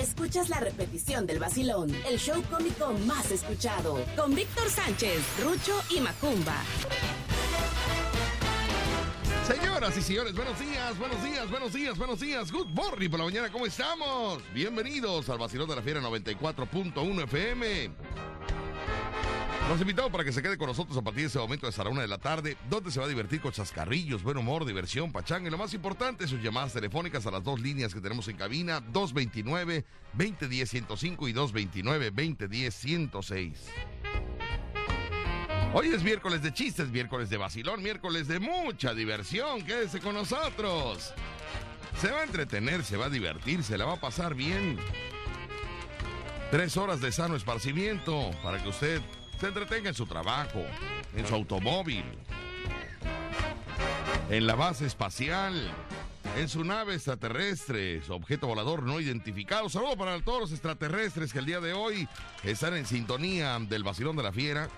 escuchas 0.00 0.48
la 0.48 0.60
repetición 0.60 1.26
del 1.26 1.38
vacilón, 1.38 1.94
el 2.08 2.18
show 2.18 2.42
cómico 2.50 2.92
más 3.06 3.30
escuchado, 3.30 3.98
con 4.16 4.34
Víctor 4.34 4.68
Sánchez, 4.68 5.20
Rucho 5.42 5.80
y 5.90 6.00
Macumba. 6.00 6.62
Señoras 9.46 9.96
y 9.96 10.02
señores, 10.02 10.34
buenos 10.34 10.58
días, 10.60 10.98
buenos 10.98 11.22
días, 11.22 11.50
buenos 11.50 11.72
días, 11.72 11.98
buenos 11.98 12.20
días. 12.20 12.52
Good 12.52 12.68
morning 12.68 13.08
por 13.08 13.18
la 13.18 13.24
mañana, 13.24 13.50
¿cómo 13.50 13.66
estamos? 13.66 14.42
Bienvenidos 14.52 15.28
al 15.30 15.38
vacilón 15.38 15.68
de 15.68 15.76
la 15.76 15.82
fiera 15.82 16.00
94.1 16.00 17.24
FM. 17.24 17.90
Los 19.68 19.80
invitamos 19.82 20.10
para 20.10 20.24
que 20.24 20.32
se 20.32 20.40
quede 20.40 20.56
con 20.56 20.68
nosotros 20.68 20.96
a 20.96 21.02
partir 21.02 21.24
de 21.24 21.28
ese 21.28 21.38
momento 21.38 21.66
hasta 21.66 21.84
la 21.84 21.90
una 21.90 22.00
de 22.00 22.08
la 22.08 22.16
tarde, 22.16 22.56
donde 22.70 22.90
se 22.90 23.00
va 23.00 23.04
a 23.04 23.08
divertir 23.08 23.42
con 23.42 23.52
chascarrillos, 23.52 24.22
buen 24.22 24.38
humor, 24.38 24.64
diversión, 24.64 25.12
pachanga 25.12 25.48
y 25.48 25.50
lo 25.50 25.58
más 25.58 25.74
importante, 25.74 26.26
sus 26.26 26.42
llamadas 26.42 26.72
telefónicas 26.72 27.26
a 27.26 27.30
las 27.30 27.44
dos 27.44 27.60
líneas 27.60 27.92
que 27.92 28.00
tenemos 28.00 28.26
en 28.28 28.38
cabina, 28.38 28.80
229-2010-105 28.92 31.28
y 31.28 31.34
229-2010-106. 31.34 33.52
Hoy 35.74 35.88
es 35.88 36.02
miércoles 36.02 36.42
de 36.42 36.54
chistes, 36.54 36.88
miércoles 36.88 37.28
de 37.28 37.36
vacilón, 37.36 37.82
miércoles 37.82 38.26
de 38.26 38.40
mucha 38.40 38.94
diversión. 38.94 39.66
Quédese 39.66 40.00
con 40.00 40.14
nosotros. 40.14 41.12
Se 42.00 42.10
va 42.10 42.20
a 42.20 42.24
entretener, 42.24 42.82
se 42.84 42.96
va 42.96 43.04
a 43.04 43.10
divertir, 43.10 43.62
se 43.62 43.76
la 43.76 43.84
va 43.84 43.92
a 43.92 44.00
pasar 44.00 44.34
bien. 44.34 44.78
Tres 46.50 46.78
horas 46.78 47.02
de 47.02 47.12
sano 47.12 47.36
esparcimiento 47.36 48.30
para 48.42 48.62
que 48.62 48.70
usted 48.70 49.02
se 49.38 49.46
entretenga 49.46 49.88
en 49.88 49.94
su 49.94 50.06
trabajo, 50.06 50.64
en 51.14 51.26
su 51.26 51.34
automóvil, 51.34 52.04
en 54.30 54.46
la 54.46 54.56
base 54.56 54.86
espacial, 54.86 55.70
en 56.36 56.48
su 56.48 56.64
nave 56.64 56.94
extraterrestre, 56.94 58.02
su 58.02 58.12
objeto 58.12 58.48
volador 58.48 58.82
no 58.82 59.00
identificado. 59.00 59.68
Saludo 59.68 59.96
para 59.96 60.20
todos 60.20 60.40
los 60.40 60.52
extraterrestres 60.52 61.32
que 61.32 61.38
el 61.38 61.46
día 61.46 61.60
de 61.60 61.72
hoy 61.72 62.08
están 62.42 62.74
en 62.76 62.86
sintonía 62.86 63.58
del 63.60 63.84
vacilón 63.84 64.16
de 64.16 64.22
la 64.24 64.32
fiera. 64.32 64.68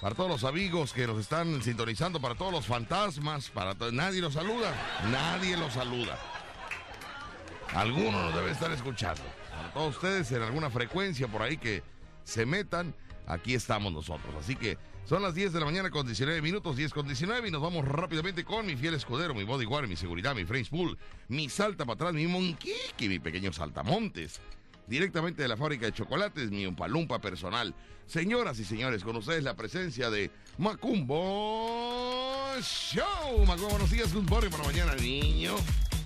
Para 0.00 0.14
todos 0.14 0.30
los 0.30 0.44
amigos 0.44 0.92
que 0.92 1.06
nos 1.06 1.18
están 1.18 1.60
sintonizando, 1.62 2.20
para 2.20 2.36
todos 2.36 2.52
los 2.52 2.66
fantasmas, 2.66 3.50
para 3.50 3.74
nadie 3.92 4.20
los 4.20 4.34
saluda, 4.34 4.72
nadie 5.10 5.56
los 5.56 5.72
saluda. 5.72 6.16
Alguno 7.74 8.22
nos 8.22 8.34
debe 8.34 8.52
estar 8.52 8.70
escuchando. 8.70 9.22
Para 9.50 9.72
todos 9.72 9.96
ustedes 9.96 10.30
en 10.32 10.42
alguna 10.42 10.70
frecuencia 10.70 11.26
por 11.28 11.42
ahí 11.42 11.58
que 11.58 11.82
se 12.24 12.46
metan 12.46 12.94
aquí 13.28 13.54
estamos 13.54 13.92
nosotros. 13.92 14.34
Así 14.38 14.56
que 14.56 14.78
son 15.04 15.22
las 15.22 15.34
10 15.34 15.52
de 15.52 15.60
la 15.60 15.66
mañana 15.66 15.90
con 15.90 16.06
19 16.06 16.42
minutos, 16.42 16.76
10 16.76 16.92
con 16.92 17.06
19 17.06 17.48
y 17.48 17.50
nos 17.50 17.62
vamos 17.62 17.86
rápidamente 17.86 18.44
con 18.44 18.66
mi 18.66 18.76
fiel 18.76 18.94
escudero, 18.94 19.34
mi 19.34 19.44
bodyguard, 19.44 19.86
mi 19.86 19.96
seguridad, 19.96 20.34
mi 20.34 20.44
French 20.44 20.70
Pool, 20.70 20.98
mi 21.28 21.48
salta 21.48 21.84
para 21.84 21.94
atrás, 21.94 22.14
mi 22.14 22.26
monquique, 22.26 23.08
mi 23.08 23.18
pequeño 23.18 23.52
saltamontes. 23.52 24.40
Directamente 24.86 25.42
de 25.42 25.48
la 25.48 25.56
fábrica 25.56 25.86
de 25.86 25.92
chocolates, 25.92 26.50
mi 26.50 26.66
umpalumpa 26.66 27.20
personal. 27.20 27.74
Señoras 28.06 28.58
y 28.58 28.64
señores, 28.64 29.04
con 29.04 29.16
ustedes 29.16 29.44
la 29.44 29.54
presencia 29.54 30.08
de 30.08 30.30
Macumbo 30.56 32.54
Show. 32.62 33.44
Macumbo, 33.46 33.68
buenos 33.68 33.90
días, 33.90 34.14
good 34.14 34.28
morning 34.28 34.50
para 34.50 34.64
mañana, 34.64 34.94
niño. 34.94 35.54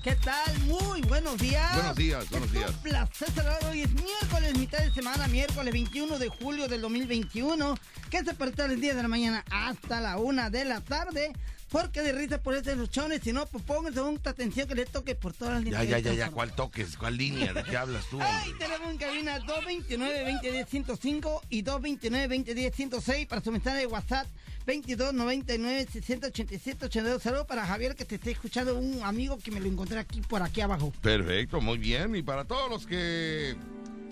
¿Qué 0.02 0.16
tal? 0.16 0.58
Muy 0.66 1.00
buenos 1.02 1.38
días. 1.38 1.74
Buenos 1.76 1.94
días, 1.94 2.28
buenos 2.30 2.50
días. 2.50 2.70
Un 2.70 2.76
placer 2.78 3.30
saludar. 3.30 3.64
Hoy 3.70 3.82
es 3.82 3.92
miércoles, 3.94 4.58
mitad 4.58 4.78
de 4.78 4.92
semana, 4.92 5.28
miércoles 5.28 5.72
21 5.72 6.18
de 6.18 6.28
julio 6.28 6.66
del 6.66 6.80
2021. 6.80 7.76
Que 8.10 8.24
se 8.24 8.34
parte 8.34 8.64
el 8.64 8.80
día 8.80 8.96
de 8.96 9.02
la 9.02 9.06
mañana 9.06 9.44
hasta 9.48 10.00
la 10.00 10.18
una 10.18 10.50
de 10.50 10.64
la 10.64 10.80
tarde. 10.80 11.32
Porque 11.72 12.00
de 12.02 12.12
risa 12.12 12.40
por 12.42 12.54
esos 12.54 12.76
luchones, 12.76 13.22
si 13.22 13.32
no, 13.32 13.46
pues 13.46 13.64
pónganse 13.64 14.02
mucha 14.02 14.28
atención 14.28 14.68
que 14.68 14.74
le 14.74 14.84
toque 14.84 15.14
por 15.14 15.32
todas 15.32 15.54
las 15.54 15.64
líneas. 15.64 15.88
Ya, 15.88 15.98
ya, 15.98 16.10
ya, 16.10 16.26
ya, 16.26 16.30
¿cuál 16.30 16.52
toques? 16.52 16.98
¿Cuál 16.98 17.16
línea? 17.16 17.54
¿De 17.54 17.64
qué 17.64 17.78
hablas 17.78 18.04
tú? 18.10 18.20
Ay, 18.20 18.52
tenemos 18.58 18.90
en 18.90 18.98
cabina 18.98 19.40
229-2010-105 19.40 21.40
y 21.48 21.64
229-2010-106 21.64 23.26
para 23.26 23.40
su 23.40 23.50
mensaje 23.50 23.78
de 23.78 23.86
WhatsApp 23.86 24.26
2299-687-82. 24.66 27.20
Saludos 27.20 27.46
para 27.46 27.66
Javier 27.66 27.96
que 27.96 28.04
te 28.04 28.16
está 28.16 28.28
escuchando, 28.28 28.78
un 28.78 29.02
amigo 29.02 29.38
que 29.38 29.50
me 29.50 29.58
lo 29.58 29.66
encontré 29.66 29.98
aquí 29.98 30.20
por 30.20 30.42
aquí 30.42 30.60
abajo. 30.60 30.92
Perfecto, 31.00 31.62
muy 31.62 31.78
bien. 31.78 32.14
Y 32.14 32.22
para 32.22 32.44
todos 32.44 32.68
los 32.68 32.86
que 32.86 33.56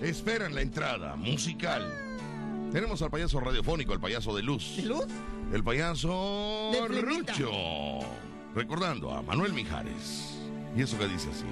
esperan 0.00 0.54
la 0.54 0.62
entrada 0.62 1.14
musical, 1.14 1.92
tenemos 2.72 3.02
al 3.02 3.10
payaso 3.10 3.38
radiofónico, 3.38 3.92
el 3.92 4.00
payaso 4.00 4.34
de 4.34 4.42
luz. 4.42 4.78
¿De 4.78 4.84
luz? 4.84 5.04
El 5.52 5.64
payaso 5.64 6.72
Rucho. 6.88 7.50
Recordando 8.54 9.12
a 9.12 9.22
Manuel 9.22 9.52
Mijares. 9.52 10.38
Y 10.76 10.82
eso 10.82 10.96
que 10.98 11.08
dice 11.08 11.28
así. 11.30 11.44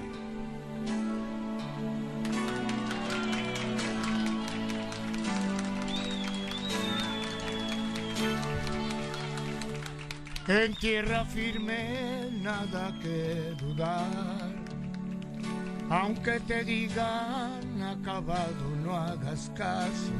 En 10.47 10.73
tierra 10.75 11.25
firme 11.25 12.29
nada 12.41 12.97
que 13.01 13.53
dudar. 13.59 14.51
Aunque 15.89 16.39
te 16.39 16.63
digan 16.63 17.81
acabado, 17.83 18.69
no 18.83 18.95
hagas 18.95 19.51
caso. 19.55 20.13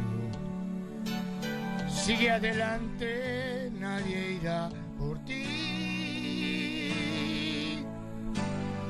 Sigue 1.87 2.29
adelante, 2.29 3.48
nadie 3.99 4.39
irá 4.41 4.69
por 4.97 5.17
ti. 5.25 5.35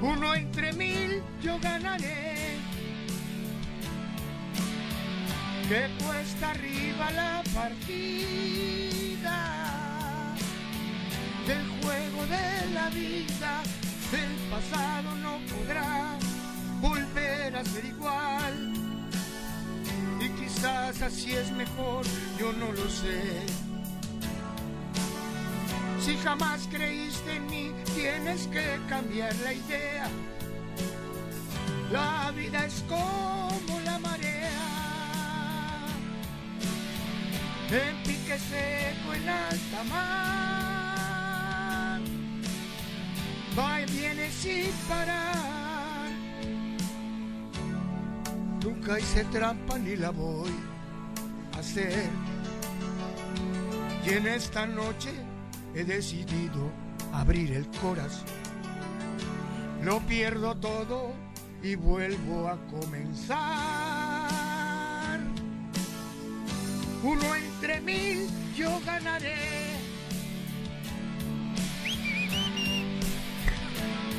Uno 0.02 0.34
entre 0.36 0.74
mil 0.74 1.22
yo 1.42 1.60
ganaré. 1.60 2.58
Que 5.68 5.88
cuesta 6.04 6.52
arriba 6.52 7.12
la 7.12 7.44
partida 7.54 7.86
del 11.46 11.68
juego 11.82 12.26
de 12.26 12.72
la 12.74 12.90
vida, 12.90 13.62
el 14.14 14.36
pasado 14.50 15.16
no 15.18 15.38
podrá 15.54 16.18
volver 16.82 17.56
a 17.56 17.64
ser 17.64 17.86
igual. 17.86 18.74
Y 20.20 20.30
quizás 20.30 21.02
así 21.02 21.34
es 21.34 21.52
mejor, 21.52 22.04
yo 22.40 22.52
no 22.54 22.72
lo 22.72 22.90
sé. 22.90 23.69
Si 26.00 26.18
jamás 26.18 26.68
creíste 26.72 27.36
en 27.36 27.46
mí, 27.48 27.72
tienes 27.94 28.48
que 28.48 28.80
cambiar 28.88 29.36
la 29.44 29.54
idea. 29.54 30.08
La 31.92 32.32
vida 32.32 32.66
es 32.66 32.84
como 32.88 33.80
la 33.84 34.00
marea. 34.00 34.50
En 37.70 38.04
pique 38.04 38.40
seco 38.40 39.14
en 39.14 39.30
alta 39.30 39.84
mar. 39.84 40.40
Va 43.58 43.82
y 43.82 43.86
viene 43.92 44.32
sin 44.32 44.72
parar. 44.88 46.10
Nunca 48.64 49.00
hice 49.00 49.26
trampa 49.26 49.78
ni 49.78 49.98
la 49.98 50.12
voy 50.12 50.52
a 51.56 51.60
hacer. 51.60 52.10
Y 54.06 54.10
en 54.14 54.28
esta 54.28 54.66
noche 54.66 55.29
he 55.76 55.84
decidido 55.84 56.72
abrir 57.14 57.52
el 57.54 57.68
corazón. 57.82 58.26
Lo 59.84 60.00
pierdo 60.02 60.56
todo 60.56 61.14
y 61.64 61.76
vuelvo 61.76 62.48
a 62.48 62.58
comenzar. 62.68 63.40
Uno 67.04 67.36
entre 67.36 67.82
mil 67.82 68.28
yo 68.56 68.80
ganaré. 68.86 69.38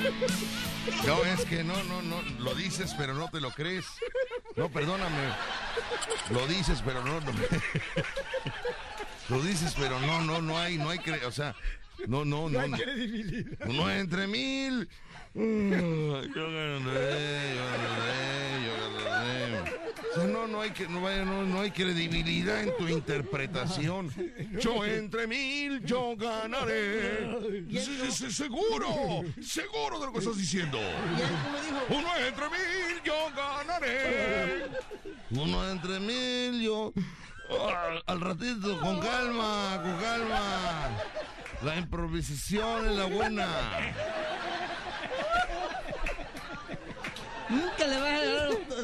No, 1.06 1.24
es 1.24 1.44
que 1.44 1.62
no, 1.64 1.74
no, 1.84 2.02
no, 2.02 2.22
lo 2.40 2.54
dices, 2.54 2.94
pero 2.96 3.14
no 3.14 3.28
te 3.28 3.40
lo 3.40 3.50
crees. 3.50 3.86
No, 4.56 4.68
perdóname. 4.68 5.28
Lo 6.30 6.46
dices, 6.46 6.82
pero 6.84 7.02
no, 7.04 7.20
no. 7.20 7.32
Lo 9.28 9.40
dices, 9.42 9.74
pero 9.78 10.00
no, 10.00 10.20
no, 10.22 10.42
no 10.42 10.58
hay, 10.58 10.76
no 10.76 10.90
hay, 10.90 10.98
cre- 10.98 11.24
o 11.24 11.30
sea, 11.30 11.54
no, 12.08 12.24
no, 12.24 12.48
no. 12.48 12.66
no. 12.66 12.76
Uno 13.66 13.90
entre 13.90 14.26
mil. 14.26 14.88
Yo 15.34 15.40
ganaré, 15.42 16.34
yo 16.34 17.64
ganaré, 17.70 18.66
yo 18.66 18.74
ganaré. 19.04 19.79
O 20.10 20.14
sea, 20.14 20.24
no, 20.24 20.48
no 20.48 20.60
hay 20.60 20.70
que, 20.70 20.88
no, 20.88 21.00
no, 21.24 21.42
no 21.44 21.60
hay 21.60 21.70
credibilidad 21.70 22.62
en 22.62 22.76
tu 22.76 22.88
interpretación. 22.88 24.12
Yo 24.60 24.84
entre 24.84 25.26
mil, 25.26 25.84
yo 25.84 26.16
ganaré. 26.16 27.28
Seguro, 28.10 29.22
seguro 29.40 30.00
de 30.00 30.06
lo 30.06 30.12
que 30.12 30.18
estás 30.18 30.36
diciendo. 30.36 30.78
Uno 31.88 32.08
entre 32.26 32.44
mil, 32.48 33.02
yo 33.04 33.14
ganaré. 33.36 34.66
Uno 35.30 35.70
entre 35.70 36.00
mil, 36.00 36.60
yo. 36.60 36.92
Al 38.06 38.20
ratito, 38.20 38.80
con 38.80 39.00
calma, 39.00 39.80
con 39.82 39.96
calma. 40.00 40.88
La 41.62 41.76
improvisación 41.76 42.88
es 42.88 42.96
la 42.96 43.04
buena. 43.06 43.46
nunca 47.50 47.86
le 47.86 48.00
vas 48.00 48.22
a 48.22 48.24
dar 48.24 48.79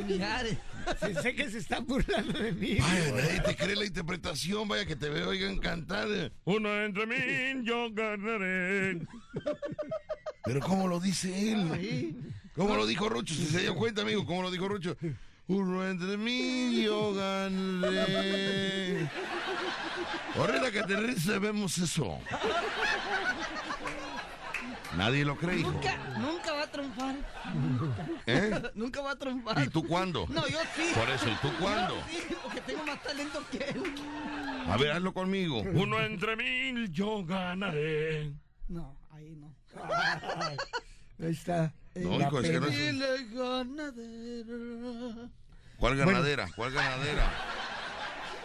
Mijares. 0.00 0.58
Sí, 1.04 1.14
sé 1.22 1.34
que 1.34 1.48
se 1.50 1.58
están 1.58 1.86
burlando 1.86 2.38
de 2.38 2.52
mí. 2.52 2.76
Vaya, 2.80 3.12
nadie 3.12 3.40
te 3.40 3.56
cree 3.56 3.76
la 3.76 3.84
interpretación, 3.84 4.66
vaya 4.68 4.84
que 4.84 4.96
te 4.96 5.08
veo, 5.08 5.28
oigan, 5.28 5.58
cantar. 5.58 6.08
Uno 6.44 6.82
entre 6.82 7.06
mí, 7.06 7.64
yo 7.64 7.88
ganaré. 7.92 9.06
Pero 10.44 10.60
¿cómo 10.60 10.88
lo 10.88 10.98
dice 10.98 11.52
él? 11.52 12.16
¿Cómo 12.56 12.76
lo 12.76 12.86
dijo 12.86 13.08
Rucho? 13.08 13.34
Si 13.34 13.46
se 13.46 13.60
dio 13.60 13.74
cuenta, 13.74 14.02
amigo, 14.02 14.26
¿cómo 14.26 14.42
lo 14.42 14.50
dijo 14.50 14.68
Rucho? 14.68 14.96
Uno 15.46 15.88
entre 15.88 16.16
mí, 16.16 16.82
yo 16.82 17.14
ganaré. 17.14 19.08
Ahorita 20.36 20.70
que 20.70 20.80
aterrice 20.80 21.38
vemos 21.38 21.78
eso. 21.78 22.18
Nadie 24.96 25.24
lo 25.24 25.36
cree, 25.36 25.60
hijo. 25.60 25.72
Nunca, 25.72 25.96
nunca 26.18 26.52
va 26.52 26.62
a 26.62 26.70
triunfar. 26.70 27.16
¿Eh? 28.26 28.51
Nunca 28.74 29.00
va 29.02 29.12
a 29.12 29.16
triunfar. 29.16 29.62
¿Y 29.64 29.68
tú 29.68 29.86
cuándo? 29.86 30.26
No, 30.30 30.46
yo 30.48 30.58
sí. 30.74 30.92
Por 30.94 31.08
eso, 31.10 31.28
¿y 31.28 31.34
tú 31.36 31.48
cuándo? 31.60 31.94
Yo 31.96 32.04
sí, 32.10 32.34
porque 32.42 32.60
tengo 32.62 32.84
más 32.84 33.02
talento 33.02 33.42
que 33.50 33.58
él. 33.58 33.82
A 34.68 34.76
ver, 34.76 34.92
hazlo 34.92 35.12
conmigo. 35.12 35.60
Uno 35.60 36.00
entre 36.00 36.36
mil, 36.36 36.90
yo 36.90 37.24
ganaré. 37.24 38.32
No, 38.68 38.96
ahí 39.10 39.36
no. 39.36 39.54
Ahí 41.20 41.30
está. 41.32 41.72
No, 41.94 42.18
hijo, 42.20 42.40
es 42.40 42.50
que 42.50 42.60
no 42.60 42.66
es- 42.68 43.32
ganadera. 43.34 45.28
¿Cuál 45.76 45.96
ganadera? 45.96 46.48
¿Cuál 46.56 46.72
ganadera? 46.72 47.30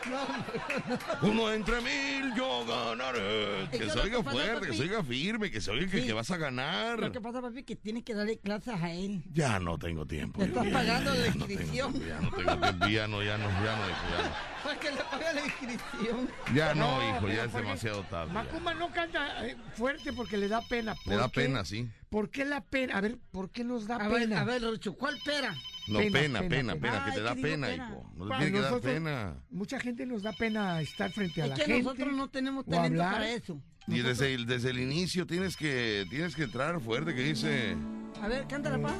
No, 0.09 1.27
Uno 1.29 1.51
entre 1.51 1.81
mil, 1.81 2.33
yo 2.35 2.65
ganaré. 2.65 3.67
Que 3.71 3.89
se 3.89 3.99
oiga 3.99 4.23
fuerte, 4.23 4.67
que 4.67 4.73
se 4.73 4.83
oiga 4.83 5.03
firme, 5.03 5.51
que 5.51 5.59
se 5.59 5.71
oiga 5.71 5.91
que, 5.91 6.01
Sí. 6.01 6.07
que 6.07 6.13
vas 6.13 6.31
a 6.31 6.37
ganar. 6.37 6.99
Lo 6.99 7.11
que 7.11 7.19
pasa, 7.19 7.41
papi, 7.41 7.59
es 7.59 7.65
que 7.65 7.75
tienes 7.75 8.03
que 8.03 8.13
darle 8.13 8.37
clases 8.39 8.73
a 8.81 8.91
él. 8.91 9.23
Ya 9.33 9.59
no 9.59 9.77
tengo 9.77 10.05
tiempo. 10.05 10.39
Le 10.39 10.45
estás 10.47 10.65
ya- 10.65 10.71
pagando 10.73 11.11
la 11.13 11.17
ya 11.17 11.25
no 11.25 11.31
tengo 11.33 11.45
inscripción. 11.51 11.93
tiempo, 11.93 12.07
Ya 12.07 12.19
no 12.21 12.29
tengo 12.31 12.57
tiempo, 12.59 12.87
ya 12.87 13.07
no, 13.07 13.23
ya 13.23 13.37
no, 13.37 13.49
ya 13.49 13.75
no, 13.75 13.89
hijo, 13.89 14.05
ya 14.11 14.23
no. 14.23 14.35
Pues 14.63 14.77
que 14.79 14.91
le 14.91 14.97
paga 14.97 15.33
la 15.33 15.45
inscripción. 15.45 16.29
Ya 16.53 16.75
no, 16.75 16.97
No, 17.01 17.17
hijo, 17.17 17.27
ya 17.29 17.43
es 17.45 17.53
demasiado 17.53 18.03
tarde. 18.03 18.27
ya. 18.27 18.33
Macumba 18.43 18.73
no 18.75 18.89
canta 18.91 19.45
eh, 19.47 19.57
fuerte 19.75 20.13
porque 20.13 20.37
le 20.37 20.47
da 20.47 20.61
pena. 20.61 20.95
Le 21.05 21.15
da 21.17 21.27
pena, 21.27 21.65
sí. 21.65 21.87
¿Por 22.09 22.29
qué 22.29 22.45
la 22.45 22.61
pena? 22.61 22.97
A 22.97 23.01
ver, 23.01 23.17
¿por 23.31 23.49
qué 23.51 23.63
nos 23.63 23.87
da 23.87 23.95
A 23.95 24.09
pena? 24.09 24.09
ver, 24.11 24.33
a 24.35 24.43
ver, 24.45 24.61
Lucho, 24.61 24.93
¿cuál 24.95 25.17
pera? 25.25 25.53
No, 25.87 25.99
Pena, 25.99 26.11
pena, 26.19 26.39
pena, 26.39 26.49
pena, 26.49 26.75
pena. 26.75 26.75
pena, 26.75 27.05
que 27.05 27.11
te 27.11 27.21
da 27.21 27.29
¿qué 27.29 27.35
digo 27.35 27.47
pena, 27.49 27.67
pena? 27.67 27.85
hijo. 27.87 28.11
No 28.17 28.27
te 28.27 28.35
tiene 28.37 28.51
que 28.51 28.59
dar 28.59 28.81
pena. 28.81 29.35
Mucha 29.49 29.79
gente 29.79 30.05
nos 30.05 30.21
da 30.23 30.33
pena 30.33 30.81
estar 30.81 31.11
frente 31.11 31.41
a 31.41 31.45
Es 31.45 31.49
la 31.51 31.55
que 31.55 31.63
gente. 31.65 31.83
nosotros 31.83 32.13
no 32.13 32.29
tenemos 32.29 32.65
talento 32.65 32.87
hablar. 33.03 33.13
para 33.13 33.29
eso. 33.31 33.61
Y 33.87 33.99
desde 33.99 34.33
el, 34.33 34.45
desde 34.45 34.71
el 34.71 34.79
inicio 34.79 35.25
tienes 35.25 35.55
que, 35.55 36.05
tienes 36.09 36.35
que 36.35 36.43
entrar 36.43 36.79
fuerte, 36.81 37.15
que 37.15 37.21
dice, 37.23 37.77
A 38.21 38.27
ver, 38.27 38.45
cántala, 38.47 38.79
pa. 38.81 38.93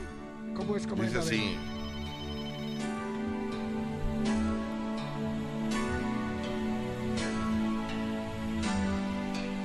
¿Cómo 0.56 0.78
es? 0.78 0.88
¿Cómo 0.88 1.04
dice 1.04 1.20
es? 1.20 1.26
Así. 1.26 1.56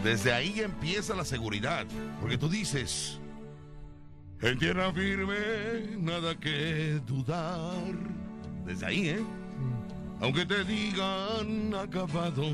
Desde 0.02 0.32
ahí 0.32 0.54
ya 0.54 0.64
empieza 0.64 1.14
la 1.14 1.24
seguridad, 1.24 1.86
porque 2.20 2.36
tú 2.36 2.48
dices, 2.48 3.20
en 4.42 4.58
tierra 4.58 4.92
firme, 4.92 5.34
nada 5.98 6.34
que 6.34 7.00
dudar. 7.06 7.94
Desde 8.66 8.86
ahí, 8.86 9.08
¿eh? 9.10 9.24
Aunque 10.20 10.44
te 10.44 10.64
digan 10.64 11.74
acabado, 11.74 12.44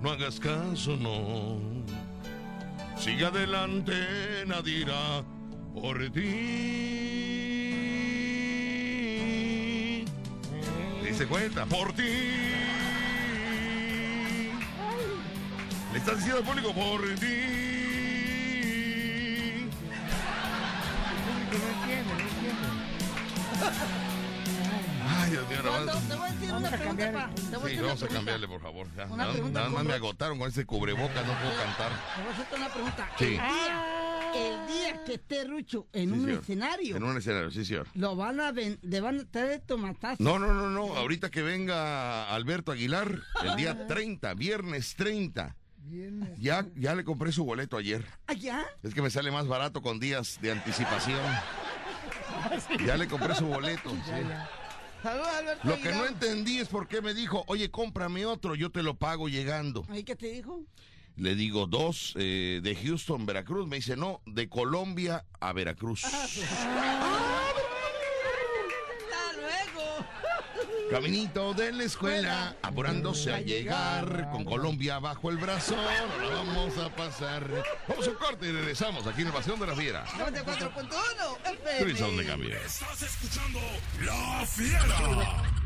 no 0.00 0.10
hagas 0.10 0.38
caso, 0.40 0.96
no. 0.96 1.58
Sigue 2.96 3.26
adelante, 3.26 3.94
nadie 4.46 4.80
irá 4.80 5.24
por 5.74 5.98
ti. 6.10 6.20
Dice 11.04 11.26
cuenta, 11.26 11.64
por 11.66 11.92
ti. 11.92 12.02
Le 15.92 15.98
estás 15.98 16.16
diciendo 16.16 16.38
al 16.38 16.44
público, 16.44 16.72
por 16.72 17.02
ti. 17.18 17.49
Ay, 25.12 25.30
Dios 25.30 25.48
mío, 25.48 25.62
nada 25.62 25.80
más. 25.86 26.08
Te 26.08 26.14
voy 26.14 26.28
a 26.28 26.32
decir 26.32 26.48
Vamos 26.50 26.60
una 26.60 26.68
a 26.68 26.70
pregunta, 26.70 26.86
cambiar 26.86 27.12
pa. 27.12 27.24
el- 27.24 27.34
Te 27.34 27.40
voy 27.40 27.50
a 27.50 27.60
Sí, 27.60 27.62
decir 27.64 27.78
una 27.78 27.86
vamos 27.88 28.02
a 28.02 28.06
pregunta. 28.06 28.14
cambiarle, 28.14 28.48
por 28.48 28.60
favor. 28.62 28.86
Ya, 28.96 29.04
Una 29.06 29.16
Nada, 29.16 29.32
pregunta 29.32 29.58
nada 29.60 29.70
más 29.70 29.84
me 29.84 29.92
agotaron 29.94 30.38
con 30.38 30.48
ese 30.48 30.66
cubrebocas, 30.66 31.26
no 31.26 31.32
puedo 31.34 31.56
cantar. 31.56 31.92
Te 32.16 32.22
voy 32.22 32.30
a 32.30 32.34
hacerte 32.34 32.56
una 32.56 32.68
pregunta. 32.68 33.10
Sí. 33.18 33.24
El 33.24 33.30
día, 33.32 33.84
el 34.34 34.66
día 34.68 35.04
que 35.04 35.14
esté 35.14 35.44
Rucho 35.44 35.88
en 35.92 36.08
Sí, 36.08 36.14
un 36.14 36.24
señor. 36.26 36.40
escenario, 36.42 36.96
En 36.96 37.02
un 37.04 37.16
escenario, 37.16 37.50
sí, 37.50 37.64
señor. 37.64 37.88
lo 37.94 38.16
van 38.16 38.40
a 38.40 38.52
ven, 38.52 38.78
le 38.82 39.00
van 39.00 39.20
a 39.20 39.24
traer 39.24 39.60
tomatazo. 39.60 40.22
No, 40.22 40.38
no, 40.38 40.52
no, 40.54 40.70
no. 40.70 40.94
Ahorita 40.96 41.30
que 41.30 41.42
venga 41.42 42.30
Alberto 42.32 42.72
Aguilar, 42.72 43.20
el 43.42 43.56
día 43.56 43.86
30, 43.86 44.34
viernes 44.34 44.94
30. 44.96 45.56
Viernes. 45.82 46.38
Ya, 46.38 46.66
ya 46.76 46.94
le 46.94 47.02
compré 47.02 47.32
su 47.32 47.44
boleto 47.44 47.76
ayer. 47.76 48.06
¿Allá? 48.28 48.64
Es 48.84 48.94
que 48.94 49.02
me 49.02 49.10
sale 49.10 49.32
más 49.32 49.48
barato 49.48 49.82
con 49.82 49.98
días 49.98 50.38
de 50.40 50.52
anticipación. 50.52 51.18
Ya 52.86 52.96
le 52.96 53.06
compré 53.06 53.34
su 53.34 53.46
boleto. 53.46 53.90
sí. 54.04 54.10
Ya, 54.10 54.20
ya. 54.20 54.50
Saludos, 55.02 55.28
Alberto. 55.28 55.68
Lo 55.68 55.80
que 55.80 55.90
no 55.92 56.06
entendí 56.06 56.58
es 56.58 56.68
por 56.68 56.86
qué 56.86 57.00
me 57.00 57.14
dijo, 57.14 57.44
oye, 57.46 57.70
cómprame 57.70 58.26
otro, 58.26 58.54
yo 58.54 58.70
te 58.70 58.82
lo 58.82 58.96
pago 58.96 59.28
llegando. 59.28 59.86
¿Ahí 59.88 60.04
qué 60.04 60.14
te 60.14 60.30
dijo? 60.30 60.62
Le 61.16 61.34
digo 61.34 61.66
dos 61.66 62.14
eh, 62.18 62.60
de 62.62 62.76
Houston, 62.76 63.26
Veracruz. 63.26 63.66
Me 63.66 63.76
dice, 63.76 63.96
no, 63.96 64.20
de 64.26 64.48
Colombia 64.48 65.24
a 65.40 65.52
Veracruz. 65.52 66.04
¡Hasta 66.04 66.24
luego! 69.34 70.06
Caminito 70.90 71.54
de 71.54 71.72
la 71.72 71.84
escuela, 71.84 72.56
apurándose 72.62 73.32
a 73.32 73.40
llegar, 73.40 74.28
con 74.32 74.44
Colombia 74.44 74.98
bajo 74.98 75.30
el 75.30 75.36
brazo, 75.36 75.76
no 75.76 76.28
la 76.30 76.34
vamos 76.34 76.76
a 76.78 76.88
pasar. 76.94 77.48
Vamos 77.86 78.06
a 78.06 78.10
un 78.10 78.16
corte 78.16 78.46
y 78.48 78.52
regresamos 78.52 79.06
aquí 79.06 79.20
en 79.20 79.28
el 79.28 79.32
Pasión 79.32 79.60
de 79.60 79.66
la 79.68 79.76
Fiera. 79.76 80.04
94.1 80.06 81.78
Tú 81.78 81.84
dices 81.84 82.00
dónde 82.00 82.22
FM. 82.22 82.24
cambia. 82.24 82.56
Estás 82.58 83.02
escuchando 83.02 83.60
La 84.04 84.44
Fiera. 84.46 85.59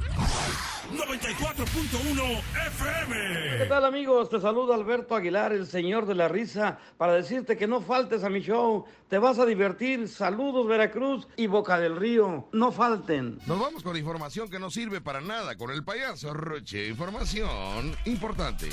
94.1 0.93 2.43
FM. 2.67 3.59
¿Qué 3.59 3.67
tal 3.69 3.85
amigos? 3.85 4.29
Te 4.31 4.41
saluda 4.41 4.75
Alberto 4.75 5.17
Aguilar, 5.17 5.53
el 5.53 5.67
señor 5.67 6.07
de 6.07 6.15
la 6.15 6.29
risa, 6.29 6.79
para 6.97 7.15
decirte 7.15 7.57
que 7.57 7.67
no 7.67 7.81
faltes 7.81 8.23
a 8.23 8.31
mi 8.31 8.41
show. 8.41 8.85
Te 9.09 9.19
vas 9.19 9.39
a 9.39 9.47
divertir. 9.47 10.09
Saludos 10.09 10.67
Veracruz 10.67 11.27
y 11.37 11.47
Boca 11.47 11.79
del 11.79 11.97
Río. 11.97 12.49
No 12.53 12.71
falten. 12.71 13.39
Nos 13.47 13.59
vamos 13.59 13.83
con 13.83 13.97
información 13.97 14.49
que 14.49 14.59
no 14.59 14.71
sirve 14.71 15.01
para 15.01 15.21
nada 15.21 15.57
con 15.57 15.71
el 15.71 15.85
payaso 15.85 16.33
Roche. 16.33 16.89
Información 16.89 17.97
importante. 18.05 18.69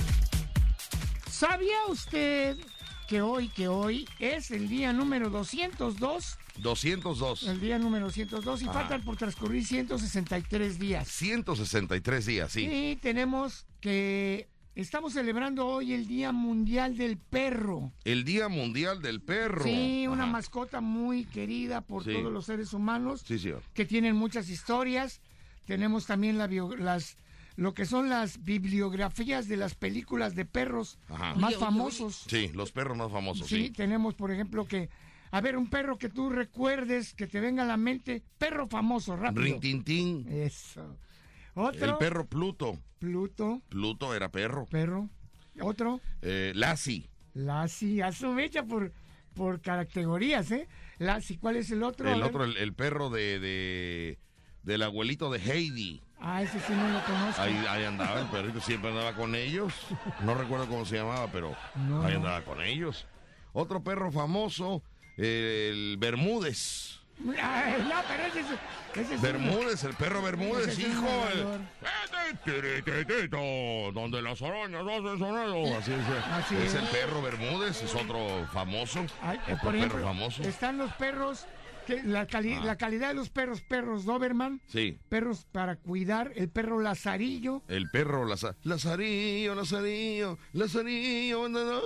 ¿Sabía 1.27 1.77
usted 1.87 2.57
que 3.07 3.21
hoy, 3.21 3.49
que 3.49 3.67
hoy 3.67 4.07
es 4.19 4.51
el 4.51 4.69
día 4.69 4.93
número 4.93 5.29
202? 5.29 6.37
202. 6.61 7.43
El 7.43 7.59
día 7.59 7.77
número 7.79 8.05
202 8.05 8.61
y 8.61 8.65
Ajá. 8.65 8.73
faltan 8.73 9.01
por 9.03 9.17
transcurrir 9.17 9.65
163 9.65 10.79
días. 10.79 11.07
163 11.07 12.25
días, 12.25 12.51
sí. 12.51 12.65
Y 12.71 12.95
tenemos 12.97 13.65
que 13.79 14.47
estamos 14.75 15.13
celebrando 15.13 15.67
hoy 15.67 15.93
el 15.93 16.07
Día 16.07 16.31
Mundial 16.31 16.95
del 16.97 17.17
Perro. 17.17 17.91
El 18.05 18.23
Día 18.23 18.47
Mundial 18.47 19.01
del 19.01 19.21
Perro. 19.21 19.63
Sí, 19.63 20.05
una 20.07 20.23
Ajá. 20.23 20.31
mascota 20.31 20.81
muy 20.81 21.25
querida 21.25 21.81
por 21.81 22.03
Sí. 22.03 22.13
todos 22.13 22.31
los 22.31 22.45
seres 22.45 22.73
humanos 22.73 23.23
Sí, 23.25 23.37
señor. 23.39 23.63
que 23.73 23.85
tienen 23.85 24.15
muchas 24.15 24.49
historias. 24.49 25.21
Tenemos 25.65 26.05
también 26.05 26.37
la 26.37 26.47
bio- 26.47 26.75
las 26.77 27.17
lo 27.57 27.73
que 27.73 27.85
son 27.85 28.09
las 28.09 28.43
bibliografías 28.45 29.47
de 29.49 29.57
las 29.57 29.75
películas 29.75 30.35
de 30.35 30.45
perros 30.45 30.97
Ajá. 31.09 31.35
más 31.35 31.55
famosos. 31.57 32.23
Sí, 32.27 32.49
los 32.53 32.71
perros 32.71 32.97
más 32.97 33.11
famosos, 33.11 33.47
Sí, 33.47 33.65
sí. 33.67 33.71
tenemos, 33.71 34.15
por 34.15 34.31
ejemplo, 34.31 34.65
que, 34.65 34.89
a 35.31 35.41
ver, 35.41 35.57
un 35.57 35.69
perro 35.69 35.97
que 35.97 36.09
tú 36.09 36.29
recuerdes, 36.29 37.13
que 37.13 37.27
te 37.27 37.39
venga 37.39 37.63
a 37.63 37.65
la 37.65 37.77
mente, 37.77 38.23
perro 38.37 38.67
famoso, 38.67 39.15
rápido. 39.15 39.43
Rintintín. 39.43 40.27
Eso. 40.29 40.97
Otro, 41.55 41.85
El 41.85 41.97
perro 41.97 42.25
Pluto. 42.27 42.79
Pluto, 42.99 43.61
Pluto 43.69 44.13
era 44.13 44.29
perro. 44.29 44.65
perro. 44.67 45.09
Otro, 45.59 45.99
Eh, 46.21 46.51
Lassie. 46.55 47.09
Lassie, 47.33 48.03
a 48.03 48.11
su 48.11 48.27
mecha 48.29 48.63
por, 48.63 48.93
por 49.33 49.59
categorías, 49.61 50.51
¿eh? 50.51 50.67
Lassie, 50.99 51.39
¿cuál 51.39 51.55
es 51.57 51.71
el 51.71 51.83
otro? 51.83 52.09
El 52.11 52.21
otro, 52.23 52.43
el, 52.43 52.57
el 52.57 52.73
perro 52.73 53.09
de, 53.09 53.39
de- 53.39 54.19
del 54.63 54.83
abuelito 54.83 55.31
de 55.31 55.39
Heidi. 55.39 56.01
Ah, 56.19 56.43
ese 56.43 56.59
sí 56.59 56.73
no 56.73 56.87
lo 56.89 57.03
conozco. 57.03 57.41
Ahí, 57.41 57.55
ahí 57.67 57.83
andaba, 57.83 58.21
el 58.21 58.27
perrito 58.27 58.61
siempre 58.61 58.91
andaba 58.91 59.15
con 59.15 59.33
ellos. 59.33 59.73
No 60.23 60.35
recuerdo 60.35 60.67
cómo 60.67 60.85
se 60.85 60.97
llamaba, 60.97 61.27
pero 61.31 61.55
No, 61.87 62.03
ahí 62.03 62.13
andaba 62.15 62.43
con 62.45 62.61
ellos. 62.61 63.07
Otro 63.53 63.83
perro 63.83 64.11
famoso, 64.11 64.83
el 65.17 65.97
Bermúdez. 65.99 66.99
Ay, 67.39 67.85
no, 67.87 68.01
pero 68.07 68.23
ese 68.25 68.39
es... 68.39 68.45
Ese 68.93 69.15
es 69.15 69.21
Bermúdez, 69.21 69.83
el 69.85 69.93
perro 69.93 70.21
Bermúdez, 70.21 70.67
Ese 70.67 70.81
hijo. 70.81 71.07
el-. 71.33 72.39
Tirititito, 72.43 73.37
Donde 73.93 74.21
las 74.21 74.41
arañas 74.41 74.81
hacen 74.81 75.19
sonido. 75.19 75.77
Así 75.77 75.91
es. 75.93 75.99
Así 76.31 76.55
es 76.55 76.73
es. 76.73 76.75
el 76.75 76.87
perro 76.87 77.21
Bermúdez, 77.21 77.81
es 77.83 77.95
otro 77.95 78.47
famoso. 78.51 79.05
Ay, 79.21 79.37
eh, 79.47 79.53
otro 79.53 79.71
por 79.71 79.79
perro 79.79 80.03
famoso. 80.03 80.43
están 80.43 80.77
los 80.77 80.91
perros 80.93 81.45
que 81.87 82.03
la, 82.03 82.27
cali- 82.27 82.57
Ah. 82.59 82.65
la 82.65 82.77
calidad 82.77 83.09
de 83.09 83.13
los 83.15 83.29
perros, 83.29 83.61
perros 83.61 84.05
Doberman, 84.05 84.61
Sí. 84.67 84.97
perros 85.09 85.45
para 85.51 85.77
cuidar, 85.77 86.31
el 86.35 86.49
perro 86.49 86.79
Lazarillo, 86.81 87.63
El 87.67 87.89
perro 87.89 88.25
Laza- 88.25 88.55
Lazarillo, 88.63 89.55
Lazarillo, 89.55 90.37
Lazarillo, 90.53 91.45
andador, 91.45 91.81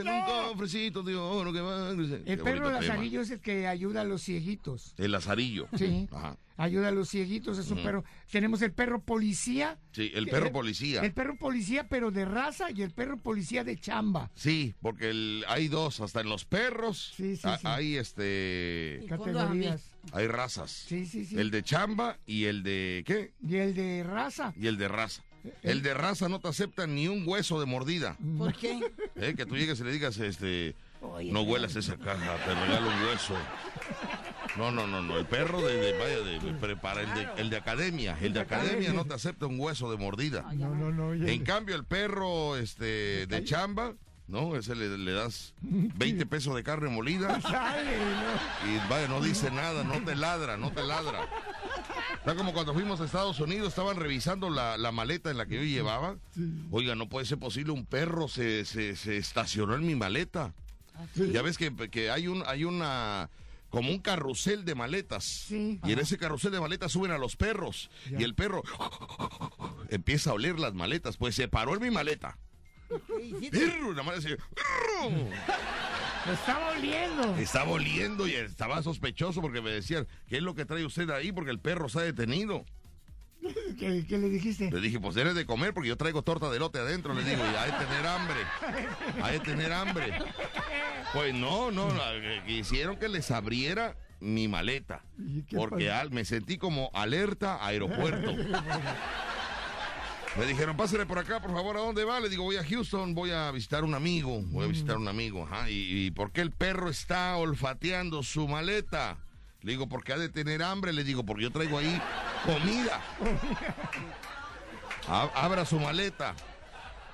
en 0.00 0.08
un 0.08 0.22
cofrecito 0.52 1.02
de 1.02 1.14
oro 1.16 1.52
que 1.52 1.60
va. 1.60 1.90
el 1.90 2.38
perro 2.38 2.68
tema. 2.68 2.80
Lazarillo 2.80 3.20
es 3.22 3.30
el 3.30 3.40
que 3.40 3.66
ayuda 3.66 4.00
a 4.02 4.04
los 4.04 4.22
cieguitos. 4.22 4.94
El 4.98 5.12
Lazarillo. 5.12 5.68
Sí. 5.76 6.08
Ajá. 6.12 6.36
Ayuda 6.56 6.88
a 6.88 6.90
los 6.90 7.08
cieguitos, 7.08 7.56
es 7.56 7.70
un 7.70 7.82
perro. 7.82 8.04
Tenemos 8.30 8.60
el 8.60 8.70
perro 8.72 9.00
policía. 9.02 9.78
Sí, 9.92 10.10
el 10.14 10.26
perro 10.28 10.52
policía. 10.52 11.00
El 11.00 11.12
perro 11.14 11.36
policía, 11.38 11.88
pero 11.88 12.10
de 12.10 12.26
raza, 12.26 12.70
y 12.70 12.82
el 12.82 12.90
perro 12.90 13.16
policía 13.16 13.64
de 13.64 13.78
chamba. 13.80 14.30
Sí, 14.34 14.74
porque 14.82 15.08
el- 15.08 15.42
hay 15.48 15.68
dos, 15.68 16.00
hasta 16.02 16.20
en 16.20 16.28
los 16.28 16.44
perros 16.44 17.14
Sí, 17.16 17.36
sí, 17.36 17.48
sí. 17.58 17.66
hay 17.66 17.96
este 17.96 19.06
Categorías. 19.08 19.90
hay 20.12 20.26
razas. 20.26 20.70
Sí, 20.70 21.06
sí, 21.06 21.24
sí. 21.24 21.38
El 21.38 21.50
de 21.50 21.62
chamba 21.62 22.18
y 22.26 22.44
el 22.44 22.62
de 22.62 23.04
¿qué? 23.06 23.32
Y 23.46 23.56
el 23.56 23.74
de 23.74 24.02
raza. 24.04 24.52
Y 24.54 24.66
el 24.66 24.76
de 24.76 24.88
raza. 24.88 25.22
El 25.62 25.82
de 25.82 25.94
raza 25.94 26.28
no 26.28 26.38
te 26.40 26.48
acepta 26.48 26.86
ni 26.86 27.08
un 27.08 27.24
hueso 27.26 27.58
de 27.60 27.66
mordida. 27.66 28.16
¿Por 28.38 28.54
qué? 28.54 28.80
¿eh? 29.16 29.34
Que 29.36 29.46
tú 29.46 29.56
llegues 29.56 29.80
y 29.80 29.84
le 29.84 29.92
digas, 29.92 30.18
este, 30.18 30.74
no 31.30 31.42
huelas 31.42 31.76
esa 31.76 31.96
caja, 31.96 32.36
te 32.44 32.54
regalo 32.54 32.88
un 32.88 33.02
hueso. 33.06 33.34
No, 34.56 34.70
no, 34.72 34.86
no, 34.86 35.00
no. 35.00 35.16
El 35.16 35.26
perro 35.26 35.60
de, 35.62 35.76
de- 35.76 35.98
vaya, 35.98 36.18
de, 36.20 36.40
de 36.40 36.52
prepara, 36.58 37.02
el 37.02 37.14
de, 37.14 37.42
el 37.42 37.50
de 37.50 37.56
academia. 37.56 38.18
El 38.20 38.32
de 38.32 38.40
academia 38.40 38.92
no 38.92 39.04
te 39.04 39.14
acepta 39.14 39.46
un 39.46 39.58
hueso 39.60 39.90
de 39.90 39.96
mordida. 39.96 40.42
No, 40.54 40.74
no, 40.74 40.90
no. 40.90 41.14
En 41.14 41.44
cambio, 41.44 41.76
el 41.76 41.84
perro 41.84 42.56
este, 42.56 43.26
de 43.26 43.44
chamba, 43.44 43.94
¿no? 44.30 44.56
Ese 44.56 44.74
le, 44.74 44.96
le 44.96 45.12
das 45.12 45.54
20 45.62 46.26
pesos 46.26 46.54
de 46.54 46.62
carne 46.62 46.88
molida 46.88 47.38
y 48.64 48.88
vaya, 48.88 49.08
no 49.08 49.20
dice 49.20 49.50
nada, 49.50 49.84
no 49.84 50.02
te 50.04 50.14
ladra, 50.14 50.56
no 50.56 50.70
te 50.72 50.82
ladra. 50.82 51.28
Está 52.14 52.34
como 52.34 52.52
cuando 52.52 52.74
fuimos 52.74 53.00
a 53.00 53.04
Estados 53.04 53.40
Unidos, 53.40 53.68
estaban 53.68 53.96
revisando 53.96 54.50
la, 54.50 54.76
la 54.76 54.92
maleta 54.92 55.30
en 55.30 55.38
la 55.38 55.46
que 55.46 55.56
yo 55.56 55.62
llevaba. 55.62 56.16
Oiga, 56.70 56.94
no 56.94 57.08
puede 57.08 57.24
ser 57.26 57.38
posible, 57.38 57.72
un 57.72 57.86
perro 57.86 58.28
se, 58.28 58.64
se, 58.64 58.94
se 58.96 59.16
estacionó 59.16 59.74
en 59.74 59.86
mi 59.86 59.94
maleta. 59.94 60.52
Ya 61.14 61.40
ves 61.40 61.56
que, 61.56 61.74
que 61.90 62.10
hay 62.10 62.26
un 62.26 62.42
hay 62.46 62.64
una 62.64 63.30
como 63.70 63.90
un 63.90 64.00
carrusel 64.00 64.64
de 64.64 64.74
maletas. 64.74 65.24
Sí. 65.24 65.80
Y 65.84 65.92
en 65.92 65.98
ese 66.00 66.18
carrusel 66.18 66.52
de 66.52 66.60
maletas 66.60 66.92
suben 66.92 67.12
a 67.12 67.18
los 67.18 67.36
perros. 67.36 67.88
Ya. 68.10 68.20
Y 68.20 68.24
el 68.24 68.34
perro 68.34 68.62
empieza 69.88 70.30
a 70.30 70.34
oler 70.34 70.58
las 70.58 70.74
maletas. 70.74 71.16
Pues 71.16 71.34
se 71.36 71.48
paró 71.48 71.74
en 71.74 71.82
mi 71.82 71.90
maleta. 71.90 72.36
Perro, 73.50 73.90
nada 73.90 74.02
más 74.02 74.22
decía, 74.22 74.36
"Perro". 74.54 75.10
Lo 76.26 76.32
estaba 76.34 76.68
oliendo. 76.70 77.36
Estaba 77.36 77.70
oliendo 77.70 78.26
y 78.28 78.34
estaba 78.34 78.82
sospechoso 78.82 79.40
porque 79.40 79.62
me 79.62 79.70
decían, 79.70 80.06
¿qué 80.28 80.36
es 80.36 80.42
lo 80.42 80.54
que 80.54 80.64
trae 80.66 80.84
usted 80.84 81.08
ahí? 81.10 81.32
Porque 81.32 81.50
el 81.50 81.58
perro 81.60 81.88
se 81.88 81.98
ha 82.00 82.02
detenido. 82.02 82.64
¿Qué, 83.78 84.04
qué 84.06 84.18
le 84.18 84.28
dijiste? 84.28 84.70
Le 84.70 84.80
dije, 84.80 85.00
pues 85.00 85.16
eres 85.16 85.34
de 85.34 85.46
comer 85.46 85.72
porque 85.72 85.88
yo 85.88 85.96
traigo 85.96 86.22
torta 86.22 86.50
de 86.50 86.58
lote 86.58 86.78
adentro. 86.78 87.14
Le 87.14 87.24
digo, 87.24 87.42
y 87.42 87.56
hay 87.56 87.70
de 87.72 87.78
tener 87.86 88.06
hambre. 88.06 88.36
Hay 89.22 89.38
de 89.38 89.44
tener 89.44 89.72
hambre. 89.72 90.12
Pues 91.14 91.34
no, 91.34 91.70
no, 91.70 91.88
quisieron 92.46 92.96
que 92.96 93.08
les 93.08 93.30
abriera 93.30 93.96
mi 94.20 94.46
maleta. 94.46 95.02
¿Y 95.18 95.42
qué 95.44 95.56
Porque 95.56 95.90
al- 95.90 96.10
me 96.10 96.26
sentí 96.26 96.58
como 96.58 96.90
alerta 96.92 97.64
aeropuerto. 97.66 98.34
Me 100.36 100.46
dijeron, 100.46 100.76
pásale 100.76 101.06
por 101.06 101.18
acá, 101.18 101.40
por 101.40 101.52
favor, 101.52 101.76
¿a 101.76 101.80
dónde 101.80 102.04
va? 102.04 102.20
Le 102.20 102.28
digo, 102.28 102.44
voy 102.44 102.56
a 102.56 102.64
Houston, 102.64 103.14
voy 103.14 103.30
a 103.32 103.50
visitar 103.50 103.84
un 103.84 103.94
amigo, 103.94 104.40
voy 104.46 104.64
a 104.64 104.68
visitar 104.68 104.96
un 104.96 105.08
amigo. 105.08 105.44
Ajá, 105.44 105.68
¿y, 105.68 106.06
y 106.06 106.10
por 106.12 106.30
qué 106.30 106.40
el 106.40 106.52
perro 106.52 106.88
está 106.88 107.36
olfateando 107.36 108.22
su 108.22 108.46
maleta? 108.46 109.18
Le 109.62 109.72
digo, 109.72 109.88
porque 109.88 110.12
ha 110.12 110.18
de 110.18 110.28
tener 110.28 110.62
hambre. 110.62 110.92
Le 110.92 111.04
digo, 111.04 111.24
porque 111.24 111.42
yo 111.42 111.50
traigo 111.50 111.78
ahí 111.78 112.00
comida. 112.44 113.00
Abra 115.34 115.64
su 115.64 115.78
maleta. 115.78 116.34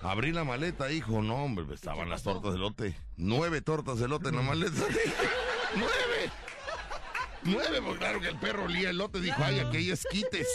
Abrí 0.03 0.33
la 0.33 0.45
maleta, 0.45 0.91
hijo. 0.93 1.23
No, 1.23 1.37
hombre, 1.45 1.67
estaban 1.75 2.09
las 2.09 2.23
tortas 2.23 2.53
de 2.53 2.59
lote. 2.59 2.97
Nueve 3.17 3.63
tortas 3.63 3.99
de 3.99 4.09
lote 4.09 4.29
en 4.29 4.37
la 4.37 4.43
maleta. 4.43 4.73
¡Nueve! 5.75 6.31
Nueve, 7.47 7.81
pues 7.85 7.99
claro 7.99 8.21
que 8.21 8.29
el 8.29 8.37
perro 8.37 8.65
olía 8.65 8.91
el 8.91 8.99
lote. 8.99 9.21
Dijo, 9.21 9.37
ay, 9.43 9.59
aquí 9.61 9.77
hay 9.79 9.91
esquites. 9.91 10.49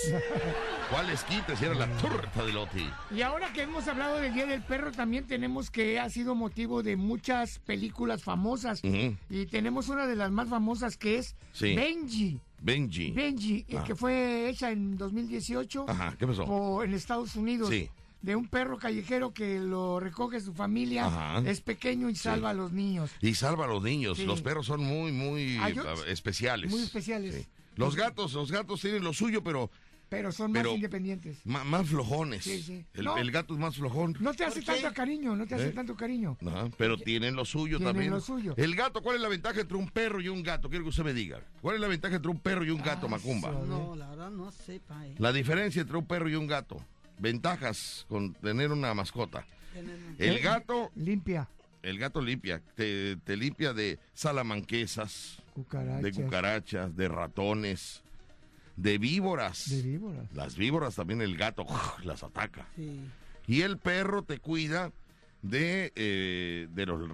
¿Cuál 0.90 1.10
esquites? 1.10 1.62
Era 1.62 1.74
la 1.74 1.88
torta 1.98 2.44
de 2.44 2.52
lote. 2.54 2.86
Y 3.16 3.22
ahora 3.22 3.52
que 3.54 3.62
hemos 3.64 3.88
hablado 3.88 4.18
del 4.18 4.34
Día 4.34 4.46
del 4.46 4.62
Perro, 4.62 4.92
también 4.92 5.26
tenemos 5.26 5.70
que 5.72 6.00
ha 6.00 6.10
sido 6.10 6.36
motivo 6.36 6.84
de 6.84 6.96
muchas 6.98 7.60
películas 7.60 8.24
famosas. 8.24 8.82
Y 8.84 9.46
tenemos 9.48 9.90
una 9.90 10.08
de 10.08 10.16
las 10.16 10.32
más 10.32 10.50
famosas 10.50 10.98
que 10.98 11.18
es 11.18 11.36
Sí. 11.54 11.76
Benji. 11.76 12.40
Benji. 12.64 13.12
Benji, 13.12 13.66
eh, 13.70 13.78
Ah. 13.80 13.84
que 13.84 13.96
fue 13.96 14.48
hecha 14.48 14.70
en 14.72 14.96
2018 14.96 15.86
Ajá, 15.90 16.16
¿qué 16.20 16.28
pasó? 16.28 16.46
por- 16.46 16.86
en 16.86 16.94
Estados 16.94 17.36
Unidos. 17.36 17.70
Sí. 17.70 17.90
De 18.22 18.36
un 18.36 18.48
perro 18.48 18.78
callejero 18.78 19.34
que 19.34 19.60
lo 19.60 20.00
recoge 20.00 20.40
su 20.42 20.54
familia, 20.54 21.08
Ajá. 21.08 21.50
es 21.50 21.62
pequeño 21.62 22.10
y 22.10 22.16
salva 22.16 22.52
a 22.52 22.54
los 22.54 22.72
niños. 22.72 23.10
Y 23.22 23.34
salva 23.34 23.66
a 23.66 23.68
los 23.68 23.82
niños. 23.82 24.18
Sí. 24.18 24.26
Los 24.26 24.42
perros 24.42 24.68
son 24.68 24.82
muy, 24.84 25.12
muy 25.12 25.58
Ah, 25.60 25.70
eh, 25.70 25.76
especiales. 26.08 26.70
Muy 26.70 26.82
especiales. 26.84 27.34
Sí. 27.36 27.48
Los 27.76 27.96
gatos, 27.96 28.34
los 28.34 28.52
gatos 28.52 28.82
tienen 28.82 29.04
lo 29.04 29.14
suyo, 29.14 29.44
pero 29.44 29.72
Pero 30.10 30.34
son 30.34 30.52
Pero- 30.52 30.72
más 30.72 30.76
independientes. 30.76 31.38
más 31.46 31.88
flojones. 31.88 32.44
Sí, 32.44 32.62
sí. 32.62 32.86
El, 32.96 33.06
No. 33.06 33.16
el 33.16 33.32
gato 33.32 33.54
es 33.54 33.60
más 33.62 33.78
flojón. 33.78 34.18
No 34.20 34.34
te 34.34 34.44
hace 34.44 34.62
tanto 34.62 34.94
cariño, 34.94 35.38
no 35.38 35.48
te 35.48 35.56
hace 35.56 35.68
¿Eh? 35.70 35.72
tanto 35.72 35.96
cariño. 35.96 36.38
Ajá, 36.46 36.70
pero 36.78 36.98
tienen 36.98 37.34
lo 37.34 37.46
suyo 37.46 37.78
Tienen 37.78 37.94
también. 37.94 38.12
lo 38.12 38.20
suyo. 38.20 38.54
El 38.58 38.76
gato, 38.76 39.02
¿cuál 39.02 39.16
es 39.16 39.22
la 39.22 39.30
ventaja 39.30 39.62
entre 39.62 39.78
un 39.78 39.88
perro 39.90 40.20
y 40.20 40.28
un 40.28 40.44
gato? 40.44 40.68
Quiero 40.70 40.84
que 40.84 40.90
usted 40.90 41.06
me 41.06 41.14
diga. 41.14 41.40
¿Cuál 41.62 41.76
es 41.76 41.82
la 41.82 41.88
ventaja 41.88 42.18
entre 42.18 42.30
un 42.30 42.40
perro 42.40 42.66
y 42.66 42.72
un 42.72 42.82
gato, 42.82 43.08
Macumba? 43.08 43.52
No, 43.66 43.96
la 43.96 44.10
verdad 44.10 44.30
no 44.32 44.52
sé, 44.52 44.82
pa. 44.82 45.08
eh. 45.08 45.16
La 45.18 45.32
diferencia 45.32 45.82
entre 45.82 45.96
un 45.96 46.06
perro 46.06 46.28
y 46.28 46.36
un 46.36 46.46
gato. 46.46 46.86
Ventajas 47.22 48.06
con 48.10 48.34
tener 48.34 48.72
una 48.72 48.94
mascota. 48.94 49.46
El 50.18 50.40
gato, 50.40 50.92
Limpia. 50.96 51.48
el 51.84 51.98
gato 51.98 52.20
limpia, 52.22 52.62
te, 52.76 53.16
te 53.18 53.38
limpia 53.38 53.74
de 53.74 54.00
salamanquesas, 54.14 55.38
Cucarachas. 55.54 56.02
de 56.02 56.12
cucarachas, 56.12 56.96
de 56.98 57.08
ratones, 57.08 58.02
de 58.76 58.98
víboras. 58.98 59.70
De 59.70 59.82
víboras. 59.82 60.26
Las 60.34 60.56
víboras 60.58 60.96
también 60.96 61.22
el 61.22 61.38
gato 61.38 61.66
las 62.04 62.24
ataca. 62.24 62.68
Sí. 62.76 63.00
Y 63.48 63.62
el 63.62 63.78
perro 63.78 64.24
te 64.24 64.40
cuida 64.40 64.92
de, 65.42 65.92
eh, 65.96 66.68
de, 66.72 66.86
los, 66.86 67.10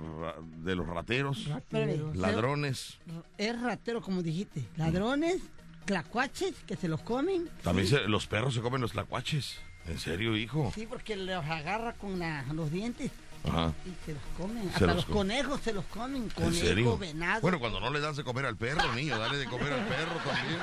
de 0.64 0.76
los 0.76 0.88
rateros, 0.88 1.48
Rateros. 1.48 2.16
ladrones. 2.16 2.98
Es 3.38 3.62
ratero, 3.62 4.02
como 4.02 4.24
dijiste. 4.24 4.64
Ladrones, 4.78 5.42
clacuaches, 5.86 6.54
que 6.66 6.76
se 6.76 6.88
los 6.88 7.02
comen. 7.02 7.50
También 7.64 7.88
se- 7.88 8.08
los 8.08 8.26
perros 8.28 8.54
se 8.56 8.62
comen 8.62 8.82
los 8.82 8.92
tlacuaches. 8.94 9.60
¿En 9.88 10.00
serio, 10.00 10.36
hijo? 10.36 10.72
Sí, 10.76 10.86
porque 10.88 11.16
los 11.16 11.46
agarra 11.46 11.94
con 11.94 12.20
la- 12.20 12.44
los 12.54 12.72
dientes 12.72 13.12
Ajá. 13.46 13.74
y 13.86 14.06
se 14.06 14.14
los 14.14 14.22
comen. 14.38 14.68
Hasta 14.70 14.86
los 14.88 14.96
los 14.98 15.06
co- 15.06 15.14
conejos 15.14 15.62
se 15.62 15.74
los 15.74 15.86
comen. 15.86 16.24
¿En 16.24 16.30
Conejo, 16.30 16.54
serio? 16.66 16.98
venado. 16.98 17.42
Bueno, 17.42 17.60
cuando 17.60 17.80
no 17.80 17.90
le 17.92 18.00
das 18.00 18.18
de 18.18 18.24
comer 18.24 18.46
al 18.46 18.58
perro, 18.58 18.94
niño, 18.94 19.18
dale 19.18 19.38
de 19.38 19.46
comer 19.46 19.72
al 19.74 19.86
perro 19.88 20.16
también. 20.26 20.60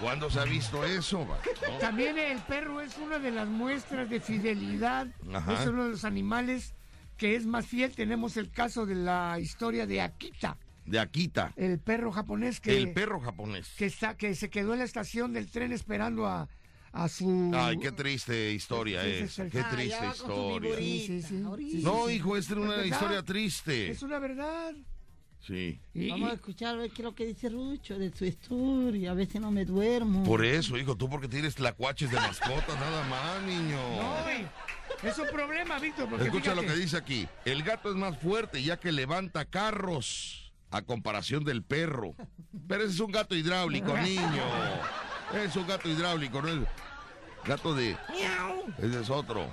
¿Cuándo 0.00 0.30
se 0.30 0.38
ha 0.40 0.44
visto 0.44 0.84
eso? 0.84 1.26
¿No? 1.26 1.78
También 1.78 2.16
el 2.18 2.38
perro 2.42 2.80
es 2.80 2.96
una 2.98 3.18
de 3.18 3.32
las 3.32 3.48
muestras 3.48 4.08
de 4.08 4.20
fidelidad. 4.20 5.08
Ajá. 5.34 5.54
Es 5.62 5.68
uno 5.68 5.84
de 5.84 5.90
los 5.90 6.04
animales 6.04 6.72
que 7.16 7.34
es 7.34 7.44
más 7.46 7.66
fiel. 7.66 7.92
Tenemos 7.94 8.36
el 8.36 8.50
caso 8.50 8.86
de 8.86 8.94
la 8.94 9.38
historia 9.40 9.86
de 9.86 10.00
Akita, 10.00 10.56
De 10.86 11.00
Akita, 11.00 11.52
el 11.56 11.80
perro 11.80 12.12
japonés 12.12 12.60
que, 12.60 12.78
el 12.78 12.92
perro 12.92 13.20
japonés. 13.20 13.68
que, 13.76 13.86
está, 13.86 14.16
que 14.16 14.34
se 14.36 14.48
quedó 14.50 14.72
en 14.72 14.78
la 14.78 14.84
estación 14.84 15.32
del 15.32 15.50
tren 15.50 15.72
esperando 15.72 16.26
a, 16.28 16.48
a 16.92 17.08
su... 17.08 17.50
Ay, 17.54 17.78
qué 17.78 17.92
triste 17.92 18.52
historia 18.52 19.04
es. 19.04 19.36
Qué 19.50 19.60
Ah, 19.60 19.70
triste 19.70 20.06
historia. 20.06 20.70
viborita, 20.70 20.78
Sí, 20.78 21.06
sí, 21.06 21.22
sí. 21.22 21.42
ahorita. 21.44 21.78
No, 21.88 22.10
hijo, 22.10 22.36
esta 22.36 22.52
es 22.54 22.58
una 22.58 22.70
verdad. 22.70 22.84
historia 22.84 23.22
triste. 23.22 23.90
Es 23.90 24.02
una 24.02 24.18
verdad. 24.18 24.72
Sí. 25.46 25.80
Y- 25.94 26.10
Vamos 26.10 26.30
a 26.30 26.34
escuchar 26.34 26.74
a 26.74 26.78
ver 26.78 26.90
qué 26.90 27.02
es 27.02 27.04
lo 27.04 27.14
que 27.14 27.24
dice 27.26 27.48
Rucho 27.48 27.98
de 27.98 28.10
su 28.14 28.24
historia. 28.24 29.12
A 29.12 29.14
veces 29.14 29.40
no 29.40 29.50
me 29.50 29.64
duermo. 29.64 30.24
Por 30.24 30.44
eso, 30.44 30.76
hijo, 30.76 30.96
tú 30.96 31.08
porque 31.08 31.28
tienes 31.28 31.54
tlacuaches 31.54 32.10
de 32.10 32.16
mascota, 32.16 32.74
nada 32.74 33.06
más, 33.08 33.42
niño. 33.44 33.78
Ay, 34.26 34.46
es 35.02 35.16
un 35.18 35.28
problema, 35.28 35.78
Víctor, 35.78 36.08
Escucha 36.20 36.54
lo 36.54 36.62
que 36.62 36.74
dice 36.74 36.96
aquí. 36.96 37.26
El 37.44 37.62
gato 37.62 37.88
es 37.90 37.96
más 37.96 38.18
fuerte 38.18 38.62
ya 38.62 38.78
que 38.78 38.90
levanta 38.92 39.44
carros 39.44 40.52
a 40.70 40.82
comparación 40.82 41.44
del 41.44 41.62
perro. 41.62 42.14
Pero 42.66 42.82
ese 42.82 42.92
es 42.94 43.00
un 43.00 43.12
gato 43.12 43.34
hidráulico, 43.36 43.96
niño. 43.96 44.42
Es 45.34 45.56
un 45.56 45.66
gato 45.66 45.88
hidráulico, 45.88 46.40
no 46.42 46.48
es 46.48 46.58
gato 47.44 47.74
de... 47.74 47.96
Ese 48.78 49.00
es 49.00 49.10
otro. 49.10 49.46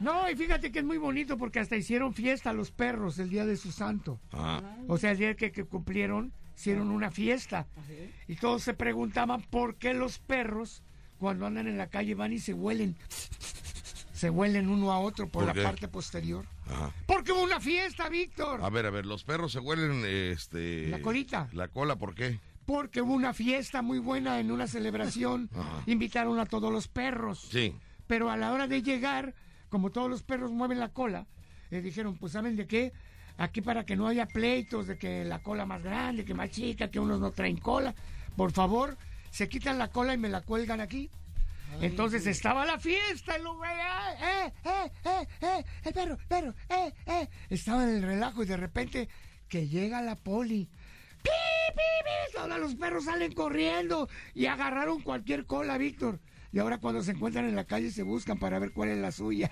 No, 0.00 0.28
y 0.30 0.36
fíjate 0.36 0.70
que 0.70 0.80
es 0.80 0.84
muy 0.84 0.98
bonito 0.98 1.38
porque 1.38 1.58
hasta 1.60 1.76
hicieron 1.76 2.12
fiesta 2.12 2.50
a 2.50 2.52
los 2.52 2.70
perros 2.70 3.18
el 3.18 3.30
día 3.30 3.46
de 3.46 3.56
su 3.56 3.72
santo. 3.72 4.20
Ah, 4.32 4.60
O 4.88 4.98
sea, 4.98 5.12
el 5.12 5.18
día 5.18 5.34
que, 5.34 5.52
que 5.52 5.64
cumplieron, 5.64 6.32
hicieron 6.54 6.90
una 6.90 7.10
fiesta. 7.10 7.66
Y 8.28 8.36
todos 8.36 8.62
se 8.62 8.74
preguntaban 8.74 9.42
por 9.42 9.76
qué 9.76 9.94
los 9.94 10.18
perros, 10.18 10.82
cuando 11.18 11.46
andan 11.46 11.66
en 11.66 11.78
la 11.78 11.88
calle, 11.88 12.14
van 12.14 12.32
y 12.34 12.38
se 12.38 12.52
huelen. 12.52 12.96
Se 14.12 14.30
huelen 14.30 14.68
uno 14.68 14.92
a 14.92 14.98
otro 14.98 15.26
por, 15.28 15.44
¿Por 15.44 15.46
la 15.48 15.52
qué? 15.54 15.62
parte 15.62 15.88
posterior. 15.88 16.46
Ajá. 16.66 16.90
Porque 17.06 17.32
hubo 17.32 17.42
una 17.42 17.60
fiesta, 17.60 18.08
Víctor. 18.08 18.62
A 18.62 18.70
ver, 18.70 18.86
a 18.86 18.90
ver, 18.90 19.04
los 19.06 19.24
perros 19.24 19.52
se 19.52 19.58
huelen, 19.60 20.04
este... 20.06 20.88
La 20.88 21.00
colita. 21.00 21.48
La 21.52 21.68
cola, 21.68 21.96
¿por 21.96 22.14
qué? 22.14 22.38
Porque 22.66 23.00
hubo 23.00 23.12
una 23.14 23.32
fiesta 23.32 23.80
muy 23.80 23.98
buena 23.98 24.40
en 24.40 24.50
una 24.50 24.66
celebración. 24.66 25.48
Ajá. 25.56 25.82
Invitaron 25.86 26.38
a 26.40 26.46
todos 26.46 26.72
los 26.72 26.88
perros. 26.88 27.48
Sí. 27.50 27.74
Pero 28.06 28.30
a 28.30 28.36
la 28.36 28.52
hora 28.52 28.66
de 28.66 28.82
llegar, 28.82 29.34
como 29.68 29.90
todos 29.90 30.10
los 30.10 30.22
perros 30.22 30.50
mueven 30.52 30.78
la 30.80 30.88
cola, 30.90 31.26
le 31.70 31.80
dijeron, 31.80 32.16
pues 32.16 32.32
¿saben 32.32 32.56
de 32.56 32.66
qué? 32.66 32.92
Aquí 33.38 33.60
para 33.60 33.84
que 33.84 33.96
no 33.96 34.06
haya 34.08 34.26
pleitos 34.26 34.86
de 34.86 34.96
que 34.98 35.24
la 35.24 35.42
cola 35.42 35.66
más 35.66 35.82
grande, 35.82 36.24
que 36.24 36.34
más 36.34 36.50
chica, 36.50 36.90
que 36.90 36.98
unos 37.00 37.20
no 37.20 37.30
traen 37.32 37.56
cola, 37.58 37.94
por 38.36 38.52
favor, 38.52 38.96
se 39.30 39.48
quitan 39.48 39.78
la 39.78 39.88
cola 39.88 40.14
y 40.14 40.18
me 40.18 40.28
la 40.28 40.40
cuelgan 40.40 40.80
aquí. 40.80 41.10
Entonces 41.80 42.26
estaba 42.26 42.64
la 42.64 42.78
fiesta, 42.78 43.36
luego, 43.38 43.62
eh, 43.64 43.68
eh, 44.22 44.52
eh, 44.64 44.90
eh, 45.04 45.26
eh, 45.42 45.64
el 45.84 45.92
perro, 45.92 46.14
el 46.14 46.26
perro, 46.26 46.54
eh, 46.70 46.92
eh. 47.06 47.28
Estaba 47.50 47.82
en 47.84 47.90
el 47.96 48.02
relajo 48.02 48.42
y 48.42 48.46
de 48.46 48.56
repente 48.56 49.08
que 49.48 49.68
llega 49.68 50.00
la 50.00 50.16
poli. 50.16 50.70
¡Pi, 51.26 51.74
pi, 51.74 52.32
pi! 52.32 52.38
Ahora 52.38 52.58
los 52.58 52.74
perros 52.74 53.04
salen 53.04 53.32
corriendo 53.32 54.08
y 54.34 54.46
agarraron 54.46 55.00
cualquier 55.02 55.46
cola, 55.46 55.78
Víctor. 55.78 56.20
Y 56.52 56.58
ahora 56.58 56.78
cuando 56.78 57.02
se 57.02 57.12
encuentran 57.12 57.46
en 57.46 57.56
la 57.56 57.64
calle 57.64 57.90
se 57.90 58.02
buscan 58.02 58.38
para 58.38 58.58
ver 58.58 58.72
cuál 58.72 58.90
es 58.90 58.98
la 58.98 59.12
suya. 59.12 59.50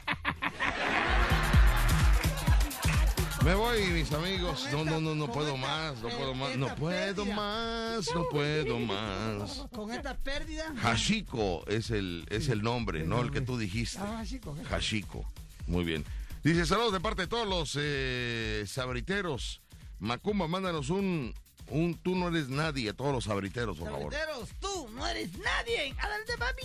Me 3.45 3.55
voy, 3.55 3.85
mis 3.89 4.11
amigos. 4.13 4.67
No, 4.73 4.87
no, 4.87 5.01
no, 5.03 5.15
no 5.15 5.31
puedo 5.31 5.59
más, 5.59 6.01
no 6.01 6.09
puedo 6.09 6.35
más, 6.35 6.57
no 6.57 6.75
puedo 6.77 7.27
más, 7.27 8.09
no 8.15 8.29
puedo 8.31 8.79
más. 8.79 9.67
Con 9.71 9.93
esta 9.93 10.17
pérdida. 10.17 10.73
Hashiko 10.77 11.63
es 11.67 11.91
el, 11.91 12.25
es 12.31 12.49
el 12.49 12.63
nombre, 12.63 13.05
¿no? 13.05 13.21
El 13.21 13.31
que 13.33 13.43
tú 13.43 13.59
dijiste. 13.59 13.99
Ah. 14.01 14.25
Hashiko. 14.71 15.27
Muy 15.67 15.85
bien. 15.85 16.07
Dice, 16.43 16.65
saludos 16.65 16.95
de 16.95 17.01
parte 17.01 17.23
de 17.23 17.29
todos 17.29 17.47
los 17.47 17.77
eh, 17.79 18.65
sabriteros. 18.67 19.61
Macumba, 19.99 20.49
mándanos 20.49 20.89
un, 20.89 21.35
un 21.69 21.95
tú 21.95 22.15
no 22.15 22.29
eres 22.29 22.49
nadie 22.49 22.91
a 22.91 22.93
todos 22.93 23.13
los 23.13 23.25
sabriteros, 23.25 23.79
por 23.79 23.91
favor. 23.91 24.13
Sabriteros, 24.13 24.51
tú 24.61 24.89
no 24.95 25.07
eres 25.07 25.37
nadie. 25.39 25.95
Adelante, 25.99 26.33
papi. 26.39 26.63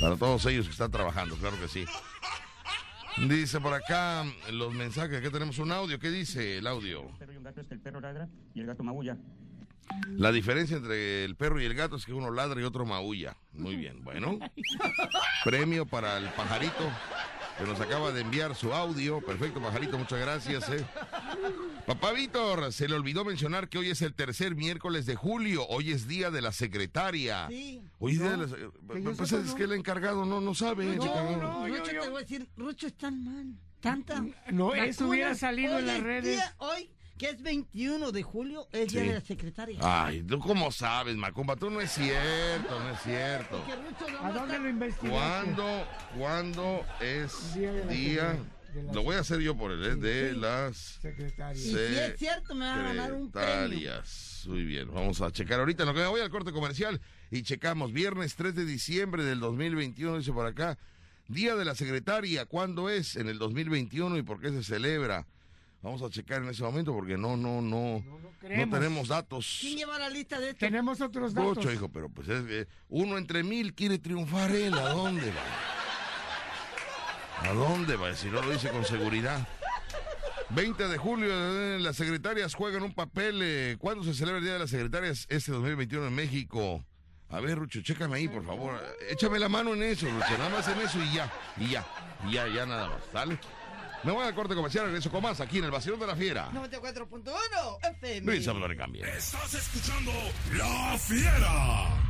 Para 0.00 0.16
todos 0.16 0.44
ellos 0.46 0.66
que 0.66 0.72
están 0.72 0.90
trabajando, 0.90 1.36
claro 1.36 1.58
que 1.60 1.68
sí. 1.68 1.84
Dice 3.28 3.60
por 3.60 3.72
acá 3.72 4.24
los 4.52 4.74
mensajes, 4.74 5.22
que 5.22 5.30
tenemos 5.30 5.58
un 5.58 5.72
audio. 5.72 5.98
¿Qué 5.98 6.10
dice 6.10 6.58
el 6.58 6.66
audio? 6.66 7.02
El 7.02 7.16
perro 7.16 7.32
y 7.32 7.36
un 7.36 7.44
gato 7.44 7.60
es 7.60 7.66
que 7.66 7.74
el 7.74 7.80
perro 7.80 8.00
ladra 8.00 8.28
y 8.54 8.60
el 8.60 8.66
gato 8.66 8.82
maulla. 8.82 9.16
La 10.08 10.32
diferencia 10.32 10.76
entre 10.76 11.24
el 11.24 11.36
perro 11.36 11.60
y 11.60 11.64
el 11.64 11.74
gato 11.74 11.96
es 11.96 12.04
que 12.04 12.12
uno 12.12 12.30
ladra 12.30 12.60
y 12.60 12.64
otro 12.64 12.84
maulla. 12.84 13.36
Muy 13.52 13.76
bien, 13.76 14.02
bueno. 14.04 14.38
Premio 15.44 15.86
para 15.86 16.18
el 16.18 16.28
pajarito 16.30 16.90
que 17.58 17.64
nos 17.64 17.80
acaba 17.80 18.12
de 18.12 18.20
enviar 18.20 18.54
su 18.54 18.72
audio. 18.72 19.20
Perfecto, 19.20 19.60
pajarito, 19.60 19.98
muchas 19.98 20.18
gracias. 20.20 20.68
eh. 20.70 20.84
Papá 21.86 22.12
Víctor, 22.12 22.72
se 22.72 22.88
le 22.88 22.94
olvidó 22.94 23.24
mencionar 23.24 23.68
que 23.68 23.78
hoy 23.78 23.90
es 23.90 24.02
el 24.02 24.12
tercer 24.14 24.54
miércoles 24.54 25.06
de 25.06 25.14
julio. 25.16 25.66
Hoy 25.68 25.92
es 25.92 26.06
día 26.08 26.30
de 26.30 26.42
la 26.42 26.52
secretaria. 26.52 27.46
Sí. 27.48 27.80
Hoy 27.98 28.12
es 28.12 28.18
día 28.20 28.30
de 28.32 28.36
la 28.36 28.44
que 28.44 28.50
secretaria. 28.50 29.02
yo 29.10 29.16
Pues 29.16 29.28
sepa, 29.28 29.42
es 29.42 29.48
no. 29.48 29.54
que 29.54 29.62
el 29.64 29.72
encargado 29.72 30.24
no, 30.26 30.40
no 30.40 30.54
sabe. 30.54 30.84
No, 30.84 31.02
chica, 31.02 31.22
no, 31.22 31.36
no. 31.36 31.68
yo- 31.68 31.76
Rucho, 31.76 31.92
yo- 31.92 32.00
te 32.02 32.08
voy 32.08 32.18
a 32.18 32.20
decir, 32.20 32.48
Rucho 32.56 32.86
es 32.88 32.94
tan 32.94 33.24
mal, 33.24 33.54
tanta. 33.80 34.24
No, 34.50 34.74
eso 34.74 35.08
hubiera 35.08 35.34
salido 35.34 35.74
Hoy 35.76 35.80
en 35.80 35.86
las 35.86 35.96
es 35.96 36.02
redes. 36.02 36.36
día- 36.36 36.54
hoy, 36.58 36.90
que 37.18 37.30
es 37.30 37.40
21 37.42 38.12
de 38.12 38.22
julio, 38.22 38.68
es 38.72 38.92
día 38.92 39.02
de 39.02 39.14
la 39.14 39.20
secretaria. 39.20 39.78
Ay, 39.82 40.22
¿tú 40.22 40.38
cómo 40.38 40.70
sabes, 40.70 41.16
Macumba? 41.16 41.56
Tú 41.56 41.70
no 41.70 41.80
es 41.80 41.90
cierto, 41.92 42.78
no 42.78 42.90
es 42.90 43.00
cierto. 43.02 43.64
No 44.12 44.26
¿A 44.26 44.32
dónde 44.32 44.58
lo 44.58 44.68
investigaste? 44.68 45.08
¿Cuándo, 45.10 45.88
cuándo 46.18 46.84
es 47.00 47.54
Día 47.54 47.72
de 47.72 47.84
la 47.84 47.92
día? 47.92 48.20
secretaria. 48.32 48.52
De 48.74 48.82
la 48.82 48.92
Lo 48.92 49.02
voy 49.04 49.16
a 49.16 49.20
hacer 49.20 49.40
yo 49.40 49.56
por 49.56 49.72
él, 49.72 49.82
¿eh? 49.84 49.94
de 49.96 50.30
Sí. 50.34 50.36
las 50.38 50.76
Secretaria. 50.76 51.62
Y 51.62 51.64
si 51.64 51.74
es 51.78 52.18
cierto, 52.18 52.54
me 52.54 52.66
va 52.66 52.74
a 52.74 52.82
ganar 52.82 53.12
un 53.14 53.30
premio. 53.30 53.54
secretarias. 53.70 54.44
Muy 54.48 54.64
bien, 54.64 54.92
vamos 54.92 55.20
a 55.22 55.30
checar 55.32 55.60
ahorita. 55.60 55.84
en 55.84 55.88
Lo 55.88 55.94
que 55.94 56.00
me 56.00 56.06
voy 56.08 56.20
al 56.20 56.28
corte 56.28 56.52
comercial 56.52 57.00
y 57.30 57.42
checamos. 57.42 57.92
Viernes 57.94 58.36
3 58.36 58.54
de 58.54 58.66
diciembre 58.66 59.24
del 59.24 59.40
2021, 59.40 60.18
dice 60.18 60.32
por 60.32 60.46
acá. 60.46 60.76
Día 61.28 61.56
de 61.56 61.64
la 61.64 61.74
secretaria, 61.74 62.44
¿cuándo 62.44 62.90
es? 62.90 63.16
En 63.16 63.28
el 63.28 63.38
2021 63.38 64.18
y 64.18 64.22
por 64.22 64.40
qué 64.40 64.50
se 64.50 64.62
celebra. 64.62 65.26
Vamos 65.86 66.02
a 66.02 66.10
checar 66.10 66.42
en 66.42 66.48
ese 66.48 66.64
momento 66.64 66.92
porque 66.92 67.16
no, 67.16 67.36
no, 67.36 67.62
no, 67.62 68.02
No 68.02 68.18
no 68.42 68.70
tenemos 68.70 69.06
datos. 69.06 69.58
¿Quién 69.60 69.76
lleva 69.78 69.96
la 70.00 70.10
lista 70.10 70.40
de 70.40 70.48
esto? 70.48 70.58
Tenemos 70.58 71.00
otros 71.00 71.32
datos. 71.32 71.58
Mucho, 71.58 71.70
hijo, 71.70 71.88
pero 71.88 72.08
pues 72.08 72.28
es 72.28 72.44
que 72.44 72.66
uno 72.88 73.16
entre 73.16 73.44
mil 73.44 73.72
quiere 73.72 74.00
triunfar 74.00 74.50
él. 74.50 74.74
¿A 74.74 74.88
dónde 74.88 75.30
va? 75.30 75.44
¿A 77.48 77.52
dónde 77.52 77.94
va? 77.94 78.12
Si 78.16 78.26
no 78.26 78.42
lo 78.42 78.50
dice 78.50 78.68
con 78.70 78.84
seguridad. 78.84 79.46
20 80.50 80.88
de 80.88 80.98
julio, 80.98 81.28
eh, 81.30 81.78
las 81.78 81.94
secretarias 81.94 82.56
juegan 82.56 82.82
un 82.82 82.92
papel. 82.92 83.38
eh, 83.44 83.76
¿Cuándo 83.78 84.02
se 84.02 84.12
celebra 84.12 84.38
el 84.38 84.44
Día 84.44 84.54
de 84.54 84.58
las 84.58 84.70
Secretarias 84.70 85.26
este 85.28 85.52
2021 85.52 86.08
en 86.08 86.14
México? 86.16 86.84
A 87.28 87.38
ver, 87.38 87.58
Rucho, 87.58 87.80
chécame 87.80 88.16
ahí, 88.16 88.26
por 88.26 88.44
favor. 88.44 88.82
Échame 89.08 89.38
la 89.38 89.48
mano 89.48 89.72
en 89.74 89.84
eso, 89.84 90.06
Rucho. 90.06 90.36
Nada 90.36 90.50
más 90.50 90.66
en 90.66 90.80
eso 90.80 90.98
y 91.00 91.12
ya. 91.14 91.32
Y 91.58 91.68
ya. 91.70 91.86
Y 92.28 92.32
ya, 92.32 92.48
ya 92.48 92.66
nada 92.66 92.88
más. 92.88 93.04
¿Sale? 93.12 93.38
Me 94.04 94.12
voy 94.12 94.24
al 94.24 94.34
corte 94.34 94.54
comercial, 94.54 94.86
regreso 94.86 95.10
con 95.10 95.22
más 95.22 95.40
aquí 95.40 95.58
en 95.58 95.64
el 95.64 95.70
Vacilón 95.70 95.98
de 95.98 96.06
la 96.06 96.16
Fiera. 96.16 96.50
94.1 96.52 97.32
FM. 98.00 98.26
Luis 98.26 98.46
Abdul 98.46 98.76
Cambia. 98.76 99.06
Estás 99.08 99.54
escuchando 99.54 100.12
La 100.54 100.96
Fiera. 100.98 102.06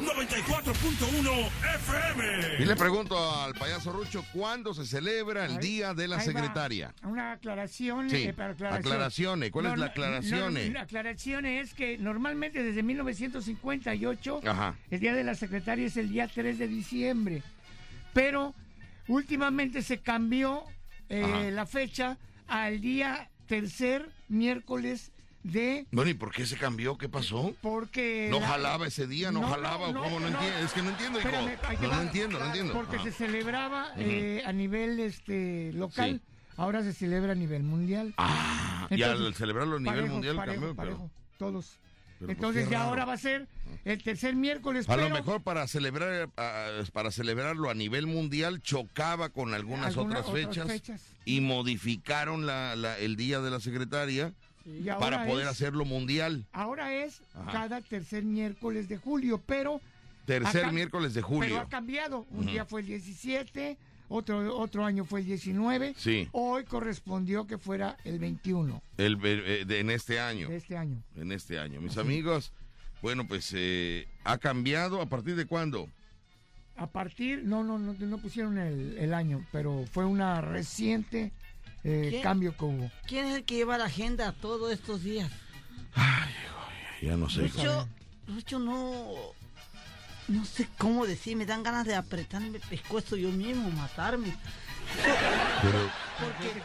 94.1 0.00 1.48
FM. 1.74 2.62
Y 2.62 2.64
le 2.64 2.76
pregunto 2.76 3.18
al 3.18 3.54
payaso 3.54 3.92
Rucho, 3.92 4.24
¿cuándo 4.32 4.72
se 4.74 4.86
celebra 4.86 5.46
el 5.46 5.58
Día 5.58 5.94
de 5.94 6.08
la. 6.08 6.20
Secretaria? 6.20 6.94
Una 7.02 7.32
aclaración. 7.32 8.08
Sí, 8.08 8.24
eh, 8.24 8.32
para 8.32 8.50
aclaración. 8.52 8.92
aclaraciones. 8.92 9.50
¿Cuál 9.50 9.66
es 9.66 9.70
la 9.72 9.76
no, 9.76 9.84
aclaraciones? 9.84 10.72
La 10.72 10.82
aclaración 10.82 11.46
es 11.46 11.74
que 11.74 11.98
normalmente 11.98 12.62
desde 12.62 12.82
1958 12.82 14.40
Ajá. 14.46 14.74
el 14.90 15.00
Día 15.00 15.14
de 15.14 15.24
la 15.24 15.34
Secretaria 15.34 15.86
es 15.86 15.96
el 15.96 16.10
día 16.10 16.28
3 16.32 16.58
de 16.58 16.68
diciembre. 16.68 17.42
Pero 18.12 18.54
últimamente 19.08 19.82
se 19.82 19.98
cambió 19.98 20.64
eh, 21.08 21.50
la 21.52 21.66
fecha 21.66 22.18
al 22.48 22.80
día 22.80 23.30
tercer 23.46 24.08
miércoles 24.28 25.12
de... 25.42 25.86
Bueno, 25.92 26.10
¿y 26.10 26.14
por 26.14 26.32
qué 26.32 26.44
se 26.46 26.56
cambió? 26.56 26.98
¿Qué 26.98 27.08
pasó? 27.08 27.54
Porque... 27.62 28.28
¿No 28.30 28.40
la- 28.40 28.48
jalaba 28.48 28.86
ese 28.88 29.06
día? 29.06 29.30
¿No, 29.30 29.42
No, 29.42 29.48
jalaba? 29.48 29.92
no, 29.92 30.00
¿o 30.00 30.04
¿Cómo 30.04 30.18
no, 30.20 30.30
no. 30.30 30.36
entiendo? 30.38 30.58
Es 30.66 30.72
que 30.72 30.82
no 30.82 30.88
entiendo, 30.90 31.18
hijo. 31.20 31.28
Espérame, 31.28 31.80
No, 31.92 32.02
entiendo, 32.02 32.38
no 32.40 32.46
entiendo. 32.46 32.72
Porque 32.72 32.98
se 32.98 33.12
celebraba 33.12 33.92
eh, 33.96 34.42
a 34.44 34.52
nivel 34.52 34.98
este 34.98 35.72
local, 35.74 36.20
Sí. 36.26 36.34
ahora 36.56 36.82
se 36.82 36.92
celebra 36.92 37.32
a 37.32 37.36
nivel 37.36 37.62
mundial. 37.62 38.12
Ah, 38.18 38.88
y 38.90 39.02
al 39.02 39.34
celebrarlo 39.34 39.76
a 39.76 39.78
nivel 39.80 39.94
parejo, 39.94 40.12
mundial 40.14 40.36
parejo, 40.36 40.54
cambió, 40.60 40.76
pero- 40.76 40.96
parejo, 40.96 41.10
todos. 41.38 41.78
Pero 42.18 42.32
Entonces 42.32 42.68
ya 42.68 42.78
raro. 42.78 42.90
ahora 42.90 43.04
va 43.04 43.12
a 43.14 43.18
ser 43.18 43.46
el 43.84 44.02
tercer 44.02 44.34
miércoles. 44.34 44.88
A 44.88 44.96
lo 44.96 45.02
pero 45.04 45.14
mejor 45.14 45.42
para 45.42 45.66
celebrar 45.66 46.28
para 46.92 47.10
celebrarlo 47.10 47.70
a 47.70 47.74
nivel 47.74 48.06
mundial 48.06 48.60
chocaba 48.62 49.28
con 49.28 49.54
algunas 49.54 49.96
alguna- 49.96 50.20
otras 50.20 50.32
fechas, 50.32 50.66
fechas. 50.66 51.02
y 51.24 51.40
modificaron 51.40 52.46
la, 52.46 52.74
la- 52.76 52.98
el 52.98 53.16
día 53.16 53.40
de 53.40 53.50
la 53.50 53.60
secretaria 53.60 54.32
para 54.98 55.26
poder 55.26 55.44
es- 55.44 55.50
hacerlo 55.52 55.84
mundial. 55.84 56.44
Ahora 56.52 56.92
es 56.94 57.20
Ajá. 57.34 57.52
cada 57.52 57.80
tercer 57.80 58.24
miércoles 58.24 58.88
de 58.88 58.96
julio, 58.96 59.40
pero 59.46 59.80
Tercer 60.26 60.64
Acá- 60.64 60.72
miércoles 60.72 61.14
de 61.14 61.20
pero 61.20 61.28
julio. 61.28 61.60
ha 61.60 61.68
cambiado. 61.68 62.26
Un 62.32 62.46
día 62.46 62.64
fue 62.64 62.80
el 62.80 62.88
17, 62.88 63.76
otro 64.08 64.56
otro 64.58 64.84
año 64.84 65.04
fue 65.04 65.20
el 65.20 65.26
19. 65.26 65.94
Sí. 65.96 66.28
Hoy 66.32 66.64
correspondió 66.64 67.46
que 67.46 67.58
fuera 67.58 67.96
el 68.04 68.18
21 68.18 68.82
El, 68.96 69.18
eh, 69.24 69.64
de- 69.66 69.80
en 69.80 69.90
este 69.90 70.20
año. 70.20 70.48
de 70.48 70.56
este 70.56 70.76
año. 70.76 71.02
en 71.16 71.32
este 71.32 71.58
año. 71.58 71.80
Mis 71.80 71.96
amigos, 71.98 72.52
bueno, 73.02 73.26
pues 73.26 73.52
eh, 73.54 74.06
ha 74.24 74.38
cambiado 74.38 75.00
a 75.00 75.06
partir 75.06 75.36
de 75.36 75.46
cuándo? 75.46 75.88
A 76.76 76.86
partir, 76.88 77.42
no, 77.44 77.64
no, 77.64 77.78
no, 77.78 77.94
no 77.94 78.18
pusieron 78.18 78.58
el, 78.58 78.98
el 78.98 79.14
año, 79.14 79.46
pero 79.50 79.84
fue 79.92 80.04
una 80.04 80.40
reciente 80.42 81.32
eh, 81.84 82.20
cambio 82.22 82.54
que 82.56 82.64
hubo. 82.64 82.90
¿Quién 83.06 83.26
es 83.26 83.36
el 83.36 83.44
que 83.44 83.54
lleva 83.54 83.78
la 83.78 83.86
agenda 83.86 84.32
todos 84.32 84.72
estos 84.72 85.02
días? 85.02 85.30
Ya 87.02 87.16
no 87.16 87.28
sé. 87.30 87.42
Rucho, 87.42 87.88
Rucho 88.26 88.58
no... 88.58 89.06
No 90.28 90.44
sé 90.44 90.68
cómo 90.78 91.06
decir, 91.06 91.36
me 91.36 91.46
dan 91.46 91.62
ganas 91.62 91.86
de 91.86 91.94
apretarme 91.94 92.48
el 92.56 92.60
pescuezo 92.60 93.16
yo 93.16 93.28
mismo, 93.30 93.70
matarme. 93.70 94.34
Pero, 95.62 95.90
Porque, 96.20 96.62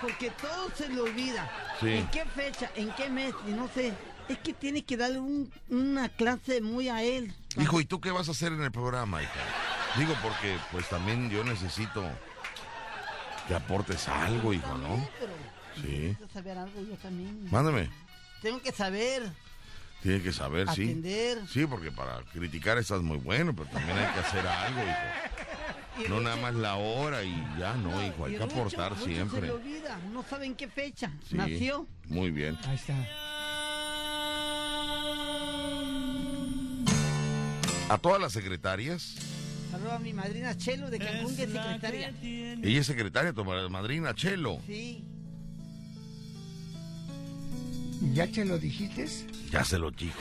porque 0.00 0.30
todo 0.30 0.70
se 0.76 0.88
le 0.88 1.00
olvida. 1.00 1.50
Sí. 1.80 1.88
¿En 1.94 2.06
qué 2.08 2.24
fecha? 2.26 2.70
¿En 2.76 2.90
qué 2.92 3.08
mes? 3.08 3.34
Y 3.46 3.50
no 3.52 3.68
sé. 3.74 3.92
Es 4.28 4.38
que 4.38 4.52
tiene 4.52 4.84
que 4.84 4.96
darle 4.96 5.18
un- 5.18 5.52
una 5.68 6.08
clase 6.08 6.60
muy 6.60 6.88
a 6.88 7.02
él. 7.02 7.34
hijo, 7.58 7.80
¿y 7.80 7.84
tú 7.84 8.00
qué 8.00 8.10
vas 8.10 8.28
a 8.28 8.30
hacer 8.32 8.52
en 8.52 8.62
el 8.62 8.70
programa, 8.72 9.22
hija? 9.22 9.32
Digo, 9.98 10.14
porque 10.22 10.56
pues 10.70 10.88
también 10.88 11.28
yo 11.28 11.44
necesito 11.44 12.02
que 13.48 13.54
aportes 13.54 14.08
algo, 14.08 14.52
hijo, 14.54 14.76
¿no? 14.78 15.06
Pero 15.18 15.32
Sí. 15.76 15.88
necesito 15.88 16.28
saber 16.32 16.58
algo 16.58 16.80
yo 16.82 16.96
también. 16.96 17.48
Mándame. 17.50 17.90
Tengo 18.40 18.60
que 18.62 18.72
saber, 18.72 19.30
Tiene 20.02 20.20
que 20.20 20.32
saber, 20.32 20.68
sí. 20.74 20.82
atender. 20.84 21.38
Sí, 21.48 21.64
porque 21.66 21.92
para 21.92 22.22
criticar 22.32 22.76
estás 22.78 23.02
muy 23.02 23.18
bueno, 23.18 23.54
pero 23.54 23.68
también 23.70 23.96
hay 23.98 24.12
que 24.14 24.20
hacer 24.20 24.46
algo, 24.46 24.80
hijo. 24.82 26.08
No 26.08 26.16
Rucho- 26.16 26.22
nada 26.24 26.36
más 26.36 26.54
la 26.54 26.74
hora 26.76 27.22
y 27.22 27.30
ya, 27.58 27.74
no, 27.74 27.90
hijo, 28.04 28.24
hay 28.24 28.32
que 28.32 28.38
Rucho- 28.38 28.44
aportar 28.54 28.90
Rucho 28.92 29.04
Se 29.04 29.14
siempre. 29.14 29.42
le 29.42 29.50
olvida, 29.52 29.98
no 30.12 30.22
saben 30.24 30.54
qué 30.56 30.66
fecha 30.68 31.12
Sí, 31.28 31.36
nació. 31.36 31.86
Muy 32.06 32.30
bien. 32.30 32.58
Ahí 32.66 32.74
está. 32.76 32.94
A 37.88 37.98
todas 37.98 38.20
las 38.20 38.32
secretarias, 38.32 39.16
Saludos 39.70 39.92
a 39.94 39.98
mi 40.00 40.12
madrina 40.12 40.54
Chelo 40.56 40.90
de 40.90 40.98
Cancún, 40.98 41.34
que 41.34 41.44
es 41.44 41.50
secretaria. 41.50 42.12
ella 42.22 42.80
es 42.80 42.86
secretaria, 42.86 43.32
tu 43.32 43.42
madrina 43.44 44.14
Chelo. 44.14 44.60
Sí. 44.66 45.02
¿Ya 48.10 48.26
te 48.26 48.44
lo 48.44 48.58
dijiste? 48.58 49.06
Ya 49.50 49.64
se 49.64 49.78
lo 49.78 49.90
dijo. 49.90 50.20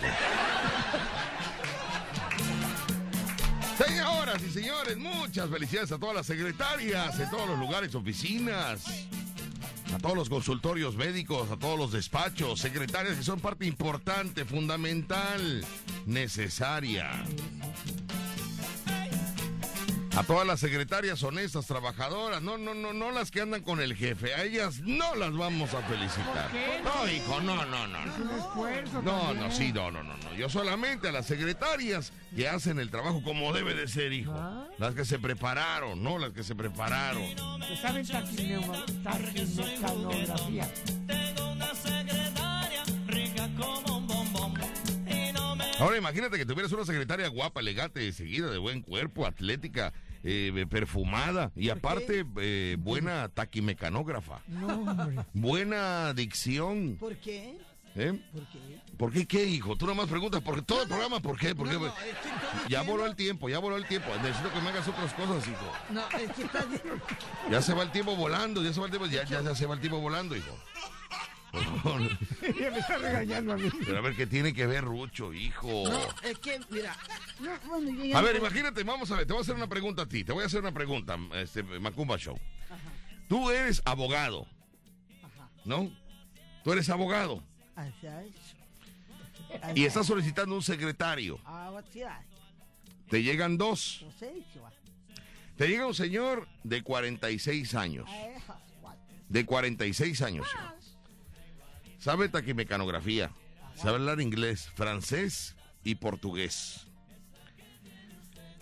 Señoras 3.78 4.42
y 4.44 4.52
señores, 4.52 4.98
muchas 4.98 5.50
felicidades 5.50 5.92
a 5.92 5.98
todas 5.98 6.16
las 6.16 6.26
secretarias 6.28 7.20
en 7.20 7.30
todos 7.30 7.50
los 7.50 7.60
lugares, 7.60 7.96
oficinas, 7.96 8.86
a 9.94 9.98
todos 9.98 10.16
los 10.16 10.30
consultorios 10.30 10.96
médicos, 10.96 11.50
a 11.50 11.58
todos 11.58 11.78
los 11.78 11.92
despachos, 11.92 12.60
secretarias 12.60 13.18
que 13.18 13.24
son 13.24 13.40
parte 13.40 13.66
importante, 13.66 14.46
fundamental, 14.46 15.66
necesaria. 16.06 17.10
A 20.22 20.24
todas 20.24 20.46
las 20.46 20.60
secretarias 20.60 21.24
honestas, 21.24 21.66
trabajadoras, 21.66 22.44
no, 22.44 22.56
no, 22.56 22.76
no, 22.76 22.94
no 22.94 23.10
las 23.10 23.32
que 23.32 23.42
andan 23.42 23.64
con 23.64 23.82
el 23.82 23.96
jefe, 23.96 24.36
a 24.36 24.44
ellas 24.44 24.80
no 24.82 25.16
las 25.16 25.36
vamos 25.36 25.74
a 25.74 25.82
felicitar. 25.82 26.44
¿Por 26.44 26.52
qué? 26.52 26.82
No, 26.84 27.12
hijo, 27.12 27.42
no, 27.42 27.66
no, 27.66 27.88
no, 27.88 27.88
no. 27.88 28.14
Es 28.14 28.20
un 28.20 28.30
esfuerzo. 28.30 29.02
No, 29.02 29.20
también. 29.20 29.40
no, 29.40 29.52
sí, 29.52 29.74
no, 29.74 29.90
no, 29.90 30.04
no, 30.04 30.16
no. 30.18 30.36
Yo 30.36 30.48
solamente 30.48 31.08
a 31.08 31.12
las 31.12 31.26
secretarias 31.26 32.14
que 32.36 32.48
hacen 32.48 32.78
el 32.78 32.92
trabajo 32.92 33.24
como 33.24 33.52
debe 33.52 33.74
de 33.74 33.88
ser, 33.88 34.14
hijo. 34.14 34.32
Ah. 34.36 34.68
Las 34.78 34.94
que 34.94 35.06
se 35.06 35.18
prepararon, 35.18 36.04
no 36.04 36.20
las 36.20 36.34
que 36.34 36.44
se 36.44 36.54
prepararon. 36.54 37.24
Saben. 37.82 38.06
Ahora 45.82 45.98
imagínate 45.98 46.38
que 46.38 46.46
tuvieras 46.46 46.72
una 46.74 46.86
secretaria 46.86 47.28
guapa, 47.28 47.60
elegante, 47.60 48.12
seguida, 48.14 48.52
de 48.52 48.60
buen 48.60 48.84
cuerpo, 48.84 49.26
atlética, 49.26 49.92
eh, 50.24 50.66
perfumada 50.70 51.52
y 51.56 51.70
aparte 51.70 52.26
eh, 52.38 52.78
buena 52.80 53.30
taquimecanógrafa, 53.30 54.42
No, 54.48 54.68
hombre. 54.68 55.26
buena 55.34 56.14
dicción. 56.14 56.98
¿Por 57.00 57.16
qué? 57.18 57.58
¿eh? 57.96 58.20
¿Por 58.32 58.44
qué? 58.48 58.82
¿Por 58.98 59.12
qué 59.12 59.26
qué, 59.26 59.46
hijo? 59.46 59.76
Tú 59.76 59.88
nomás 59.88 60.08
preguntas, 60.08 60.42
porque 60.44 60.62
todo 60.62 60.84
el 60.84 60.88
programa, 60.88 61.20
¿por 61.20 61.38
qué? 61.38 61.56
¿Por 61.56 61.68
qué? 61.68 61.74
No, 61.74 61.80
no, 61.82 61.88
es 61.88 61.94
que 61.94 62.10
estoy 62.12 62.32
Ya 62.70 62.84
voló 62.84 63.06
el 63.08 63.16
tiempo, 63.16 63.50
ya 63.50 63.58
voló 63.60 63.76
el 63.78 63.86
tiempo. 63.88 64.10
Necesito 64.22 64.54
que 64.54 64.62
me 64.62 64.70
hagas 64.70 64.88
otras 64.88 65.12
cosas, 65.14 65.48
hijo. 65.48 65.72
No, 65.90 66.02
es 66.02 66.32
que 66.34 66.44
diciendo... 66.44 67.04
Ya 67.50 67.62
se 67.62 67.74
va 67.74 67.84
el 67.84 67.92
tiempo 67.92 68.16
volando, 68.16 68.62
ya 68.62 68.72
se 68.72 68.80
va 68.80 68.86
el 68.86 68.92
tiempo, 68.92 69.08
ya, 69.08 69.24
ya, 69.26 69.42
ya 69.42 69.56
se 69.56 69.66
va 69.66 69.74
el 69.74 69.80
tiempo 69.82 70.00
volando, 70.00 70.36
hijo. 70.36 70.56
Por 71.52 71.64
favor. 71.64 72.02
Ya 72.60 72.72
me 72.72 72.80
está 72.80 72.98
regañando 72.98 73.54
a 73.54 73.58
mí. 73.58 73.70
Pero 73.86 73.98
a 73.98 74.02
ver 74.02 74.16
qué 74.16 74.26
tiene 74.28 74.54
que 74.54 74.66
ver 74.66 74.84
Rucho, 74.84 75.34
hijo. 75.34 75.84
No, 75.90 76.00
es 76.24 76.38
que, 76.40 76.60
mira... 76.70 76.96
No, 77.40 77.52
bueno, 77.68 77.92
yo 77.92 78.06
ya 78.06 78.18
A 78.18 78.22
ver, 78.22 78.32
puedo- 78.38 78.46
imagínate, 78.48 78.84
vamos 78.84 79.12
a 79.12 79.18
ver, 79.18 79.26
te 79.28 79.34
voy 79.34 79.40
a 79.40 79.44
hacer 79.44 79.56
una 79.56 79.68
pregunta 79.68 80.04
a 80.04 80.06
ti, 80.08 80.24
te 80.24 80.32
voy 80.32 80.44
a 80.44 80.48
hacer 80.48 80.60
una 80.62 80.72
pregunta, 80.72 81.18
este 81.36 81.64
Macumba 81.64 82.18
Show. 82.18 82.38
Tú 83.28 83.50
eres 83.52 83.82
abogado, 83.86 84.48
¿no? 85.66 85.92
Tú 86.64 86.74
eres 86.74 86.90
abogado 86.90 87.44
Así 87.76 88.08
es. 88.08 89.76
y 89.78 89.86
estás 89.86 90.06
solicitando 90.08 90.56
un 90.56 90.64
secretario. 90.64 91.40
Ah? 91.46 91.72
Te 93.10 93.24
llegan 93.24 93.58
dos. 93.58 94.06
Te 95.58 95.68
llega 95.68 95.86
un 95.86 95.94
señor 95.94 96.48
de 96.64 96.82
46 96.82 97.76
años. 97.76 98.10
Ah? 98.10 98.96
De 99.30 99.46
46 99.46 100.22
años. 100.22 100.48
Sabe 102.02 102.30
taquimecanografía. 102.30 103.30
Sabe 103.76 103.98
hablar 103.98 104.22
inglés, 104.22 104.72
francés 104.74 105.56
y 105.84 105.96
portugués. 105.96 106.88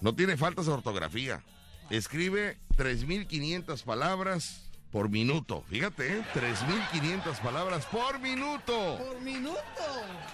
No 0.02 0.14
tiene 0.14 0.36
faltas 0.36 0.66
de 0.66 0.74
ortografía. 0.74 1.42
Escribe 1.90 2.58
3.500 2.76 3.84
palabras 3.84 4.70
por 4.92 5.08
minuto. 5.10 5.64
Fíjate, 5.70 6.18
¿eh? 6.18 6.26
3.500 6.34 7.40
palabras 7.40 7.86
por 7.86 8.20
minuto. 8.20 8.98
Por 8.98 9.22
minuto. 9.22 9.62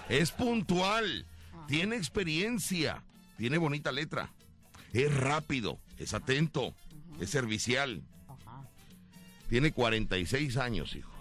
Es 0.08 0.32
puntual. 0.32 1.26
Tiene 1.68 1.94
experiencia. 1.94 3.04
Tiene 3.38 3.58
bonita 3.58 3.92
letra. 3.92 4.32
Es 4.92 5.14
rápido. 5.14 5.78
Es 5.96 6.12
atento. 6.12 6.74
Es 7.20 7.30
servicial. 7.30 8.02
Ajá. 8.26 8.68
Tiene 9.48 9.70
46 9.70 10.56
años, 10.56 10.96
hijo. 10.96 11.15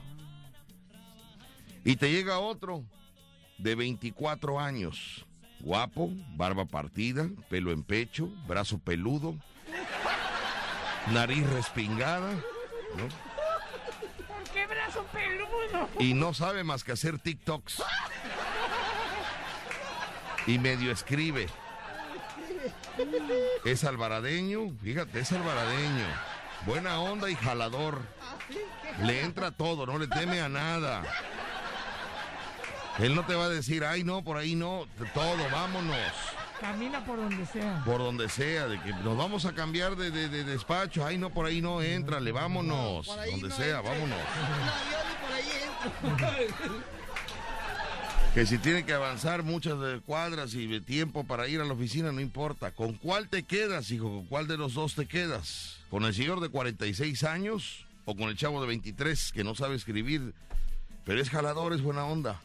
Y 1.86 1.98
te 1.98 2.12
llega 2.12 2.40
otro 2.40 2.84
de 3.60 3.76
24 3.76 4.60
años. 4.60 5.24
Guapo, 5.60 6.10
barba 6.36 6.66
partida, 6.66 7.30
pelo 7.48 7.72
en 7.72 7.84
pecho, 7.84 8.28
brazo 8.48 8.80
peludo, 8.80 9.36
nariz 11.12 11.48
respingada, 11.52 12.32
¿no? 12.32 13.08
¿Por 14.28 14.44
qué 14.52 14.66
brazo 14.66 15.06
peludo? 15.14 15.88
Y 16.00 16.16
no 16.16 16.34
sabe 16.34 16.64
más 16.64 16.84
que 16.84 16.92
hacer 16.92 17.20
TikToks. 17.20 17.84
Y 20.48 20.58
medio 20.58 20.92
escribe. 20.92 21.48
Es 23.64 23.84
alvaradeño, 23.84 24.76
fíjate, 24.82 25.20
es 25.20 25.32
alvaradeño. 25.32 26.06
Buena 26.66 27.00
onda 27.00 27.30
y 27.30 27.36
jalador. 27.36 28.02
Le 29.04 29.22
entra 29.22 29.52
todo, 29.52 29.86
no 29.86 30.00
le 30.00 30.08
teme 30.08 30.42
a 30.42 30.50
nada. 30.50 31.04
Él 33.00 33.14
no 33.16 33.26
te 33.26 33.36
va 33.36 33.46
a 33.46 33.50
decir, 33.50 33.84
ay 33.84 34.04
no, 34.04 34.24
por 34.24 34.38
ahí 34.38 34.56
no, 34.56 34.86
todo, 35.14 35.38
vámonos. 35.52 35.98
Camina 36.62 37.04
por 37.06 37.18
donde 37.18 37.46
sea. 37.46 37.84
Por 37.84 37.98
donde 38.00 38.30
sea, 38.30 38.68
de 38.68 38.80
que 38.82 38.92
nos 38.94 39.18
vamos 39.18 39.46
a 39.46 39.54
cambiar 39.54 39.98
de, 39.98 40.10
de- 40.12 40.30
de 40.30 40.44
despacho, 40.46 41.06
ay 41.06 41.18
no, 41.18 41.30
por 41.30 41.46
ahí 41.46 41.62
no, 41.62 41.82
éntrale, 41.82 42.32
vámonos. 42.32 43.06
Por 43.08 43.20
ahí 43.20 43.32
Donde 43.32 43.50
no 43.50 43.56
sea, 43.56 43.80
entre. 43.80 43.90
vámonos. 43.92 44.18
No, 44.20 44.92
yo 44.92 44.98
ni 45.10 45.16
por 45.26 45.34
ahí 45.34 46.44
entro. 46.46 46.96
Que 48.34 48.46
si 48.46 48.58
tiene 48.58 48.86
que 48.86 48.94
avanzar 48.94 49.44
muchas 49.44 49.80
de 49.80 50.00
cuadras 50.02 50.54
y 50.56 50.68
de 50.68 50.82
tiempo 50.82 51.24
para 51.26 51.48
ir 51.48 51.62
a 51.62 51.66
la 51.66 51.74
oficina, 51.74 52.12
no 52.12 52.20
importa. 52.22 52.72
¿Con 52.72 52.94
cuál 52.94 53.30
te 53.30 53.44
quedas, 53.44 53.92
hijo? 53.92 54.10
¿Con 54.10 54.26
cuál 54.26 54.48
de 54.48 54.58
los 54.58 54.74
dos 54.74 54.96
te 54.96 55.06
quedas? 55.06 55.78
¿Con 55.90 56.04
el 56.04 56.14
señor 56.14 56.42
de 56.42 56.50
46 56.50 57.24
años 57.24 57.86
o 58.06 58.16
con 58.16 58.30
el 58.30 58.36
chavo 58.38 58.60
de 58.62 58.68
23 58.68 59.32
que 59.34 59.44
no 59.46 59.56
sabe 59.56 59.76
escribir? 59.76 60.34
Pero 61.06 61.22
es 61.22 61.30
jalador, 61.30 61.72
es 61.74 61.82
buena 61.82 62.04
onda. 62.06 62.42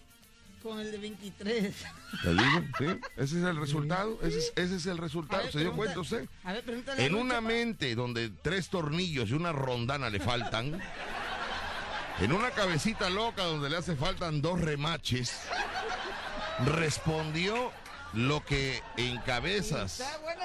Con 0.62 0.78
el 0.78 0.92
de 0.92 0.98
23. 0.98 1.74
¿Te 2.22 2.28
digo? 2.30 2.62
¿Sí? 2.78 2.86
Ese 3.16 3.38
es 3.38 3.44
el 3.44 3.56
resultado. 3.56 4.18
Ese 4.22 4.38
es, 4.38 4.52
ese 4.56 4.76
es 4.76 4.86
el 4.86 4.98
resultado. 4.98 5.42
Ver, 5.42 5.52
¿Se 5.52 5.60
dio 5.60 5.72
cuenta 5.72 6.00
usted? 6.00 6.28
A 6.44 6.52
ver, 6.52 6.62
pregúntale. 6.62 7.06
En 7.06 7.14
una 7.14 7.40
mente 7.40 7.94
donde 7.94 8.30
tres 8.42 8.68
tornillos 8.68 9.30
y 9.30 9.32
una 9.32 9.52
rondana 9.52 10.10
le 10.10 10.20
faltan, 10.20 10.78
en 12.20 12.32
una 12.32 12.50
cabecita 12.50 13.08
loca 13.08 13.44
donde 13.44 13.70
le 13.70 13.78
hace 13.78 13.96
faltan 13.96 14.42
dos 14.42 14.60
remaches, 14.60 15.32
respondió 16.66 17.72
lo 18.12 18.44
que 18.44 18.82
en 18.96 19.18
cabezas 19.18 20.02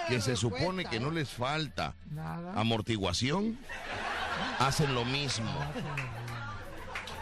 que 0.07 0.21
se 0.21 0.35
supone 0.35 0.85
que 0.85 0.97
¿eh? 0.97 0.99
no 0.99 1.11
les 1.11 1.29
falta 1.29 1.95
Nada. 2.11 2.53
amortiguación, 2.59 3.57
hacen 4.59 4.93
lo 4.93 5.03
mismo. 5.03 5.51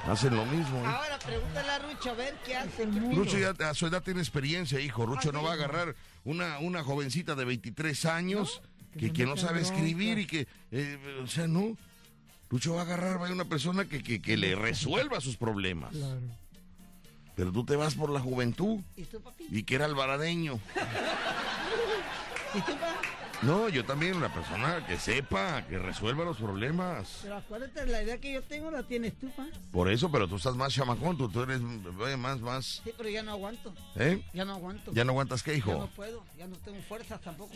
Hacen 0.08 0.36
lo 0.36 0.46
mismo. 0.46 0.80
¿eh? 0.80 0.86
Ahora 0.86 1.18
pregúntale 1.20 1.70
a 1.70 1.80
Rucho 1.80 2.12
a 2.12 2.14
ver 2.14 2.36
qué 2.46 2.56
hace. 2.58 2.86
Rucho 2.86 3.38
ya 3.38 3.52
a 3.70 3.74
su 3.74 3.88
edad 3.88 4.04
tiene 4.04 4.20
experiencia, 4.20 4.80
hijo. 4.80 5.06
Rucho 5.06 5.32
no 5.32 5.44
va 5.44 5.52
a 5.52 5.54
agarrar 5.54 5.96
una, 6.26 6.60
una 6.60 6.84
jovencita 6.84 7.36
de 7.36 7.46
23 7.46 8.06
años 8.06 8.62
que, 9.00 9.14
que 9.14 9.26
no 9.26 9.38
sabe 9.38 9.62
escribir 9.62 10.20
y 10.20 10.28
que, 10.28 10.48
eh, 10.72 11.20
o 11.24 11.28
sea, 11.28 11.48
no. 11.48 11.78
Lucho 12.50 12.76
va 12.76 12.82
a 12.82 12.84
agarrar 12.84 13.18
a 13.18 13.32
una 13.32 13.46
persona 13.46 13.86
que, 13.86 14.04
que, 14.04 14.22
que 14.22 14.38
le 14.38 14.54
resuelva 14.56 15.20
sus 15.22 15.38
problemas. 15.38 15.92
Claro. 15.94 16.20
Pero 17.36 17.52
tú 17.52 17.66
te 17.66 17.76
vas 17.76 17.96
por 17.96 18.12
la 18.12 18.20
juventud 18.20 18.80
¿Y 18.96 19.06
tú, 19.06 19.20
papi? 19.22 19.48
y 19.50 19.64
que 19.64 19.74
era 19.76 19.86
alvaradeño. 19.86 20.60
¿Y 22.54 22.62
tú, 22.62 22.78
pa? 22.78 22.96
No, 23.46 23.68
yo 23.70 23.84
también, 23.84 24.16
una 24.16 24.34
persona 24.34 24.86
que 24.88 24.98
sepa, 24.98 25.64
que 25.68 25.78
resuelva 25.78 26.24
los 26.24 26.38
problemas. 26.38 27.20
Pero 27.24 27.38
acuérdate, 27.38 27.86
la 27.86 28.02
idea 28.04 28.18
que 28.18 28.32
yo 28.32 28.42
tengo 28.44 28.72
la 28.72 28.84
tienes 28.84 29.14
tú, 29.20 29.30
pa. 29.32 29.48
Por 29.72 29.92
eso, 29.92 30.12
pero 30.12 30.28
tú 30.28 30.38
estás 30.38 30.56
más 30.56 30.74
chamacón, 30.74 31.18
tú, 31.18 31.28
tú 31.30 31.42
eres 31.44 31.60
más, 32.18 32.40
más. 32.40 32.82
Sí, 32.84 32.92
pero 32.96 33.10
ya 33.10 33.22
no 33.24 33.32
aguanto. 33.32 33.74
¿Eh? 33.96 34.24
Ya 34.34 34.46
no 34.46 34.54
aguanto. 34.54 34.94
¿Ya 34.94 35.04
no 35.04 35.12
aguantas 35.12 35.44
qué, 35.44 35.52
Ya 35.60 35.66
no 35.66 35.74
hijo? 35.74 35.90
puedo. 35.96 36.24
Ya 36.38 36.48
no 36.48 36.56
tengo 36.58 36.82
fuerzas 36.84 37.20
tampoco. 37.22 37.54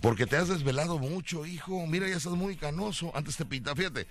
Porque 0.00 0.26
te 0.26 0.36
has 0.36 0.48
desvelado 0.48 0.98
mucho, 0.98 1.46
hijo. 1.46 1.86
Mira, 1.86 2.08
ya 2.08 2.16
estás 2.16 2.32
muy 2.32 2.56
canoso. 2.56 3.12
Antes 3.14 3.36
te 3.36 3.44
pintaba, 3.44 3.76
fíjate, 3.76 4.06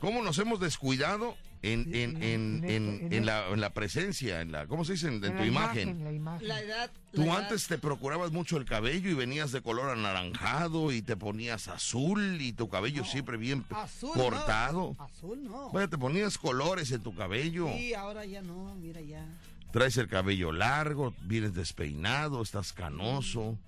cómo 0.00 0.22
nos 0.22 0.38
hemos 0.38 0.60
descuidado 0.60 1.36
en, 1.72 1.94
en, 1.94 2.22
en, 2.22 2.64
en, 2.64 3.12
en 3.12 3.26
la, 3.26 3.48
en 3.48 3.60
la 3.60 3.70
presencia, 3.70 4.40
en 4.40 4.52
la, 4.52 4.66
¿cómo 4.66 4.84
se 4.84 4.92
dice? 4.92 5.08
En, 5.08 5.14
en 5.14 5.24
En 5.24 5.32
tu 5.32 5.38
la 5.42 5.46
imagen. 5.46 6.04
La 6.04 6.12
imagen. 6.12 6.48
La 6.48 6.60
edad. 6.60 6.90
la 6.90 7.10
Tú 7.12 7.22
edad. 7.22 7.38
antes 7.38 7.66
te 7.66 7.78
procurabas 7.78 8.32
mucho 8.32 8.56
el 8.56 8.64
cabello 8.64 9.10
y 9.10 9.14
venías 9.14 9.52
de 9.52 9.62
color 9.62 9.90
anaranjado 9.90 10.92
y 10.92 11.02
te 11.02 11.16
ponías 11.16 11.68
azul 11.68 12.40
y 12.40 12.52
tu 12.52 12.68
cabello 12.68 13.04
siempre 13.04 13.36
bien 13.36 13.64
Azul, 13.70 14.10
cortado. 14.14 14.96
no. 14.98 15.04
Azul 15.04 15.42
no. 15.44 15.70
Bueno, 15.70 15.88
te 15.88 15.98
ponías 15.98 16.38
colores 16.38 16.90
en 16.92 17.02
tu 17.02 17.14
cabello. 17.14 17.68
Sí, 17.76 17.94
ahora 17.94 18.24
ya 18.24 18.42
no, 18.42 18.74
mira 18.76 19.00
ya. 19.00 19.26
Traes 19.72 19.96
el 19.96 20.06
cabello 20.08 20.52
largo, 20.52 21.14
vienes 21.22 21.54
despeinado, 21.54 22.42
estás 22.42 22.72
canoso. 22.72 23.58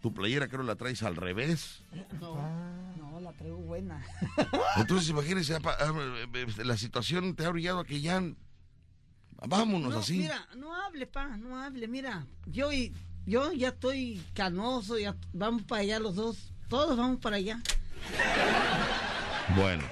Tu 0.00 0.12
playera 0.14 0.48
creo 0.48 0.62
la 0.62 0.76
traes 0.76 1.02
al 1.02 1.16
revés. 1.16 1.82
No, 2.20 2.36
no, 2.96 3.20
la 3.20 3.32
traigo 3.32 3.58
buena. 3.58 4.02
Entonces 4.76 5.08
imagínese, 5.10 5.54
apa- 5.56 5.76
ah, 5.78 5.92
la 6.64 6.76
situación 6.76 7.34
te 7.36 7.44
ha 7.44 7.50
orillado 7.50 7.80
a 7.80 7.84
que 7.84 8.00
ya... 8.00 8.22
Vámonos 9.46 9.92
No, 9.94 9.98
así. 10.00 10.18
Mira, 10.18 10.46
no 10.56 10.74
hable, 10.74 11.06
pa, 11.06 11.36
no 11.36 11.58
hable, 11.58 11.88
mira. 11.88 12.26
Yo 12.46 12.72
y 12.72 12.92
yo 13.26 13.52
ya 13.52 13.68
estoy 13.68 14.22
canoso, 14.34 14.98
ya 14.98 15.16
vamos 15.32 15.62
para 15.62 15.80
allá 15.82 15.98
los 15.98 16.14
dos. 16.14 16.52
Todos 16.68 16.96
vamos 16.96 17.20
para 17.20 17.36
allá. 17.36 17.58
Bueno. 19.56 19.84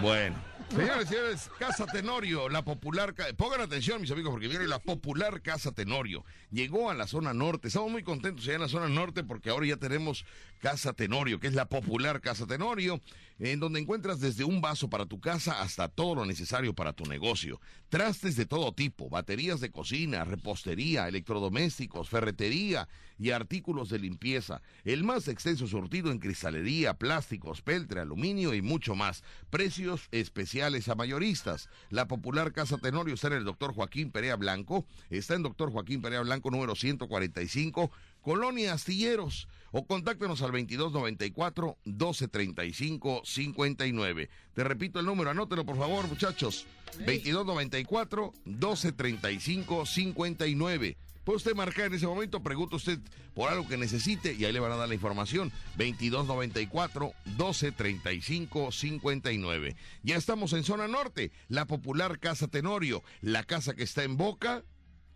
Bueno. 0.00 0.36
Señores 0.70 1.08
señores, 1.08 1.50
Casa 1.58 1.86
Tenorio, 1.86 2.48
la 2.50 2.62
popular... 2.62 3.14
Pongan 3.36 3.62
atención, 3.62 4.02
mis 4.02 4.10
amigos, 4.10 4.30
porque 4.30 4.48
viene 4.48 4.66
la 4.66 4.78
popular 4.78 5.40
Casa 5.40 5.72
Tenorio. 5.72 6.24
Llegó 6.50 6.90
a 6.90 6.94
la 6.94 7.06
zona 7.06 7.32
norte. 7.32 7.68
Estamos 7.68 7.90
muy 7.90 8.02
contentos 8.02 8.44
allá 8.44 8.56
en 8.56 8.60
la 8.60 8.68
zona 8.68 8.88
norte 8.88 9.24
porque 9.24 9.48
ahora 9.48 9.66
ya 9.66 9.78
tenemos 9.78 10.26
Casa 10.60 10.92
Tenorio, 10.92 11.40
que 11.40 11.46
es 11.46 11.54
la 11.54 11.68
popular 11.68 12.20
Casa 12.20 12.46
Tenorio, 12.46 13.00
en 13.38 13.60
donde 13.60 13.80
encuentras 13.80 14.20
desde 14.20 14.44
un 14.44 14.60
vaso 14.60 14.90
para 14.90 15.06
tu 15.06 15.20
casa 15.20 15.62
hasta 15.62 15.88
todo 15.88 16.14
lo 16.14 16.26
necesario 16.26 16.74
para 16.74 16.92
tu 16.92 17.04
negocio. 17.06 17.60
Trastes 17.88 18.36
de 18.36 18.44
todo 18.44 18.72
tipo, 18.72 19.08
baterías 19.08 19.60
de 19.60 19.70
cocina, 19.70 20.24
repostería, 20.24 21.08
electrodomésticos, 21.08 22.10
ferretería 22.10 22.88
y 23.18 23.30
artículos 23.30 23.88
de 23.88 23.98
limpieza. 23.98 24.62
El 24.84 25.04
más 25.04 25.28
extenso 25.28 25.66
surtido 25.66 26.10
en 26.10 26.18
cristalería, 26.18 26.94
plásticos, 26.94 27.62
peltre, 27.62 28.00
aluminio 28.00 28.54
y 28.54 28.62
mucho 28.62 28.94
más. 28.94 29.24
Precios 29.50 30.08
especiales 30.12 30.88
a 30.88 30.94
mayoristas. 30.94 31.68
La 31.90 32.06
popular 32.06 32.52
Casa 32.52 32.78
Tenorio 32.78 33.14
está 33.14 33.28
en 33.28 33.34
el 33.34 33.44
doctor 33.44 33.74
Joaquín 33.74 34.10
Perea 34.10 34.36
Blanco. 34.36 34.86
Está 35.10 35.34
en 35.34 35.42
doctor 35.42 35.72
Joaquín 35.72 36.02
Perea 36.02 36.20
Blanco 36.20 36.50
número 36.50 36.74
145. 36.74 37.90
Colonia 38.22 38.74
Astilleros 38.74 39.48
o 39.70 39.86
contáctanos 39.86 40.42
al 40.42 40.52
2294 40.52 41.78
1235 41.84 43.22
59. 43.24 44.30
Te 44.54 44.64
repito 44.64 45.00
el 45.00 45.06
número, 45.06 45.30
anótelo 45.30 45.64
por 45.64 45.76
favor, 45.76 46.08
muchachos. 46.08 46.66
2294 46.98 48.32
1235 48.44 49.86
59. 49.86 50.96
Puede 51.28 51.36
usted 51.36 51.54
marcar 51.54 51.88
en 51.88 51.92
ese 51.92 52.06
momento, 52.06 52.42
pregunta 52.42 52.76
usted 52.76 52.98
por 53.34 53.50
algo 53.50 53.68
que 53.68 53.76
necesite 53.76 54.32
y 54.32 54.46
ahí 54.46 54.52
le 54.54 54.60
van 54.60 54.72
a 54.72 54.76
dar 54.76 54.88
la 54.88 54.94
información. 54.94 55.52
2294 55.76 57.12
1235 57.26 58.72
59. 58.72 59.76
Ya 60.02 60.16
estamos 60.16 60.54
en 60.54 60.64
zona 60.64 60.88
norte, 60.88 61.30
la 61.48 61.66
popular 61.66 62.18
Casa 62.18 62.48
Tenorio, 62.48 63.02
la 63.20 63.44
casa 63.44 63.74
que 63.74 63.82
está 63.82 64.04
en 64.04 64.16
boca 64.16 64.64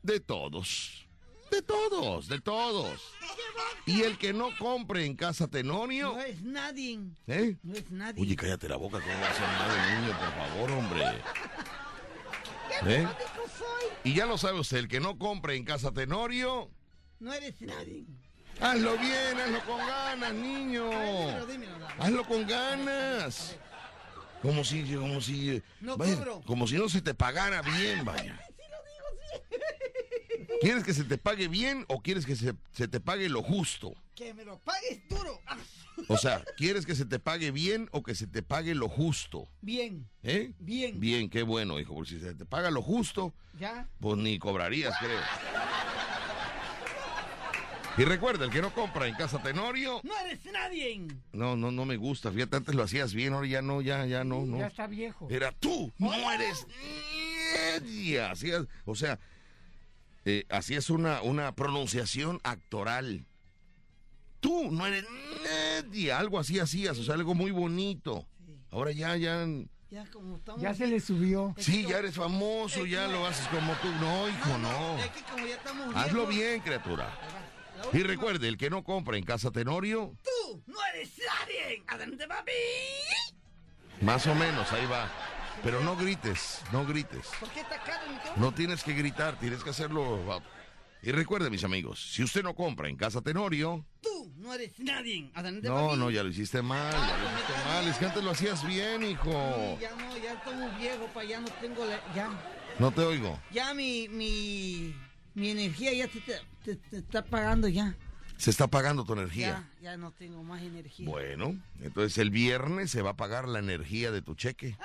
de 0.02 0.20
todos. 0.20 1.08
De 1.50 1.62
todos, 1.62 2.28
de 2.28 2.42
todos. 2.42 3.00
Y 3.86 4.02
el 4.02 4.18
que 4.18 4.34
no 4.34 4.50
compre 4.58 5.06
en 5.06 5.16
Casa 5.16 5.48
Tenorio, 5.48 6.12
No 6.12 6.20
es 6.20 6.42
nadie. 6.42 7.00
¿eh? 7.26 7.56
No 7.62 7.74
es 7.74 7.90
nadie. 7.90 8.20
Oye, 8.20 8.36
cállate 8.36 8.68
la 8.68 8.76
boca, 8.76 9.00
¿cómo 9.00 9.18
va 9.18 9.30
a 9.30 9.32
ser 9.32 9.48
nada 9.48 10.00
niño, 10.00 10.18
por 10.18 10.34
favor, 10.34 10.70
hombre? 10.72 11.04
¿Eh? 12.86 13.06
Y 14.04 14.14
ya 14.14 14.26
lo 14.26 14.36
sabe 14.38 14.58
usted, 14.60 14.78
el 14.78 14.88
que 14.88 15.00
no 15.00 15.18
compre 15.18 15.56
en 15.56 15.64
Casa 15.64 15.92
Tenorio, 15.92 16.70
No 17.20 17.32
eres 17.32 17.60
nadie. 17.60 18.04
hazlo 18.60 18.98
bien, 18.98 19.38
hazlo 19.40 19.60
con 19.64 19.78
ganas, 19.78 20.34
niño. 20.34 20.90
Dímelo, 20.90 21.46
dímelo, 21.46 21.78
dale. 21.78 21.94
Hazlo 21.98 22.24
con 22.24 22.46
ganas. 22.46 23.56
Como 24.42 24.64
si, 24.64 24.82
como 24.94 25.20
si, 25.20 25.62
No 25.80 25.96
vaya, 25.96 26.16
como 26.46 26.66
si 26.66 26.76
no 26.76 26.88
se 26.88 27.00
te 27.00 27.14
pagara 27.14 27.62
bien, 27.62 28.04
vaya. 28.04 28.40
¿Quieres 30.60 30.84
que 30.84 30.94
se 30.94 31.04
te 31.04 31.18
pague 31.18 31.48
bien 31.48 31.84
o 31.88 32.00
quieres 32.02 32.26
que 32.26 32.36
se, 32.36 32.54
se 32.72 32.88
te 32.88 33.00
pague 33.00 33.28
lo 33.28 33.42
justo? 33.42 33.94
Que 34.14 34.32
me 34.34 34.44
lo 34.44 34.58
pagues 34.58 35.00
duro. 35.08 35.40
O 36.08 36.16
sea, 36.16 36.44
¿quieres 36.56 36.86
que 36.86 36.94
se 36.94 37.04
te 37.04 37.18
pague 37.18 37.50
bien 37.50 37.88
o 37.92 38.02
que 38.02 38.14
se 38.14 38.26
te 38.26 38.42
pague 38.42 38.74
lo 38.74 38.88
justo? 38.88 39.48
Bien, 39.60 40.08
¿Eh? 40.22 40.52
bien. 40.58 41.00
Bien, 41.00 41.28
qué 41.30 41.42
bueno, 41.42 41.80
hijo, 41.80 41.94
porque 41.94 42.10
si 42.10 42.20
se 42.20 42.34
te 42.34 42.44
paga 42.44 42.70
lo 42.70 42.82
justo, 42.82 43.32
Ya. 43.58 43.88
pues 44.00 44.18
ni 44.18 44.38
cobrarías, 44.38 44.94
creo. 45.00 45.20
Y 47.98 48.04
recuerda, 48.04 48.46
el 48.46 48.50
que 48.50 48.62
no 48.62 48.72
compra 48.72 49.06
en 49.06 49.14
Casa 49.14 49.42
Tenorio, 49.42 50.00
No 50.02 50.18
eres 50.20 50.42
nadie. 50.50 51.06
no, 51.32 51.56
no, 51.56 51.70
no 51.70 51.84
me 51.84 51.96
gusta. 51.98 52.32
Fíjate, 52.32 52.56
antes 52.56 52.74
lo 52.74 52.82
hacías 52.84 53.12
bien, 53.12 53.34
ahora 53.34 53.46
ya 53.46 53.60
no, 53.60 53.82
ya, 53.82 54.06
ya 54.06 54.24
no, 54.24 54.46
no. 54.46 54.58
Ya 54.58 54.68
está 54.68 54.86
viejo. 54.86 55.28
Era 55.30 55.52
tú, 55.52 55.92
no 55.98 56.32
eres 56.32 56.66
nadie. 57.80 58.22
O 58.86 58.94
sea, 58.94 59.18
eh, 60.24 60.44
hacías 60.50 60.90
una, 60.90 61.22
una 61.22 61.54
pronunciación 61.54 62.40
actoral. 62.44 63.26
Tú 64.40 64.70
no 64.70 64.86
eres 64.86 65.04
nadie. 65.44 66.12
Algo 66.12 66.38
así 66.38 66.58
hacías, 66.58 66.98
o 66.98 67.04
sea, 67.04 67.14
algo 67.14 67.34
muy 67.34 67.50
bonito. 67.50 68.26
Ahora 68.70 68.90
ya, 68.92 69.16
ya. 69.16 69.46
Ya 69.90 70.06
como 70.10 70.36
estamos. 70.38 70.62
Ya 70.62 70.74
se 70.74 70.86
le 70.86 71.00
subió. 71.00 71.54
Sí, 71.58 71.84
ya 71.86 71.98
eres 71.98 72.14
famoso, 72.14 72.86
ya 72.86 73.06
lo 73.08 73.26
haces 73.26 73.46
como 73.48 73.72
tú. 73.74 73.88
No, 74.00 74.28
hijo, 74.28 74.58
no. 74.58 74.98
Es 74.98 75.10
que 75.10 75.22
como 75.30 75.46
ya 75.46 75.54
estamos 75.54 75.94
Hazlo 75.94 76.26
viejos, 76.26 76.34
bien, 76.34 76.60
criatura. 76.60 77.10
Y 77.92 77.98
recuerde, 78.02 78.48
el 78.48 78.56
que 78.56 78.70
no 78.70 78.84
compra 78.84 79.18
en 79.18 79.24
Casa 79.24 79.50
Tenorio, 79.50 80.16
Tú 80.22 80.62
no 80.66 80.78
eres 80.94 81.10
nadie. 81.18 81.82
Adelante, 81.88 82.26
papi. 82.26 82.52
más 84.00 84.26
o 84.26 84.34
menos, 84.34 84.72
ahí 84.72 84.86
va. 84.86 85.10
Pero 85.62 85.80
no 85.82 85.96
grites, 85.96 86.60
no 86.72 86.84
grites. 86.84 87.26
¿Por 87.38 87.48
qué 87.50 87.60
micrófono? 87.62 88.32
No 88.36 88.52
tienes 88.52 88.82
que 88.82 88.92
gritar, 88.94 89.38
tienes 89.38 89.62
que 89.62 89.70
hacerlo. 89.70 90.42
Y 91.02 91.10
recuerde, 91.12 91.50
mis 91.50 91.64
amigos, 91.64 92.00
si 92.12 92.22
usted 92.22 92.42
no 92.42 92.54
compra 92.54 92.88
en 92.88 92.96
Casa 92.96 93.20
Tenorio, 93.22 93.84
Tú 94.02 94.32
no 94.36 94.52
eres 94.54 94.72
nadie. 94.78 95.30
Adelante, 95.34 95.68
no, 95.68 95.86
papi. 95.88 95.98
no, 95.98 96.10
ya 96.10 96.22
lo 96.22 96.28
hiciste 96.30 96.62
mal, 96.62 96.92
ya 96.92 97.16
lo 97.18 97.30
hiciste 97.32 97.52
mal. 97.68 97.88
Es 97.88 97.96
que 97.96 98.04
antes 98.06 98.24
lo 98.24 98.30
hacías 98.32 98.66
bien, 98.66 99.02
hijo. 99.04 99.30
Sí, 99.76 99.82
Ya 99.82 99.90
no, 99.96 100.16
ya 100.18 100.32
estamos 100.32 100.78
viejos, 100.78 101.10
pa, 101.12 101.24
ya 101.24 101.40
no 101.40 101.48
tengo 101.60 101.84
la, 101.86 102.00
ya, 102.14 102.30
No 102.78 102.90
te 102.92 103.00
oigo. 103.02 103.38
ya 103.52 103.72
mi, 103.74 104.08
mi, 104.08 104.94
mi 105.34 105.50
energía 105.50 105.92
ya 105.92 106.08
te, 106.08 106.20
te- 106.20 106.40
te- 106.64 106.76
te 106.76 106.96
está 106.98 107.24
pagando 107.24 107.68
ya. 107.68 107.94
Se 108.36 108.50
está 108.50 108.66
pagando 108.66 109.04
tu 109.04 109.12
energía. 109.12 109.68
Ya, 109.80 109.90
ya 109.90 109.96
no 109.96 110.10
tengo 110.12 110.42
más 110.42 110.62
energía. 110.62 111.08
Bueno, 111.08 111.56
entonces 111.80 112.18
el 112.18 112.30
viernes 112.30 112.90
se 112.90 113.02
va 113.02 113.10
a 113.10 113.16
pagar 113.16 113.46
la 113.46 113.60
energía 113.60 114.10
de 114.10 114.22
tu 114.22 114.34
cheque. 114.34 114.76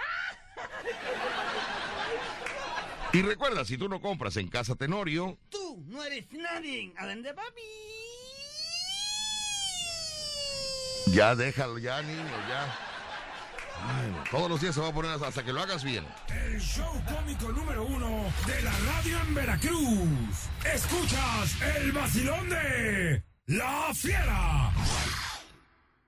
Y 3.13 3.21
recuerda, 3.21 3.63
si 3.65 3.77
tú 3.77 3.87
no 3.89 4.01
compras 4.01 4.35
en 4.37 4.47
Casa 4.49 4.75
Tenorio, 4.75 5.37
Tú 5.49 5.83
no 5.87 6.03
eres 6.03 6.25
nadie. 6.33 6.93
Adelante, 6.97 7.33
papi. 7.33 7.61
ya 11.13 11.35
déjalo, 11.35 11.77
ya 11.79 12.01
niño, 12.01 12.23
ya. 12.49 12.77
Ay, 13.79 14.13
todos 14.31 14.49
los 14.49 14.59
días 14.59 14.75
se 14.75 14.81
va 14.81 14.89
a 14.89 14.93
poner 14.93 15.11
hasta 15.11 15.43
que 15.43 15.53
lo 15.53 15.61
hagas 15.61 15.83
bien. 15.83 16.05
El 16.29 16.59
show 16.59 16.91
cómico 17.07 17.51
número 17.51 17.85
uno 17.85 18.25
de 18.45 18.61
la 18.61 18.71
radio 18.71 19.19
en 19.21 19.35
Veracruz. 19.35 20.49
Escuchas 20.73 21.61
el 21.77 21.91
vacilón 21.91 22.49
de 22.49 23.23
La 23.45 23.91
Fiera. 23.93 24.71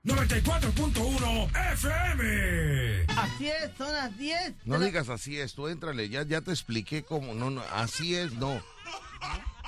94.1 0.04 1.50
FM. 1.74 3.04
Así 3.16 3.48
es, 3.48 3.70
son 3.76 3.92
las 3.92 4.16
10. 4.16 4.54
No 4.64 4.78
la- 4.78 4.86
digas 4.86 5.08
así 5.10 5.38
es, 5.38 5.52
tú 5.54 5.68
éntrale, 5.68 6.08
ya, 6.08 6.22
ya 6.24 6.40
te 6.40 6.50
expliqué 6.52 7.02
cómo, 7.02 7.34
no, 7.34 7.50
no, 7.50 7.62
así 7.74 8.14
es, 8.14 8.32
no. 8.34 8.62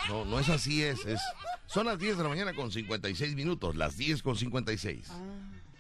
No, 0.09 0.25
no 0.25 0.41
es 0.41 0.49
así 0.49 0.83
es, 0.83 1.05
es. 1.05 1.21
Son 1.67 1.87
las 1.87 1.99
10 1.99 2.17
de 2.17 2.23
la 2.23 2.29
mañana 2.31 2.55
con 2.55 2.73
56 2.73 3.35
minutos, 3.35 3.77
las 3.77 3.97
10 3.99 4.23
con 4.23 4.37
56. 4.37 5.07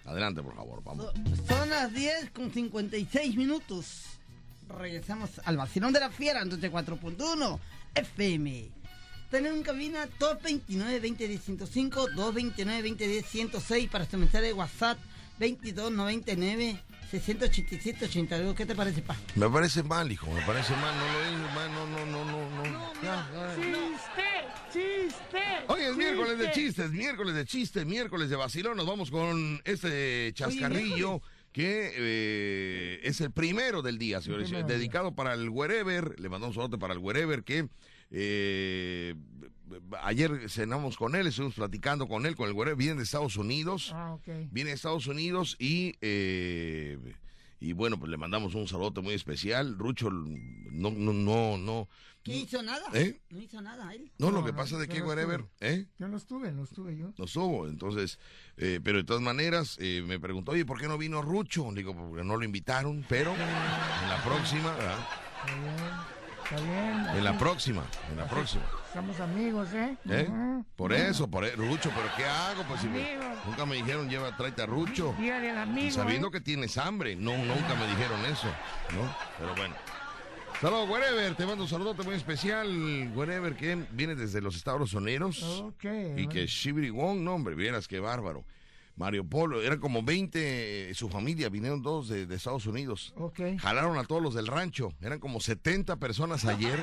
Adelante, 0.04 0.42
por 0.42 0.54
favor, 0.54 0.82
vamos. 0.84 1.06
So- 1.06 1.46
Son 1.56 1.70
las 1.70 1.92
10 1.94 2.30
con 2.30 2.52
56 2.52 3.36
minutos. 3.36 4.02
Regresamos 4.68 5.30
al 5.44 5.56
vacilón 5.56 5.92
de 5.94 6.00
la 6.00 6.10
fiera, 6.10 6.44
94.1 6.44 7.58
FM. 7.94 8.68
Tenemos 9.32 9.56
en 9.56 9.64
cabina 9.64 10.06
229 10.18 11.00
20 11.00 11.38
105 11.38 12.08
229 12.14 12.82
20 12.82 13.22
106 13.22 13.88
para 13.88 14.04
su 14.04 14.18
mensaje 14.18 14.44
de 14.44 14.52
WhatsApp 14.52 14.98
2299 15.38 16.78
687 17.10 18.04
82. 18.04 18.54
¿Qué 18.54 18.66
te 18.66 18.74
parece, 18.74 19.00
pa? 19.00 19.16
Me 19.34 19.48
parece 19.48 19.82
mal, 19.84 20.12
hijo, 20.12 20.30
me 20.30 20.42
parece 20.42 20.74
mal, 20.76 20.94
no 20.98 21.06
lo 21.10 21.24
es, 21.24 21.54
mal, 21.54 21.72
no, 21.72 21.86
no, 21.86 22.04
no, 22.04 22.24
no, 22.26 22.70
no. 22.70 22.92
Ya, 23.02 23.30
ya. 23.32 23.56
¡Chiste! 23.56 24.28
¡Chiste! 24.70 25.42
Hoy 25.68 25.80
es 25.80 25.96
miércoles 25.96 26.38
de 26.38 26.50
chistes, 26.50 26.90
miércoles 26.90 27.34
de 27.34 27.46
chiste, 27.46 27.86
miércoles 27.86 28.28
de 28.28 28.36
vacilón. 28.36 28.76
Nos 28.76 28.86
vamos 28.86 29.10
con 29.10 29.62
este 29.64 30.30
chascarrillo 30.34 31.22
que 31.52 31.90
eh, 31.96 33.00
es 33.02 33.22
el 33.22 33.30
primero 33.30 33.80
del 33.80 33.96
día, 33.96 34.20
señores, 34.20 34.50
dedicado 34.66 35.14
para 35.14 35.32
el 35.32 35.48
wherever, 35.48 36.20
le 36.20 36.28
mandamos 36.28 36.54
un 36.54 36.64
saludo 36.64 36.78
para 36.78 36.92
el 36.92 36.98
wherever 36.98 37.44
que 37.44 37.70
eh, 38.12 39.14
ayer 40.02 40.48
cenamos 40.48 40.96
con 40.96 41.16
él, 41.16 41.26
estuvimos 41.26 41.54
platicando 41.54 42.06
con 42.06 42.26
él, 42.26 42.36
con 42.36 42.48
el 42.48 42.54
wherever, 42.54 42.76
viene 42.76 42.96
de 42.96 43.02
Estados 43.02 43.36
Unidos, 43.36 43.90
Ah, 43.94 44.16
viene 44.50 44.70
de 44.70 44.76
Estados 44.76 45.06
Unidos 45.06 45.56
y 45.58 45.94
eh, 46.00 46.98
y 47.58 47.74
bueno, 47.74 47.96
pues 47.98 48.10
le 48.10 48.16
mandamos 48.16 48.54
un 48.54 48.66
saludo 48.66 49.02
muy 49.02 49.14
especial, 49.14 49.78
Rucho, 49.78 50.10
no, 50.10 50.90
no, 50.90 51.12
no, 51.12 51.56
no, 51.58 51.88
¿Qué 52.22 52.36
hizo 52.36 52.62
nada? 52.62 52.86
¿Eh? 52.92 53.20
No 53.30 53.40
hizo 53.40 53.60
nada 53.60 53.92
él. 53.94 54.12
no, 54.18 54.30
lo 54.30 54.44
que 54.44 54.52
no, 54.52 54.56
pasa 54.56 54.78
de 54.78 54.86
yo 54.86 54.92
que 54.92 54.98
estuve. 54.98 55.48
¿eh? 55.60 55.86
Yo 55.98 56.08
no 56.08 56.16
estuve, 56.16 56.52
no 56.52 56.62
estuve 56.64 56.96
yo. 56.96 57.12
no 57.18 57.26
subo. 57.26 57.66
Entonces, 57.66 58.18
eh, 58.56 58.80
pero 58.82 58.98
de 58.98 59.04
todas 59.04 59.22
maneras, 59.22 59.76
eh, 59.80 60.02
me 60.06 60.20
preguntó, 60.20 60.52
oye, 60.52 60.64
¿por 60.64 60.80
qué 60.80 60.86
no 60.86 60.98
vino 60.98 61.20
Rucho? 61.20 61.68
Digo, 61.72 61.96
porque 61.96 62.22
no 62.24 62.36
lo 62.36 62.44
invitaron, 62.44 63.04
pero 63.08 63.32
en 63.32 64.08
la 64.08 64.22
próxima, 64.24 64.72
¿verdad? 64.76 64.98
Está 66.54 66.64
bien. 66.64 67.16
En 67.16 67.24
la 67.24 67.38
próxima, 67.38 67.82
en 68.10 68.16
la 68.18 68.26
próxima. 68.26 68.62
Somos 68.92 69.18
amigos, 69.20 69.68
¿eh? 69.72 69.96
¿Eh? 70.08 70.28
Por 70.76 70.92
eso, 70.92 71.28
por 71.28 71.44
eso, 71.44 71.56
Rucho, 71.56 71.90
pero 71.94 72.08
¿qué 72.16 72.24
hago? 72.24 72.62
Pues 72.64 72.80
si 72.80 72.88
me- 72.88 73.16
nunca 73.46 73.64
me 73.64 73.76
dijeron, 73.76 74.08
lleva, 74.08 74.36
tráete 74.36 74.62
a 74.62 74.66
Rucho. 74.66 75.14
Día 75.18 75.40
del 75.40 75.56
amigo. 75.56 75.86
Y 75.88 75.90
sabiendo 75.90 76.28
¿eh? 76.28 76.30
que 76.32 76.40
tienes 76.40 76.76
hambre, 76.76 77.16
no, 77.16 77.32
nunca 77.36 77.74
me 77.74 77.86
dijeron 77.88 78.20
eso, 78.26 78.48
¿no? 78.94 79.16
Pero 79.38 79.54
bueno. 79.54 79.74
Saludos, 80.60 80.88
Wherever, 80.90 81.34
te 81.34 81.44
mando 81.46 81.64
un 81.64 81.68
saludote 81.68 82.02
muy 82.04 82.14
especial, 82.14 82.68
Wherever, 83.16 83.56
que 83.56 83.84
viene 83.90 84.14
desde 84.14 84.40
los 84.40 84.54
Estados 84.54 84.92
Unidos. 84.94 85.42
Ok. 85.42 85.84
Y 86.16 86.28
que 86.28 86.46
Shibiri 86.46 86.90
Wong, 86.90 87.18
no 87.20 87.34
hombre, 87.34 87.54
vieras 87.56 87.88
qué 87.88 87.98
bárbaro. 87.98 88.44
Mario 88.96 89.24
Polo, 89.24 89.62
eran 89.62 89.78
como 89.80 90.02
20, 90.02 90.90
eh, 90.90 90.94
su 90.94 91.08
familia, 91.08 91.48
vinieron 91.48 91.82
todos 91.82 92.08
de, 92.08 92.26
de 92.26 92.34
Estados 92.36 92.66
Unidos. 92.66 93.12
Ok. 93.16 93.40
Jalaron 93.58 93.96
a 93.98 94.04
todos 94.04 94.22
los 94.22 94.34
del 94.34 94.46
rancho, 94.46 94.92
eran 95.00 95.18
como 95.18 95.40
70 95.40 95.96
personas 95.96 96.44
ayer. 96.44 96.78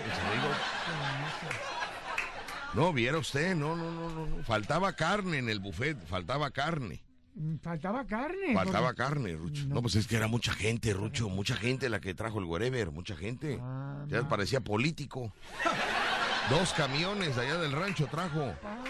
No, 2.73 2.93
viera 2.93 3.17
usted, 3.17 3.55
no, 3.55 3.75
no, 3.75 3.89
no, 3.91 4.09
no. 4.27 4.43
Faltaba 4.43 4.93
carne 4.95 5.37
en 5.39 5.49
el 5.49 5.59
buffet, 5.59 5.97
faltaba 6.05 6.51
carne. 6.51 7.03
Mm, 7.35 7.57
Faltaba 7.63 8.05
carne. 8.05 8.53
Faltaba 8.53 8.87
porque- 8.87 8.97
carne, 9.03 9.35
Rucho. 9.35 9.63
No. 9.67 9.75
No. 9.75 9.81
pues 9.81 9.95
es 9.95 10.07
que 10.07 10.15
era 10.17 10.27
mucha 10.27 10.53
gente, 10.53 10.93
Rucho, 10.93 11.29
mucha 11.29 11.55
gente 11.55 11.89
la 11.89 11.99
que 11.99 12.13
trajo 12.13 12.39
el 12.39 12.45
wherever, 12.45 12.91
mucha 12.91 13.15
gente. 13.15 13.59
Ah, 13.61 14.03
ya 14.07 14.27
parecía 14.27 14.61
político. 14.61 15.31
Dos 16.49 16.73
camiones 16.73 17.37
allá 17.37 17.57
del 17.59 17.71
rancho 17.71 18.07
trajo. 18.07 18.53
Ah, 18.63 18.83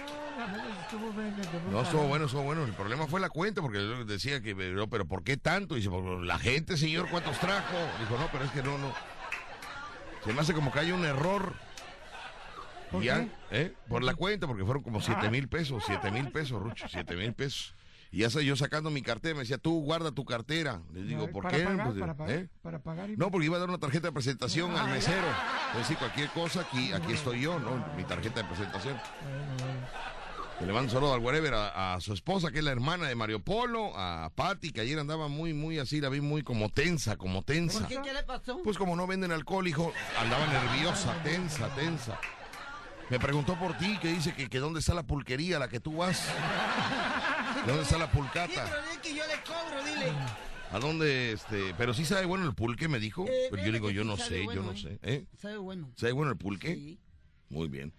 No, 1.71 1.81
estuvo 1.81 2.03
bueno, 2.07 2.25
estuvo 2.25 2.43
bueno. 2.43 2.63
El 2.63 2.73
problema 2.73 3.07
fue 3.07 3.19
la 3.19 3.29
cuenta, 3.29 3.61
porque 3.61 3.77
yo 3.79 4.05
decía 4.05 4.41
que, 4.41 4.55
pero, 4.55 4.87
pero 4.89 5.05
¿por 5.05 5.23
qué 5.23 5.37
tanto? 5.37 5.75
Dice, 5.75 5.89
"Pues, 5.89 6.03
la 6.25 6.39
gente, 6.39 6.77
señor, 6.77 7.09
¿cuántos 7.09 7.37
trajo? 7.39 7.75
Dijo, 7.99 8.17
no, 8.17 8.27
pero 8.31 8.43
es 8.45 8.51
que 8.51 8.63
no, 8.63 8.77
no. 8.77 8.93
Se 10.23 10.33
me 10.33 10.41
hace 10.41 10.53
como 10.53 10.71
que 10.71 10.79
hay 10.79 10.91
un 10.91 11.05
error. 11.05 11.53
¿Por 12.91 13.03
Y 13.03 13.05
ya, 13.07 13.19
qué? 13.19 13.29
¿eh? 13.51 13.73
Por 13.87 14.03
la 14.03 14.15
cuenta, 14.15 14.47
porque 14.47 14.65
fueron 14.65 14.81
como 14.83 14.99
siete 14.99 15.29
mil 15.29 15.47
pesos, 15.47 15.83
siete 15.85 16.09
mil 16.11 16.31
pesos, 16.31 16.59
Rucho, 16.61 16.87
siete 16.89 17.15
mil 17.15 17.33
pesos. 17.33 17.75
Y 18.11 18.21
ya 18.21 18.31
sé, 18.31 18.43
yo 18.43 18.55
sacando 18.55 18.89
mi 18.89 19.03
cartera, 19.03 19.35
me 19.35 19.41
decía, 19.41 19.59
tú 19.59 19.83
guarda 19.83 20.11
tu 20.11 20.25
cartera. 20.25 20.81
Le 20.93 21.03
digo, 21.03 21.27
No, 21.27 21.31
¿por 21.31 21.43
para 21.43 21.57
qué? 21.57 21.63
Pagar, 21.63 21.85
Pues, 21.85 21.99
para, 21.99 22.13
pagar, 22.17 22.35
¿eh? 22.35 22.49
para 22.63 22.79
pagar 22.79 23.09
y- 23.11 23.17
No, 23.17 23.29
porque 23.29 23.45
iba 23.45 23.57
a 23.57 23.59
dar 23.59 23.69
una 23.69 23.77
tarjeta 23.77 24.07
de 24.07 24.11
presentación 24.13 24.71
Ah, 24.75 24.85
al 24.85 24.89
mesero. 24.89 25.27
Es 25.73 25.77
decir, 25.77 25.97
cualquier 25.97 26.29
cosa, 26.29 26.61
aquí, 26.61 26.91
aquí 26.91 27.13
estoy 27.13 27.41
yo, 27.41 27.59
¿no? 27.59 27.85
Mi 27.95 28.03
tarjeta 28.05 28.41
de 28.41 28.47
presentación. 28.47 28.95
Bueno, 29.21 29.45
bueno. 29.59 29.87
Que 30.59 30.65
le 30.65 30.73
mando 30.73 30.91
saludo 30.91 31.13
al 31.13 31.21
wherever 31.21 31.53
a, 31.53 31.93
a 31.93 32.01
su 32.01 32.11
esposa, 32.11 32.51
que 32.51 32.57
es 32.59 32.63
la 32.65 32.71
hermana 32.71 33.07
de 33.07 33.15
Mario 33.15 33.39
Polo, 33.39 33.93
a 33.95 34.29
Patty, 34.35 34.71
que 34.71 34.81
ayer 34.81 34.99
andaba 34.99 35.29
muy, 35.29 35.53
muy 35.53 35.79
así, 35.79 36.01
la 36.01 36.09
vi 36.09 36.19
muy 36.19 36.43
como 36.43 36.69
tensa, 36.69 37.15
como 37.15 37.43
tensa. 37.43 37.79
¿Por 37.79 37.87
qué? 37.87 38.01
¿Qué 38.03 38.13
le 38.13 38.23
pasó? 38.23 38.61
Pues 38.61 38.77
como 38.77 38.97
no 38.97 39.07
venden 39.07 39.31
alcohol, 39.31 39.65
hijo, 39.69 39.93
andaba 40.19 40.45
nerviosa, 40.47 41.13
tensa, 41.23 41.73
tensa. 41.75 42.19
Me 43.09 43.19
preguntó 43.19 43.57
por 43.57 43.77
ti, 43.77 43.97
que 43.99 44.09
dice 44.09 44.33
que, 44.35 44.49
que 44.49 44.59
dónde 44.59 44.81
está 44.81 44.93
la 44.93 45.03
pulquería 45.03 45.59
la 45.59 45.69
que 45.69 45.79
tú 45.79 45.95
vas. 45.97 46.27
¿Dónde 47.65 47.83
está 47.83 47.97
la 47.97 48.05
Sí, 48.07 48.17
pulcata? 48.17 48.65
pero 48.65 48.81
dile 48.83 49.01
que 49.01 49.15
yo 49.15 49.23
le 49.27 49.41
cobro, 49.43 49.83
dile. 49.85 50.11
¿A 50.71 50.79
dónde, 50.79 51.31
este? 51.31 51.73
Pero 51.77 51.93
sí 51.93 52.03
sabe 52.05 52.25
bueno 52.25 52.45
el 52.45 52.53
pulque, 52.53 52.87
me 52.89 52.99
dijo. 52.99 53.25
Eh, 53.27 53.47
Pero 53.49 53.63
yo 53.63 53.71
fíjate 53.71 53.71
digo, 53.71 53.89
yo 53.91 54.03
no 54.03 54.17
sé, 54.17 54.43
bueno, 54.43 54.61
yo 54.61 54.67
no 54.67 54.73
¿eh? 54.73 54.77
sé. 54.77 54.99
¿Eh? 55.03 55.25
Sabe 55.41 55.57
bueno. 55.57 55.89
¿Sabe 55.95 56.11
bueno 56.11 56.31
el 56.31 56.37
pulque? 56.37 56.75
Sí. 56.75 56.99
Muy 57.49 57.69
bien. 57.69 57.91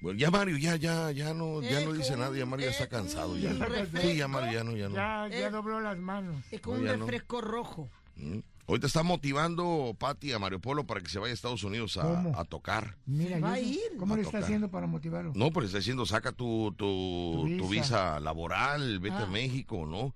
Bueno, 0.00 0.18
ya 0.18 0.30
Mario, 0.30 0.56
ya, 0.56 0.76
ya, 0.76 1.10
ya 1.10 1.34
no, 1.34 1.60
ya 1.62 1.80
no 1.84 1.92
dice 1.92 2.16
nada, 2.16 2.36
ya 2.36 2.46
Mario 2.46 2.66
ya 2.66 2.72
está 2.72 2.88
cansado 2.88 3.36
ya. 3.36 3.52
Sí, 4.00 4.16
ya 4.16 4.28
Mario 4.28 4.52
ya 4.52 4.64
no, 4.64 4.76
ya 4.76 4.88
no. 4.88 4.94
Ya, 4.94 5.28
ya 5.28 5.50
dobló 5.50 5.80
las 5.80 5.98
manos. 5.98 6.42
Es 6.50 6.60
con 6.60 6.74
No, 6.74 6.80
un 6.92 6.98
no. 7.00 7.06
refresco 7.06 7.40
rojo. 7.40 7.88
Mm. 8.16 8.38
Ahorita 8.66 8.86
está 8.86 9.02
motivando 9.02 9.96
Patti 9.98 10.32
a 10.32 10.38
Mario 10.38 10.60
Polo 10.60 10.86
para 10.86 11.00
que 11.00 11.08
se 11.10 11.18
vaya 11.18 11.32
a 11.32 11.34
Estados 11.34 11.64
Unidos 11.64 11.96
a, 11.96 12.38
a 12.38 12.44
tocar. 12.44 12.94
Mira, 13.04 13.40
va 13.40 13.58
¿y 13.58 13.64
a 13.64 13.68
ir. 13.72 13.80
¿Cómo 13.98 14.14
le 14.14 14.22
está 14.22 14.30
tocar. 14.32 14.44
haciendo 14.44 14.70
para 14.70 14.86
motivarlo? 14.86 15.32
No, 15.34 15.50
pues 15.50 15.66
está 15.66 15.78
diciendo, 15.78 16.06
saca 16.06 16.30
tu, 16.32 16.72
tu, 16.78 17.46
Tu 17.48 17.56
tu 17.58 17.68
visa. 17.68 18.20
laboral, 18.20 19.00
vete 19.00 19.16
Ah. 19.16 19.22
a 19.24 19.26
México, 19.26 19.86
¿no? 19.86 20.14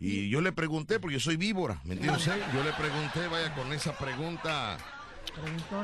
Y 0.00 0.28
yo 0.30 0.40
le 0.40 0.52
pregunté, 0.52 1.00
porque 1.00 1.14
yo 1.14 1.20
soy 1.20 1.36
víbora, 1.36 1.80
¿me 1.84 1.94
entiendes? 1.94 2.28
eh? 2.28 2.40
Yo 2.54 2.62
le 2.62 2.72
pregunté, 2.74 3.26
vaya 3.26 3.52
con 3.56 3.72
esa 3.72 3.92
pregunta. 3.98 4.78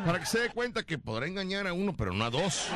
Para 0.04 0.18
que 0.20 0.26
se 0.26 0.40
dé 0.40 0.48
cuenta 0.50 0.82
que 0.82 0.98
podrá 0.98 1.26
engañar 1.26 1.66
a 1.66 1.72
uno, 1.72 1.96
pero 1.96 2.12
no 2.12 2.24
a 2.24 2.30
dos. 2.30 2.66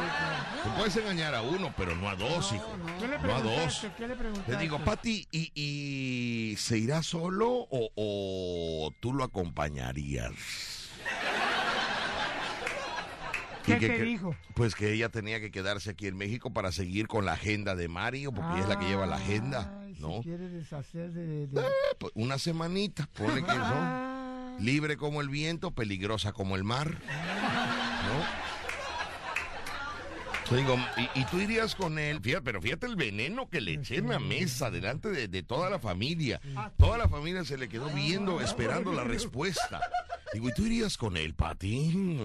Tú 0.63 0.71
puedes 0.77 0.97
engañar 0.97 1.35
a 1.35 1.43
uno, 1.43 1.73
pero 1.77 1.95
no 1.97 2.09
a 2.09 2.15
dos, 2.17 2.53
hijo. 2.53 2.77
¿Qué 3.01 3.09
le 3.09 3.19
No 3.19 3.37
a 3.37 3.43
dos. 3.43 3.87
¿Qué 3.97 4.09
le? 4.09 4.17
Le 4.17 4.57
digo, 4.59 4.79
Pati, 4.85 5.27
¿y, 5.31 5.53
y 5.55 6.57
se 6.57 6.79
irá 6.79 7.03
solo 7.03 7.49
o, 7.71 7.91
o 7.97 8.91
tú 9.01 9.13
lo 9.13 9.25
acompañarías? 9.25 10.33
¿Qué 13.65 13.79
que- 13.79 13.89
te 13.89 14.03
dijo? 14.03 14.35
Pues 14.55 14.75
que 14.75 14.93
ella 14.93 15.11
tenía 15.11 15.41
que 15.41 15.51
quedarse 15.51 15.91
aquí 15.91 16.07
en 16.07 16.17
México 16.17 16.51
para 16.53 16.73
seguir 16.73 17.07
con 17.07 17.27
la 17.27 17.33
agenda 17.35 17.75
de 17.77 17.89
Mario, 17.89 18.33
porque 18.33 18.53
ella 18.55 18.63
es 18.63 18.69
la 18.69 18.79
que 18.79 18.87
lleva 18.87 19.07
la 19.07 19.17
agenda, 19.17 19.79
Ay, 19.85 19.95
¿no? 20.01 20.17
Se 20.19 20.23
quiere 20.23 20.49
deshacer 20.49 21.13
de... 21.13 21.47
de- 21.49 21.61
Eh, 21.61 21.65
pues, 21.99 22.13
una 22.15 22.39
semanita, 22.39 23.07
pone 23.13 23.45
que 23.45 23.55
¿no? 23.55 24.18
Libre 24.59 24.97
como 24.97 25.21
el 25.21 25.29
viento, 25.29 25.71
peligrosa 25.71 26.33
como 26.33 26.57
el 26.57 26.65
mar, 26.65 26.91
¿no? 26.91 28.49
Digo, 30.57 30.79
y, 31.15 31.25
tú 31.27 31.39
irías 31.39 31.75
con 31.75 31.99
él, 31.99 32.21
fíjate, 32.23 32.43
pero 32.43 32.63
fíjate 32.63 32.87
el 32.87 32.97
veneno 32.97 33.51
que 33.51 33.61
le 33.61 33.75
eché 33.75 33.97
en 33.97 34.09
la 34.09 34.19
mesa 34.19 34.71
delante 34.71 35.11
de, 35.11 35.43
toda 35.43 35.69
la 35.69 35.79
familia. 35.79 36.41
Toda 36.79 36.97
la 36.97 37.09
familia 37.09 37.45
se 37.45 37.59
le 37.59 37.69
quedó 37.69 37.91
viendo, 37.91 38.41
esperando 38.41 38.93
la 38.93 39.05
respuesta. 39.05 39.81
Digo, 40.33 40.49
¿y 40.49 40.53
tú 40.55 40.65
irías 40.65 40.97
con 40.97 41.17
él, 41.19 41.35
Pati? 41.35 42.19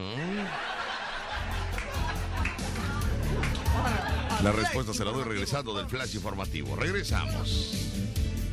La 4.42 4.52
respuesta 4.52 4.94
se 4.94 5.04
la 5.04 5.12
doy 5.12 5.24
regresando 5.24 5.76
del 5.76 5.88
flash 5.88 6.16
informativo. 6.16 6.76
Regresamos. 6.78 7.92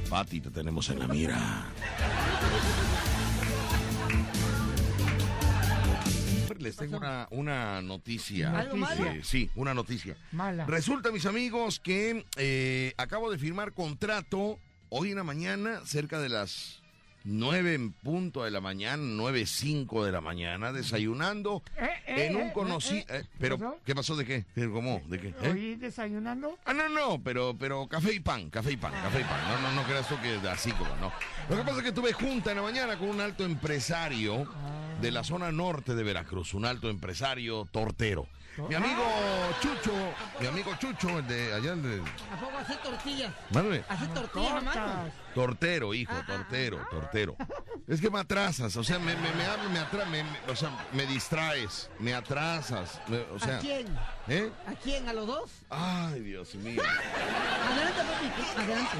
Pati, 0.08 0.40
te 0.40 0.50
tenemos 0.50 0.88
en 0.90 0.98
la 0.98 1.06
mira. 1.06 1.66
Les 6.60 6.76
tengo 6.76 6.98
una, 6.98 7.26
una 7.30 7.80
noticia. 7.82 8.56
¿Algo 8.58 8.76
malo? 8.76 9.04
Eh, 9.06 9.20
sí, 9.24 9.50
una 9.56 9.72
noticia. 9.74 10.16
Mala. 10.32 10.66
Resulta, 10.66 11.10
mis 11.10 11.26
amigos, 11.26 11.80
que 11.80 12.24
eh, 12.36 12.92
acabo 12.98 13.30
de 13.30 13.38
firmar 13.38 13.72
contrato 13.72 14.58
hoy 14.90 15.10
en 15.10 15.16
la 15.16 15.24
mañana, 15.24 15.80
cerca 15.86 16.20
de 16.20 16.28
las 16.28 16.82
9 17.24 17.74
en 17.74 17.92
punto 17.92 18.44
de 18.44 18.50
la 18.50 18.60
mañana, 18.60 19.02
9.05 19.02 20.04
de 20.04 20.12
la 20.12 20.20
mañana, 20.20 20.72
desayunando 20.72 21.62
Eh, 21.76 21.88
eh, 22.06 22.26
en 22.26 22.36
un 22.36 22.50
conocido... 22.50 23.04
eh, 23.08 23.24
pero, 23.38 23.58
¿pasó? 23.58 23.78
¿qué 23.84 23.94
pasó 23.94 24.16
de 24.16 24.24
qué? 24.24 24.44
¿Pero 24.54 24.72
¿Cómo? 24.72 25.02
¿De 25.06 25.20
qué? 25.20 25.34
¿Oí 25.48 25.74
desayunando? 25.76 26.58
Ah, 26.64 26.72
no, 26.72 26.88
no, 26.88 27.22
pero, 27.22 27.54
pero 27.58 27.86
café 27.88 28.14
y 28.14 28.20
pan, 28.20 28.48
café 28.50 28.72
y 28.72 28.76
pan, 28.78 28.92
café 28.92 29.20
y 29.20 29.24
pan. 29.24 29.40
No, 29.48 29.60
no, 29.60 29.72
no 29.74 29.82
creas 29.86 30.08
tú 30.08 30.16
que 30.22 30.36
así 30.48 30.72
como, 30.72 30.94
no. 30.96 31.12
Lo 31.48 31.56
que 31.56 31.62
pasa 31.62 31.78
es 31.78 31.84
que 31.84 31.92
tuve 31.92 32.12
junta 32.14 32.50
en 32.52 32.56
la 32.56 32.62
mañana 32.62 32.98
con 32.98 33.08
un 33.10 33.20
alto 33.20 33.44
empresario 33.44 34.46
de 35.00 35.10
la 35.10 35.24
zona 35.24 35.50
norte 35.52 35.94
de 35.94 36.02
Veracruz, 36.02 36.54
un 36.54 36.64
alto 36.66 36.88
empresario 36.90 37.66
tortero. 37.72 38.26
Mi 38.68 38.74
amigo 38.74 39.02
Chucho, 39.62 39.92
mi 40.40 40.46
amigo 40.46 40.72
Chucho, 40.78 41.18
el 41.20 41.26
de 41.26 41.54
allá, 41.54 41.72
el 41.72 41.82
de... 41.82 42.02
¿A 42.30 42.38
poco 42.40 42.58
hace 42.58 42.74
tortillas? 42.76 43.32
Mándame. 43.54 43.82
¿Hace 43.88 44.06
tortillas? 44.08 44.52
Tortas. 44.64 45.12
Tortero, 45.34 45.94
hijo, 45.94 46.12
tortero, 46.26 46.86
tortero. 46.90 47.36
Es 47.88 48.00
que 48.00 48.10
me 48.10 48.18
atrasas, 48.18 48.76
o 48.76 48.84
sea, 48.84 48.98
me, 48.98 49.14
me, 49.14 49.22
me 49.22 49.68
me 49.72 49.78
atra- 49.80 50.04
me- 50.06 50.24
me- 50.24 50.40
o 50.52 50.56
sea, 50.56 50.70
me 50.92 51.06
distraes, 51.06 51.88
me 52.00 52.12
atrasas, 52.12 53.00
me- 53.08 53.20
o 53.32 53.38
sea... 53.38 53.56
¿A 53.56 53.60
quién? 53.60 53.86
¿Eh? 54.28 54.50
¿A 54.66 54.72
quién? 54.74 55.08
¿A 55.08 55.12
los 55.14 55.26
dos? 55.26 55.50
Ay, 55.70 56.20
Dios 56.20 56.54
mío. 56.56 56.82
Adelante, 57.70 58.00
papi. 58.02 58.60
Adelante. 58.62 58.96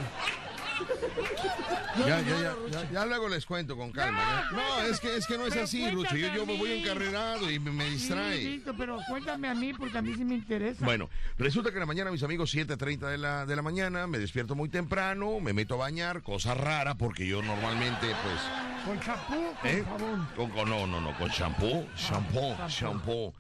Ya, 1.98 2.20
ya, 2.20 2.54
ya, 2.70 2.90
ya, 2.92 3.06
luego 3.06 3.28
les 3.28 3.44
cuento 3.44 3.76
con 3.76 3.90
calma. 3.92 4.48
No, 4.52 4.82
es 4.82 5.00
que, 5.00 5.16
es 5.16 5.26
que 5.26 5.36
no 5.36 5.46
es 5.46 5.56
así, 5.56 5.90
Rucho. 5.90 6.16
Yo, 6.16 6.32
yo 6.34 6.42
a 6.42 6.44
voy 6.44 6.72
encarrerado 6.80 7.50
y 7.50 7.58
me, 7.58 7.70
me 7.70 7.90
distrae. 7.90 8.60
Pero 8.78 8.98
cuéntame 9.08 9.48
a 9.48 9.54
mí 9.54 9.72
porque 9.74 9.98
a 9.98 10.02
mí 10.02 10.14
sí 10.14 10.24
me 10.24 10.36
interesa. 10.36 10.84
Bueno, 10.84 11.10
resulta 11.38 11.70
que 11.70 11.76
en 11.76 11.80
la 11.80 11.86
mañana, 11.86 12.10
mis 12.10 12.22
amigos, 12.22 12.54
7.30 12.54 12.98
de 13.10 13.18
la, 13.18 13.44
de 13.46 13.56
la 13.56 13.62
mañana, 13.62 14.06
me 14.06 14.18
despierto 14.18 14.54
muy 14.54 14.68
temprano, 14.68 15.40
me 15.40 15.52
meto 15.52 15.74
a 15.74 15.78
bañar, 15.78 16.22
cosa 16.22 16.54
rara, 16.54 16.94
porque 16.96 17.26
yo 17.26 17.42
normalmente, 17.42 18.06
pues... 18.22 18.40
Con 18.84 18.98
champú, 19.00 19.34
¿eh? 19.64 19.84
jabón. 19.84 20.28
Con- 20.36 20.50
con- 20.50 20.68
no, 20.70 20.86
no, 20.86 21.00
no, 21.00 21.16
con 21.18 21.28
shampoo, 21.28 21.86
shampoo, 21.96 22.56
shampoo. 22.68 23.34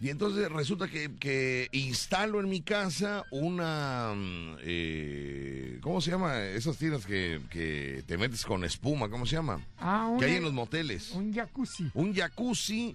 Y 0.00 0.08
entonces 0.10 0.50
resulta 0.50 0.88
que, 0.88 1.10
que 1.18 1.68
instalo 1.72 2.40
en 2.40 2.48
mi 2.48 2.60
casa 2.60 3.24
una... 3.30 4.12
mm, 4.14 4.56
eh, 4.62 5.78
¿Cómo 5.82 6.00
se 6.00 6.10
llama? 6.10 6.38
Esas 6.44 6.76
tiendas 6.76 7.06
que, 7.06 7.40
que 7.50 8.02
te 8.06 8.18
metes 8.18 8.44
con 8.44 8.64
espuma, 8.64 9.08
¿cómo 9.08 9.26
se 9.26 9.36
llama? 9.36 9.60
Ah, 9.78 10.14
Que 10.18 10.26
hay 10.26 10.34
en 10.36 10.44
los 10.44 10.52
moteles. 10.52 11.12
un 11.12 11.32
jacuzzi. 11.32 11.90
Un 11.94 12.14
jacuzzi 12.14 12.94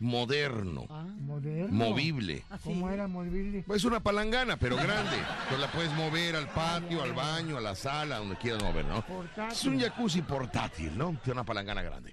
moderno, 0.00 0.86
Moderno. 1.20 1.68
movible. 1.72 2.42
¿Cómo 2.64 2.90
era 2.90 3.06
movible? 3.06 3.64
Es 3.72 3.84
una 3.84 4.00
palangana, 4.00 4.56
pero 4.56 4.74
grande. 4.76 5.16
Entonces 5.16 5.60
la 5.60 5.70
puedes 5.70 5.92
mover 5.92 6.34
al 6.34 6.48
patio, 6.48 7.02
al 7.04 7.12
baño, 7.12 7.56
a 7.56 7.60
la 7.60 7.76
sala, 7.76 8.18
donde 8.18 8.36
quieras 8.36 8.62
mover, 8.64 8.84
¿no? 8.84 9.06
Portátil. 9.06 9.52
Es 9.56 9.64
un 9.64 9.78
jacuzzi 9.80 10.22
portátil, 10.22 10.98
¿no? 10.98 11.16
Tiene 11.22 11.34
una 11.38 11.44
palangana 11.44 11.82
grande. 11.82 12.12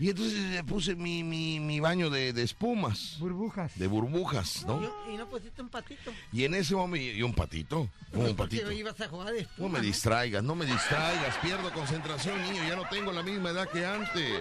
Y 0.00 0.08
entonces 0.08 0.40
le 0.50 0.64
puse 0.64 0.96
mi, 0.96 1.22
mi, 1.22 1.60
mi 1.60 1.78
baño 1.78 2.08
de, 2.08 2.32
de 2.32 2.42
espumas, 2.42 3.16
Burbujas. 3.20 3.78
de 3.78 3.86
burbujas, 3.86 4.64
¿no? 4.66 4.80
Y 5.12 5.16
no 5.18 5.28
pusiste 5.28 5.60
un 5.60 5.68
patito. 5.68 6.10
Y 6.32 6.44
en 6.44 6.54
ese 6.54 6.74
momento, 6.74 7.18
y 7.18 7.22
un 7.22 7.34
patito, 7.34 7.86
un 8.14 8.34
patito. 8.34 8.72
ibas 8.72 8.98
a 8.98 9.08
jugar 9.08 9.34
de 9.34 9.46
No 9.58 9.68
me 9.68 9.80
distraigas, 9.82 10.42
no 10.42 10.54
me 10.54 10.64
distraigas, 10.64 11.36
pierdo 11.42 11.70
concentración, 11.72 12.42
niño, 12.44 12.66
ya 12.66 12.76
no 12.76 12.88
tengo 12.88 13.12
la 13.12 13.22
misma 13.22 13.50
edad 13.50 13.68
que 13.68 13.84
antes. 13.84 14.40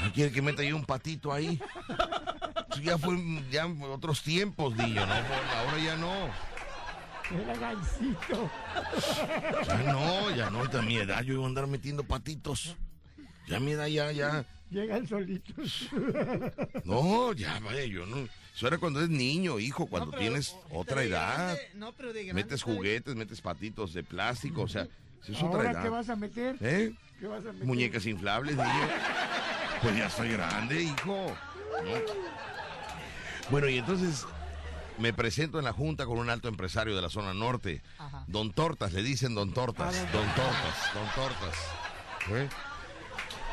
¿No 0.00 0.12
quiere 0.12 0.30
que 0.32 0.40
meta 0.40 0.62
yo 0.62 0.76
un 0.76 0.84
patito 0.84 1.32
ahí? 1.32 1.60
Ya 2.82 2.96
fue 2.96 3.16
ya 3.50 3.64
en 3.64 3.82
otros 3.82 4.22
tiempos, 4.22 4.74
niño, 4.76 5.04
¿no? 5.04 5.12
Ahora 5.12 5.78
ya 5.84 5.96
no. 5.96 6.30
Era 7.32 7.54
gancito. 7.56 8.50
Ya 9.66 9.92
no, 9.92 10.30
ya 10.36 10.50
no, 10.50 10.62
a 10.62 10.82
mi 10.82 10.96
edad 10.96 11.22
yo 11.22 11.34
iba 11.34 11.44
a 11.44 11.46
andar 11.46 11.66
metiendo 11.66 12.02
patitos. 12.04 12.76
Ya 13.46 13.58
a 13.58 13.60
mi 13.60 13.72
edad 13.72 13.86
ya, 13.86 14.10
ya. 14.12 14.44
Llegan 14.70 15.06
solitos. 15.06 15.88
No, 16.84 17.32
ya, 17.32 17.58
vaya, 17.60 17.84
yo 17.84 18.06
no. 18.06 18.28
Eso 18.54 18.66
era 18.66 18.78
cuando 18.78 19.00
eres 19.00 19.10
niño, 19.10 19.58
hijo, 19.58 19.86
cuando 19.86 20.06
No, 20.06 20.10
pero- 20.12 20.22
tienes 20.22 20.56
pero 20.68 20.80
otra 20.80 21.02
edad. 21.02 21.34
grande- 21.54 21.70
no, 21.74 21.92
pero 21.92 22.12
de 22.12 22.24
grande, 22.24 22.42
Metes 22.42 22.62
juguetes, 22.62 23.14
metes 23.16 23.40
patitos 23.40 23.94
de 23.94 24.02
plástico, 24.04 24.62
o 24.62 24.68
sea, 24.68 24.82
eso 25.22 25.32
es 25.32 25.38
otra 25.42 25.48
¿Ahora 25.60 25.70
edad. 25.72 25.82
qué 25.82 25.88
vas 25.88 26.08
a 26.08 26.16
meter? 26.16 26.56
¿Eh? 26.60 26.92
¿Qué 27.18 27.26
vas 27.26 27.44
a 27.46 27.52
meter? 27.52 27.66
Muñecas 27.66 28.06
inflables, 28.06 28.56
niño. 28.56 28.88
Pues 29.82 29.96
ya 29.96 30.06
estoy 30.06 30.30
grande, 30.30 30.82
hijo. 30.82 31.36
¿no? 31.84 31.90
Bueno, 33.50 33.68
y 33.68 33.78
entonces 33.78 34.26
me 35.00 35.12
presento 35.12 35.58
en 35.58 35.64
la 35.64 35.72
junta 35.72 36.06
con 36.06 36.18
un 36.18 36.30
alto 36.30 36.48
empresario 36.48 36.94
de 36.94 37.02
la 37.02 37.08
zona 37.08 37.34
norte. 37.34 37.82
Ajá. 37.98 38.24
Don 38.28 38.52
Tortas, 38.52 38.92
le 38.92 39.02
dicen 39.02 39.34
Don 39.34 39.52
Tortas. 39.52 39.96
Ah, 39.96 40.10
Don 40.12 40.26
Tortas, 40.34 40.94
Don 40.94 41.08
Tortas. 41.14 41.56
¿Eh? 42.30 42.48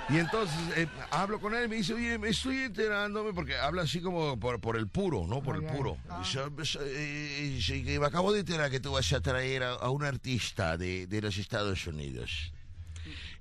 Y 0.09 0.19
entonces 0.19 0.57
eh, 0.77 0.87
hablo 1.11 1.39
con 1.41 1.53
él 1.53 1.65
y 1.65 1.67
me 1.67 1.75
dice, 1.77 1.93
oye, 1.93 2.17
me 2.17 2.29
estoy 2.29 2.59
enterándome, 2.59 3.33
porque 3.33 3.57
habla 3.57 3.81
así 3.81 3.99
como 3.99 4.39
por, 4.39 4.61
por 4.61 4.77
el 4.77 4.87
puro, 4.87 5.25
¿no? 5.27 5.41
Por 5.41 5.55
Ay, 5.55 5.65
el 5.65 5.75
puro. 5.75 5.97
Yo, 6.31 6.49
yo, 6.49 6.79
eh, 6.81 7.59
sí, 7.61 7.83
que 7.83 7.99
me 7.99 8.05
acabo 8.05 8.31
de 8.31 8.39
enterar 8.39 8.71
que 8.71 8.79
tú 8.79 8.93
vas 8.93 9.11
a 9.11 9.19
traer 9.19 9.63
a, 9.63 9.73
a 9.73 9.89
un 9.89 10.05
artista 10.05 10.77
de, 10.77 11.07
de 11.07 11.21
los 11.21 11.37
Estados 11.37 11.85
Unidos. 11.87 12.53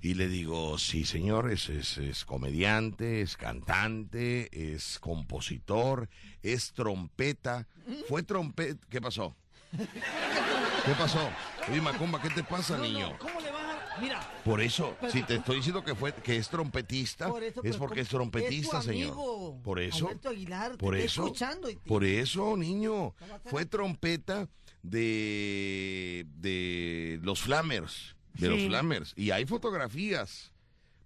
Y 0.03 0.15
le 0.15 0.29
digo, 0.29 0.79
sí, 0.79 1.05
señor, 1.05 1.51
es, 1.51 1.69
es, 1.69 1.99
es 1.99 2.25
comediante, 2.25 3.23
es 3.23 3.37
cantante, 3.37 4.49
es 4.75 4.99
compositor, 4.99 6.09
es 6.43 6.73
trompeta. 6.73 7.67
Fue 8.09 8.23
trompeta. 8.23 8.87
¿Qué 8.89 9.01
pasó? 9.01 9.37
¿Qué 9.73 10.93
pasó? 10.99 11.29
Oye, 11.69 11.81
Macumba, 11.81 12.21
¿qué 12.23 12.31
te 12.31 12.45
pasa, 12.45 12.77
No, 12.77 12.85
niño? 12.85 13.11
no, 13.11 13.19
¿Cómo 13.19 13.41
le 13.41 13.49
a.? 13.49 13.97
Mira. 14.01 14.21
Por 14.45 14.61
eso, 14.61 14.95
Pero- 15.01 15.13
si 15.13 15.23
te 15.23 15.37
estoy 15.37 15.57
diciendo 15.57 15.83
que 15.83 15.95
fue 15.95 16.13
que 16.15 16.37
es 16.37 16.49
trompetista, 16.51 17.29
Por 17.29 17.43
eso, 17.43 17.63
es 17.65 17.77
porque 17.79 18.01
es 18.03 18.09
trompetista, 18.09 18.79
Es 18.79 18.85
tu 18.85 18.91
señor. 18.93 19.63
Por 19.63 19.81
eso. 19.81 20.11
Aguilar, 20.29 20.77
por 20.77 20.95
eso. 20.95 21.25
escuchando 21.25 21.71
y- 21.71 21.77
Por 21.77 22.05
eso, 22.05 22.57
niño. 22.59 23.15
Fue 23.47 23.65
trompeta 23.65 24.49
de 24.83 26.27
de 26.37 27.19
los 27.23 27.41
Flamers, 27.41 28.16
de 28.41 28.49
los. 28.51 28.63
Flamers 28.67 29.13
y 29.17 29.31
hay 29.31 29.47
fotografías. 29.47 30.53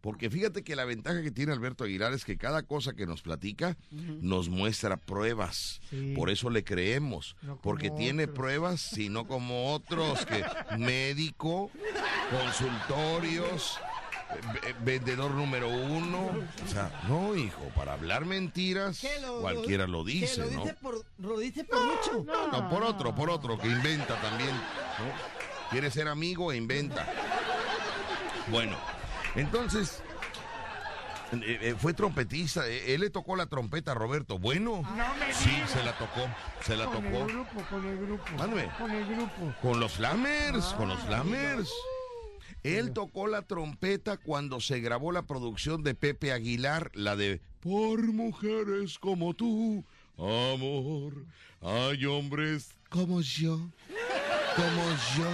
Porque 0.01 0.31
fíjate 0.31 0.65
que 0.65 0.77
la 0.77 0.87
ventaja 0.87 1.21
que 1.21 1.31
tiene 1.31 1.53
Alberto 1.53 1.85
Aguilar 1.85 2.15
es 2.15 2.25
que 2.25 2.39
cada 2.39 2.63
cosa 2.63 2.95
que 2.95 3.05
nos 3.05 3.21
platica 3.21 3.77
nos 3.91 4.49
muestra 4.49 4.97
pruebas. 4.97 5.83
Sí. 5.91 6.15
Por 6.17 6.31
eso 6.31 6.49
le 6.49 6.65
creemos. 6.65 7.37
No 7.43 7.61
porque 7.61 7.91
tiene 7.91 8.23
otros. 8.23 8.37
pruebas, 8.39 8.81
sino 8.81 9.27
como 9.27 9.75
otros 9.75 10.25
que 10.25 10.43
médico, 10.79 11.71
consultorios, 12.31 13.79
vendedor 14.85 15.33
número 15.33 15.69
uno. 15.69 16.31
O 16.65 16.69
sea, 16.69 17.03
no, 17.07 17.37
hijo, 17.37 17.61
para 17.77 17.93
hablar 17.93 18.25
mentiras, 18.25 19.01
¿Qué 19.01 19.21
lo- 19.21 19.43
cualquiera 19.43 19.87
lo 19.87 20.03
que 20.05 20.13
dice, 20.13 20.41
lo 20.47 20.51
¿no? 20.51 20.63
dice 20.63 20.75
por, 20.81 21.05
lo 21.19 21.39
dice 21.39 21.65
por 21.65 21.79
mucho. 21.85 22.25
No, 22.53 22.71
por 22.71 22.83
otro, 22.85 23.15
por 23.15 23.29
otro, 23.29 23.59
que 23.59 23.69
inventa 23.69 24.19
también. 24.21 24.51
¿no? 24.51 25.40
Quiere 25.71 25.91
ser 25.91 26.09
amigo 26.09 26.53
e 26.53 26.57
inventa. 26.57 27.07
Bueno, 28.51 28.77
entonces, 29.37 30.03
eh, 31.33 31.59
eh, 31.63 31.75
fue 31.79 31.95
trompetista. 31.95 32.67
eh, 32.67 32.95
él 32.95 33.03
le 33.03 33.11
tocó 33.11 33.37
la 33.37 33.47
trompeta 33.47 33.93
a 33.93 33.95
Roberto. 33.95 34.39
Bueno, 34.39 34.83
No 34.83 35.15
me 35.15 35.33
sí, 35.33 35.51
digas. 35.51 35.71
se 35.71 35.85
la 35.85 35.97
tocó, 35.97 36.29
se 36.65 36.77
la 36.77 36.87
Con 36.87 37.05
tocó. 37.05 37.17
el 37.19 37.27
grupo, 37.33 37.63
con 37.71 37.87
el 37.87 37.97
grupo. 37.99 38.25
Con 38.37 38.91
el 38.91 39.07
grupo. 39.07 39.55
Con 39.63 39.81
los 39.81 39.93
Flamers, 39.93 40.65
con 40.77 40.89
los 40.89 40.99
Flamers. 41.05 41.71
Él 42.63 42.93
tocó 42.93 43.27
la 43.29 43.43
trompeta 43.43 44.17
cuando 44.19 44.61
se 44.61 44.81
grabó 44.81 45.13
la 45.13 45.23
producción 45.23 45.83
de 45.83 45.95
Pepe 45.95 46.33
Aguilar, 46.33 46.91
la 46.95 47.17
de 47.17 47.41
Por 47.61 48.03
mujeres 48.13 48.99
como 48.99 49.33
tú, 49.35 49.83
amor, 50.19 51.15
hay 51.63 52.05
hombres 52.05 52.69
como 52.91 53.21
yo, 53.23 53.61
como 54.57 54.83
yo, 55.17 55.31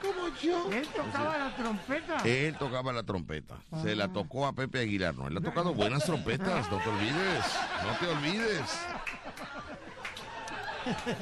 como 0.00 0.28
yo. 0.42 0.70
Él 0.72 0.86
tocaba 0.88 1.38
la 1.38 1.56
trompeta. 1.56 2.16
Él 2.24 2.56
tocaba 2.58 2.92
la 2.92 3.02
trompeta, 3.02 3.56
se 3.82 3.94
la 3.94 4.08
tocó 4.08 4.46
a 4.46 4.52
Pepe 4.52 4.80
Aguilar, 4.80 5.14
no, 5.14 5.28
él 5.28 5.36
ha 5.36 5.40
tocado 5.40 5.74
buenas 5.74 6.04
trompetas, 6.04 6.70
no 6.70 6.78
te 6.78 6.88
olvides, 6.88 7.44
no 7.84 7.98
te 7.98 8.06
olvides. 8.06 8.78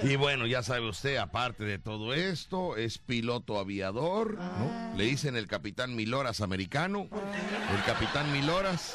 Y 0.03 0.17
bueno, 0.17 0.47
ya 0.47 0.63
sabe 0.63 0.89
usted, 0.89 1.17
aparte 1.17 1.65
de 1.65 1.79
todo 1.79 2.15
esto, 2.15 2.77
es 2.77 2.99
piloto 2.99 3.59
aviador, 3.59 4.39
¿no? 4.39 4.97
Le 4.97 5.05
dicen 5.05 5.37
el 5.37 5.47
capitán 5.47 5.97
Miloras 5.97 6.41
americano, 6.41 7.09
el 7.75 7.85
capitán 7.85 8.31
Miloras, 8.33 8.95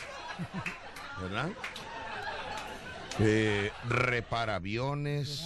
¿verdad? 1.22 1.50
Eh, 3.20 3.72
repara 3.90 4.56
aviones, 4.56 5.46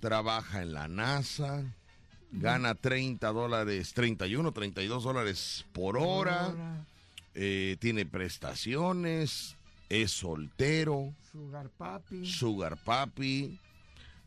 trabaja 0.00 0.62
en 0.62 0.72
la 0.72 0.88
NASA, 0.88 1.64
gana 2.32 2.74
30 2.74 3.28
dólares, 3.32 3.92
31, 3.94 4.52
32 4.52 5.02
dólares 5.04 5.64
por 5.72 5.96
hora, 5.98 6.54
eh, 7.34 7.76
tiene 7.80 8.04
prestaciones, 8.06 9.56
es 9.88 10.10
soltero, 10.10 11.12
Sugar 11.32 11.68
Papi. 11.70 12.26
sugar 12.26 12.76
papi, 12.76 13.58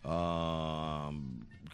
ah, 0.04 1.12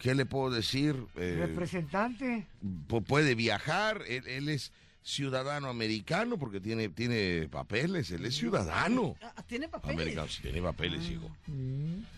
¿qué 0.02 0.14
le 0.14 0.26
puedo 0.26 0.50
decir? 0.54 0.96
Eh, 1.16 1.44
Representante. 1.46 2.46
pu- 2.88 3.04
puede 3.04 3.34
viajar, 3.34 4.02
él, 4.08 4.26
él 4.26 4.48
es 4.48 4.72
ciudadano 5.02 5.68
americano 5.68 6.36
porque 6.38 6.60
tiene, 6.60 6.88
tiene 6.90 7.48
papeles, 7.50 8.10
él 8.10 8.26
es 8.26 8.36
ciudadano 8.36 9.16
Ah, 9.22 9.42
Tiene 9.46 9.68
papeles. 9.68 9.96
americano, 9.96 10.28
sí, 10.28 10.42
tiene 10.42 10.60
papeles, 10.60 11.08
hijo. 11.10 11.30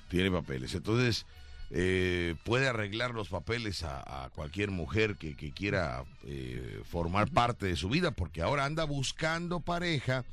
Tiene 0.08 0.30
papeles. 0.30 0.74
Entonces, 0.74 1.24
eh, 1.70 2.34
puede 2.44 2.68
arreglar 2.68 3.14
los 3.14 3.28
papeles 3.28 3.84
a, 3.84 4.24
a 4.24 4.30
cualquier 4.30 4.70
mujer 4.70 5.16
que, 5.16 5.36
que 5.36 5.52
quiera 5.52 6.04
eh, 6.24 6.82
formar 6.84 7.30
parte 7.30 7.66
de 7.66 7.76
su 7.76 7.88
vida, 7.88 8.10
porque 8.10 8.42
ahora 8.42 8.64
anda 8.64 8.84
buscando 8.84 9.60
pareja, 9.60 10.24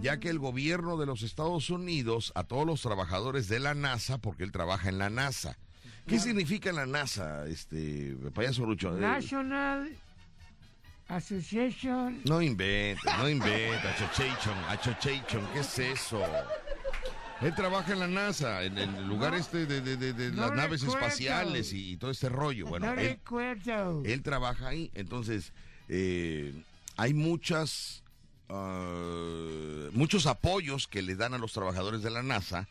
ya 0.00 0.18
que 0.18 0.30
el 0.30 0.38
gobierno 0.38 0.96
de 0.96 1.06
los 1.06 1.22
Estados 1.22 1.68
Unidos, 1.70 2.32
a 2.34 2.44
todos 2.44 2.66
los 2.66 2.80
trabajadores 2.80 3.48
de 3.48 3.60
la 3.60 3.74
NASA, 3.74 4.18
porque 4.18 4.44
él 4.44 4.52
trabaja 4.52 4.88
en 4.88 4.98
la 4.98 5.10
NASA. 5.10 5.58
¿Qué 6.06 6.18
significa 6.20 6.72
la 6.72 6.86
NASA, 6.86 7.46
este 7.46 8.16
payaso 8.32 8.64
Rucho? 8.64 8.96
Eh, 8.96 9.00
National 9.00 9.90
Association. 11.08 12.20
no 12.24 12.40
inventa, 12.42 13.16
no 13.18 13.28
inventa, 13.28 13.90
achochation, 13.90 14.56
achochation, 14.68 15.46
¿qué 15.52 15.60
es 15.60 15.78
eso? 15.78 16.20
Él 17.42 17.54
trabaja 17.54 17.92
en 17.92 17.98
la 18.00 18.08
NASA, 18.08 18.62
en 18.64 18.78
el 18.78 19.06
lugar 19.06 19.34
este 19.34 19.66
de, 19.66 19.80
de- 19.82 19.96
de- 19.96 20.12
de 20.14 20.30
No 20.32 20.42
las 20.48 20.52
naves 20.56 20.82
espaciales 20.82 21.72
y, 21.72 21.92
y 21.92 21.96
todo 21.98 22.10
este 22.10 22.28
rollo. 22.30 22.66
Bueno, 22.66 22.86
no 22.86 23.00
él, 23.00 23.08
recuerdo. 23.10 24.02
él 24.04 24.22
trabaja 24.22 24.68
ahí. 24.68 24.90
Entonces, 24.94 25.52
eh, 25.88 26.54
hay 26.96 27.12
muchas, 27.12 28.02
ah, 28.48 29.88
muchos 29.92 30.26
apoyos 30.26 30.86
que 30.88 31.02
le 31.02 31.14
dan 31.14 31.34
a 31.34 31.38
los 31.38 31.52
trabajadores 31.52 32.02
de 32.02 32.10
la 32.10 32.22
NASA 32.22 32.68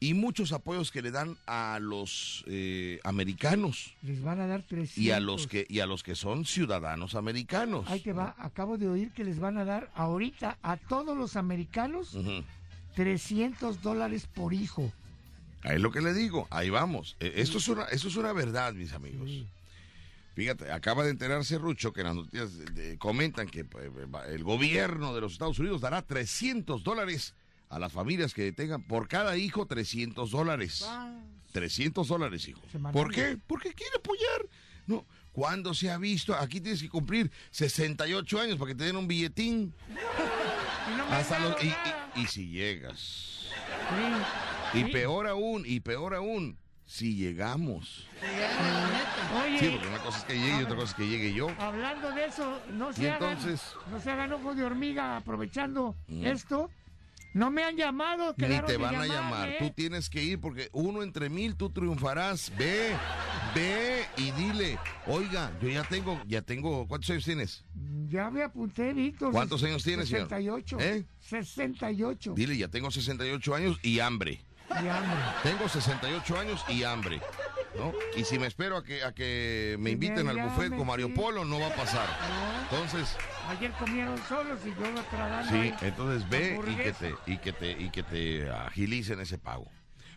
y 0.00 0.12
muchos 0.12 0.52
apoyos 0.52 0.90
que 0.90 1.00
le 1.00 1.10
dan 1.10 1.38
a 1.46 1.78
los 1.80 2.44
eh, 2.46 3.00
americanos 3.04 3.94
Les 4.02 4.22
van 4.22 4.38
a 4.40 4.46
dar 4.46 4.62
300. 4.62 4.98
y 4.98 5.12
a 5.12 5.20
los 5.20 5.46
que 5.46 5.66
y 5.68 5.80
a 5.80 5.86
los 5.86 6.02
que 6.02 6.14
son 6.14 6.44
ciudadanos 6.44 7.14
americanos. 7.14 7.86
Ahí 7.88 8.00
te 8.00 8.12
va. 8.12 8.34
Acabo 8.38 8.76
de 8.76 8.86
oír 8.88 9.12
que 9.12 9.24
les 9.24 9.38
van 9.38 9.56
a 9.56 9.64
dar 9.64 9.90
ahorita 9.94 10.58
a 10.62 10.76
todos 10.76 11.16
los 11.16 11.36
americanos. 11.36 12.14
300 12.94 13.82
dólares 13.82 14.26
por 14.32 14.52
hijo. 14.54 14.92
Es 15.62 15.80
lo 15.80 15.90
que 15.90 16.00
le 16.00 16.12
digo, 16.12 16.46
ahí 16.50 16.68
vamos. 16.70 17.16
Eh, 17.20 17.32
Esto 17.36 17.58
es 17.58 17.68
una, 17.68 17.84
esto 17.84 18.08
es 18.08 18.16
una 18.16 18.32
verdad, 18.32 18.74
mis 18.74 18.92
amigos. 18.92 19.30
Fíjate, 20.34 20.70
acaba 20.72 21.04
de 21.04 21.10
enterarse 21.10 21.58
Rucho 21.58 21.92
que 21.92 22.02
las 22.02 22.14
noticias 22.16 22.58
de- 22.74 22.98
comentan 22.98 23.48
que 23.48 23.62
va- 23.62 24.26
el 24.26 24.42
gobierno 24.42 25.14
de 25.14 25.20
los 25.20 25.32
Estados 25.32 25.58
Unidos 25.60 25.80
dará 25.80 26.02
300 26.02 26.82
dólares 26.82 27.34
a 27.70 27.78
las 27.78 27.92
familias 27.92 28.34
que 28.34 28.50
tengan 28.52 28.82
por 28.82 29.08
cada 29.08 29.36
hijo 29.36 29.66
300 29.66 30.32
dólares. 30.32 30.84
300 31.52 32.08
dólares, 32.08 32.48
hijo. 32.48 32.60
¿Por 32.92 33.12
qué? 33.14 33.38
Porque 33.46 33.72
quiere 33.72 33.96
apoyar. 33.96 34.46
No, 34.86 35.06
¿cuándo 35.32 35.72
se 35.72 35.88
ha 35.90 35.98
visto? 35.98 36.34
Aquí 36.34 36.60
tienes 36.60 36.82
que 36.82 36.88
cumplir 36.88 37.30
68 37.52 38.40
años 38.40 38.58
para 38.58 38.72
que 38.72 38.74
te 38.74 38.84
den 38.84 38.96
un 38.96 39.06
billetín. 39.08 39.72
Y 40.92 40.96
no 40.96 41.06
me 41.06 41.14
Hasta 41.16 41.36
han 41.36 41.42
los- 41.42 41.52
dado 41.52 41.64
y, 41.64 41.68
nada. 41.68 42.10
y- 42.14 42.20
y 42.20 42.26
si 42.26 42.48
llegas. 42.48 42.98
Sí. 44.72 44.78
Y 44.78 44.84
Sí. 44.84 44.90
peor 44.92 45.26
aún, 45.28 45.62
y 45.66 45.80
peor 45.80 46.14
aún, 46.14 46.58
si 46.84 47.14
llegamos. 47.16 48.06
Oye, 49.42 49.58
Sí, 49.58 49.68
porque 49.70 49.88
una 49.88 49.98
cosa 49.98 50.18
es 50.18 50.24
que 50.24 50.34
llegue 50.38 50.60
y 50.60 50.62
otra 50.62 50.76
cosa 50.76 50.90
es 50.90 50.94
que 50.94 51.06
llegue 51.08 51.32
yo. 51.32 51.48
hablando 51.58 52.10
de 52.12 52.24
eso, 52.26 52.60
no 52.72 52.92
se, 52.92 53.10
hagan, 53.10 53.32
entonces- 53.32 53.74
no 53.90 54.00
se 54.00 54.10
hagan 54.10 54.32
ojo 54.32 54.54
de 54.54 54.64
hormiga 54.64 55.16
aprovechando 55.16 55.94
esto. 56.22 56.70
No 57.34 57.50
me 57.50 57.64
han 57.64 57.76
llamado. 57.76 58.32
Ni 58.38 58.60
te 58.60 58.76
van 58.76 58.94
a 58.94 59.06
llamar. 59.06 59.48
¿eh? 59.48 59.56
Tú 59.58 59.70
tienes 59.70 60.08
que 60.08 60.22
ir 60.22 60.40
porque 60.40 60.70
uno 60.72 61.02
entre 61.02 61.28
mil 61.28 61.56
tú 61.56 61.68
triunfarás. 61.68 62.52
Ve, 62.56 62.92
ve 63.54 64.04
y 64.16 64.30
dile, 64.30 64.78
oiga, 65.08 65.50
yo 65.60 65.68
ya 65.68 65.82
tengo, 65.82 66.20
ya 66.26 66.42
tengo, 66.42 66.86
¿cuántos 66.86 67.10
años 67.10 67.24
tienes? 67.24 67.64
Ya 68.08 68.30
me 68.30 68.44
apunté, 68.44 68.92
Víctor. 68.92 69.32
¿Cuántos 69.32 69.64
años 69.64 69.82
tienes, 69.82 70.08
señor? 70.08 70.28
68. 70.28 70.78
¿Eh? 70.80 71.04
68. 71.18 72.34
Dile, 72.36 72.56
ya 72.56 72.68
tengo 72.68 72.92
68 72.92 73.54
años 73.54 73.80
y 73.82 73.98
hambre. 73.98 74.40
Y 74.70 74.86
hambre. 74.86 75.16
Tengo 75.42 75.68
68 75.68 76.38
años 76.38 76.64
y 76.68 76.84
hambre. 76.84 77.20
¿no? 77.76 77.92
Y 78.16 78.24
si 78.24 78.38
me 78.38 78.46
espero 78.46 78.76
a 78.76 78.84
que, 78.84 79.02
a 79.02 79.12
que 79.12 79.76
me 79.80 79.90
inviten 79.90 80.28
al 80.28 80.40
buffet 80.40 80.76
con 80.76 80.86
Mario. 80.86 81.12
Polo, 81.12 81.44
no 81.44 81.58
va 81.58 81.66
a 81.66 81.74
pasar. 81.74 82.06
Entonces, 82.70 83.16
Ayer 83.48 83.72
comieron 83.72 84.18
solos 84.28 84.58
y 84.64 84.70
yo 84.70 85.02
tragando. 85.10 85.50
Sí, 85.50 85.72
entonces 85.82 86.28
ve 86.28 86.60
y 86.66 86.76
que 86.76 86.92
te 86.92 87.14
y 87.26 87.38
que 87.38 87.52
te 87.52 87.70
y 87.72 87.90
que 87.90 88.02
te 88.02 88.50
agilicen 88.50 89.20
ese 89.20 89.38
pago. 89.38 89.66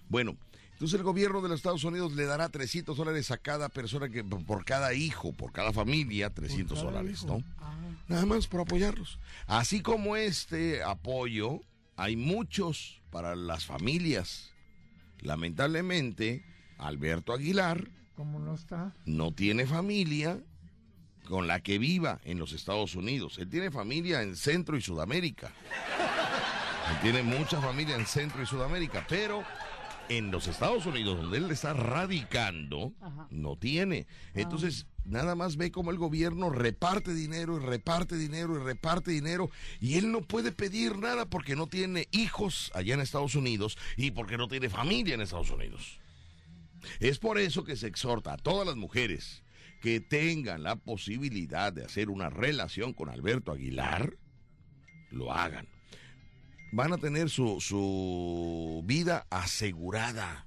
Bueno, 0.09 0.37
entonces 0.73 0.97
el 0.97 1.03
gobierno 1.03 1.41
de 1.41 1.49
los 1.49 1.57
Estados 1.59 1.83
Unidos 1.83 2.13
le 2.13 2.25
dará 2.25 2.49
300 2.49 2.95
dólares 2.95 3.31
a 3.31 3.37
cada 3.37 3.67
persona 3.69 4.09
que 4.09 4.23
por 4.23 4.63
cada 4.63 4.93
hijo, 4.93 5.33
por 5.33 5.51
cada 5.51 5.73
familia, 5.73 6.29
300 6.29 6.77
cada 6.77 6.91
dólares, 6.91 7.23
hijo. 7.23 7.39
¿no? 7.39 7.43
Ah. 7.59 7.73
Nada 8.07 8.25
más 8.25 8.47
por 8.47 8.61
apoyarlos. 8.61 9.19
Así 9.47 9.81
como 9.81 10.15
este 10.15 10.83
apoyo, 10.83 11.61
hay 11.95 12.15
muchos 12.15 13.01
para 13.09 13.35
las 13.35 13.65
familias. 13.65 14.53
Lamentablemente, 15.19 16.45
Alberto 16.77 17.33
Aguilar 17.33 17.89
Como 18.15 18.39
no 18.39 18.53
está. 18.55 18.93
no 19.05 19.31
tiene 19.31 19.65
familia 19.65 20.39
con 21.27 21.47
la 21.47 21.59
que 21.59 21.77
viva 21.77 22.19
en 22.23 22.39
los 22.39 22.53
Estados 22.53 22.95
Unidos. 22.95 23.37
Él 23.37 23.49
tiene 23.49 23.71
familia 23.71 24.21
en 24.21 24.35
Centro 24.35 24.77
y 24.77 24.81
Sudamérica. 24.81 25.51
Él 26.91 26.99
tiene 27.01 27.23
mucha 27.23 27.61
familia 27.61 27.95
en 27.95 28.05
Centro 28.05 28.41
y 28.41 28.45
Sudamérica, 28.45 29.05
pero 29.07 29.43
en 30.09 30.31
los 30.31 30.47
Estados 30.47 30.85
Unidos, 30.85 31.21
donde 31.21 31.37
él 31.37 31.51
está 31.51 31.73
radicando, 31.73 32.93
no 33.29 33.57
tiene. 33.57 34.07
Entonces, 34.33 34.87
nada 35.03 35.35
más 35.35 35.57
ve 35.57 35.71
cómo 35.71 35.91
el 35.91 35.97
gobierno 35.97 36.49
reparte 36.49 37.13
dinero 37.13 37.57
y 37.57 37.65
reparte 37.65 38.15
dinero 38.15 38.55
y 38.55 38.63
reparte 38.63 39.11
dinero 39.11 39.49
y 39.79 39.97
él 39.97 40.11
no 40.11 40.21
puede 40.21 40.51
pedir 40.51 40.97
nada 40.97 41.25
porque 41.25 41.55
no 41.55 41.67
tiene 41.67 42.07
hijos 42.11 42.71
allá 42.73 42.93
en 42.93 43.01
Estados 43.01 43.35
Unidos 43.35 43.77
y 43.97 44.11
porque 44.11 44.37
no 44.37 44.47
tiene 44.47 44.69
familia 44.69 45.15
en 45.15 45.21
Estados 45.21 45.51
Unidos. 45.51 45.99
Es 46.99 47.19
por 47.19 47.37
eso 47.37 47.65
que 47.65 47.75
se 47.75 47.87
exhorta 47.87 48.33
a 48.33 48.37
todas 48.37 48.65
las 48.65 48.77
mujeres 48.77 49.43
que 49.81 49.99
tengan 49.99 50.63
la 50.63 50.75
posibilidad 50.75 51.71
de 51.71 51.85
hacer 51.85 52.09
una 52.09 52.29
relación 52.29 52.93
con 52.93 53.09
Alberto 53.09 53.51
Aguilar, 53.51 54.17
lo 55.11 55.31
hagan. 55.31 55.67
Van 56.71 56.93
a 56.93 56.97
tener 56.97 57.29
su, 57.29 57.61
su 57.61 58.83
vida 58.85 59.25
asegurada. 59.29 60.45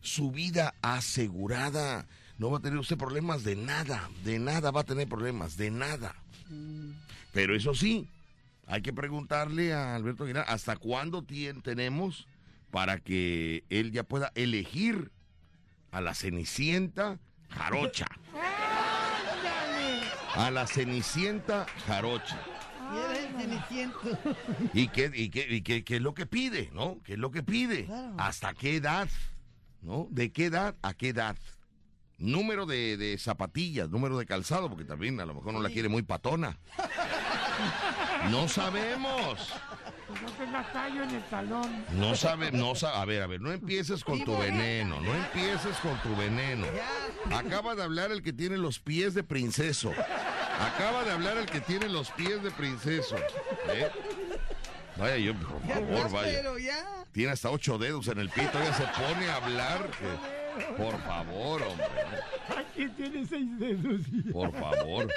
Su 0.00 0.30
vida 0.30 0.74
asegurada. 0.82 2.06
No 2.38 2.50
va 2.50 2.58
a 2.58 2.62
tener 2.62 2.78
usted 2.78 2.98
problemas 2.98 3.44
de 3.44 3.56
nada. 3.56 4.10
De 4.24 4.38
nada 4.38 4.70
va 4.70 4.80
a 4.82 4.84
tener 4.84 5.08
problemas. 5.08 5.56
De 5.56 5.70
nada. 5.70 6.14
Pero 7.32 7.56
eso 7.56 7.74
sí, 7.74 8.08
hay 8.66 8.82
que 8.82 8.92
preguntarle 8.92 9.72
a 9.72 9.94
Alberto 9.94 10.24
Aguilar 10.24 10.44
hasta 10.48 10.76
cuándo 10.76 11.24
tenemos 11.24 12.26
para 12.70 12.98
que 12.98 13.64
él 13.70 13.92
ya 13.92 14.02
pueda 14.02 14.32
elegir 14.34 15.10
a 15.90 16.00
la 16.00 16.14
Cenicienta 16.14 17.18
Jarocha. 17.48 18.06
A 20.34 20.50
la 20.50 20.66
Cenicienta 20.66 21.66
Jarocha. 21.86 22.38
Y 22.92 22.96
él 22.98 23.12
es 23.16 23.24
el 23.24 23.40
ceniciento. 23.40 23.98
¿Y 24.74 24.88
qué, 24.88 25.10
y 25.14 25.30
qué, 25.30 25.46
y 25.48 25.62
qué- 25.62 25.84
qué 25.84 25.96
es 25.96 26.02
lo 26.02 26.14
que 26.14 26.26
pide, 26.26 26.70
no? 26.72 26.98
¿Qué 27.04 27.14
es 27.14 27.18
lo 27.18 27.30
que 27.30 27.42
pide? 27.42 27.86
Claro. 27.86 28.14
¿Hasta 28.18 28.52
qué 28.54 28.76
edad? 28.76 29.08
¿No? 29.80 30.06
¿De 30.10 30.32
qué 30.32 30.46
edad 30.46 30.74
a 30.82 30.94
qué 30.94 31.08
edad? 31.10 31.36
Número 32.18 32.66
de, 32.66 32.96
de 32.96 33.18
zapatillas, 33.18 33.88
número 33.90 34.16
de 34.18 34.26
calzado, 34.26 34.68
porque 34.68 34.84
también 34.84 35.20
a 35.20 35.26
lo 35.26 35.34
mejor 35.34 35.52
no 35.52 35.60
la 35.60 35.68
quiere 35.70 35.88
muy 35.88 36.02
patona. 36.02 36.56
No 38.30 38.48
sabemos. 38.48 39.52
No 40.22 40.30
tenga 40.32 40.72
callo 40.72 41.02
en 41.02 41.10
el 41.10 41.22
talón. 41.24 41.84
No 41.92 42.14
sabe, 42.14 42.52
no 42.52 42.74
sabe. 42.74 42.96
A 42.98 43.04
ver, 43.04 43.22
a 43.22 43.26
ver, 43.26 43.40
no 43.40 43.52
empieces 43.52 44.04
con 44.04 44.24
tu 44.24 44.36
veneno, 44.38 45.00
no 45.00 45.14
empieces 45.14 45.76
con 45.78 45.96
tu 46.02 46.14
veneno. 46.16 46.66
Acaba 47.32 47.74
de 47.74 47.82
hablar 47.82 48.10
el 48.12 48.22
que 48.22 48.32
tiene 48.32 48.56
los 48.56 48.78
pies 48.78 49.14
de 49.14 49.22
princeso. 49.24 49.92
Acaba 50.60 51.04
de 51.04 51.10
hablar 51.12 51.36
el 51.38 51.46
que 51.46 51.60
tiene 51.60 51.88
los 51.88 52.10
pies 52.12 52.42
de 52.42 52.50
princeso. 52.50 53.16
¿eh? 53.16 53.90
Vaya, 54.96 55.16
yo, 55.16 55.34
por 55.34 55.60
favor, 55.66 56.10
vaya. 56.12 56.42
Tiene 57.12 57.32
hasta 57.32 57.50
ocho 57.50 57.78
dedos 57.78 58.06
en 58.08 58.18
el 58.20 58.30
pie, 58.30 58.46
todavía 58.46 58.72
se 58.74 58.84
pone 58.84 59.28
a 59.28 59.36
hablar. 59.36 59.90
que- 59.90 60.44
por 60.76 60.96
favor, 61.02 61.62
hombre. 61.62 61.86
Aquí 62.56 62.88
tiene 62.96 63.26
seis 63.26 63.58
dedos. 63.58 64.02
Por 64.32 64.52
favor. 64.52 65.12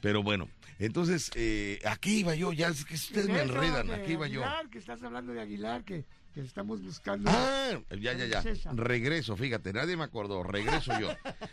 Pero 0.00 0.22
bueno, 0.22 0.48
entonces, 0.78 1.30
eh, 1.34 1.80
aquí 1.84 2.20
iba 2.20 2.34
yo, 2.34 2.52
ya 2.52 2.68
es 2.68 2.84
que 2.84 2.94
ustedes 2.94 3.26
me 3.28 3.42
Eso, 3.42 3.52
enredan, 3.54 3.90
aquí 3.90 4.12
iba 4.12 4.26
yo. 4.28 4.44
Aguilar, 4.44 4.68
que 4.70 4.78
estás 4.78 5.02
hablando 5.02 5.32
de 5.32 5.40
Aguilar, 5.40 5.84
que, 5.84 6.04
que 6.32 6.40
estamos 6.40 6.82
buscando. 6.82 7.30
Ah, 7.32 7.70
ya, 8.00 8.12
ya, 8.12 8.26
ya. 8.26 8.42
Regreso, 8.72 9.36
fíjate, 9.36 9.72
nadie 9.72 9.96
me 9.96 10.04
acordó, 10.04 10.42
regreso 10.42 10.98
yo. 11.00 11.08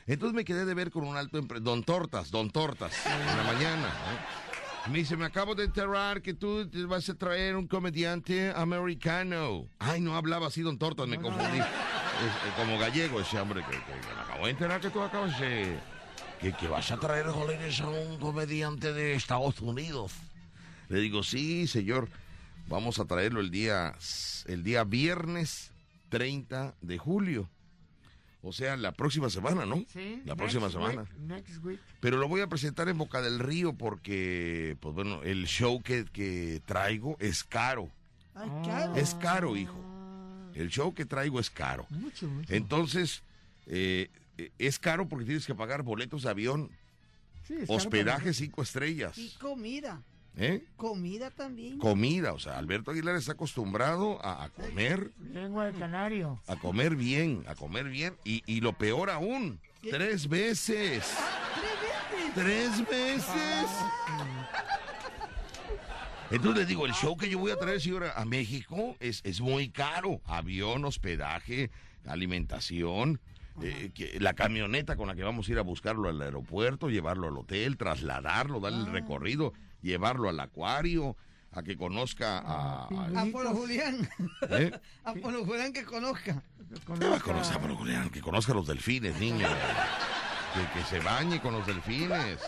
Entonces 0.07 0.35
me 0.35 0.45
quedé 0.45 0.65
de 0.65 0.73
ver 0.73 0.91
con 0.91 1.05
un 1.07 1.17
alto 1.17 1.37
empre... 1.39 1.59
Don 1.59 1.83
Tortas, 1.83 2.29
Don 2.31 2.51
Tortas, 2.51 2.93
en 3.05 3.37
la 3.37 3.43
mañana. 3.43 3.87
¿no? 3.87 4.91
Me 4.91 4.99
dice, 4.99 5.17
me 5.17 5.25
acabo 5.25 5.55
de 5.55 5.63
enterar 5.63 6.21
que 6.21 6.35
tú 6.35 6.69
te 6.69 6.85
vas 6.85 7.09
a 7.09 7.15
traer 7.15 7.55
un 7.55 7.65
comediante 7.67 8.51
americano. 8.55 9.67
Ay, 9.79 9.99
no 10.01 10.15
hablaba 10.15 10.47
así, 10.47 10.61
Don 10.61 10.77
Tortas, 10.77 11.07
me 11.07 11.19
confundí. 11.19 11.57
Es, 11.57 11.65
eh, 11.65 12.53
como 12.55 12.77
gallego 12.77 13.19
ese 13.19 13.39
hombre 13.39 13.63
que, 13.63 13.71
que- 13.71 13.77
que 14.01 14.13
me 14.15 14.21
acabo 14.21 14.45
de 14.45 14.51
enterar 14.51 14.79
que 14.79 14.89
tú 14.91 15.01
acabas 15.01 15.39
de... 15.39 15.79
Que, 16.41 16.53
que 16.53 16.67
vas 16.67 16.91
a 16.91 16.97
traer, 16.97 17.25
jolines, 17.27 17.79
a 17.81 17.87
un 17.89 18.19
comediante 18.19 18.93
de 18.93 19.13
Estados 19.15 19.59
Unidos. 19.61 20.11
Le 20.89 20.99
digo, 20.99 21.23
sí, 21.23 21.67
señor. 21.67 22.09
Vamos 22.67 22.99
a 22.99 23.05
traerlo 23.05 23.41
el 23.41 23.51
día, 23.51 23.93
el 24.47 24.63
día 24.63 24.83
viernes 24.83 25.71
30 26.09 26.73
de 26.81 26.97
julio. 26.97 27.47
O 28.41 28.51
sea, 28.53 28.75
la 28.75 28.91
próxima 28.91 29.29
semana, 29.29 29.65
¿no? 29.65 29.83
Sí, 29.91 30.21
La 30.25 30.33
next 30.33 30.37
próxima 30.37 30.63
week, 30.67 30.71
semana. 30.73 31.05
next 31.19 31.63
week. 31.63 31.79
Pero 31.99 32.17
lo 32.17 32.27
voy 32.27 32.41
a 32.41 32.47
presentar 32.47 32.89
en 32.89 32.97
Boca 32.97 33.21
del 33.21 33.39
Río 33.39 33.73
porque, 33.73 34.77
pues 34.79 34.93
bueno, 34.95 35.21
el 35.23 35.45
show 35.47 35.81
que, 35.81 36.05
que 36.05 36.61
traigo 36.65 37.17
es 37.19 37.43
caro. 37.43 37.89
Ay, 38.35 38.49
caro. 38.65 38.95
Es 38.95 39.15
caro, 39.15 39.55
hijo. 39.55 39.79
El 40.53 40.69
show 40.69 40.93
que 40.93 41.05
traigo 41.05 41.39
es 41.39 41.49
caro. 41.49 41.85
Mucho, 41.89 42.27
mucho. 42.27 42.53
Entonces, 42.53 43.23
eh, 43.67 44.09
es 44.57 44.79
caro 44.79 45.07
porque 45.07 45.25
tienes 45.25 45.45
que 45.45 45.55
pagar 45.55 45.83
boletos 45.83 46.23
de 46.23 46.29
avión, 46.29 46.71
Sí, 47.47 47.55
hospedaje 47.67 48.33
cinco 48.33 48.63
estrellas. 48.63 49.17
Y 49.17 49.29
comida. 49.35 50.01
¿Eh? 50.37 50.63
Comida 50.75 51.29
también. 51.31 51.77
Comida, 51.77 52.33
o 52.33 52.39
sea, 52.39 52.57
Alberto 52.57 52.91
Aguilar 52.91 53.15
está 53.15 53.33
acostumbrado 53.33 54.19
a, 54.25 54.43
a 54.43 54.49
comer, 54.49 55.11
Lengua 55.31 55.67
de 55.71 55.79
canario. 55.79 56.41
a 56.47 56.55
comer 56.57 56.95
bien, 56.95 57.45
a 57.47 57.55
comer 57.55 57.87
bien, 57.87 58.15
y, 58.25 58.43
y 58.45 58.59
lo 58.61 58.73
peor 58.73 59.09
aún, 59.11 59.61
tres 59.81 60.27
veces. 60.27 61.13
Tres 62.33 62.85
veces. 62.89 63.65
Entonces 66.31 66.63
le 66.63 66.65
digo, 66.65 66.85
el 66.85 66.93
show 66.93 67.15
que 67.15 67.29
yo 67.29 67.37
voy 67.39 67.51
a 67.51 67.57
traer, 67.57 67.79
señora, 67.79 68.11
a 68.15 68.25
México 68.25 68.97
es, 68.99 69.21
es 69.23 69.39
muy 69.39 69.69
caro. 69.69 70.19
Avión, 70.25 70.83
hospedaje, 70.83 71.69
alimentación, 72.07 73.21
eh, 73.61 73.91
que- 73.93 74.19
la 74.19 74.33
camioneta 74.33 74.95
con 74.95 75.07
la 75.07 75.15
que 75.15 75.23
vamos 75.23 75.47
a 75.47 75.51
ir 75.51 75.57
a 75.59 75.61
buscarlo 75.61 76.09
al 76.09 76.21
aeropuerto, 76.21 76.89
llevarlo 76.89 77.27
al 77.27 77.37
hotel, 77.37 77.77
trasladarlo, 77.77 78.59
darle 78.59 78.79
el 78.79 78.91
recorrido, 78.91 79.53
llevarlo 79.81 80.29
al 80.29 80.39
acuario, 80.39 81.15
a 81.51 81.63
que 81.63 81.77
conozca 81.77 82.39
a... 82.39 82.83
a- 82.87 83.21
A 83.21 83.25
Polo 83.31 83.51
Julián. 83.55 84.09
¿eh? 84.49 84.71
A 85.05 85.13
Polo 85.13 85.45
Julián 85.45 85.71
que 85.71 85.85
conozca. 85.85 86.43
¿Qué 86.99 87.07
va 87.07 87.15
a 87.17 87.19
conocer 87.21 87.55
a 87.55 87.59
Pablo 87.59 87.75
Julián? 87.77 88.09
Que 88.09 88.19
conozca 88.21 88.51
a 88.51 88.55
los 88.55 88.67
delfines, 88.67 89.17
niño. 89.19 89.47
Que, 90.53 90.79
que 90.79 90.85
se 90.85 90.99
bañe 90.99 91.39
con 91.39 91.53
los 91.53 91.65
delfines. 91.65 92.39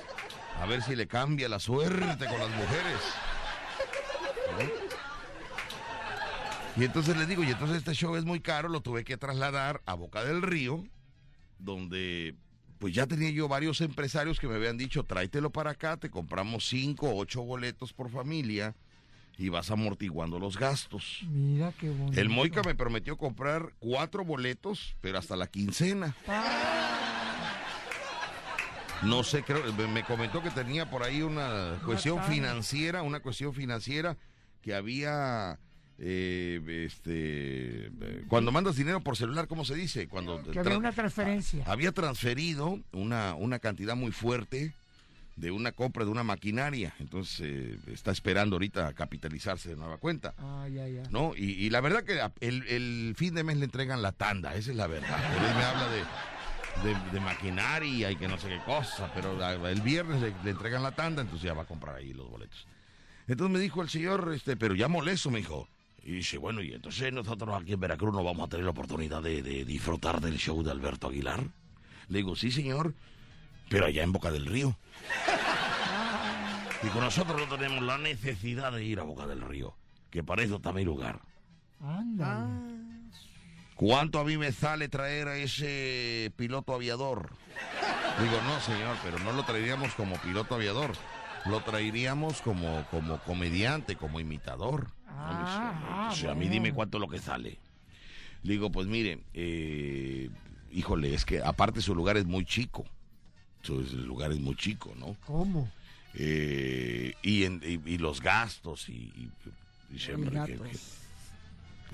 A 0.59 0.65
ver 0.65 0.81
si 0.81 0.95
le 0.95 1.07
cambia 1.07 1.47
la 1.47 1.59
suerte 1.59 2.25
con 2.25 2.39
las 2.39 2.49
mujeres. 2.49 3.01
¿no? 4.59 4.87
Y 6.81 6.85
entonces 6.85 7.15
le 7.17 7.25
digo, 7.25 7.43
y 7.43 7.49
entonces 7.51 7.77
este 7.77 7.93
show 7.93 8.15
es 8.15 8.25
muy 8.25 8.39
caro, 8.39 8.69
lo 8.69 8.81
tuve 8.81 9.03
que 9.03 9.17
trasladar 9.17 9.81
a 9.85 9.93
Boca 9.95 10.23
del 10.23 10.41
Río, 10.41 10.83
donde 11.59 12.35
pues 12.79 12.93
ya 12.93 13.07
tenía 13.07 13.29
yo 13.31 13.47
varios 13.47 13.81
empresarios 13.81 14.39
que 14.39 14.47
me 14.47 14.55
habían 14.55 14.77
dicho, 14.77 15.03
tráetelo 15.03 15.49
para 15.49 15.71
acá, 15.71 15.97
te 15.97 16.09
compramos 16.11 16.67
cinco 16.67 17.09
o 17.09 17.17
ocho 17.17 17.41
boletos 17.43 17.91
por 17.91 18.09
familia 18.11 18.75
y 19.39 19.49
vas 19.49 19.71
amortiguando 19.71 20.37
los 20.39 20.57
gastos. 20.59 21.21
Mira 21.27 21.71
qué 21.79 21.89
bonito. 21.89 22.19
El 22.19 22.29
Moica 22.29 22.61
me 22.63 22.75
prometió 22.75 23.17
comprar 23.17 23.73
cuatro 23.79 24.23
boletos, 24.23 24.95
pero 25.01 25.17
hasta 25.17 25.35
la 25.35 25.47
quincena. 25.47 26.15
No 29.03 29.23
sé, 29.23 29.43
creo, 29.43 29.61
me- 29.73 29.87
me 29.87 30.03
comentó 30.03 30.41
que 30.41 30.49
tenía 30.49 30.89
por 30.89 31.03
ahí 31.03 31.21
una 31.21 31.79
cuestión 31.85 32.23
financiera, 32.23 33.03
una 33.03 33.19
cuestión 33.19 33.53
financiera 33.53 34.17
que 34.61 34.73
había, 34.73 35.59
eh, 35.99 36.85
este, 36.85 37.87
eh, 37.87 38.23
cuando 38.27 38.51
mandas 38.51 38.75
dinero 38.75 38.99
por 39.01 39.17
celular, 39.17 39.47
¿cómo 39.47 39.65
se 39.65 39.75
dice? 39.75 40.07
Cuando 40.07 40.41
Que 40.43 40.59
había 40.59 40.77
una 40.77 40.91
transferencia. 40.91 41.63
había 41.65 41.91
transferido 41.91 42.79
una, 42.91 43.33
una 43.35 43.59
cantidad 43.59 43.95
muy 43.95 44.11
fuerte 44.11 44.73
de 45.35 45.51
una 45.51 45.71
compra 45.71 46.03
de 46.03 46.09
una 46.09 46.23
maquinaria, 46.23 46.93
entonces 46.99 47.39
eh, 47.43 47.77
está 47.93 48.11
esperando 48.11 48.55
ahorita 48.55 48.93
capitalizarse 48.93 49.69
de 49.69 49.75
nueva 49.75 49.97
cuenta. 49.97 50.33
Ah, 50.39 50.67
ya, 50.67 50.87
ya. 50.87 51.03
¿no? 51.11 51.33
Y, 51.35 51.51
y 51.51 51.69
la 51.69 51.79
verdad 51.81 52.03
que 52.03 52.19
el, 52.45 52.63
el 52.67 53.13
fin 53.15 53.35
de 53.35 53.43
mes 53.43 53.57
le 53.57 53.65
entregan 53.65 54.01
la 54.01 54.11
tanda, 54.13 54.55
esa 54.55 54.71
es 54.71 54.77
la 54.77 54.87
verdad. 54.87 55.19
Él 55.35 55.55
me 55.55 55.63
habla 55.63 55.89
de, 55.89 55.99
de, 56.89 57.11
de 57.11 57.19
maquinaria 57.19 58.09
y 58.11 58.15
que 58.15 58.27
no 58.27 58.39
sé 58.39 58.49
qué 58.49 58.59
cosa, 58.65 59.11
pero 59.13 59.37
el 59.67 59.81
viernes 59.81 60.21
le, 60.21 60.33
le 60.43 60.49
entregan 60.51 60.81
la 60.81 60.93
tanda, 60.93 61.21
entonces 61.21 61.45
ya 61.45 61.53
va 61.53 61.63
a 61.63 61.67
comprar 61.67 61.95
ahí 61.97 62.13
los 62.13 62.27
boletos. 62.29 62.65
Entonces 63.27 63.53
me 63.53 63.59
dijo 63.59 63.81
el 63.83 63.89
señor, 63.89 64.31
este, 64.35 64.55
pero 64.57 64.73
ya 64.73 64.87
molesto, 64.87 65.29
me 65.29 65.37
dijo. 65.39 65.67
Y 66.07 66.11
dice, 66.13 66.37
bueno, 66.37 66.61
y 66.61 66.71
entonces 66.71 67.11
nosotros 67.11 67.53
aquí 67.61 67.73
en 67.73 67.81
Veracruz 67.81 68.13
no 68.13 68.23
vamos 68.23 68.47
a 68.47 68.49
tener 68.49 68.63
la 68.63 68.71
oportunidad 68.71 69.21
de, 69.21 69.41
de 69.43 69.65
disfrutar 69.65 70.21
del 70.21 70.37
show 70.37 70.63
de 70.63 70.71
Alberto 70.71 71.07
Aguilar. 71.07 71.43
Le 72.07 72.19
digo, 72.19 72.33
sí, 72.33 72.49
señor, 72.49 72.95
pero 73.67 73.87
allá 73.87 74.03
en 74.03 74.13
Boca 74.13 74.31
del 74.31 74.45
Río. 74.45 74.77
Y 76.81 76.87
con 76.87 77.01
nosotros 77.01 77.37
no 77.37 77.53
tenemos 77.53 77.83
la 77.83 77.97
necesidad 77.97 78.71
de 78.71 78.85
ir 78.85 79.01
a 79.01 79.03
Boca 79.03 79.27
del 79.27 79.41
Río, 79.41 79.75
que 80.09 80.23
para 80.23 80.43
eso 80.43 80.55
está 80.55 80.71
mi 80.71 80.85
lugar. 80.85 81.19
Anda. 81.81 82.47
¿Cuánto 83.75 84.21
a 84.21 84.23
mí 84.23 84.37
me 84.37 84.53
sale 84.53 84.87
traer 84.87 85.27
a 85.27 85.35
ese 85.35 86.31
piloto 86.37 86.73
aviador? 86.73 87.31
Digo, 88.21 88.41
no, 88.45 88.61
señor, 88.61 88.95
pero 89.03 89.19
no 89.19 89.33
lo 89.33 89.43
traeríamos 89.43 89.93
como 89.95 90.15
piloto 90.19 90.55
aviador. 90.55 90.93
Lo 91.47 91.59
traeríamos 91.59 92.41
como, 92.41 92.85
como 92.91 93.17
comediante, 93.19 93.97
como 93.97 94.21
imitador. 94.21 94.95
Ah, 95.19 96.09
o 96.11 96.15
sea, 96.15 96.31
a 96.31 96.35
mí 96.35 96.47
dime 96.47 96.73
cuánto 96.73 96.97
es 96.97 97.01
lo 97.01 97.07
que 97.07 97.19
sale. 97.19 97.57
Le 98.43 98.53
digo, 98.53 98.71
pues 98.71 98.87
mire, 98.87 99.19
eh, 99.33 100.29
híjole, 100.71 101.13
es 101.13 101.25
que 101.25 101.41
aparte 101.41 101.81
su 101.81 101.95
lugar 101.95 102.17
es 102.17 102.25
muy 102.25 102.45
chico. 102.45 102.85
Su 103.63 103.81
lugar 103.81 104.31
es 104.31 104.39
muy 104.39 104.55
chico, 104.55 104.93
¿no? 104.97 105.17
¿Cómo? 105.25 105.69
Eh, 106.13 107.13
y, 107.21 107.43
en- 107.43 107.61
y- 107.65 107.93
y 107.93 107.97
los 107.97 108.21
gastos 108.21 108.87
y, 108.89 109.11
y- 109.93 109.99
siempre 109.99 110.29
que- 110.31 110.35
gatos. 110.55 110.67
que- 110.69 110.77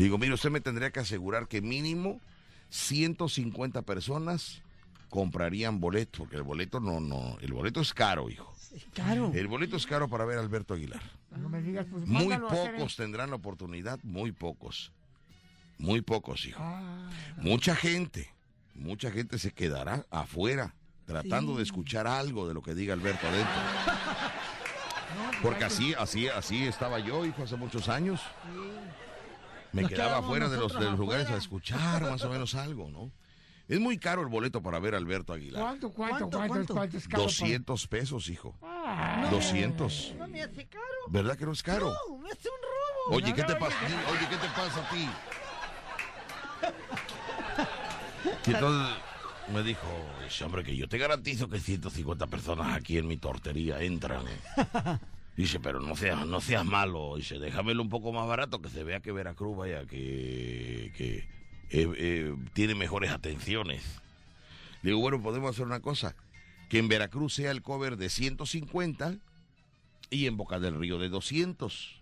digo 0.04 0.18
mire 0.18 0.34
usted 0.34 0.50
me 0.50 0.62
tendría 0.62 0.92
que 0.92 1.00
asegurar 1.02 1.48
que 1.48 1.62
mínimo 1.62 2.20
150 2.70 3.82
personas 3.82 4.62
comprarían 5.10 5.80
boleto 5.80 6.20
porque 6.20 6.38
el 6.38 6.44
boleto 6.44 6.80
no 6.80 7.00
no 7.00 7.38
el 7.42 7.52
boleto 7.54 7.82
es 7.82 7.94
caro 7.94 8.30
hijo 8.30 8.53
Claro. 8.94 9.32
el 9.34 9.48
boleto 9.48 9.76
es 9.78 9.86
caro 9.86 10.08
para 10.08 10.26
ver 10.26 10.38
a 10.38 10.42
Alberto 10.42 10.74
Aguilar. 10.74 11.02
No 11.38 11.50
me 11.50 11.62
digas, 11.62 11.86
pues 11.92 12.06
muy 12.06 12.38
pocos 12.38 12.96
tendrán 12.96 13.30
la 13.30 13.36
oportunidad 13.36 14.00
muy 14.04 14.32
pocos. 14.32 14.92
Muy 15.78 16.02
pocos 16.02 16.46
hijo. 16.46 16.62
Ah, 16.62 17.10
mucha 17.38 17.76
gente 17.76 18.34
mucha 18.76 19.12
gente 19.12 19.38
se 19.38 19.52
quedará 19.52 20.06
afuera 20.10 20.74
tratando 21.06 21.58
de 21.58 21.64
escuchar 21.64 22.08
algo 22.08 22.48
de 22.48 22.54
lo 22.54 22.62
que 22.62 22.74
diga 22.74 22.94
Alberto 22.94 23.28
adentro. 23.28 23.54
Porque 25.42 25.66
así, 25.66 25.94
así, 25.94 26.28
así 26.28 26.66
estaba 26.66 27.00
yo, 27.00 27.26
hijo, 27.26 27.44
hace 27.44 27.56
muchos 27.56 27.90
años. 27.90 28.22
Me 29.74 29.82
Nos 29.84 29.92
quedaba 29.92 30.20
afuera 30.20 30.50
de 30.50 30.58
los, 30.58 30.72
de 30.72 30.80
nosotros 30.80 30.92
los 30.92 31.00
lugares 31.00 31.30
a 31.30 31.38
escuchar 31.38 32.04
más 32.04 32.24
o 32.24 32.30
menos 32.30 32.56
algo, 32.56 32.90
¿no? 32.90 33.12
Es 33.70 33.80
muy 33.80 33.98
caro 33.98 34.22
el 34.22 34.28
boleto 34.28 34.62
para 34.62 34.80
ver 34.80 34.94
a 34.94 34.98
Alberto 34.98 35.32
Aguilar. 35.34 35.62
¿Cuánto, 35.62 35.90
cuánto, 35.92 36.18
¿Cuánto, 36.30 36.38
cuánto, 36.38 36.54
cuánto? 36.54 36.74
cuánto 36.74 36.98
es 36.98 37.08
caro? 37.08 37.24
200 37.24 37.88
pesos, 37.88 38.30
hijo. 38.30 38.56
Ah, 38.62 39.28
200. 39.32 40.16
No 40.18 40.28
me 40.28 40.42
hace 40.44 40.66
caro. 40.66 40.84
¿Verdad 41.08 41.38
que 41.38 41.46
no 41.46 41.54
es 41.54 41.64
caro? 41.64 41.94
No, 42.10 42.18
me 42.18 42.30
hace 42.30 42.50
un 42.50 42.56
robo. 43.08 43.16
Oye, 43.18 43.34
¿qué 43.34 43.44
te 43.44 43.56
pasa 43.56 43.78
a 43.78 43.88
ti? 43.88 43.94
Oye, 44.12 44.28
¿qué 44.30 44.36
te 44.36 44.48
pasa 44.48 44.86
a 44.86 44.90
ti? 44.90 45.10
Y 48.46 48.54
entonces 48.54 48.98
me 49.54 49.64
dijo, 49.64 49.88
"Ese 50.26 50.44
hombre, 50.44 50.64
que 50.64 50.76
yo 50.76 50.88
te 50.88 50.98
garantizo 50.98 51.50
que 51.50 51.60
150 51.60 52.28
personas 52.28 52.76
aquí 52.76 52.98
en 52.98 53.08
mi 53.08 53.18
tortería 53.18 53.82
entran. 53.82 54.26
Dice, 55.36 55.60
pero 55.60 55.80
no 55.80 55.96
seas, 55.96 56.26
no 56.28 56.40
seas 56.42 56.64
malo. 56.64 57.16
Dice, 57.16 57.40
déjamelo 57.40 57.82
un 57.82 57.90
poco 57.90 58.12
más 58.12 58.28
barato, 58.28 58.62
que 58.62 58.70
se 58.70 58.84
vea 58.84 59.00
que 59.00 59.12
Veracruz, 59.12 59.58
vaya, 59.58 59.86
que, 59.86 60.94
que 60.96 61.28
eh, 61.74 61.92
eh, 61.98 62.36
tiene 62.54 62.76
mejores 62.76 63.12
atenciones. 63.12 63.84
Le 64.84 64.92
digo, 64.92 65.02
bueno, 65.02 65.22
podemos 65.22 65.50
hacer 65.50 65.66
una 65.66 65.80
cosa. 65.80 66.16
Que 66.70 66.78
en 66.78 66.88
Veracruz 66.88 67.34
sea 67.34 67.52
el 67.52 67.62
cover 67.62 67.98
de 67.98 68.10
150 68.10 69.16
y 70.10 70.28
en 70.28 70.38
Boca 70.38 70.60
del 70.60 70.80
Río 70.80 71.00
de 71.00 71.10
200. 71.10 72.02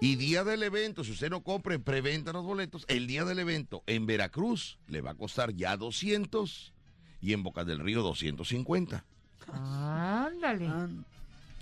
Y 0.00 0.14
día 0.16 0.44
del 0.44 0.62
evento, 0.62 1.02
si 1.04 1.10
usted 1.10 1.28
no 1.28 1.42
compra 1.42 1.74
en 1.74 1.82
preventa 1.82 2.32
los 2.32 2.44
boletos, 2.44 2.84
el 2.88 3.06
día 3.06 3.24
del 3.24 3.40
evento 3.40 3.82
en 3.86 4.06
Veracruz 4.06 4.78
le 4.86 5.00
va 5.00 5.10
a 5.10 5.14
costar 5.14 5.52
ya 5.52 5.76
200 5.76 6.72
y 7.20 7.32
en 7.32 7.42
Boca 7.42 7.64
del 7.64 7.80
Río 7.80 8.02
250. 8.02 9.04
Ándale. 9.52 10.68
Ah, 10.68 10.88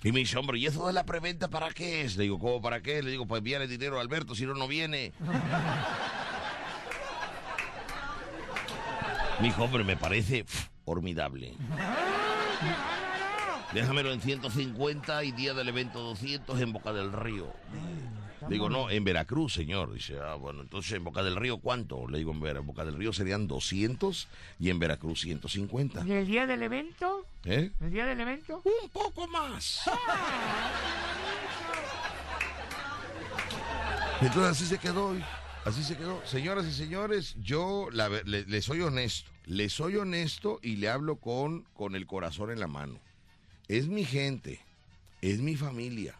Y 0.02 0.12
me 0.12 0.20
dice, 0.20 0.36
hombre, 0.38 0.58
¿y 0.58 0.66
eso 0.66 0.86
de 0.86 0.92
la 0.92 1.04
preventa 1.04 1.48
para 1.48 1.70
qué 1.70 2.02
es? 2.02 2.16
Le 2.16 2.24
digo, 2.24 2.38
¿cómo 2.38 2.60
para 2.60 2.82
qué? 2.82 3.02
Le 3.02 3.10
digo, 3.10 3.26
pues 3.26 3.38
envíale 3.38 3.66
dinero 3.66 3.98
a 3.98 4.02
Alberto, 4.02 4.34
si 4.34 4.44
no, 4.44 4.54
no 4.54 4.68
viene. 4.68 5.12
Mi 9.40 9.48
hijo, 9.48 9.64
hombre, 9.64 9.84
me 9.84 9.96
parece 9.96 10.44
pf, 10.44 10.68
formidable. 10.84 11.54
Déjamelo 13.72 14.12
en 14.12 14.20
150 14.20 15.24
y 15.24 15.32
día 15.32 15.54
del 15.54 15.68
evento 15.68 16.00
200 16.00 16.60
en 16.60 16.72
Boca 16.72 16.92
del 16.92 17.12
Río. 17.12 17.46
Digo, 18.48 18.68
no, 18.68 18.90
en 18.90 19.04
Veracruz, 19.04 19.52
señor. 19.52 19.92
Dice, 19.92 20.18
ah, 20.18 20.34
bueno, 20.34 20.62
entonces 20.62 20.92
en 20.92 21.04
Boca 21.04 21.22
del 21.22 21.36
Río, 21.36 21.58
¿cuánto? 21.58 22.08
Le 22.08 22.18
digo, 22.18 22.32
en 22.32 22.40
Ver- 22.40 22.60
Boca 22.62 22.84
del 22.84 22.96
Río 22.96 23.12
serían 23.12 23.46
200 23.46 24.28
y 24.58 24.70
en 24.70 24.78
Veracruz 24.78 25.20
150. 25.20 26.04
¿Y 26.06 26.12
el 26.12 26.26
día 26.26 26.46
del 26.46 26.62
evento? 26.62 27.24
¿Eh? 27.44 27.70
¿El 27.80 27.90
día 27.90 28.06
del 28.06 28.20
evento? 28.20 28.60
Un 28.64 28.88
poco 28.90 29.26
más. 29.28 29.82
Entonces 34.20 34.50
así 34.52 34.66
se 34.66 34.78
quedó. 34.78 35.14
Así 35.64 35.82
se 35.82 35.96
quedó. 35.96 36.24
Señoras 36.26 36.66
y 36.66 36.72
señores, 36.72 37.34
yo 37.40 37.88
la 37.92 38.08
le, 38.08 38.44
le 38.44 38.62
soy 38.62 38.80
honesto, 38.80 39.30
le 39.46 39.68
soy 39.68 39.96
honesto 39.96 40.58
y 40.62 40.76
le 40.76 40.88
hablo 40.88 41.16
con, 41.16 41.62
con 41.74 41.94
el 41.96 42.06
corazón 42.06 42.50
en 42.50 42.60
la 42.60 42.66
mano. 42.66 42.98
Es 43.68 43.88
mi 43.88 44.04
gente, 44.04 44.60
es 45.22 45.40
mi 45.40 45.56
familia, 45.56 46.16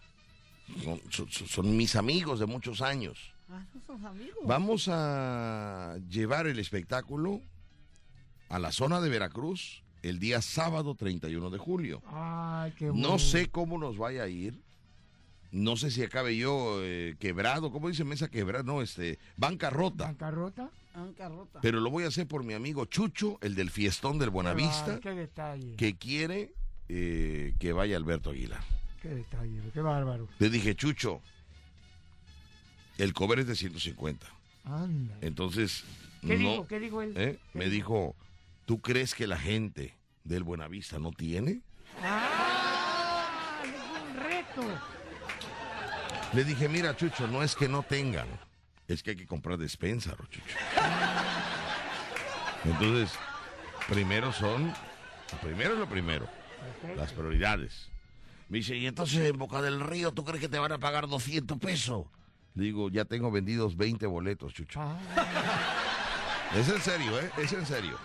son, 0.84 1.00
son- 1.10 1.30
son 1.30 1.76
mis 1.76 1.96
amigos 1.96 2.38
de 2.40 2.46
muchos 2.46 2.80
años. 2.80 3.32
ah, 3.48 3.64
son 3.86 4.04
amigos. 4.06 4.38
Vamos 4.46 4.88
a 4.88 5.96
llevar 6.08 6.46
el 6.46 6.58
espectáculo 6.58 7.40
a 8.48 8.58
la 8.58 8.70
zona 8.72 9.00
de 9.00 9.08
Veracruz 9.08 9.82
el 10.02 10.18
día 10.18 10.40
sábado 10.42 10.94
31 10.94 11.50
de 11.50 11.58
julio. 11.58 12.02
Ay, 12.06 12.72
qué 12.78 12.88
bueno. 12.90 13.08
No 13.10 13.18
sé 13.18 13.48
cómo 13.50 13.78
nos 13.78 13.98
vaya 13.98 14.22
a 14.22 14.28
ir, 14.28 14.60
no 15.52 15.76
sé 15.76 15.90
si 15.90 16.02
acabe 16.02 16.36
yo 16.36 16.78
eh, 16.82 17.16
quebrado, 17.18 17.72
¿cómo 17.72 17.88
dice 17.88 18.04
mesa 18.04 18.28
quebrada? 18.28 18.62
No, 18.62 18.82
este, 18.82 19.18
bancarrota. 19.36 20.06
¿Bancarrota? 20.06 20.70
Bancarrota. 20.94 21.60
Pero 21.60 21.80
lo 21.80 21.90
voy 21.90 22.04
a 22.04 22.08
hacer 22.08 22.26
por 22.26 22.44
mi 22.44 22.54
amigo 22.54 22.84
Chucho, 22.84 23.38
el 23.40 23.54
del 23.54 23.70
fiestón 23.70 24.18
del 24.18 24.30
Buenavista, 24.30 25.00
Qué, 25.00 25.10
detalle. 25.10 25.76
que 25.76 25.96
quiere 25.96 26.52
eh, 26.88 27.54
que 27.58 27.72
vaya 27.72 27.96
Alberto 27.96 28.30
Aguilar. 28.30 28.62
Qué 29.00 29.08
detalle, 29.08 29.60
qué 29.72 29.80
bárbaro. 29.80 30.28
Le 30.38 30.50
dije, 30.50 30.74
Chucho, 30.74 31.20
el 32.98 33.12
cover 33.12 33.40
es 33.40 33.46
de 33.46 33.56
150. 33.56 34.26
Anda. 34.64 35.16
Entonces, 35.20 35.84
¿Qué 36.20 36.36
no, 36.36 36.50
dijo? 36.50 36.66
¿Qué 36.66 36.80
dijo 36.80 37.02
él? 37.02 37.14
¿eh? 37.16 37.38
¿Qué 37.52 37.58
me 37.58 37.68
dijo, 37.70 38.14
¿tú 38.66 38.80
crees 38.80 39.14
que 39.14 39.26
la 39.26 39.38
gente 39.38 39.96
del 40.24 40.42
Buenavista 40.42 40.98
no 40.98 41.12
tiene? 41.12 41.62
¡Ah! 42.02 43.62
Es 43.64 44.02
un 44.02 44.16
reto. 44.16 44.99
Le 46.32 46.44
dije, 46.44 46.68
mira, 46.68 46.96
Chucho, 46.96 47.26
no 47.26 47.42
es 47.42 47.56
que 47.56 47.68
no 47.68 47.82
tengan, 47.82 48.28
es 48.86 49.02
que 49.02 49.10
hay 49.10 49.16
que 49.16 49.26
comprar 49.26 49.58
despensa, 49.58 50.14
Chucho. 50.30 50.56
Entonces, 52.64 53.18
primero 53.88 54.32
son, 54.32 54.72
primero 55.42 55.72
es 55.74 55.78
lo 55.78 55.88
primero, 55.88 56.28
las 56.96 57.12
prioridades. 57.12 57.88
Me 58.48 58.58
dice, 58.58 58.76
y 58.76 58.86
entonces 58.86 59.28
en 59.30 59.38
Boca 59.38 59.60
del 59.62 59.80
Río, 59.80 60.12
¿tú 60.12 60.24
crees 60.24 60.40
que 60.40 60.48
te 60.48 60.58
van 60.58 60.72
a 60.72 60.78
pagar 60.78 61.08
200 61.08 61.58
pesos? 61.58 62.06
Le 62.54 62.64
digo, 62.64 62.90
ya 62.90 63.04
tengo 63.04 63.30
vendidos 63.30 63.76
20 63.76 64.06
boletos, 64.06 64.52
Chucho. 64.54 64.80
Ah, 64.80 64.98
Es 66.56 66.68
en 66.68 66.80
serio, 66.80 67.18
¿eh? 67.20 67.30
Es 67.38 67.52
en 67.52 67.64
serio. 67.64 67.96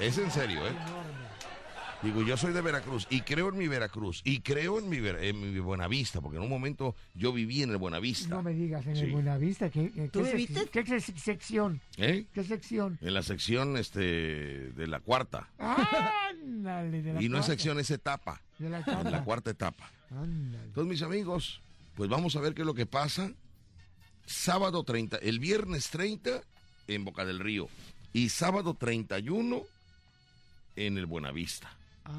Es 0.00 0.18
en 0.18 0.30
serio, 0.30 0.66
¿eh? 0.66 0.72
Digo, 2.02 2.22
yo 2.22 2.36
soy 2.36 2.52
de 2.52 2.60
Veracruz 2.62 3.06
y 3.10 3.20
creo 3.20 3.50
en 3.50 3.58
mi 3.58 3.68
Veracruz 3.68 4.22
y 4.24 4.40
creo 4.40 4.80
en 4.80 4.88
mi, 4.88 4.98
Ver- 4.98 5.22
en 5.22 5.40
mi 5.40 5.60
Buenavista, 5.60 6.20
porque 6.20 6.36
en 6.38 6.42
un 6.42 6.48
momento 6.48 6.96
yo 7.14 7.32
viví 7.32 7.62
en 7.62 7.70
el 7.70 7.76
Buenavista. 7.76 8.28
No 8.28 8.42
me 8.42 8.52
digas, 8.52 8.84
en 8.88 8.96
Sí. 8.96 9.02
el 9.02 9.12
Buenavista, 9.12 9.70
¿qué, 9.70 9.92
qué, 9.92 10.08
¿Tú 10.08 10.24
qué 10.24 10.32
viviste? 10.34 10.66
¿Qué 10.66 10.84
sec- 10.84 11.16
sección? 11.16 11.80
¿Eh? 11.98 12.24
¿Qué 12.34 12.42
sección? 12.42 12.98
En 13.02 13.14
la 13.14 13.22
sección 13.22 13.76
este, 13.76 14.00
de 14.72 14.86
la 14.88 14.98
cuarta. 14.98 15.48
Ándale, 15.58 17.02
de 17.02 17.12
la 17.14 17.22
Y 17.22 17.28
no 17.28 17.38
es 17.38 17.46
sección, 17.46 17.78
es 17.78 17.90
etapa. 17.92 18.40
De 18.58 18.68
la 18.68 18.78
En 18.78 18.82
cuarta. 18.84 19.10
la 19.10 19.22
cuarta 19.24 19.50
etapa. 19.52 19.88
Ándale. 20.10 20.64
Entonces, 20.64 20.90
mis 20.90 21.02
amigos, 21.02 21.60
pues 21.94 22.10
vamos 22.10 22.34
a 22.34 22.40
ver 22.40 22.54
qué 22.54 22.62
es 22.62 22.66
lo 22.66 22.74
que 22.74 22.86
pasa. 22.86 23.30
Sábado 24.26 24.82
30, 24.82 25.18
el 25.18 25.38
viernes 25.38 25.88
30 25.90 26.42
en 26.88 27.04
Boca 27.04 27.24
del 27.24 27.38
Río 27.38 27.68
y 28.12 28.28
sábado 28.30 28.74
31 28.74 29.62
en 30.74 30.98
el 30.98 31.06
Buenavista. 31.06 31.76
Ah, 32.04 32.12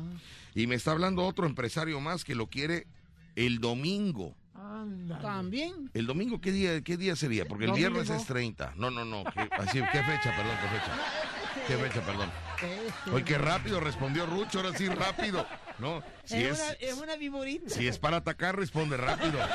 Y 0.55 0.67
me 0.67 0.75
está 0.75 0.91
hablando 0.91 1.25
otro 1.25 1.45
empresario 1.45 1.99
más 1.99 2.23
que 2.23 2.35
lo 2.35 2.47
quiere 2.47 2.87
el 3.35 3.59
domingo. 3.59 4.35
ándale. 4.55 5.21
También. 5.21 5.89
¿El 5.93 6.05
domingo 6.05 6.39
qué 6.41 6.51
día, 6.51 6.81
qué 6.81 6.97
día 6.97 7.15
sería? 7.15 7.45
Porque 7.45 7.65
el 7.65 7.71
Domingo. 7.71 7.89
viernes 7.91 8.09
es 8.09 8.25
30. 8.27 8.73
No, 8.77 8.91
no, 8.91 9.03
no. 9.05 9.23
¿Qué, 9.25 9.49
así, 9.57 9.79
¿qué 9.91 10.03
fecha? 10.03 10.35
Perdón, 10.35 10.57
¿qué 10.61 10.67
fecha? 10.69 11.67
¿Qué 11.67 11.77
fecha, 11.77 12.05
perdón? 12.05 12.29
Ese. 12.57 13.11
Oye, 13.11 13.23
qué 13.25 13.37
rápido 13.37 13.79
respondió 13.79 14.25
Rucho, 14.25 14.59
ahora 14.59 14.77
sí 14.77 14.87
rápido. 14.87 15.45
No, 15.79 16.03
si 16.23 16.37
es, 16.37 16.51
es, 16.51 16.59
una, 16.59 16.71
es 16.73 16.93
una 17.01 17.15
viborita. 17.15 17.69
si 17.69 17.87
es 17.87 17.97
para 17.99 18.17
atacar, 18.17 18.55
responde 18.57 18.95
rápido. 18.97 19.39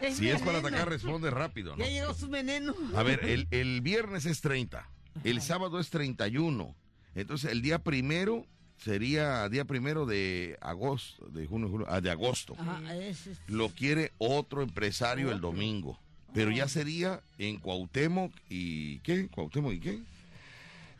Es 0.00 0.16
Si 0.16 0.28
es 0.30 0.40
para 0.42 0.58
atacar, 0.58 0.88
responde 0.88 1.28
rápido. 1.30 1.72
¿no? 1.76 1.84
Ya 1.84 1.90
llegó 1.90 2.14
su 2.14 2.28
veneno. 2.28 2.72
A 2.94 3.02
ver, 3.02 3.24
el, 3.24 3.48
el 3.50 3.80
viernes 3.80 4.26
es 4.26 4.40
30, 4.40 4.88
el 5.24 5.40
sábado 5.42 5.80
es 5.80 5.90
31. 5.90 6.74
Entonces, 7.20 7.50
el 7.52 7.62
día 7.62 7.78
primero 7.80 8.46
sería 8.78 9.48
día 9.48 9.64
primero 9.64 10.06
de 10.06 10.56
agosto, 10.60 11.26
de 11.30 11.46
junio, 11.46 11.68
julio, 11.68 11.86
ah, 11.90 12.00
de 12.00 12.10
agosto. 12.10 12.54
Ajá, 12.58 12.96
ese 12.96 13.32
es- 13.32 13.38
Lo 13.48 13.70
quiere 13.70 14.12
otro 14.18 14.62
empresario 14.62 15.32
el 15.32 15.40
domingo. 15.40 15.98
Pero 16.34 16.50
ya 16.50 16.68
sería 16.68 17.20
en 17.38 17.58
Cuauhtémoc 17.58 18.32
y 18.48 18.98
¿qué? 19.00 19.28
Cuauhtémoc 19.28 19.72
y 19.72 19.80
qué? 19.80 20.02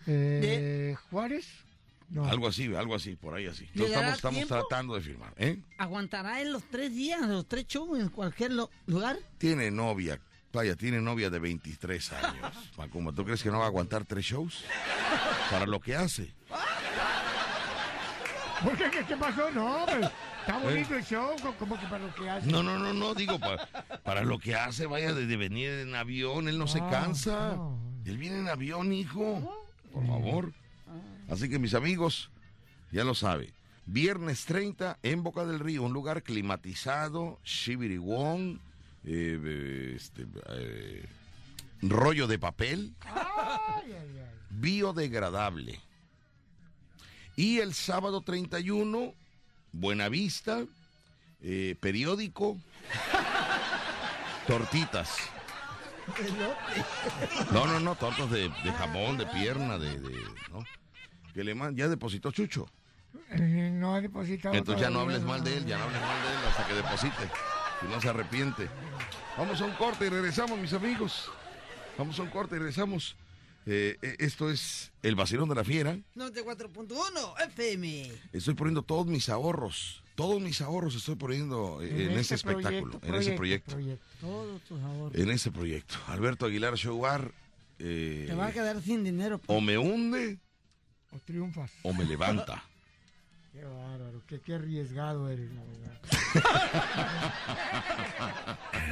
Eh, 0.07 0.97
¿Juárez? 1.11 1.47
No. 2.11 2.25
Algo 2.25 2.49
así, 2.49 2.75
algo 2.75 2.95
así, 2.95 3.17
por 3.17 3.35
ahí 3.35 3.47
así. 3.47 3.65
¿Le 3.75 3.85
Entonces, 3.85 3.97
estamos, 4.15 4.39
estamos 4.39 4.47
tratando 4.49 4.95
de 4.95 5.03
firmar, 5.03 5.35
¿eh? 5.37 5.59
¿Aguantará 5.77 6.41
en 6.41 6.53
los 6.53 6.63
tres 6.65 6.95
días, 6.95 7.21
los 7.29 7.47
tres 7.47 7.67
shows 7.67 8.01
en 8.01 8.09
cualquier 8.09 8.53
lo- 8.53 8.71
lugar? 8.87 9.19
Tiene 9.37 9.71
novia, 9.71 10.19
vaya, 10.53 10.75
tiene 10.77 11.01
novia 11.01 11.31
de 11.31 11.39
23 11.39 12.13
años. 12.13 12.53
Macumba, 12.77 13.13
¿tú 13.13 13.25
crees 13.25 13.43
que 13.43 13.51
no 13.51 13.59
va 13.59 13.65
a 13.65 13.69
aguantar 13.69 14.05
tres 14.05 14.25
shows? 14.25 14.65
Para 15.51 15.67
lo 15.67 15.81
que 15.81 15.95
hace. 15.97 16.33
¿Por 18.63 18.77
qué? 18.77 18.91
¿Qué, 18.91 19.05
qué 19.07 19.17
pasó? 19.17 19.51
No, 19.53 19.85
pero 19.87 20.11
está 20.41 20.59
bonito 20.59 20.95
el 20.97 21.05
show, 21.05 21.31
co- 21.41 21.55
como 21.55 21.79
que 21.79 21.87
para 21.87 22.05
lo 22.05 22.15
que 22.15 22.29
hace. 22.29 22.49
¿Eh? 22.49 22.53
No, 22.53 22.63
no, 22.63 22.77
no, 22.79 22.93
no, 22.93 23.15
digo, 23.15 23.39
pa- 23.39 23.69
para 24.03 24.23
lo 24.23 24.39
que 24.41 24.57
hace, 24.57 24.87
vaya, 24.87 25.15
de, 25.15 25.27
de 25.27 25.37
venir 25.37 25.71
en 25.71 25.95
avión, 25.95 26.49
él 26.49 26.59
no 26.59 26.67
se 26.67 26.81
Ah, 26.81 26.89
cansa. 26.91 27.55
no. 27.55 27.79
Él 28.05 28.19
viene 28.19 28.39
en 28.41 28.49
avión, 28.49 28.93
hijo. 28.93 29.65
Por 29.93 30.07
favor. 30.07 30.53
Así 31.31 31.49
que 31.49 31.59
mis 31.59 31.75
amigos, 31.75 32.31
ya 32.91 33.05
lo 33.05 33.15
sabe. 33.15 33.53
Viernes 33.87 34.45
30 34.47 34.99
en 35.03 35.23
Boca 35.23 35.45
del 35.45 35.61
Río, 35.61 35.83
un 35.85 35.93
lugar 35.93 36.23
climatizado, 36.23 37.39
shibiriguón, 37.45 38.61
eh, 39.11 39.93
este, 39.97 40.27
eh, 40.51 41.05
rollo 41.83 42.27
de 42.27 42.39
papel, 42.39 42.93
Ay, 43.07 43.15
ay, 43.87 43.93
ay. 43.95 44.31
biodegradable. 44.51 45.81
Y 47.37 47.61
el 47.61 47.73
sábado 47.73 48.21
31, 48.23 49.15
Buenavista, 49.73 50.65
eh, 51.41 51.77
periódico, 51.81 52.59
tortitas. 54.47 55.17
No, 57.53 57.67
no, 57.67 57.81
no, 57.81 57.95
tortas 57.97 58.31
de, 58.31 58.49
de 58.49 58.73
jamón, 58.73 59.19
de 59.19 59.27
pierna, 59.27 59.79
de... 59.79 59.99
de- 60.01 60.23
¿no? 60.53 60.65
Que 61.35 61.45
le 61.45 61.55
man- 61.55 61.77
ya 61.77 61.87
depositó 61.89 62.31
Chucho. 62.33 62.67
Eh, 63.31 63.71
No 63.73 63.95
ha 63.95 64.01
depositado. 64.01 64.55
Entonces 64.55 64.83
ya 64.83 64.91
no 64.91 65.01
hables 65.01 65.23
mal 65.23 65.45
de 65.45 65.59
él, 65.59 65.67
ya 65.67 65.77
no 65.79 65.85
hables 65.85 66.01
mal 66.01 66.23
de 66.23 66.29
él 66.29 66.39
hasta 66.49 66.67
que 66.67 66.75
deposite. 66.75 67.31
Si 67.81 67.87
no 67.87 68.01
se 68.01 68.09
arrepiente. 68.09 68.69
Vamos 69.37 69.61
a 69.61 69.65
un 69.65 69.73
corte 69.75 70.07
y 70.07 70.09
regresamos, 70.09 70.59
mis 70.59 70.73
amigos. 70.73 71.31
Vamos 71.97 72.19
a 72.19 72.23
un 72.23 72.31
corte 72.31 72.57
y 72.57 72.59
regresamos. 72.59 73.17
Eh, 73.67 73.99
eh, 74.03 74.17
esto 74.19 74.51
es 74.51 74.93
el 75.03 75.15
vacilón 75.15 75.49
de 75.49 75.55
la 75.55 75.65
fiera. 75.65 75.97
94.1 76.17 77.45
FM. 77.49 78.11
Estoy 78.33 78.55
poniendo 78.55 78.83
todos 78.83 79.07
mis 79.07 79.29
ahorros. 79.29 80.03
Todos 80.15 80.41
mis 80.41 80.61
ahorros 80.61 80.97
estoy 80.97 81.15
poniendo 81.15 81.81
eh, 81.81 82.07
en, 82.07 82.11
ese 82.13 82.21
este 82.21 82.35
espectáculo, 82.35 82.99
proyecto, 82.99 83.07
en 83.07 83.15
ese 83.15 83.33
proyecto, 83.35 83.77
Todos 84.21 84.61
tus 84.63 84.81
ahorros. 84.83 85.15
en 85.15 85.31
ese 85.31 85.53
proyecto. 85.53 85.95
Alberto 86.09 86.47
Aguilar 86.47 86.75
Showar 86.75 87.31
eh, 87.79 88.25
Te 88.27 88.35
va 88.35 88.47
a 88.49 88.53
quedar 88.53 88.83
sin 88.83 89.05
dinero. 89.05 89.41
o 89.47 89.61
me 89.61 89.79
hunde 89.79 90.39
O 91.13 91.19
triunfas. 91.21 91.71
o 91.85 91.93
me 91.93 92.05
levanta. 92.05 92.65
Qué 93.53 93.65
bárbaro, 93.65 94.23
qué, 94.27 94.41
qué 94.41 94.55
arriesgado 94.55 95.31
eres, 95.31 95.51
la 95.53 95.63
verdad. 95.65 96.01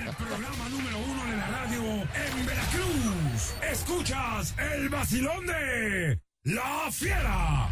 El 0.08 0.16
programa 0.16 0.68
número 0.70 0.98
uno 0.98 1.24
de 1.26 1.36
la 1.36 1.46
radio 1.46 1.82
en 1.82 2.46
Veracruz. 2.46 3.54
Escuchas 3.70 4.54
el 4.58 4.88
vacilón 4.88 5.46
de 5.46 6.20
La 6.44 6.90
Fiera. 6.90 7.68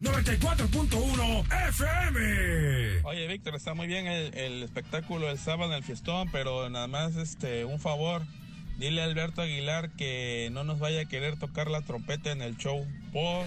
94.1 0.00 1.68
FM. 1.70 3.00
Oye, 3.04 3.26
Víctor, 3.26 3.54
está 3.56 3.74
muy 3.74 3.86
bien 3.86 4.06
el, 4.06 4.32
el 4.34 4.62
espectáculo 4.62 5.30
el 5.30 5.38
sábado 5.38 5.72
en 5.72 5.78
el 5.78 5.82
fiestón, 5.82 6.30
pero 6.30 6.68
nada 6.68 6.86
más 6.86 7.16
este 7.16 7.64
un 7.64 7.80
favor. 7.80 8.22
Dile 8.78 9.02
a 9.02 9.06
Alberto 9.06 9.42
Aguilar 9.42 9.90
que 9.90 10.50
no 10.52 10.62
nos 10.62 10.78
vaya 10.78 11.00
a 11.00 11.04
querer 11.06 11.36
tocar 11.36 11.68
la 11.68 11.82
trompeta 11.82 12.30
en 12.30 12.42
el 12.42 12.56
show. 12.58 12.86
Por 13.12 13.44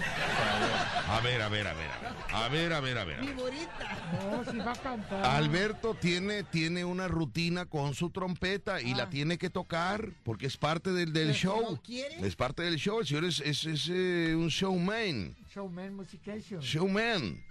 A 1.08 1.20
ver, 1.22 1.40
a 1.40 1.48
ver, 1.48 1.66
a 1.68 1.72
ver, 1.72 1.86
a 2.34 2.48
ver. 2.50 2.72
A 2.74 2.80
ver, 2.80 2.98
a 2.98 3.04
ver. 3.04 3.18
No, 3.24 4.50
si 4.52 4.58
va 4.58 4.72
a 4.72 4.76
cantar. 4.76 5.24
Alberto 5.24 5.94
tiene, 5.94 6.42
tiene 6.42 6.84
una 6.84 7.08
rutina 7.08 7.64
con 7.64 7.94
su 7.94 8.10
trompeta 8.10 8.82
y 8.82 8.92
la 8.94 9.08
tiene 9.08 9.38
que 9.38 9.48
tocar 9.48 10.10
porque 10.22 10.46
es 10.46 10.58
parte 10.58 10.92
del, 10.92 11.14
del 11.14 11.32
show. 11.32 11.62
no 11.62 11.80
quiere. 11.80 12.26
Es 12.26 12.36
parte 12.36 12.62
del 12.64 12.76
show. 12.76 13.00
El 13.00 13.06
señor 13.06 13.24
es, 13.24 13.40
es- 13.40 13.64
es, 13.64 13.88
eh, 13.90 14.34
un 14.36 14.48
showman. 14.48 15.34
Showman 15.54 15.94
Musication. 15.96 16.60
Showman. 16.60 17.42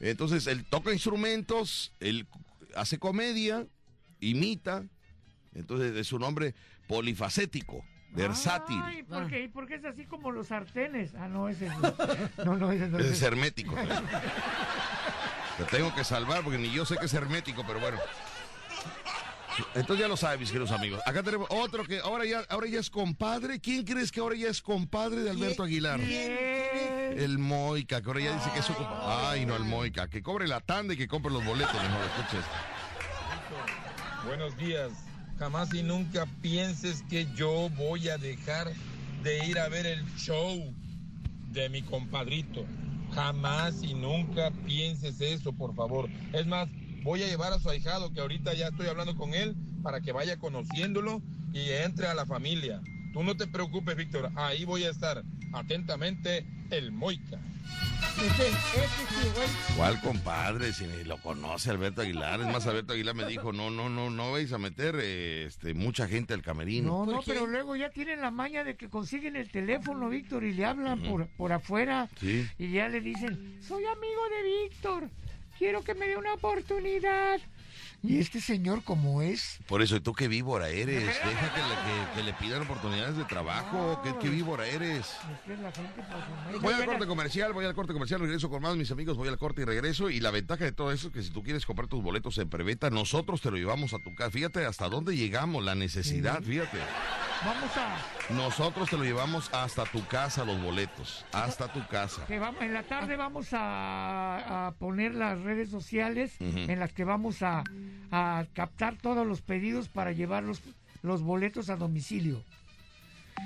Entonces, 0.00 0.46
él 0.46 0.64
toca 0.64 0.90
instrumentos, 0.92 1.92
él 2.00 2.26
hace 2.74 2.98
comedia, 2.98 3.66
imita. 4.20 4.84
Entonces, 5.54 5.94
es 5.96 6.12
un 6.12 6.22
hombre 6.24 6.54
polifacético, 6.86 7.84
versátil. 8.10 8.80
Ay, 8.82 9.02
¿por 9.02 9.28
qué? 9.28 9.48
¿por 9.48 9.66
qué 9.66 9.74
es 9.76 9.84
así 9.84 10.04
como 10.04 10.30
los 10.30 10.48
sartenes? 10.48 11.14
Ah, 11.14 11.28
no, 11.28 11.48
ese 11.48 11.68
no. 11.68 11.94
No, 12.44 12.56
no, 12.56 12.72
ese 12.72 12.88
no. 12.88 12.98
Ese 12.98 13.08
ese 13.08 13.16
es 13.16 13.22
hermético. 13.22 13.74
Te 15.58 15.64
tengo 15.64 15.94
que 15.94 16.04
salvar 16.04 16.42
porque 16.42 16.58
ni 16.58 16.70
yo 16.70 16.84
sé 16.84 16.96
que 16.96 17.06
es 17.06 17.14
hermético, 17.14 17.64
pero 17.66 17.80
bueno. 17.80 17.98
Entonces 19.74 20.00
ya 20.00 20.08
lo 20.08 20.16
saben, 20.16 20.40
mis 20.40 20.50
queridos 20.50 20.72
amigos. 20.72 21.00
Acá 21.06 21.22
tenemos 21.22 21.46
otro 21.50 21.84
que 21.84 22.00
ahora 22.00 22.24
ya, 22.24 22.40
ahora 22.48 22.66
ya 22.66 22.80
es 22.80 22.90
compadre. 22.90 23.60
¿Quién 23.60 23.84
crees 23.84 24.10
que 24.10 24.18
ahora 24.20 24.34
ya 24.34 24.48
es 24.48 24.60
compadre 24.60 25.22
de 25.22 25.30
Alberto 25.30 25.62
Aguilar? 25.62 26.00
El 26.00 27.38
Moica, 27.38 28.02
que 28.02 28.08
ahora 28.08 28.20
ya 28.20 28.34
dice 28.34 28.50
que 28.52 28.58
es 28.58 28.64
su 28.64 28.74
compadre. 28.74 29.04
Ay, 29.06 29.46
no, 29.46 29.54
el 29.54 29.64
Moica. 29.64 30.08
Que 30.08 30.22
cobre 30.22 30.48
la 30.48 30.60
tanda 30.60 30.94
y 30.94 30.96
que 30.96 31.06
compre 31.06 31.32
los 31.32 31.44
boletos, 31.44 31.74
mejor. 31.74 32.00
Escuches. 32.04 32.44
Buenos 34.26 34.56
días. 34.56 34.90
Jamás 35.38 35.74
y 35.74 35.82
nunca 35.82 36.26
pienses 36.42 37.02
que 37.10 37.26
yo 37.34 37.68
voy 37.70 38.08
a 38.08 38.18
dejar 38.18 38.72
de 39.22 39.46
ir 39.46 39.58
a 39.58 39.68
ver 39.68 39.84
el 39.86 40.04
show 40.16 40.72
de 41.50 41.68
mi 41.68 41.82
compadrito. 41.82 42.64
Jamás 43.12 43.82
y 43.82 43.94
nunca 43.94 44.52
pienses 44.64 45.20
eso, 45.20 45.52
por 45.52 45.74
favor. 45.74 46.08
Es 46.32 46.46
más, 46.46 46.68
voy 47.02 47.22
a 47.22 47.26
llevar 47.26 47.52
a 47.52 47.58
su 47.58 47.68
ahijado, 47.68 48.12
que 48.12 48.20
ahorita 48.20 48.54
ya 48.54 48.68
estoy 48.68 48.86
hablando 48.86 49.16
con 49.16 49.34
él, 49.34 49.56
para 49.82 50.00
que 50.00 50.12
vaya 50.12 50.36
conociéndolo 50.36 51.20
y 51.52 51.70
entre 51.70 52.06
a 52.06 52.14
la 52.14 52.26
familia. 52.26 52.80
Tú 53.14 53.22
no 53.22 53.36
te 53.36 53.46
preocupes, 53.46 53.96
Víctor. 53.96 54.30
Ahí 54.34 54.64
voy 54.64 54.82
a 54.82 54.90
estar. 54.90 55.22
Atentamente, 55.52 56.44
el 56.70 56.90
Moica. 56.90 57.38
Ese, 58.16 58.48
ese 58.48 59.06
sí, 59.08 59.28
güey. 59.36 59.48
¿Cuál 59.76 60.00
compadre? 60.00 60.72
Si 60.72 60.84
ni 60.84 61.04
lo 61.04 61.18
conoce 61.18 61.70
Alberto 61.70 62.02
Aguilar. 62.02 62.40
Es 62.40 62.46
más, 62.48 62.66
Alberto 62.66 62.92
Aguilar 62.92 63.14
me 63.14 63.24
dijo, 63.24 63.52
no, 63.52 63.70
no, 63.70 63.88
no, 63.88 64.10
no 64.10 64.32
vais 64.32 64.52
a 64.52 64.58
meter 64.58 64.96
este, 64.96 65.74
mucha 65.74 66.08
gente 66.08 66.34
al 66.34 66.42
camerino. 66.42 67.06
No, 67.06 67.12
no, 67.12 67.22
pero 67.24 67.46
luego 67.46 67.76
ya 67.76 67.90
tienen 67.90 68.20
la 68.20 68.32
maña 68.32 68.64
de 68.64 68.76
que 68.76 68.88
consiguen 68.88 69.36
el 69.36 69.48
teléfono, 69.48 70.08
Víctor, 70.08 70.42
y 70.42 70.52
le 70.52 70.64
hablan 70.64 71.00
por, 71.02 71.28
por 71.36 71.52
afuera. 71.52 72.10
Sí. 72.18 72.48
Y 72.58 72.72
ya 72.72 72.88
le 72.88 73.00
dicen, 73.00 73.60
soy 73.62 73.84
amigo 73.84 74.22
de 74.28 74.64
Víctor, 74.64 75.08
quiero 75.56 75.84
que 75.84 75.94
me 75.94 76.08
dé 76.08 76.16
una 76.16 76.34
oportunidad. 76.34 77.40
Y 78.06 78.18
este 78.18 78.40
señor, 78.40 78.84
como 78.84 79.22
es, 79.22 79.58
Por 79.66 79.80
eso, 79.80 79.96
¿y 79.96 80.00
tú 80.00 80.12
qué 80.12 80.28
víbora 80.28 80.68
eres? 80.68 81.04
Deja 81.06 81.54
que 81.54 81.60
le, 81.62 81.74
que- 81.74 82.16
que 82.16 82.22
le 82.22 82.32
pidan 82.34 82.62
oportunidades 82.62 83.16
de 83.16 83.24
trabajo. 83.24 84.00
¿Qué, 84.04 84.14
qué 84.20 84.28
víbora 84.28 84.66
eres? 84.66 85.06
es 85.06 85.40
que 85.46 85.56
la 85.56 85.72
gente 85.72 86.02
Voy 86.60 86.74
al 86.74 86.84
corte 86.84 87.06
comercial, 87.06 87.52
voy 87.54 87.64
al 87.64 87.74
corte 87.74 87.92
comercial, 87.94 88.20
regreso 88.20 88.50
con 88.50 88.60
más 88.62 88.76
mis 88.76 88.90
amigos, 88.90 89.16
voy 89.16 89.28
al 89.28 89.38
corte 89.38 89.62
y 89.62 89.64
regreso. 89.64 90.10
Y 90.10 90.20
la 90.20 90.30
ventaja 90.30 90.64
de 90.64 90.72
todo 90.72 90.92
eso 90.92 91.08
es 91.08 91.12
que 91.14 91.22
si 91.22 91.30
tú 91.30 91.42
quieres 91.42 91.64
comprar 91.64 91.88
tus 91.88 92.02
boletos 92.02 92.36
en 92.38 92.48
preventa, 92.50 92.90
nosotros 92.90 93.40
te 93.40 93.50
lo 93.50 93.56
llevamos 93.56 93.94
a 93.94 93.98
tu 93.98 94.14
casa. 94.14 94.30
Fíjate 94.30 94.66
hasta 94.66 94.88
dónde 94.88 95.16
llegamos, 95.16 95.64
la 95.64 95.74
necesidad, 95.74 96.42
fíjate. 96.42 96.78
Vamos 97.44 97.70
a, 97.76 98.32
Nosotros 98.32 98.88
te 98.88 98.96
lo 98.96 99.04
llevamos 99.04 99.52
hasta 99.52 99.84
tu 99.84 100.06
casa, 100.06 100.44
los 100.44 100.60
boletos. 100.62 101.26
Hasta 101.32 101.70
tu 101.70 101.86
casa. 101.88 102.24
que 102.26 102.38
vamos, 102.38 102.62
en 102.62 102.72
la 102.72 102.82
tarde 102.84 103.16
vamos 103.16 103.48
a, 103.52 104.66
a 104.68 104.72
poner 104.72 105.14
las 105.14 105.40
redes 105.40 105.68
sociales 105.70 106.32
en 106.40 106.78
las 106.78 106.92
que 106.92 107.04
vamos 107.04 107.42
a, 107.42 107.62
a 108.10 108.44
captar 108.54 108.96
todos 109.00 109.26
los 109.26 109.40
pedidos 109.42 109.88
para 109.88 110.12
llevar 110.12 110.42
los, 110.44 110.60
los 111.02 111.22
boletos 111.22 111.68
a 111.70 111.76
domicilio. 111.76 112.42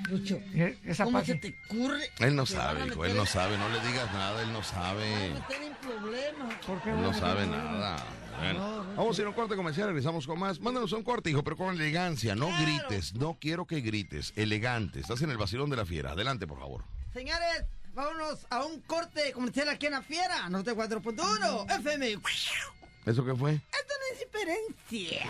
Lucho, 0.09 0.35
Eh, 0.53 0.77
Esa 0.85 1.03
¿cómo 1.05 1.23
se 1.25 1.35
te 1.35 1.55
ocurre? 1.65 2.03
Él 2.19 2.35
no 2.35 2.45
sabe, 2.45 2.85
hijo, 2.87 3.05
él 3.05 3.15
no 3.15 3.21
en- 3.21 3.27
sabe. 3.27 3.57
No 3.57 3.67
le 3.69 3.79
digas 3.87 4.11
nada, 4.13 4.41
él 4.43 4.53
no 4.53 4.61
sabe. 4.63 5.29
van 5.29 5.31
a 5.31 5.39
meter 5.39 5.61
en 5.63 5.73
problemas. 5.75 6.55
¿Por 6.65 6.81
qué 6.83 6.89
Él 6.91 7.01
no 7.01 7.13
sabe 7.13 7.47
nada. 7.47 7.97
Bueno, 8.37 8.59
No, 8.59 8.83
no 8.83 8.95
vamos 8.95 9.17
a 9.17 9.21
ir 9.21 9.25
a 9.25 9.29
un 9.31 9.35
corte 9.35 9.55
comercial, 9.55 9.87
regresamos 9.87 10.25
con 10.27 10.39
más. 10.39 10.59
Mándanos 10.61 10.93
un 10.93 11.03
corte, 11.03 11.29
hijo, 11.31 11.43
pero 11.43 11.57
con 11.57 11.75
elegancia. 11.75 12.35
No 12.35 12.47
Claro. 12.47 12.63
grites, 12.63 13.13
no 13.15 13.37
quiero 13.41 13.65
que 13.65 13.81
grites. 13.81 14.31
Elegante. 14.35 14.99
Estás 15.01 15.21
en 15.23 15.31
el 15.31 15.37
vacilón 15.37 15.69
de 15.71 15.75
la 15.77 15.85
fiera. 15.85 16.11
Adelante, 16.11 16.45
por 16.47 16.59
favor. 16.59 16.83
Señores, 17.11 17.65
vámonos 17.95 18.45
a 18.51 18.63
un 18.65 18.79
corte 18.81 19.33
comercial 19.33 19.67
aquí 19.69 19.87
en 19.87 19.93
la 19.93 20.01
fiera. 20.03 20.47
94.1 20.49 21.65
FM. 21.79 22.15
¿Eso 23.05 23.25
qué 23.25 23.35
fue? 23.35 23.53
Esto 23.53 23.93
no 23.99 24.13
es 24.13 24.19
diferencia. 24.19 25.21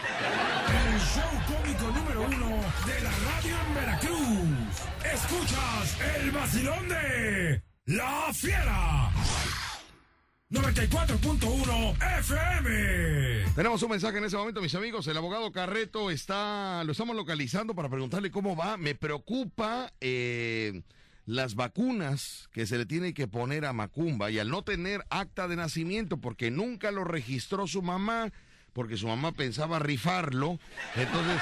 El 0.67 0.99
show 0.99 1.32
cómico 1.47 1.91
número 1.91 2.22
uno 2.24 2.47
de 2.86 3.01
la 3.01 3.11
radio 3.11 3.55
en 3.67 3.74
Veracruz. 3.76 4.80
Escuchas 5.13 5.97
el 6.17 6.32
vacilón 6.32 6.89
de 6.89 7.63
La 7.86 8.34
Fiera. 8.34 9.11
94.1 10.51 12.20
FM. 12.20 13.53
Tenemos 13.53 13.84
un 13.84 13.91
mensaje 13.91 14.17
en 14.17 14.24
ese 14.24 14.36
momento, 14.36 14.61
mis 14.61 14.74
amigos. 14.74 15.05
El 15.07 15.17
abogado 15.17 15.51
Carreto 15.51 16.09
está, 16.09 16.84
lo 16.86 16.91
estamos 16.93 17.15
localizando 17.15 17.76
para 17.76 17.88
preguntarle 17.88 18.32
cómo 18.32 18.55
va. 18.55 18.76
Me 18.76 18.95
preocupa 18.95 19.93
eh, 20.01 20.82
las 21.30 21.53
vacunas 21.53 22.49
que 22.51 22.65
se 22.65 22.80
le 22.80 22.88
tiene 22.88 23.13
que 23.13 23.27
poner 23.27 23.63
a 23.65 23.71
Macumba 23.71 24.32
y 24.32 24.39
al 24.39 24.49
no 24.49 24.63
tener 24.63 25.05
acta 25.11 25.47
de 25.47 25.55
nacimiento 25.55 26.17
porque 26.17 26.49
nunca 26.49 26.89
lo 26.89 27.03
registró 27.03 27.67
su 27.67 27.84
mamá, 27.84 28.34
porque 28.73 28.97
su 28.97 29.07
mamá 29.07 29.32
pensaba 29.34 29.77
rifarlo. 29.77 30.59
Entonces, 30.95 31.39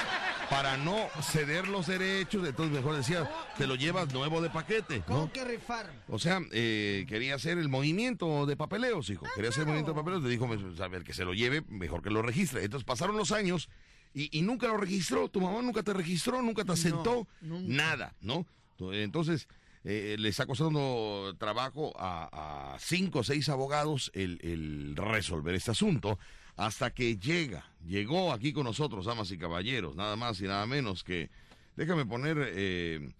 para 0.50 0.76
no 0.76 1.08
ceder 1.22 1.68
los 1.68 1.86
derechos, 1.86 2.46
entonces 2.46 2.76
mejor 2.76 2.96
decía, 2.96 3.30
te 3.56 3.66
lo 3.66 3.76
llevas 3.76 4.12
nuevo 4.12 4.42
de 4.42 4.50
paquete. 4.50 5.00
¿Cómo 5.06 5.20
¿no? 5.20 5.32
que 5.32 5.42
rifar? 5.42 5.90
O 6.08 6.18
sea, 6.18 6.42
eh, 6.52 7.06
quería 7.08 7.36
hacer 7.36 7.56
el 7.56 7.70
movimiento 7.70 8.44
de 8.44 8.58
papeleos, 8.58 9.08
hijo. 9.08 9.24
Quería 9.34 9.48
hacer 9.48 9.62
el 9.62 9.68
movimiento 9.68 9.92
de 9.92 10.00
papeleos. 10.00 10.22
Le 10.22 10.28
dijo, 10.28 10.46
pues, 10.46 10.60
a 10.80 10.88
ver, 10.88 11.02
que 11.02 11.14
se 11.14 11.24
lo 11.24 11.32
lleve, 11.32 11.62
mejor 11.66 12.02
que 12.02 12.10
lo 12.10 12.20
registre. 12.20 12.62
Entonces 12.62 12.84
pasaron 12.84 13.16
los 13.16 13.32
años 13.32 13.70
y, 14.12 14.38
y 14.38 14.42
nunca 14.42 14.66
lo 14.66 14.76
registró. 14.76 15.30
Tu 15.30 15.40
mamá 15.40 15.62
nunca 15.62 15.82
te 15.82 15.94
registró, 15.94 16.42
nunca 16.42 16.62
te 16.62 16.72
asentó, 16.72 17.26
nunca. 17.40 17.74
nada, 17.74 18.14
¿no? 18.20 18.46
Entonces, 18.92 19.48
eh, 19.84 20.16
le 20.18 20.28
está 20.28 20.46
costando 20.46 21.34
trabajo 21.38 21.92
a, 21.98 22.76
cinco 22.80 23.20
o 23.20 23.24
seis 23.24 23.48
abogados 23.48 24.10
el, 24.14 24.38
el 24.42 24.96
resolver 24.96 25.54
este 25.54 25.70
asunto 25.72 26.18
hasta 26.58 26.90
que 26.90 27.16
llega, 27.16 27.64
llegó 27.86 28.32
aquí 28.32 28.52
con 28.52 28.64
nosotros, 28.64 29.06
damas 29.06 29.30
y 29.30 29.38
caballeros, 29.38 29.94
nada 29.94 30.16
más 30.16 30.40
y 30.40 30.44
nada 30.44 30.66
menos 30.66 31.04
que, 31.04 31.30
déjame 31.76 32.04
poner 32.04 32.36
eh, 32.52 33.12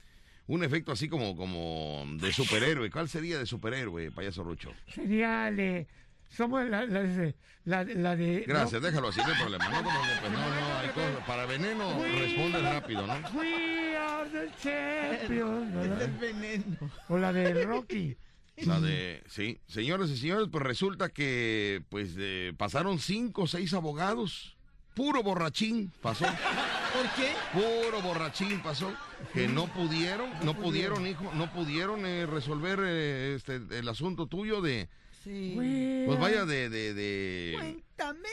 un 0.48 0.64
efecto 0.64 0.90
así 0.90 1.08
como, 1.08 1.36
como 1.36 2.04
de 2.18 2.32
superhéroe. 2.32 2.90
¿Cuál 2.90 3.08
sería 3.08 3.38
de 3.38 3.46
superhéroe, 3.46 4.10
payaso 4.10 4.42
Rucho? 4.42 4.72
Sería 4.92 5.50
le, 5.52 5.86
somos 6.30 6.64
la, 6.68 6.84
la, 6.86 7.02
de- 7.02 7.34
la, 7.64 7.84
la 7.84 8.16
de... 8.16 8.44
Gracias, 8.46 8.80
déjalo 8.80 9.08
así, 9.08 9.20
no 9.20 9.26
hay 9.26 9.40
problema. 9.40 9.64
No 9.68 9.80
preocupes, 9.82 10.30
no, 10.32 10.38
no, 10.38 10.78
hay 10.78 10.88
cosas. 10.88 11.26
Para 11.26 11.46
veneno 11.46 12.02
responde 12.02 12.62
rápido, 12.62 13.06
¿no? 13.06 13.14
We 13.38 13.96
are 13.96 14.30
the 14.30 14.50
champions. 14.62 15.74
¿verdad? 15.74 16.02
Es 16.02 16.20
veneno. 16.20 16.76
O 17.08 17.18
la 17.18 17.32
de 17.32 17.64
Rocky. 17.64 18.16
La 18.64 18.80
de, 18.80 19.22
sí, 19.28 19.60
señores 19.68 20.10
y 20.10 20.16
señores, 20.16 20.48
pues 20.50 20.64
resulta 20.64 21.10
que 21.10 21.82
pues 21.90 22.14
eh, 22.18 22.52
pasaron 22.56 22.98
cinco 22.98 23.42
o 23.42 23.46
seis 23.46 23.72
abogados. 23.72 24.56
Puro 24.94 25.22
borrachín 25.22 25.92
pasó. 26.02 26.24
¿Por 26.92 27.08
qué? 27.14 27.32
Puro 27.52 28.02
borrachín 28.02 28.60
pasó. 28.60 28.92
Que 29.32 29.46
no 29.46 29.66
pudieron, 29.68 30.28
no 30.42 30.54
pudieron, 30.54 31.06
hijo, 31.06 31.30
no 31.34 31.52
pudieron 31.52 32.04
eh, 32.04 32.26
resolver 32.26 32.80
eh, 32.82 33.34
este, 33.36 33.60
el 33.78 33.88
asunto 33.88 34.26
tuyo 34.26 34.60
de, 34.60 34.88
Sí. 35.28 36.02
pues 36.06 36.18
vaya, 36.18 36.46
de, 36.46 36.70
de, 36.70 36.94
de, 36.94 37.54
Cuéntame. 37.58 38.28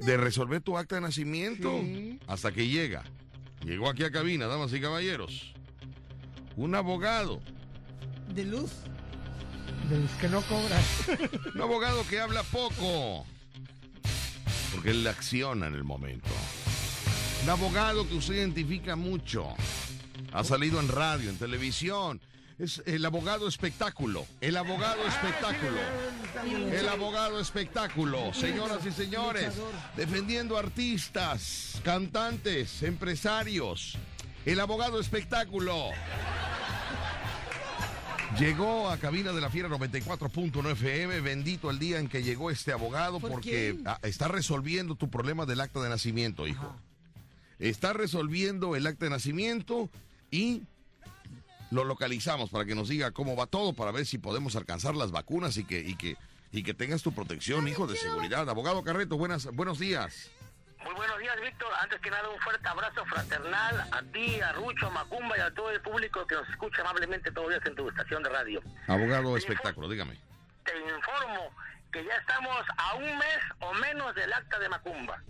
de 0.00 0.16
resolver 0.16 0.60
tu 0.60 0.78
acta 0.78 0.94
de 0.94 1.00
nacimiento. 1.00 1.80
Sí. 1.80 2.18
Hasta 2.28 2.52
que 2.52 2.68
llega. 2.68 3.02
Llegó 3.64 3.88
aquí 3.90 4.04
a 4.04 4.10
cabina, 4.12 4.46
damas 4.46 4.72
y 4.72 4.80
caballeros. 4.80 5.52
Un 6.56 6.74
abogado. 6.76 7.40
De 8.34 8.44
luz. 8.44 8.70
De 9.88 9.98
los 9.98 10.10
que 10.12 10.28
no 10.28 10.42
cobran. 10.42 10.82
Un 11.54 11.60
abogado 11.60 12.06
que 12.08 12.20
habla 12.20 12.42
poco. 12.44 13.26
Porque 14.72 14.90
él 14.90 15.06
acciona 15.06 15.66
en 15.66 15.74
el 15.74 15.82
momento. 15.84 16.28
Un 17.42 17.50
abogado 17.50 18.08
que 18.08 18.14
usted 18.14 18.34
identifica 18.34 18.94
mucho. 18.94 19.48
Ha 20.32 20.44
salido 20.44 20.78
en 20.78 20.86
radio, 20.88 21.28
en 21.30 21.36
televisión. 21.38 22.20
Es 22.60 22.82
el 22.84 23.06
abogado 23.06 23.48
espectáculo. 23.48 24.26
El 24.42 24.54
abogado 24.58 25.06
espectáculo. 25.06 25.78
El 26.70 26.88
abogado 26.90 27.40
espectáculo. 27.40 28.34
Señoras 28.34 28.84
y 28.84 28.92
señores. 28.92 29.54
Defendiendo 29.96 30.58
artistas, 30.58 31.80
cantantes, 31.82 32.82
empresarios. 32.82 33.96
El 34.44 34.60
abogado 34.60 35.00
espectáculo. 35.00 35.86
Llegó 38.38 38.90
a 38.90 38.98
cabina 38.98 39.32
de 39.32 39.40
la 39.40 39.48
Fiera 39.48 39.70
94.1 39.70 40.72
FM. 40.72 41.20
Bendito 41.20 41.70
el 41.70 41.78
día 41.78 41.98
en 41.98 42.08
que 42.08 42.22
llegó 42.22 42.50
este 42.50 42.72
abogado 42.72 43.20
¿Por 43.20 43.30
porque 43.30 43.72
quién? 43.74 43.88
ah, 43.88 43.98
está 44.02 44.28
resolviendo 44.28 44.96
tu 44.96 45.08
problema 45.08 45.46
del 45.46 45.62
acta 45.62 45.80
de 45.80 45.88
nacimiento, 45.88 46.46
hijo. 46.46 46.76
Está 47.58 47.94
resolviendo 47.94 48.76
el 48.76 48.86
acta 48.86 49.06
de 49.06 49.10
nacimiento 49.10 49.88
y 50.30 50.62
lo 51.70 51.84
localizamos 51.84 52.50
para 52.50 52.64
que 52.64 52.74
nos 52.74 52.88
diga 52.88 53.12
cómo 53.12 53.36
va 53.36 53.46
todo, 53.46 53.72
para 53.72 53.92
ver 53.92 54.06
si 54.06 54.18
podemos 54.18 54.56
alcanzar 54.56 54.94
las 54.94 55.10
vacunas 55.10 55.56
y 55.56 55.64
que, 55.64 55.80
y 55.80 55.96
que, 55.96 56.16
y 56.52 56.62
que 56.62 56.74
tengas 56.74 57.02
tu 57.02 57.12
protección, 57.12 57.68
hijo, 57.68 57.86
de 57.86 57.96
seguridad. 57.96 58.48
Abogado 58.48 58.82
Carreto, 58.82 59.16
buenas, 59.16 59.46
buenos 59.46 59.78
días. 59.78 60.30
Muy 60.84 60.94
buenos 60.94 61.18
días, 61.18 61.36
Víctor. 61.42 61.68
Antes 61.80 62.00
que 62.00 62.10
nada, 62.10 62.28
un 62.28 62.40
fuerte 62.40 62.66
abrazo 62.66 63.04
fraternal 63.04 63.88
a 63.92 64.02
ti, 64.12 64.40
a 64.40 64.52
Rucho, 64.52 64.86
a 64.86 64.90
Macumba 64.90 65.36
y 65.36 65.40
a 65.40 65.54
todo 65.54 65.70
el 65.70 65.80
público 65.82 66.26
que 66.26 66.34
nos 66.34 66.48
escucha 66.48 66.80
amablemente 66.80 67.30
todos 67.30 67.48
los 67.50 67.56
días 67.56 67.66
en 67.66 67.76
tu 67.76 67.88
estación 67.88 68.22
de 68.22 68.30
radio. 68.30 68.62
Abogado 68.88 69.36
espectáculo, 69.36 69.88
dígame. 69.88 70.18
Te 70.64 70.72
informo 70.78 71.50
que 71.92 72.04
ya 72.04 72.16
estamos 72.16 72.64
a 72.76 72.94
un 72.94 73.18
mes 73.18 73.38
o 73.60 73.74
menos 73.74 74.14
del 74.14 74.32
acta 74.32 74.58
de 74.58 74.68
Macumba. 74.68 75.22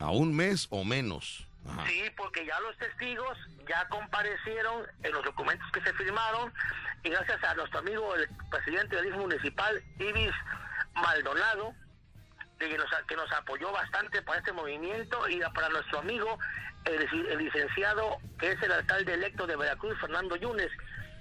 A 0.00 0.10
un 0.10 0.34
mes 0.34 0.66
o 0.70 0.84
menos. 0.84 1.46
Sí, 1.86 2.10
porque 2.16 2.44
ya 2.46 2.58
los 2.60 2.76
testigos 2.78 3.38
ya 3.68 3.86
comparecieron 3.88 4.86
en 5.02 5.12
los 5.12 5.24
documentos 5.24 5.66
que 5.72 5.80
se 5.82 5.92
firmaron 5.94 6.52
y 7.02 7.10
gracias 7.10 7.42
a 7.44 7.54
nuestro 7.54 7.80
amigo 7.80 8.14
el 8.14 8.28
presidente 8.50 8.96
del 8.96 9.06
IF 9.06 9.16
municipal, 9.16 9.82
Ibis 9.98 10.32
Maldonado, 10.94 11.74
que 12.58 12.76
nos, 12.76 12.90
que 13.06 13.16
nos 13.16 13.30
apoyó 13.32 13.70
bastante 13.72 14.22
para 14.22 14.38
este 14.38 14.52
movimiento 14.52 15.28
y 15.28 15.40
para 15.54 15.68
nuestro 15.68 16.00
amigo 16.00 16.38
el, 16.84 17.26
el 17.28 17.38
licenciado 17.38 18.18
que 18.38 18.52
es 18.52 18.62
el 18.62 18.72
alcalde 18.72 19.14
electo 19.14 19.46
de 19.46 19.56
Veracruz, 19.56 19.98
Fernando 20.00 20.36
Yunes, 20.36 20.70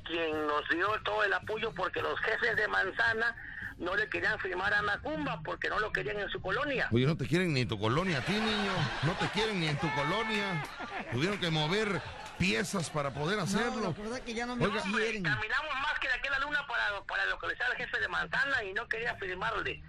quien 0.05 0.47
nos 0.47 0.67
dio 0.69 0.89
todo 1.03 1.23
el 1.23 1.33
apoyo 1.33 1.73
porque 1.73 2.01
los 2.01 2.19
jefes 2.21 2.55
de 2.55 2.67
Manzana 2.67 3.35
no 3.77 3.95
le 3.95 4.09
querían 4.09 4.39
firmar 4.39 4.73
a 4.73 4.81
Macumba 4.81 5.41
porque 5.43 5.69
no 5.69 5.79
lo 5.79 5.91
querían 5.91 6.19
en 6.19 6.29
su 6.29 6.41
colonia. 6.41 6.89
Oye, 6.91 7.05
no 7.05 7.15
te 7.15 7.27
quieren 7.27 7.53
ni 7.53 7.61
en 7.61 7.67
tu 7.67 7.79
colonia 7.79 8.19
a 8.19 8.21
ti, 8.21 8.33
niño. 8.33 8.71
No 9.03 9.13
te 9.13 9.27
quieren 9.29 9.59
ni 9.59 9.67
en 9.67 9.77
tu 9.77 9.87
colonia. 9.93 10.63
Tuvieron 11.11 11.39
que 11.39 11.49
mover 11.51 12.01
piezas 12.39 12.89
para 12.89 13.13
poder 13.13 13.39
hacerlo. 13.39 13.75
No, 13.75 13.81
la 13.97 14.03
verdad 14.03 14.19
que 14.21 14.33
ya 14.33 14.45
no 14.45 14.55
me 14.55 14.65
Oiga. 14.65 14.81
quieren. 14.81 15.23
Caminamos 15.23 15.73
más 15.81 15.99
que 15.99 16.07
de 16.07 16.13
aquí 16.15 16.27
a 16.27 16.31
la 16.31 16.39
luna 16.39 16.65
para, 16.67 17.03
para 17.05 17.25
localizar 17.27 17.67
al 17.71 17.77
jefe 17.77 17.99
de 17.99 18.07
Manzana 18.07 18.63
y 18.63 18.73
no 18.73 18.87
quería 18.87 19.15
firmarle. 19.15 19.81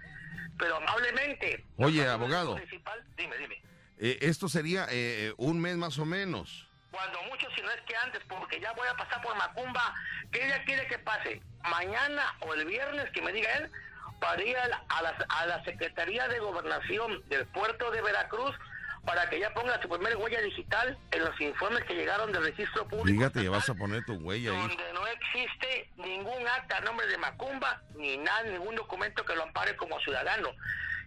Pero 0.57 0.75
amablemente. 0.77 1.65
Oye, 1.77 2.07
abogado. 2.07 2.55
dime, 3.17 3.37
dime. 3.37 3.61
Eh, 3.97 4.19
esto 4.21 4.47
sería 4.47 4.87
eh, 4.89 5.33
un 5.37 5.59
mes 5.59 5.75
más 5.77 5.97
o 5.99 6.05
menos. 6.05 6.68
Cuando 6.91 7.21
mucho, 7.23 7.47
si 7.55 7.61
no 7.61 7.69
es 7.71 7.81
que 7.81 7.95
antes, 7.95 8.21
porque 8.27 8.59
ya 8.59 8.71
voy 8.73 8.87
a 8.87 8.95
pasar 8.95 9.21
por 9.21 9.35
Macumba. 9.35 9.93
¿Qué 10.31 10.45
día 10.45 10.63
quiere 10.65 10.87
que 10.87 10.99
pase? 10.99 11.41
¿Mañana 11.69 12.35
o 12.41 12.53
el 12.53 12.65
viernes? 12.65 13.09
Que 13.11 13.21
me 13.21 13.31
diga 13.31 13.51
él. 13.57 13.71
Para 14.19 14.43
ir 14.43 14.57
a 14.57 14.67
la, 14.67 14.83
a 14.89 15.01
la, 15.01 15.15
a 15.29 15.45
la 15.45 15.63
Secretaría 15.63 16.27
de 16.27 16.39
Gobernación 16.39 17.23
del 17.29 17.45
puerto 17.47 17.89
de 17.91 18.01
Veracruz 18.01 18.53
para 19.05 19.29
que 19.29 19.39
ya 19.39 19.53
ponga 19.53 19.81
su 19.81 19.87
primer 19.87 20.17
huella 20.17 20.41
digital 20.41 20.97
en 21.11 21.23
los 21.23 21.39
informes 21.39 21.83
que 21.85 21.95
llegaron 21.95 22.31
del 22.31 22.43
registro 22.43 22.87
público. 22.87 23.17
Fíjate, 23.17 23.43
ya 23.43 23.49
vas 23.49 23.69
a 23.69 23.73
poner 23.73 24.03
tu 24.05 24.13
huella 24.15 24.51
ahí. 24.51 24.67
donde 24.67 24.93
no 24.93 25.07
existe 25.07 25.89
ningún 25.95 26.47
acta 26.47 26.77
a 26.77 26.81
nombre 26.81 27.07
de 27.07 27.17
Macumba, 27.17 27.81
ni 27.95 28.17
nada, 28.17 28.43
ningún 28.43 28.75
documento 28.75 29.23
que 29.23 29.35
lo 29.35 29.43
ampare 29.43 29.75
como 29.77 29.99
ciudadano. 30.01 30.49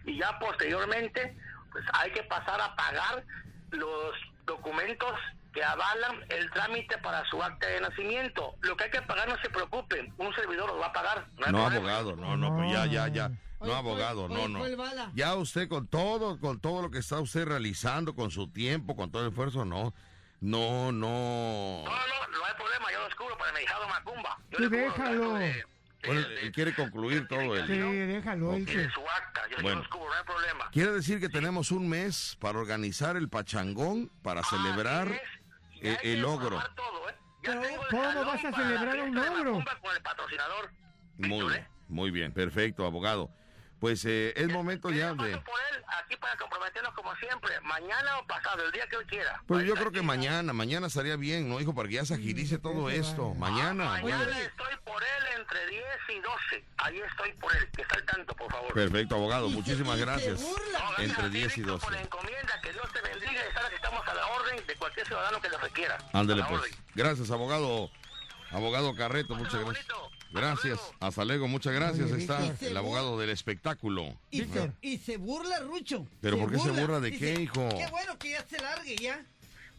Y 0.05 0.17
ya 0.17 0.37
posteriormente, 0.39 1.35
pues 1.71 1.85
hay 1.93 2.11
que 2.11 2.23
pasar 2.23 2.59
a 2.59 2.75
pagar 2.75 3.23
los 3.71 4.15
documentos 4.45 5.13
que 5.53 5.63
avalan 5.63 6.25
el 6.29 6.49
trámite 6.51 6.97
para 6.97 7.23
su 7.29 7.41
acta 7.41 7.67
de 7.67 7.79
nacimiento. 7.81 8.55
Lo 8.61 8.75
que 8.75 8.85
hay 8.85 8.91
que 8.91 9.01
pagar, 9.03 9.27
no 9.29 9.37
se 9.41 9.49
preocupen, 9.49 10.13
un 10.17 10.33
servidor 10.33 10.67
lo 10.67 10.77
va 10.79 10.87
a 10.87 10.93
pagar. 10.93 11.27
No, 11.51 11.67
abogado, 11.67 12.15
no, 12.15 12.35
no, 12.35 12.55
pues 12.55 12.71
ya, 12.71 12.85
ya, 12.87 13.07
ya. 13.07 13.29
No, 13.29 13.37
Oye, 13.69 13.75
abogado, 13.75 14.23
oye, 14.25 14.47
no, 14.49 14.61
oye, 14.61 14.75
no. 14.75 15.11
Ya 15.15 15.35
usted 15.35 15.69
con 15.69 15.87
todo, 15.87 16.39
con 16.39 16.59
todo 16.59 16.81
lo 16.81 16.91
que 16.91 16.97
está 16.97 17.19
usted 17.19 17.45
realizando, 17.45 18.13
con 18.15 18.29
su 18.31 18.49
tiempo, 18.49 18.95
con 18.95 19.09
todo 19.11 19.21
el 19.23 19.29
esfuerzo, 19.29 19.63
no, 19.63 19.93
no, 20.41 20.91
no. 20.91 21.83
No, 21.83 21.85
no, 21.85 22.37
no 22.37 22.45
hay 22.45 22.53
problema, 22.57 22.91
yo 22.91 22.99
lo 22.99 23.05
descubro 23.05 23.37
para 23.37 23.53
mi 23.53 23.61
hijado 23.61 23.87
Macumba. 23.87 24.37
Yo 24.51 24.57
cubro 24.57 24.63
el 24.65 24.69
déjalo. 24.71 25.33
de- 25.35 25.65
él 26.01 26.51
quiere 26.53 26.75
concluir 26.75 27.25
todo 27.29 27.39
Sí, 27.65 27.71
él. 27.71 28.07
déjalo. 28.09 28.53
él 28.55 28.65
de 28.65 28.71
que- 28.73 28.89
su 28.89 28.99
acta, 29.07 29.43
yo, 29.49 29.55
yo 29.57 29.63
Bueno. 29.63 29.77
lo 29.77 29.81
descubro, 29.83 30.09
no 30.09 30.15
hay 30.17 30.23
problema. 30.25 30.69
Quiere 30.71 30.91
decir 30.91 31.21
que 31.21 31.29
tenemos 31.29 31.71
un 31.71 31.87
mes 31.87 32.35
para 32.41 32.59
organizar 32.59 33.15
el 33.15 33.29
pachangón, 33.29 34.11
para 34.21 34.43
celebrar 34.43 35.07
eh, 35.83 35.97
el 36.03 36.21
logro. 36.21 36.55
informar 36.55 36.75
todo, 36.75 37.09
¿eh? 37.09 37.15
El 37.43 37.77
¿cómo 37.89 38.25
vas 38.25 38.45
a 38.45 38.51
celebrar 38.53 38.99
un 39.01 39.15
logro? 39.15 39.51
Con 39.81 39.95
el 39.95 40.01
patrocinador. 40.01 40.71
Muy 41.17 41.55
¿eh? 41.55 41.67
muy 41.89 42.11
bien, 42.11 42.31
perfecto, 42.31 42.85
abogado. 42.85 43.29
Pues 43.83 44.05
eh, 44.05 44.31
es 44.37 44.47
momento 44.47 44.87
Que 44.87 44.95
ya 44.95 45.09
de... 45.09 45.15
por 45.15 45.27
él 45.27 45.83
aquí 46.01 46.15
para 46.15 46.37
comprometernos 46.37 46.93
como 46.93 47.13
siempre, 47.17 47.59
mañana 47.59 48.17
o 48.17 48.25
pasado, 48.25 48.63
el 48.63 48.71
día 48.71 48.87
que 48.87 48.95
él 48.95 49.05
quiera. 49.07 49.43
Pues 49.45 49.67
yo 49.67 49.73
creo 49.73 49.91
que 49.91 49.97
aquí. 49.97 50.07
mañana, 50.07 50.53
mañana 50.53 50.87
estaría 50.87 51.17
bien, 51.17 51.49
¿no, 51.49 51.59
hijo? 51.59 51.75
Para 51.75 51.89
que 51.89 51.95
ya 51.95 52.05
se 52.05 52.13
agilice 52.13 52.57
todo 52.59 52.89
esto. 52.89 53.33
Mañana. 53.33 53.83
Mañana 53.83 54.23
bueno. 54.23 54.39
estoy 54.39 54.73
por 54.85 55.03
él 55.03 55.23
entre 55.37 55.67
10 55.67 55.83
y 56.15 56.19
12. 56.21 56.65
Ahí 56.77 57.01
estoy 57.01 57.33
por 57.33 57.53
él, 57.57 57.69
que 57.75 57.81
está 57.81 57.95
al 57.97 58.05
tanto, 58.05 58.33
por 58.33 58.49
favor. 58.49 58.73
Perfecto, 58.73 59.15
abogado, 59.15 59.49
muchísimas 59.49 59.99
gracias. 59.99 60.39
No, 60.39 61.03
Entre 61.03 61.21
a 61.21 61.29
ti, 61.29 61.37
10 61.39 61.57
y 61.57 61.59
Víctor, 61.59 61.73
12. 61.73 61.85
Por 61.85 61.93
la 61.93 62.01
encomienda, 62.03 62.61
que 62.61 62.71
Dios 62.71 62.89
te 62.93 63.01
bendiga 63.01 63.41
y 63.49 63.53
sabes 63.53 63.69
que 63.69 63.75
estamos 63.75 64.07
a 64.07 64.13
la 64.13 64.27
orden 64.27 64.65
de 64.65 64.75
cualquier 64.77 65.05
ciudadano 65.05 65.41
que 65.41 65.49
lo 65.49 65.57
requiera. 65.57 65.97
La 66.13 66.23
pues. 66.23 66.39
orden. 66.39 66.71
Gracias, 66.95 67.29
abogado. 67.31 67.89
Abogado 68.53 68.95
Carreto, 68.95 69.35
muchas 69.35 69.61
gracias. 69.61 69.87
bonito. 69.87 70.12
Gracias. 70.33 70.79
Hasta 70.79 70.83
luego. 70.91 70.97
Hasta 71.07 71.25
luego, 71.25 71.47
muchas 71.47 71.73
gracias. 71.73 72.11
Oye, 72.11 72.21
Está 72.21 72.39
Víctor. 72.41 72.67
el 72.69 72.77
abogado 72.77 73.19
del 73.19 73.29
espectáculo. 73.29 74.17
Y 74.31 74.37
se, 74.39 74.43
Víctor. 74.43 74.73
y 74.81 74.97
se 74.97 75.17
burla 75.17 75.59
Rucho. 75.59 76.07
¿Pero 76.21 76.37
por 76.39 76.51
qué 76.51 76.59
se 76.59 76.71
burla 76.71 76.99
de 76.99 77.17
qué, 77.17 77.41
hijo? 77.41 77.69
Qué 77.69 77.87
bueno 77.91 78.17
que 78.17 78.31
ya 78.31 78.45
se 78.45 78.59
largue 78.61 78.95
ya. 78.97 79.25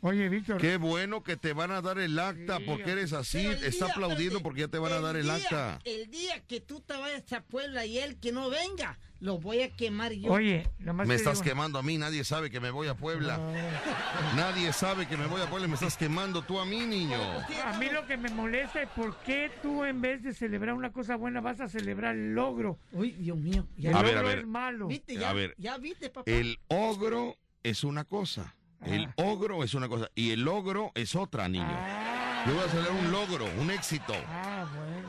Oye, 0.06 0.28
Víctor. 0.28 0.60
Qué 0.60 0.76
bueno 0.76 1.22
que 1.22 1.38
te 1.38 1.54
van 1.54 1.70
a 1.70 1.80
dar 1.80 1.98
el 1.98 2.18
acta, 2.18 2.58
Sí, 2.58 2.64
porque 2.66 2.90
eres 2.92 3.14
así. 3.14 3.38
El 3.46 3.64
Está 3.64 3.86
día, 3.86 3.94
aplaudiendo 3.94 4.40
porque 4.40 4.60
ya 4.60 4.68
te 4.68 4.76
van 4.78 4.92
a 4.92 5.00
dar 5.00 5.16
el 5.16 5.24
día- 5.24 5.34
acta. 5.36 5.80
El 5.84 6.10
día 6.10 6.40
que 6.46 6.60
tú 6.60 6.80
te 6.82 6.94
vayas 6.94 7.32
a 7.32 7.40
Puebla 7.40 7.86
y 7.86 7.98
él 7.98 8.20
que 8.20 8.30
no 8.30 8.50
venga, 8.50 8.98
lo 9.20 9.38
voy 9.38 9.62
a 9.62 9.70
quemar 9.74 10.12
yo. 10.12 10.30
Oye, 10.30 10.68
nomás 10.78 11.06
Me 11.08 11.14
estás 11.14 11.38
digo- 11.38 11.44
quemando 11.44 11.78
a 11.78 11.82
mí, 11.82 11.96
nadie 11.96 12.22
sabe 12.22 12.50
que 12.50 12.60
me 12.60 12.70
voy 12.70 12.86
a 12.88 12.94
Puebla. 12.94 13.38
Nadie 14.36 14.74
sabe 14.74 15.06
que 15.08 15.16
me 15.16 15.26
voy 15.26 15.40
a 15.40 15.46
Puebla, 15.48 15.68
me 15.68 15.74
estás 15.74 15.96
quemando 15.96 16.42
tú 16.42 16.58
a 16.60 16.66
mí, 16.66 16.80
niño. 16.80 17.16
A 17.64 17.78
mí 17.78 17.88
lo 17.88 18.06
que 18.06 18.18
me 18.18 18.28
molesta 18.28 18.82
es 18.82 18.88
por 18.90 19.16
qué 19.20 19.50
tú 19.62 19.84
en 19.84 20.02
vez 20.02 20.22
de 20.22 20.34
celebrar 20.34 20.74
una 20.74 20.92
cosa 20.92 21.16
buena 21.16 21.40
vas 21.40 21.60
a 21.62 21.68
celebrar 21.70 22.14
el 22.14 22.34
logro. 22.34 22.78
Uy, 22.92 23.12
Dios 23.12 23.38
mío. 23.38 23.66
El 23.78 23.84
Ya, 23.84 23.90
A 23.98 24.02
ver, 24.02 24.14
logro 24.16 24.28
a 24.28 24.30
ver. 24.30 24.38
es 24.40 24.46
malo. 24.46 24.86
¿Viste? 24.88 25.24
A 25.24 25.32
ver. 25.32 25.54
ya 25.56 25.78
viste, 25.78 26.10
papá. 26.10 26.30
El 26.30 26.58
ogro 26.68 27.38
es 27.62 27.84
una 27.84 28.04
cosa. 28.04 28.54
El 28.86 29.08
ogro 29.16 29.64
es 29.64 29.74
una 29.74 29.88
cosa. 29.88 30.10
Y 30.14 30.30
el 30.32 30.42
logro 30.42 30.92
es 30.94 31.14
otra, 31.14 31.48
niño. 31.48 31.66
Ah, 31.68 32.44
Yo 32.46 32.54
voy 32.54 32.64
a 32.64 32.68
celebrar 32.68 32.92
un 32.92 33.10
logro, 33.12 33.46
un 33.60 33.70
éxito. 33.70 34.14
ah, 34.28 34.66
bueno. 34.76 35.08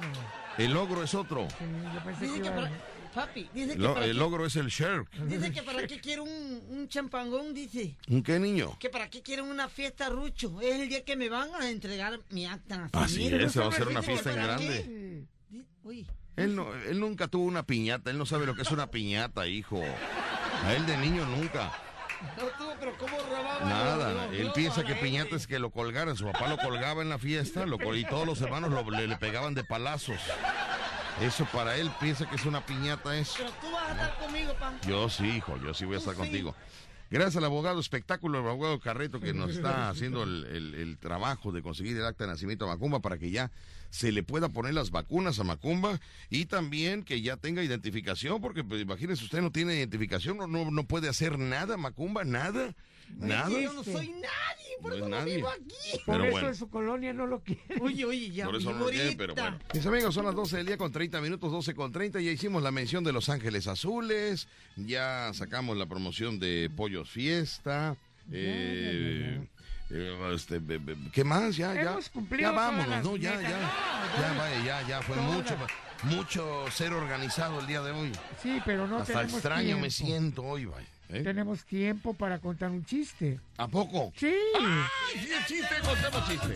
El 0.57 0.73
logro 0.73 1.03
es 1.03 1.13
otro. 1.13 1.47
Sí, 1.49 1.65
yo 1.93 2.03
pensé 2.05 2.25
Dice 2.25 2.41
que 2.41 2.49
para, 2.49 2.71
papi, 3.13 3.49
dice 3.53 3.75
que, 3.77 3.83
para 3.83 4.05
el 4.05 4.11
qué, 4.13 4.17
logro 4.17 4.45
es 4.45 4.55
el 4.55 4.67
Shark. 4.67 5.09
dice 5.27 5.51
que 5.51 5.61
para 5.63 5.85
qué 5.85 5.99
quiere 5.99 6.21
un, 6.21 6.63
un 6.69 6.87
champangón, 6.87 7.53
dice. 7.53 7.97
¿Un 8.07 8.23
qué, 8.23 8.39
niño? 8.39 8.77
Que 8.79 8.89
para 8.89 9.09
qué 9.09 9.21
quieren 9.21 9.45
una 9.45 9.67
fiesta, 9.67 10.07
Rucho. 10.09 10.61
Es 10.61 10.79
el 10.79 10.87
día 10.87 11.03
que 11.03 11.17
me 11.17 11.27
van 11.27 11.49
a 11.59 11.69
entregar 11.69 12.17
mi 12.29 12.45
acta. 12.45 12.89
Así 12.93 13.27
es, 13.27 13.51
se 13.51 13.59
va 13.59 13.65
a 13.65 13.69
hacer 13.69 13.87
una 13.89 14.01
fiesta 14.01 14.29
en 14.31 14.35
grande. 14.37 15.25
qué. 15.51 15.65
Uy, 15.83 16.07
Él, 16.37 16.55
no, 16.55 16.73
él 16.73 16.99
nunca 17.01 17.27
tuvo 17.27 17.43
una 17.45 17.63
piñata, 17.63 18.09
él 18.09 18.17
no 18.17 18.25
sabe 18.25 18.45
lo 18.45 18.55
que 18.55 18.61
es 18.61 18.71
una 18.71 18.89
piñata, 18.89 19.45
hijo. 19.47 19.81
A 20.63 20.73
él 20.73 20.85
de 20.85 20.95
niño 20.97 21.25
nunca. 21.25 21.71
no 22.37 22.43
tuvo, 22.57 22.73
pero 22.79 22.97
¿cómo 22.97 23.17
robaba? 23.17 23.59
Nada, 23.65 24.11
los- 24.13 24.23
los 24.31 24.33
él 24.39 24.51
piensa 24.53 24.83
que 24.83 24.95
piñata 24.95 25.35
es 25.35 25.47
que 25.47 25.59
lo 25.59 25.69
colgaran. 25.71 26.15
Su 26.15 26.25
papá 26.25 26.47
lo 26.47 26.57
colgaba 26.57 27.01
en 27.01 27.09
la 27.09 27.17
fiesta 27.17 27.65
lo 27.65 27.77
y 27.95 28.05
todos 28.05 28.25
los 28.25 28.41
hermanos 28.41 28.71
lo- 28.71 28.89
le, 28.89 29.07
le 29.07 29.17
pegaban 29.17 29.53
de 29.53 29.63
palazos. 29.63 30.19
Eso 31.21 31.45
para 31.45 31.77
él 31.77 31.89
piensa 31.99 32.27
que 32.29 32.35
es 32.35 32.45
una 32.45 32.65
piñata 32.65 33.15
eso. 33.17 33.35
Pero 33.37 33.51
tú 33.61 33.71
vas 33.71 33.87
a 33.89 33.91
estar 33.93 34.17
conmigo, 34.17 34.53
pan. 34.55 34.77
Yo 34.85 35.09
sí, 35.09 35.25
hijo, 35.37 35.57
yo 35.63 35.73
sí 35.73 35.85
voy 35.85 35.95
a 35.95 35.99
estar 35.99 36.13
sí. 36.13 36.19
contigo. 36.19 36.55
Gracias 37.11 37.35
al 37.37 37.45
abogado 37.45 37.79
espectáculo, 37.79 38.39
el 38.39 38.47
abogado 38.47 38.79
Carreto, 38.79 39.19
que 39.19 39.33
nos 39.33 39.51
está 39.51 39.89
haciendo 39.89 40.23
el, 40.23 40.45
el- 40.45 40.75
el 40.75 40.97
trabajo 40.97 41.51
de 41.51 41.61
conseguir 41.61 41.95
el 41.97 42.05
acta 42.05 42.23
de 42.25 42.31
nacimiento 42.31 42.65
a 42.65 42.69
Macumba 42.69 42.99
para 42.99 43.17
que 43.17 43.29
ya 43.31 43.51
se 43.91 44.11
le 44.11 44.23
pueda 44.23 44.49
poner 44.49 44.73
las 44.73 44.91
vacunas 44.91 45.39
a 45.39 45.43
Macumba 45.43 45.99
y 46.29 46.45
también 46.45 47.03
que 47.03 47.21
ya 47.21 47.37
tenga 47.37 47.63
identificación, 47.63 48.41
porque 48.41 48.63
pues, 48.63 48.81
imagínese, 48.81 49.23
usted 49.23 49.41
no 49.41 49.51
tiene 49.51 49.75
identificación, 49.75 50.37
no, 50.37 50.47
no, 50.47 50.69
no 50.71 50.83
puede 50.85 51.07
hacer 51.07 51.37
nada, 51.39 51.77
Macumba, 51.77 52.23
nada, 52.25 52.73
nada. 53.17 53.49
Yo 53.49 53.73
no 53.73 53.83
soy 53.83 54.09
nadie, 54.09 54.77
por 54.81 54.89
No 54.91 54.95
es 54.95 55.01
eso 55.01 55.09
no 55.09 55.17
nadie. 55.17 55.35
vivo 55.37 55.47
aquí. 55.49 55.97
Por 56.05 56.15
Pero 56.15 56.23
eso 56.23 56.31
bueno. 56.31 56.47
en 56.49 56.55
su 56.55 56.69
colonia 56.69 57.13
no 57.13 57.25
lo 57.27 57.39
quiere. 57.41 57.61
Oye, 57.81 58.05
oye, 58.05 58.29
ya 58.31 58.45
Por 58.45 58.55
eso 58.57 58.71
no 58.71 58.79
lo 58.79 58.85
ahorita. 58.85 59.13
pero 59.17 59.35
bueno. 59.35 59.59
Mis 59.73 59.85
amigos, 59.85 60.13
son 60.13 60.25
las 60.25 60.35
12 60.35 60.57
del 60.57 60.65
día 60.65 60.77
con 60.77 60.91
30 60.91 61.21
minutos, 61.21 61.51
12 61.51 61.73
con 61.75 61.91
30. 61.91 62.19
Ya 62.21 62.31
hicimos 62.31 62.61
la 62.63 62.71
mención 62.71 63.03
de 63.03 63.11
Los 63.13 63.29
Ángeles 63.29 63.67
Azules, 63.67 64.47
ya 64.75 65.31
sacamos 65.33 65.77
la 65.77 65.85
promoción 65.85 66.39
de 66.39 66.69
Pollos 66.75 67.09
Fiesta. 67.09 67.95
eh, 68.31 69.39
eh, 69.91 70.31
este, 70.33 70.57
be- 70.59 70.79
be- 70.79 70.97
¿Qué 71.13 71.23
más? 71.23 71.55
Ya, 71.57 71.73
ya. 71.75 71.91
Hemos 71.91 72.11
Ya 72.39 72.51
vámonos, 72.51 73.03
¿no? 73.03 73.15
Ya, 73.17 73.39
ya. 73.39 73.49
Ya, 73.49 74.33
vaya, 74.37 74.65
ya, 74.65 74.87
ya. 74.87 75.01
Fue 75.03 75.15
Todas. 75.15 75.31
mucho, 75.31 75.55
mucho 76.03 76.71
ser 76.71 76.91
organizado 76.93 77.59
el 77.59 77.67
día 77.67 77.81
de 77.81 77.91
hoy. 77.91 78.11
Sí, 78.41 78.59
pero 78.65 78.87
no 78.87 78.97
Hasta 78.97 79.13
tenemos 79.13 79.33
extraño 79.33 79.63
tiempo. 79.65 79.81
me 79.83 79.91
siento 79.91 80.43
hoy, 80.43 80.65
vaya. 80.65 80.87
¿Eh? 81.09 81.21
Tenemos 81.23 81.65
tiempo 81.65 82.13
para 82.13 82.39
contar 82.39 82.71
un 82.71 82.85
chiste. 82.85 83.39
¿A 83.57 83.67
poco? 83.67 84.11
Sí. 84.15 84.33
¡Ay, 84.59 85.19
sí, 85.19 85.33
chiste! 85.47 85.75
Contemos 85.83 86.27
chiste. 86.27 86.55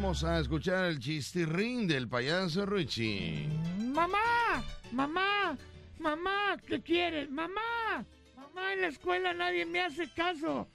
Vamos 0.00 0.22
a 0.22 0.38
escuchar 0.38 0.84
el 0.84 1.00
chistirrín 1.00 1.88
del 1.88 2.08
payaso 2.08 2.64
Richie. 2.64 3.48
Mamá, 3.78 4.62
mamá, 4.92 5.58
mamá, 5.98 6.56
¿qué 6.66 6.80
quieres? 6.80 7.28
Mamá, 7.28 8.04
mamá, 8.36 8.72
en 8.74 8.82
la 8.82 8.86
escuela 8.86 9.34
nadie 9.34 9.66
me 9.66 9.80
hace 9.80 10.08
caso. 10.08 10.68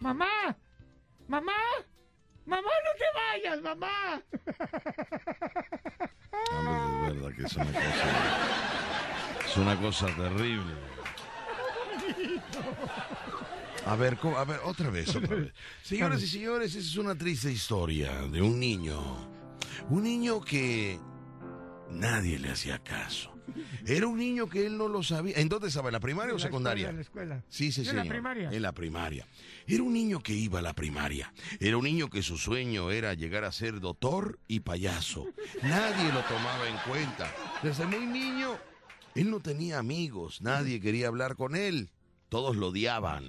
Mamá, 0.00 0.56
mamá, 1.32 1.52
Mamá, 2.44 2.68
no 2.84 2.90
te 2.98 3.04
vayas, 3.18 3.62
mamá. 3.62 4.22
Hombre, 7.08 7.44
es 9.46 9.56
una 9.56 9.80
cosa. 9.80 10.06
Terrible. 10.06 10.74
A 13.86 13.96
ver, 13.96 14.18
a 14.36 14.44
ver, 14.44 14.60
otra 14.64 14.90
vez, 14.90 15.14
otra 15.14 15.36
vez. 15.36 15.52
Señoras 15.82 16.22
y 16.22 16.26
señores, 16.26 16.74
esa 16.74 16.80
es 16.80 16.96
una 16.96 17.16
triste 17.16 17.50
historia 17.50 18.12
de 18.28 18.42
un 18.42 18.58
niño. 18.58 19.00
Un 19.88 20.02
niño 20.02 20.40
que 20.40 21.00
nadie 21.88 22.38
le 22.38 22.50
hacía 22.50 22.78
caso. 22.80 23.31
Era 23.86 24.06
un 24.06 24.18
niño 24.18 24.48
que 24.48 24.66
él 24.66 24.76
no 24.78 24.88
lo 24.88 25.02
sabía. 25.02 25.36
¿En 25.36 25.48
dónde 25.48 25.68
estaba? 25.68 25.88
¿En 25.88 25.92
la 25.92 26.00
primaria 26.00 26.34
o 26.34 26.38
la 26.38 26.42
secundaria? 26.42 26.88
escuela, 26.88 26.90
en 26.90 26.96
la 26.96 27.02
escuela. 27.02 27.44
Sí, 27.48 27.72
sí, 27.72 27.82
¿Y 27.82 27.84
sí. 27.84 27.90
en 27.90 27.96
la 27.96 28.04
primaria? 28.04 28.50
En 28.52 28.62
la 28.62 28.72
primaria. 28.72 29.26
Era 29.66 29.82
un 29.82 29.92
niño 29.92 30.20
que 30.22 30.32
iba 30.32 30.58
a 30.58 30.62
la 30.62 30.74
primaria. 30.74 31.32
Era 31.60 31.76
un 31.76 31.84
niño 31.84 32.10
que 32.10 32.22
su 32.22 32.38
sueño 32.38 32.90
era 32.90 33.14
llegar 33.14 33.44
a 33.44 33.52
ser 33.52 33.80
doctor 33.80 34.38
y 34.48 34.60
payaso. 34.60 35.26
Nadie 35.62 36.12
lo 36.12 36.20
tomaba 36.22 36.68
en 36.68 36.76
cuenta. 36.88 37.32
Desde 37.62 37.86
muy 37.86 38.06
niño, 38.06 38.56
él 39.14 39.30
no 39.30 39.40
tenía 39.40 39.78
amigos. 39.78 40.40
Nadie 40.42 40.80
quería 40.80 41.08
hablar 41.08 41.36
con 41.36 41.54
él. 41.56 41.90
Todos 42.28 42.56
lo 42.56 42.68
odiaban. 42.68 43.24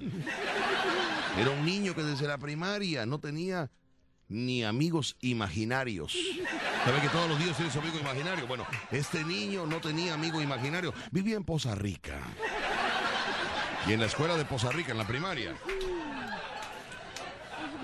Era 1.37 1.49
un 1.49 1.65
niño 1.65 1.93
que 1.95 2.03
desde 2.03 2.27
la 2.27 2.37
primaria 2.37 3.05
no 3.05 3.19
tenía 3.19 3.69
ni 4.33 4.63
amigos 4.63 5.15
imaginarios. 5.21 6.17
¿Sabe 6.83 7.01
que 7.01 7.09
todos 7.09 7.29
los 7.29 7.39
días 7.39 7.55
tiene 7.55 7.71
su 7.71 7.79
amigo 7.79 7.99
imaginario? 7.99 8.47
Bueno, 8.47 8.65
este 8.91 9.23
niño 9.23 9.65
no 9.67 9.79
tenía 9.79 10.15
amigo 10.15 10.41
imaginario. 10.41 10.93
Vivía 11.11 11.37
en 11.37 11.43
Poza 11.43 11.75
Rica. 11.75 12.19
Y 13.87 13.93
en 13.93 13.99
la 13.99 14.07
escuela 14.07 14.35
de 14.35 14.45
Poza 14.45 14.71
Rica, 14.71 14.91
en 14.91 14.97
la 14.97 15.07
primaria. 15.07 15.55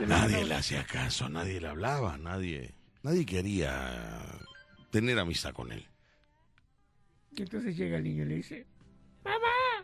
Nadie 0.07 0.43
le 0.43 0.55
hacía 0.55 0.85
caso, 0.85 1.29
nadie 1.29 1.61
le 1.61 1.67
hablaba, 1.67 2.17
nadie, 2.17 2.73
nadie 3.03 3.25
quería 3.25 4.25
tener 4.91 5.19
amistad 5.19 5.53
con 5.53 5.71
él. 5.71 5.85
Y 7.35 7.43
entonces 7.43 7.77
llega 7.77 7.97
el 7.97 8.03
niño 8.05 8.23
y 8.23 8.27
le 8.27 8.35
dice, 8.35 8.65
mamá, 9.23 9.37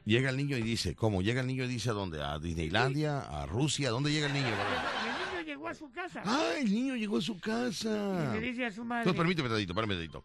Llega 0.03 0.29
el 0.29 0.37
niño 0.37 0.57
y 0.57 0.61
dice, 0.61 0.95
¿cómo? 0.95 1.21
Llega 1.21 1.41
el 1.41 1.47
niño 1.47 1.65
y 1.65 1.67
dice 1.67 1.89
a 1.89 1.93
dónde? 1.93 2.23
¿A 2.23 2.39
Disneylandia? 2.39 3.19
¿A 3.19 3.45
Rusia? 3.45 3.89
¿A 3.89 3.91
dónde 3.91 4.11
llega 4.11 4.27
el 4.27 4.33
niño? 4.33 4.47
el 4.47 4.53
niño 4.53 5.14
llegó 5.55 5.69
a 5.69 5.73
su 5.73 5.89
casa. 5.89 6.21
Ah, 6.25 6.53
el 6.59 6.73
niño 6.73 6.95
llegó 6.95 7.17
a 7.17 7.21
su 7.21 7.39
casa. 7.39 8.33
Y 8.35 8.41
le 8.41 8.47
dice 8.47 8.65
a 8.65 8.71
su 8.71 8.83
madre, 8.83 9.13
permíteme 9.13 9.47
tantito, 9.47 9.73
permíteme 9.73 10.07
tantito. 10.07 10.23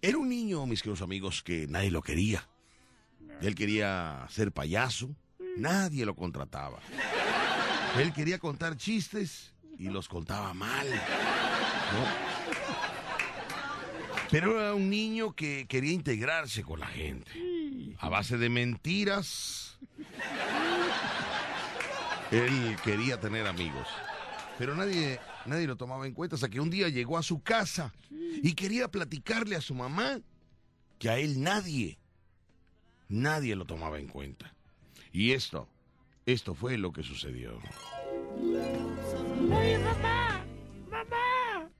Era 0.00 0.16
un 0.16 0.28
niño, 0.28 0.64
mis 0.66 0.80
queridos 0.80 1.02
amigos, 1.02 1.42
que 1.42 1.66
nadie 1.66 1.90
lo 1.90 2.02
quería. 2.02 2.48
Él 3.42 3.54
quería 3.56 4.26
ser 4.30 4.52
payaso, 4.52 5.10
nadie 5.56 6.06
lo 6.06 6.14
contrataba. 6.14 6.78
Él 7.98 8.12
quería 8.12 8.38
contar 8.38 8.76
chistes 8.76 9.52
y 9.76 9.88
los 9.88 10.08
contaba 10.08 10.54
mal. 10.54 10.86
¿no? 10.88 12.06
Pero 14.30 14.60
era 14.60 14.74
un 14.74 14.88
niño 14.88 15.32
que 15.32 15.66
quería 15.66 15.92
integrarse 15.92 16.62
con 16.62 16.78
la 16.78 16.86
gente. 16.86 17.32
A 17.98 18.08
base 18.08 18.38
de 18.38 18.48
mentiras. 18.48 19.78
Él 22.30 22.76
quería 22.84 23.18
tener 23.18 23.48
amigos. 23.48 23.88
Pero 24.60 24.76
nadie, 24.76 25.18
nadie 25.46 25.66
lo 25.66 25.74
tomaba 25.74 26.06
en 26.06 26.12
cuenta 26.12 26.34
hasta 26.34 26.50
que 26.50 26.60
un 26.60 26.68
día 26.68 26.90
llegó 26.90 27.16
a 27.16 27.22
su 27.22 27.42
casa 27.42 27.94
y 28.10 28.52
quería 28.52 28.90
platicarle 28.90 29.56
a 29.56 29.62
su 29.62 29.74
mamá 29.74 30.20
que 30.98 31.08
a 31.08 31.16
él 31.16 31.42
nadie, 31.42 31.98
nadie 33.08 33.56
lo 33.56 33.64
tomaba 33.64 33.98
en 33.98 34.06
cuenta. 34.06 34.52
Y 35.12 35.32
esto, 35.32 35.66
esto 36.26 36.54
fue 36.54 36.76
lo 36.76 36.92
que 36.92 37.02
sucedió. 37.02 37.58
oye 38.36 39.78
mamá, 39.78 40.44
mamá, 40.90 41.70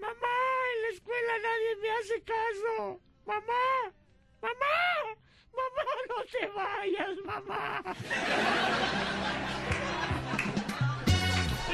mamá, 0.00 0.36
en 0.72 0.82
la 0.84 0.88
escuela 0.94 1.32
nadie 1.42 1.76
me 1.82 1.90
hace 2.00 2.22
caso. 2.22 2.98
Mamá, 3.26 3.92
mamá, 4.40 4.74
mamá, 5.52 5.84
no 6.08 6.24
te 6.32 6.46
vayas, 6.46 7.18
mamá. 7.26 7.82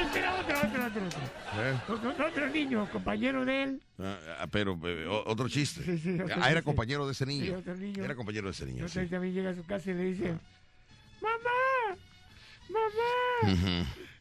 Otro, 0.03 0.39
otro, 0.39 0.67
otro, 0.67 0.85
otro. 0.85 1.19
¿Eh? 1.57 1.79
Otro, 1.87 2.27
otro 2.27 2.49
niño, 2.49 2.89
compañero 2.91 3.45
de 3.45 3.63
él. 3.63 3.81
Ah, 3.99 4.17
ah, 4.39 4.47
pero 4.51 4.77
eh, 4.83 5.05
otro 5.07 5.47
chiste. 5.47 5.83
Sí, 5.83 5.97
sí, 5.97 6.17
ah, 6.41 6.51
era 6.51 6.61
compañero 6.61 7.05
de 7.05 7.13
ese 7.13 7.25
niño. 7.25 7.61
Era 7.97 8.15
compañero 8.15 8.45
de 8.45 8.51
ese 8.51 8.65
niño. 8.65 8.85
Entonces 8.85 9.09
también 9.09 9.33
llega 9.33 9.51
a 9.51 9.55
su 9.55 9.65
casa 9.65 9.91
y 9.91 9.93
le 9.93 10.03
dice, 10.03 10.35
mamá, 11.21 11.97
mamá, 12.69 13.53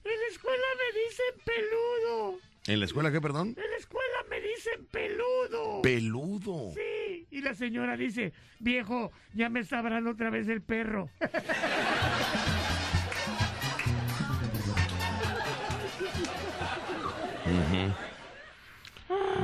en 0.05 0.20
la 0.20 0.26
escuela 0.30 0.66
me 0.78 1.01
dicen 1.01 1.35
peludo. 1.45 2.39
¿En 2.66 2.78
la 2.78 2.87
escuela 2.87 3.11
qué, 3.11 3.20
perdón? 3.20 3.49
En 3.57 3.70
la 3.70 3.76
escuela 3.76 4.18
me 4.30 4.41
dicen 4.41 4.87
peludo. 4.91 5.83
Peludo. 5.83 6.72
Sí. 6.74 7.26
Y 7.30 7.41
la 7.41 7.55
señora 7.55 7.97
dice, 7.97 8.33
viejo, 8.61 9.11
ya 9.35 9.49
me 9.49 9.62
hablando 9.70 10.11
otra 10.11 10.30
vez 10.30 10.49
el 10.49 10.62
perro. 10.62 11.09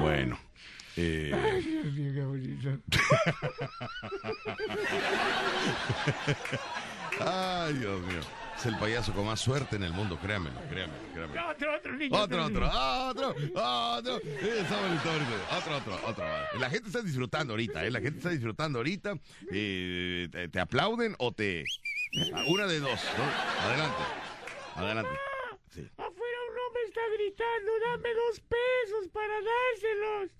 Bueno. 0.01 0.39
eh, 0.97 1.33
Ay, 1.35 1.63
Dios 1.63 1.93
mío, 1.93 2.13
qué 2.15 2.23
bonito. 2.23 2.71
Ay, 7.21 7.75
Dios 7.75 8.01
mío. 8.03 8.21
Es 8.57 8.67
el 8.67 8.77
payaso 8.77 9.13
con 9.13 9.25
más 9.27 9.39
suerte 9.41 9.77
en 9.77 9.85
el 9.85 9.93
mundo, 9.93 10.19
créamelo, 10.19 10.61
créamelo, 10.69 10.99
créamelo. 11.15 11.49
Otro, 11.51 11.77
otro 11.77 11.93
niño. 11.95 12.17
Otro, 12.19 12.45
otro, 12.47 12.67
otro, 12.69 13.29
otro. 13.55 14.17
Está 14.19 14.81
bonito. 14.81 15.11
Otro, 15.57 15.77
otro, 15.77 16.01
otro. 16.09 16.25
La 16.59 16.69
gente 16.69 16.89
está 16.89 17.01
disfrutando 17.01 17.53
ahorita, 17.53 17.85
¿eh? 17.85 17.91
La 17.93 18.01
gente 18.01 18.19
está 18.19 18.31
disfrutando 18.31 18.81
ahorita. 18.81 19.15
Eh, 19.53 20.29
te, 20.33 20.49
te 20.49 20.59
aplauden 20.61 21.15
o 21.19 21.31
te... 21.31 21.65
Una 22.49 22.67
de 22.67 22.81
dos, 22.81 23.01
¿no? 23.17 23.65
Adelante. 23.69 24.03
Adelante. 24.75 25.11
Sí. 25.73 25.89
Está 26.89 27.01
gritando, 27.15 27.71
dame 27.87 28.15
dos 28.15 28.41
pesos 28.41 29.09
para 29.13 29.35
dárselos. 29.35 30.31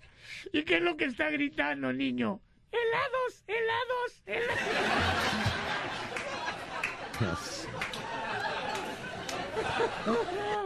¿Y 0.53 0.63
qué 0.65 0.77
es 0.77 0.83
lo 0.83 0.97
que 0.97 1.05
está 1.07 1.29
gritando, 1.31 1.93
niño? 1.93 2.41
Helados, 2.73 3.45
helados, 3.47 4.23
helados. 4.27 4.69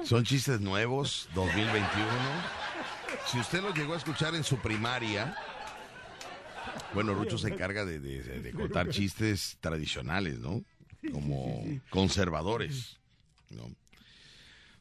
Son 0.04 0.24
chistes 0.24 0.60
nuevos, 0.60 1.28
2021. 1.34 1.82
Si 3.26 3.38
usted 3.38 3.62
los 3.62 3.74
llegó 3.74 3.94
a 3.94 3.96
escuchar 3.96 4.34
en 4.34 4.44
su 4.44 4.58
primaria, 4.58 5.36
bueno, 6.94 7.14
Rucho 7.14 7.38
se 7.38 7.48
encarga 7.48 7.84
de, 7.84 7.98
de- 8.00 8.22
de 8.40 8.52
contar 8.52 8.88
chistes 8.90 9.56
tradicionales, 9.60 10.38
¿no? 10.38 10.62
Como 11.12 11.64
conservadores, 11.90 12.98
¿no? 13.50 13.70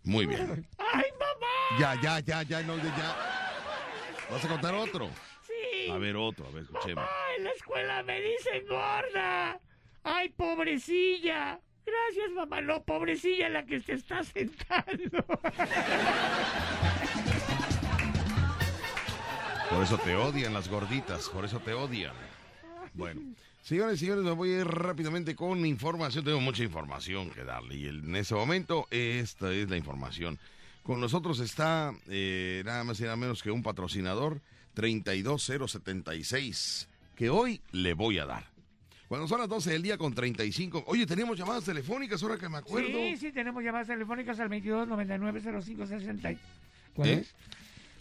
Muy 0.03 0.25
bien. 0.25 0.67
¡Ay, 0.77 1.11
mamá! 1.19 1.79
Ya, 1.79 1.95
ya, 2.01 2.19
ya, 2.19 2.43
ya, 2.43 2.61
no, 2.63 2.77
ya, 2.77 2.95
ya. 2.97 3.15
¿Vas 4.29 4.45
a 4.45 4.47
contar 4.47 4.73
otro? 4.75 5.09
Sí. 5.45 5.89
A 5.91 5.97
ver, 5.97 6.15
otro, 6.15 6.47
a 6.47 6.51
ver, 6.51 6.63
escuchemos. 6.63 7.03
Mamá, 7.03 7.35
en 7.37 7.43
la 7.43 7.51
escuela 7.51 8.03
me 8.03 8.21
dicen 8.21 8.65
gorda. 8.67 9.59
¡Ay, 10.03 10.29
pobrecilla! 10.29 11.59
Gracias, 11.85 12.31
mamá. 12.33 12.61
No, 12.61 12.83
pobrecilla 12.83 13.49
la 13.49 13.65
que 13.65 13.79
te 13.79 13.93
está 13.93 14.23
sentando. 14.23 15.25
Por 19.69 19.83
eso 19.83 19.97
te 19.99 20.15
odian 20.15 20.53
las 20.53 20.67
gorditas, 20.67 21.29
por 21.29 21.45
eso 21.45 21.59
te 21.59 21.73
odian. 21.73 22.13
Bueno, 22.93 23.21
señores 23.61 23.95
y 23.95 24.05
señores, 24.05 24.23
me 24.23 24.31
voy 24.31 24.51
a 24.51 24.61
ir 24.61 24.67
rápidamente 24.67 25.35
con 25.35 25.65
información. 25.65 26.23
Tengo 26.23 26.39
mucha 26.39 26.63
información 26.63 27.29
que 27.31 27.43
darle 27.43 27.75
y 27.75 27.87
en 27.87 28.15
ese 28.15 28.35
momento 28.35 28.87
esta 28.89 29.51
es 29.51 29.69
la 29.69 29.75
información. 29.77 30.39
Con 30.83 30.99
nosotros 30.99 31.39
está 31.39 31.93
eh, 32.07 32.61
nada 32.65 32.83
más 32.83 32.99
y 32.99 33.03
nada 33.03 33.15
menos 33.15 33.43
que 33.43 33.51
un 33.51 33.61
patrocinador 33.63 34.41
32076 34.73 36.89
que 37.15 37.29
hoy 37.29 37.61
le 37.71 37.93
voy 37.93 38.17
a 38.17 38.25
dar. 38.25 38.49
Cuando 39.07 39.27
son 39.27 39.41
las 39.41 39.49
12 39.49 39.71
del 39.71 39.81
día 39.81 39.97
con 39.97 40.13
35. 40.13 40.85
Oye, 40.87 41.05
tenemos 41.05 41.37
llamadas 41.37 41.65
telefónicas 41.65 42.23
ahora 42.23 42.37
que 42.37 42.47
me 42.47 42.59
acuerdo. 42.59 42.97
Sí, 42.97 43.17
sí, 43.17 43.33
tenemos 43.33 43.61
llamadas 43.61 43.87
telefónicas 43.87 44.39
al 44.39 44.47
22 44.47 44.87
99 44.87 45.41
05 45.61 45.85
60. 45.85 46.33
¿Cuál 46.93 47.09
¿Eh? 47.09 47.13
es? 47.15 47.35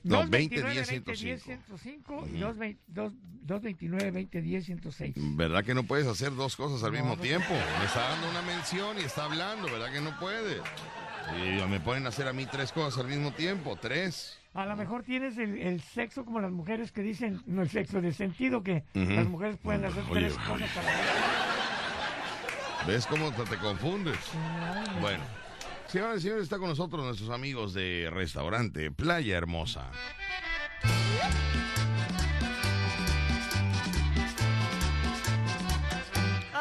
No, 0.02 0.16
229 0.26 0.74
2010 0.74 1.04
2010 1.04 1.42
105. 1.42 2.26
105 2.26 2.28
y 2.36 2.38
220 2.40 2.82
dos- 2.88 3.12
229 3.42 4.04
2010 4.12 4.64
106. 4.66 5.14
¿Verdad 5.36 5.64
que 5.64 5.74
no 5.74 5.82
puedes 5.84 6.06
hacer 6.06 6.34
dos 6.34 6.56
cosas 6.56 6.82
al 6.84 6.92
No, 6.92 6.98
mismo 6.98 7.16
no. 7.16 7.22
tiempo? 7.22 7.52
Me 7.78 7.84
está 7.84 8.00
dando 8.08 8.30
una 8.30 8.42
mención 8.42 8.96
y 8.98 9.02
está 9.02 9.24
hablando, 9.24 9.66
¿verdad 9.70 9.92
que 9.92 10.00
no 10.00 10.18
puede? 10.18 10.60
Y 11.36 11.62
me 11.68 11.80
ponen 11.80 12.06
a 12.06 12.08
hacer 12.08 12.26
a 12.28 12.32
mí 12.32 12.46
tres 12.46 12.72
cosas 12.72 12.98
al 13.00 13.08
mismo 13.08 13.32
tiempo, 13.32 13.76
tres. 13.80 14.36
A 14.54 14.66
lo 14.66 14.74
mejor 14.76 15.02
tienes 15.04 15.38
el, 15.38 15.58
el 15.58 15.80
sexo 15.80 16.24
como 16.24 16.40
las 16.40 16.50
mujeres 16.50 16.90
que 16.92 17.02
dicen, 17.02 17.40
no 17.46 17.62
el 17.62 17.68
sexo 17.70 18.00
de 18.00 18.12
sentido, 18.12 18.62
que 18.64 18.82
Ujú. 18.94 19.10
las 19.12 19.26
mujeres 19.26 19.56
pueden 19.62 19.84
hacer 19.84 20.02
Oye, 20.10 20.22
tres 20.22 20.34
cosas 20.38 20.76
a 20.76 20.82
la 20.82 20.90
vez. 20.90 21.00
¿Ves 22.86 23.06
cómo 23.06 23.30
te, 23.32 23.44
te 23.44 23.56
confundes? 23.58 24.16
Bueno, 25.00 25.22
Señoras 25.90 26.18
y 26.18 26.22
señores, 26.22 26.44
está 26.44 26.58
con 26.58 26.68
nosotros 26.68 27.04
nuestros 27.04 27.30
amigos 27.30 27.74
de 27.74 28.08
restaurante 28.12 28.92
Playa 28.92 29.36
Hermosa. 29.36 29.90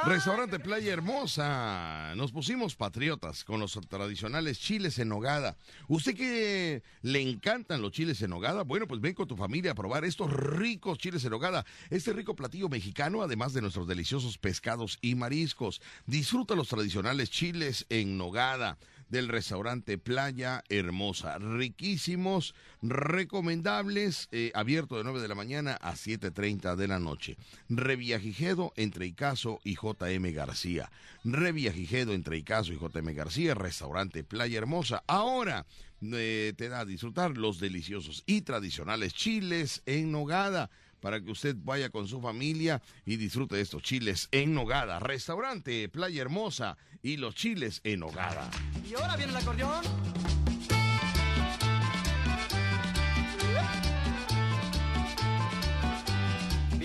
Restaurante 0.06 0.58
Playa 0.58 0.92
Hermosa. 0.92 2.16
Nos 2.16 2.32
pusimos 2.32 2.76
patriotas 2.76 3.44
con 3.44 3.60
los 3.60 3.74
tradicionales 3.88 4.60
chiles 4.60 4.98
en 4.98 5.10
nogada. 5.10 5.58
¿Usted 5.88 6.16
que 6.16 6.82
le 7.04 7.22
encantan 7.22 7.84
los 7.84 7.92
chiles 7.92 8.20
en 8.24 8.32
nogada? 8.32 8.64
Bueno, 8.64 8.88
pues 8.88 9.00
ven 9.00 9.14
con 9.14 9.28
tu 9.28 9.36
familia 9.36 9.74
a 9.74 9.76
probar 9.76 10.06
estos 10.06 10.34
ricos 10.34 10.98
chiles 10.98 11.24
en 11.26 11.30
nogada. 11.30 11.68
Este 11.92 12.14
rico 12.14 12.36
platillo 12.36 12.68
mexicano, 12.68 13.22
además 13.22 13.54
de 13.54 13.62
nuestros 13.62 13.88
deliciosos 13.88 14.40
pescados 14.40 14.98
y 15.02 15.14
mariscos. 15.14 15.84
Disfruta 16.08 16.56
los 16.56 16.70
tradicionales 16.70 17.30
chiles 17.30 17.86
en 17.90 18.18
nogada 18.18 18.80
del 19.10 19.28
restaurante 19.28 19.98
Playa 19.98 20.64
Hermosa. 20.70 21.38
Riquísimos, 21.38 22.56
recomendables, 22.82 24.30
eh, 24.32 24.52
abierto 24.54 24.98
de 24.98 25.04
9 25.04 25.22
de 25.22 25.28
la 25.28 25.36
mañana 25.36 25.78
a 25.82 25.94
7.30 25.94 26.76
de 26.76 26.88
la 26.88 27.00
noche. 27.00 27.38
Reviajigedo 27.70 28.74
entre 28.76 29.08
Icaso 29.08 29.60
y 29.64 29.76
JM 29.76 30.34
García. 30.34 30.92
Reviajigedo 31.24 32.14
entre 32.14 32.38
Icaso 32.38 32.72
y 32.72 32.78
JM 32.78 33.14
García, 33.14 33.54
restaurante 33.56 34.24
Playa 34.24 34.60
Hermosa. 34.60 35.04
Ahora 35.08 35.66
eh, 36.02 36.54
te 36.56 36.70
da 36.70 36.82
a 36.82 36.86
disfrutar 36.86 37.38
los 37.38 37.60
deliciosos 37.60 38.24
y 38.26 38.42
tradicionales 38.42 39.14
chiles 39.14 39.82
en 39.86 40.12
nogada 40.12 40.70
para 41.00 41.22
que 41.22 41.32
usted 41.32 41.56
vaya 41.60 41.90
con 41.90 42.08
su 42.08 42.22
familia 42.22 42.82
y 43.06 43.18
disfrute 43.18 43.56
de 43.56 43.62
estos 43.62 43.84
chiles 43.84 44.28
en 44.32 44.54
nogada. 44.54 45.00
Restaurante 45.00 45.90
Playa 45.90 46.22
Hermosa 46.22 46.78
y 47.02 47.18
los 47.18 47.36
chiles 47.36 47.82
en 47.84 48.02
nogada. 48.02 48.50
Y 48.90 48.94
ahora 48.96 49.16
viene 49.16 49.32
el 49.32 49.38
acordeón. 49.38 49.84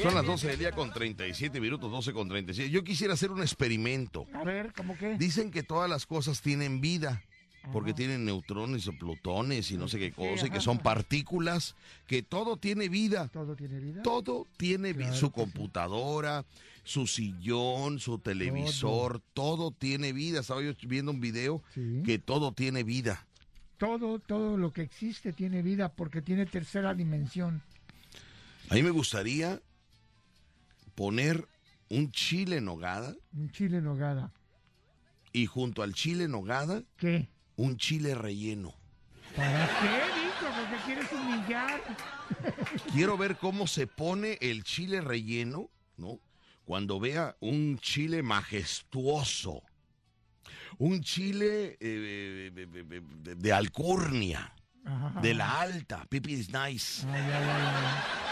Son 0.02 0.14
las 0.14 0.26
12 0.26 0.48
del 0.48 0.58
día 0.58 0.72
con 0.72 0.92
37 0.92 1.60
minutos, 1.62 1.90
12 1.90 2.12
con 2.12 2.28
37. 2.28 2.70
Yo 2.70 2.84
quisiera 2.84 3.14
hacer 3.14 3.30
un 3.30 3.40
experimento. 3.40 4.26
A 4.34 4.44
ver, 4.44 4.74
¿cómo 4.76 4.98
qué? 4.98 5.16
Dicen 5.16 5.50
que 5.50 5.62
todas 5.62 5.88
las 5.88 6.04
cosas 6.04 6.42
tienen 6.42 6.82
vida. 6.82 7.22
Porque 7.72 7.94
tienen 7.94 8.24
neutrones 8.24 8.86
o 8.88 8.92
plutones 8.92 9.70
y 9.70 9.76
no 9.76 9.88
sé 9.88 9.98
qué 9.98 10.12
cosa, 10.12 10.46
y 10.46 10.50
que 10.50 10.56
ajá. 10.56 10.64
son 10.64 10.78
partículas, 10.78 11.74
que 12.06 12.22
todo 12.22 12.56
tiene 12.58 12.88
vida. 12.88 13.28
¿Todo 13.28 13.56
tiene 13.56 13.80
vida? 13.80 14.02
Todo 14.02 14.46
tiene 14.56 14.92
vida. 14.92 15.12
Su 15.14 15.26
sí. 15.26 15.32
computadora, 15.32 16.44
su 16.84 17.06
sillón, 17.06 17.98
su 18.00 18.18
televisor, 18.18 19.20
todo. 19.32 19.70
tiene 19.70 20.12
vida. 20.12 20.40
Estaba 20.40 20.62
yo 20.62 20.72
viendo 20.86 21.10
un 21.10 21.20
video 21.20 21.62
Sí. 21.72 22.02
que 22.04 22.18
todo 22.18 22.52
tiene 22.52 22.82
vida. 22.82 23.26
Todo, 23.78 24.18
todo 24.18 24.56
lo 24.56 24.72
que 24.72 24.82
existe 24.82 25.32
tiene 25.32 25.62
vida 25.62 25.88
porque 25.90 26.22
tiene 26.22 26.46
tercera 26.46 26.94
dimensión. 26.94 27.62
A 28.70 28.74
mí 28.74 28.82
me 28.82 28.90
gustaría 28.90 29.60
poner 30.94 31.46
un 31.90 32.10
chile 32.12 32.58
en 32.58 32.64
nogada 32.66 33.14
Un 33.36 33.50
chile 33.50 33.78
en 33.78 33.84
nogada. 33.84 34.32
y 35.32 35.46
junto 35.46 35.82
al 35.82 35.92
chile 35.94 36.24
en 36.24 36.30
nogada 36.30 36.82
¿Qué? 36.96 37.28
Un 37.56 37.76
chile 37.76 38.14
relleno. 38.14 38.74
¿Para 39.36 39.66
qué, 39.66 40.20
Víctor? 40.20 40.50
¿Por 40.52 40.68
qué 40.70 40.84
quieres 40.84 41.12
humillar? 41.12 41.82
Quiero 42.92 43.16
ver 43.18 43.36
cómo 43.36 43.66
se 43.66 43.86
pone 43.86 44.38
el 44.40 44.62
chile 44.64 45.00
relleno, 45.00 45.68
¿no? 45.96 46.18
Cuando 46.64 46.98
vea 47.00 47.36
un 47.40 47.78
chile 47.78 48.22
majestuoso, 48.22 49.62
un 50.78 51.02
chile 51.02 51.76
eh, 51.80 52.50
de, 52.54 52.66
de- 52.66 53.34
de- 53.34 53.52
alcurnia, 53.52 54.52
Ajá. 54.84 55.20
de 55.20 55.34
la 55.34 55.60
alta, 55.60 56.04
pipi 56.08 56.32
is 56.32 56.48
nice. 56.52 57.06
Ay, 57.06 57.20
ay, 57.20 57.32
ay, 57.32 57.50
ay. 57.50 58.23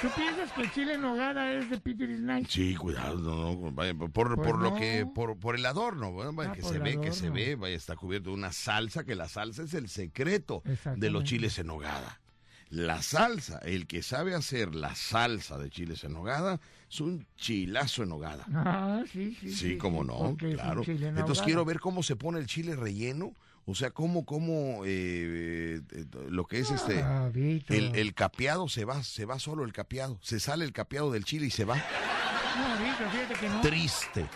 ¿Tú 0.00 0.08
piensas 0.14 0.52
que 0.52 0.62
el 0.62 0.72
chile 0.72 0.94
en 0.94 1.00
nogada 1.02 1.52
es 1.52 1.70
de 1.70 1.78
Pipiris 1.80 2.20
Night? 2.20 2.48
Sí, 2.48 2.74
cuidado, 2.76 3.16
no, 3.18 3.56
no, 3.60 3.72
vaya, 3.72 3.94
por, 3.94 4.10
Pues 4.10 4.46
por 4.48 4.60
lo 4.60 4.70
no. 4.70 4.76
que, 4.76 5.06
por, 5.06 5.38
por 5.38 5.56
el 5.56 5.64
adorno, 5.64 6.12
bueno, 6.12 6.32
vaya, 6.34 6.50
Ah, 6.50 6.54
que 6.54 6.62
se 6.62 6.78
ve, 6.78 7.00
que 7.00 7.12
se 7.12 7.30
ve, 7.30 7.54
vaya, 7.56 7.74
está 7.76 7.96
cubierto 7.96 8.30
de 8.30 8.34
una 8.36 8.52
salsa, 8.52 9.04
que 9.04 9.14
la 9.14 9.28
salsa 9.28 9.62
es 9.62 9.72
el 9.74 9.88
secreto 9.88 10.62
de 10.96 11.10
los 11.10 11.24
chiles 11.24 11.58
en 11.58 11.68
nogada. 11.68 12.20
La 12.68 13.00
salsa, 13.00 13.58
el 13.60 13.86
que 13.86 14.02
sabe 14.02 14.34
hacer 14.34 14.74
la 14.74 14.94
salsa 14.96 15.56
de 15.56 15.70
chiles 15.70 16.02
en 16.04 16.12
nogada, 16.12 16.60
es 16.90 17.00
un 17.00 17.26
chilazo 17.36 18.02
en 18.02 18.08
nogada. 18.10 18.44
Ah, 18.52 19.02
sí, 19.10 19.36
sí. 19.40 19.50
Sí, 19.50 19.78
cómo 19.78 20.02
no, 20.04 20.36
claro. 20.36 20.82
en 20.84 21.16
Entonces 21.16 21.42
quiero 21.44 21.64
ver 21.64 21.78
cómo 21.80 22.02
se 22.02 22.16
pone 22.16 22.38
el 22.40 22.46
chile 22.46 22.74
relleno, 22.74 23.32
o 23.68 23.74
sea, 23.74 23.90
cómo, 23.90 24.24
cómo 24.24 24.84
eh, 24.84 25.80
eh, 25.92 26.04
lo 26.30 26.44
que 26.46 26.60
es 26.60 26.70
este, 26.70 27.02
Ah, 27.02 27.28
el, 27.34 27.94
el 27.96 28.14
capeado 28.14 28.68
se 28.68 28.84
va, 28.84 29.02
se 29.02 29.24
va 29.24 29.38
solo 29.38 29.64
el 29.64 29.72
capeado, 29.72 30.18
se 30.22 30.40
sale 30.40 30.64
el 30.64 30.72
capeado 30.72 31.10
del 31.12 31.24
chile 31.24 31.46
y 31.46 31.50
se 31.50 31.64
va. 31.64 31.74
No, 31.76 32.84
Víctor, 32.84 33.08
fíjate 33.10 33.34
que 33.34 33.48
no. 33.48 33.60
Triste. 33.60 34.26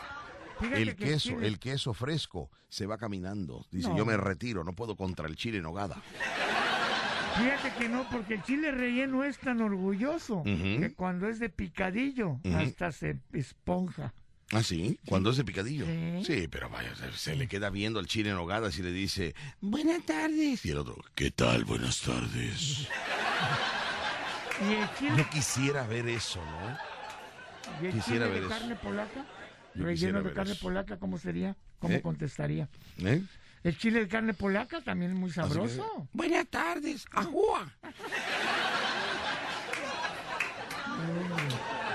Fíjate 0.58 0.82
El 0.82 0.96
que 0.96 1.04
queso, 1.06 1.40
el 1.40 1.58
queso 1.58 1.94
fresco 1.94 2.50
se 2.68 2.84
va 2.86 2.98
caminando. 2.98 3.64
Dice, 3.70 3.88
No. 3.88 3.96
yo 3.96 4.04
me 4.04 4.16
retiro, 4.16 4.62
no 4.64 4.74
puedo 4.74 4.94
contra 4.96 5.26
el 5.26 5.36
chile 5.36 5.56
en 5.58 5.62
nogada. 5.62 5.96
Fíjate 7.36 7.72
que 7.78 7.88
no, 7.88 8.06
porque 8.10 8.34
el 8.34 8.42
chile 8.42 8.70
relleno 8.72 9.24
es 9.24 9.38
tan 9.38 9.60
orgulloso 9.62 10.42
que 10.44 10.92
cuando 10.96 11.28
es 11.28 11.38
de 11.38 11.48
picadillo 11.48 12.40
hasta 12.54 12.92
se 12.92 13.20
esponja. 13.32 14.12
¿Ah, 14.52 14.64
sí? 14.64 14.98
Cuando 15.06 15.30
es 15.30 15.36
de 15.36 15.44
picadillo. 15.44 15.86
Sí. 15.86 16.24
Sí, 16.24 16.48
pero 16.48 16.68
vaya, 16.68 16.92
se, 16.96 17.12
se 17.16 17.36
le 17.36 17.46
queda 17.46 17.70
viendo 17.70 18.00
al 18.00 18.06
chile 18.06 18.30
en 18.30 18.36
nogada 18.36 18.68
y 18.76 18.82
le 18.82 18.90
dice, 18.90 19.34
buenas 19.60 20.04
tardes. 20.04 20.64
Y 20.64 20.70
el 20.70 20.78
otro, 20.78 20.96
¿qué 21.14 21.30
tal? 21.30 21.64
Buenas 21.64 22.00
tardes. 22.00 22.88
Yo 25.16 25.30
quisiera 25.30 25.86
ver 25.86 26.06
eso, 26.08 26.44
¿no? 26.44 26.76
y 27.82 27.86
el 27.86 27.92
quisiera 27.94 28.26
chile 28.26 28.28
ver 28.28 28.40
de 28.40 28.40
eso. 28.40 28.48
carne 28.58 28.76
polaca, 28.76 29.24
Yo 29.74 29.84
relleno 29.84 30.22
de 30.22 30.32
carne 30.34 30.52
eso. 30.52 30.60
polaca, 30.62 30.98
¿cómo 30.98 31.16
sería? 31.18 31.56
¿Cómo 31.78 31.94
¿Eh? 31.94 32.02
contestaría? 32.02 32.68
¿Eh? 32.98 33.22
El 33.62 33.78
chile 33.78 34.00
de 34.00 34.08
carne 34.08 34.34
polaca 34.34 34.82
también 34.82 35.12
es 35.12 35.16
muy 35.16 35.30
que- 35.30 35.36
sabroso. 35.36 36.08
Buenas 36.12 36.46
tardes, 36.48 37.06
ajúa. 37.12 37.72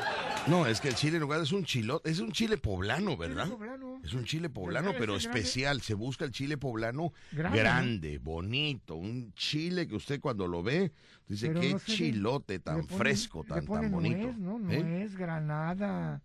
No, 0.47 0.67
es 0.67 0.79
que 0.79 0.89
el 0.89 0.95
chile 0.95 1.15
en 1.17 1.21
nogada 1.21 1.41
es 1.43 1.51
un 1.51 1.65
chilote, 1.65 2.09
es 2.11 2.19
un 2.19 2.31
chile 2.31 2.57
poblano, 2.57 3.17
¿verdad? 3.17 3.49
poblano. 3.49 3.99
Es 4.03 4.13
un 4.13 4.25
chile 4.25 4.47
poblano, 4.49 4.91
pero 4.91 5.13
grande. 5.13 5.27
especial. 5.27 5.81
Se 5.81 5.95
busca 5.95 6.23
el 6.23 6.31
chile 6.31 6.55
poblano 6.57 7.13
Grande, 7.31 7.59
grande, 7.59 8.17
¿no? 8.19 8.23
bonito, 8.23 8.95
un 8.95 9.33
chile 9.33 9.87
que 9.87 9.95
usted 9.95 10.19
cuando 10.19 10.47
lo 10.47 10.61
ve 10.61 10.91
dice 11.27 11.47
Pero 11.47 11.61
qué 11.61 11.71
no 11.73 11.79
chilote 11.79 12.59
tan 12.59 12.81
ponen- 12.85 12.97
fresco, 12.97 13.43
tan 13.43 13.65
tan 13.65 13.89
bonito. 13.91 14.17
nuez, 14.17 14.37
no, 14.37 14.59
no 14.59 14.71
¿Eh? 14.71 15.03
es 15.03 15.15
granada. 15.15 16.21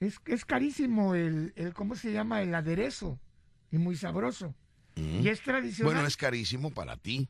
Es, 0.00 0.16
es 0.26 0.44
carísimo 0.44 1.14
el, 1.14 1.52
el, 1.54 1.72
¿cómo 1.72 1.94
se 1.94 2.12
llama? 2.12 2.42
El 2.42 2.52
aderezo. 2.54 3.18
Y 3.70 3.78
muy 3.78 3.94
sabroso. 3.96 4.54
Mm. 4.96 5.20
Y 5.24 5.28
es 5.28 5.40
tradicional. 5.40 5.94
Bueno, 5.94 6.08
es 6.08 6.16
carísimo 6.16 6.70
para 6.72 6.96
ti. 6.96 7.28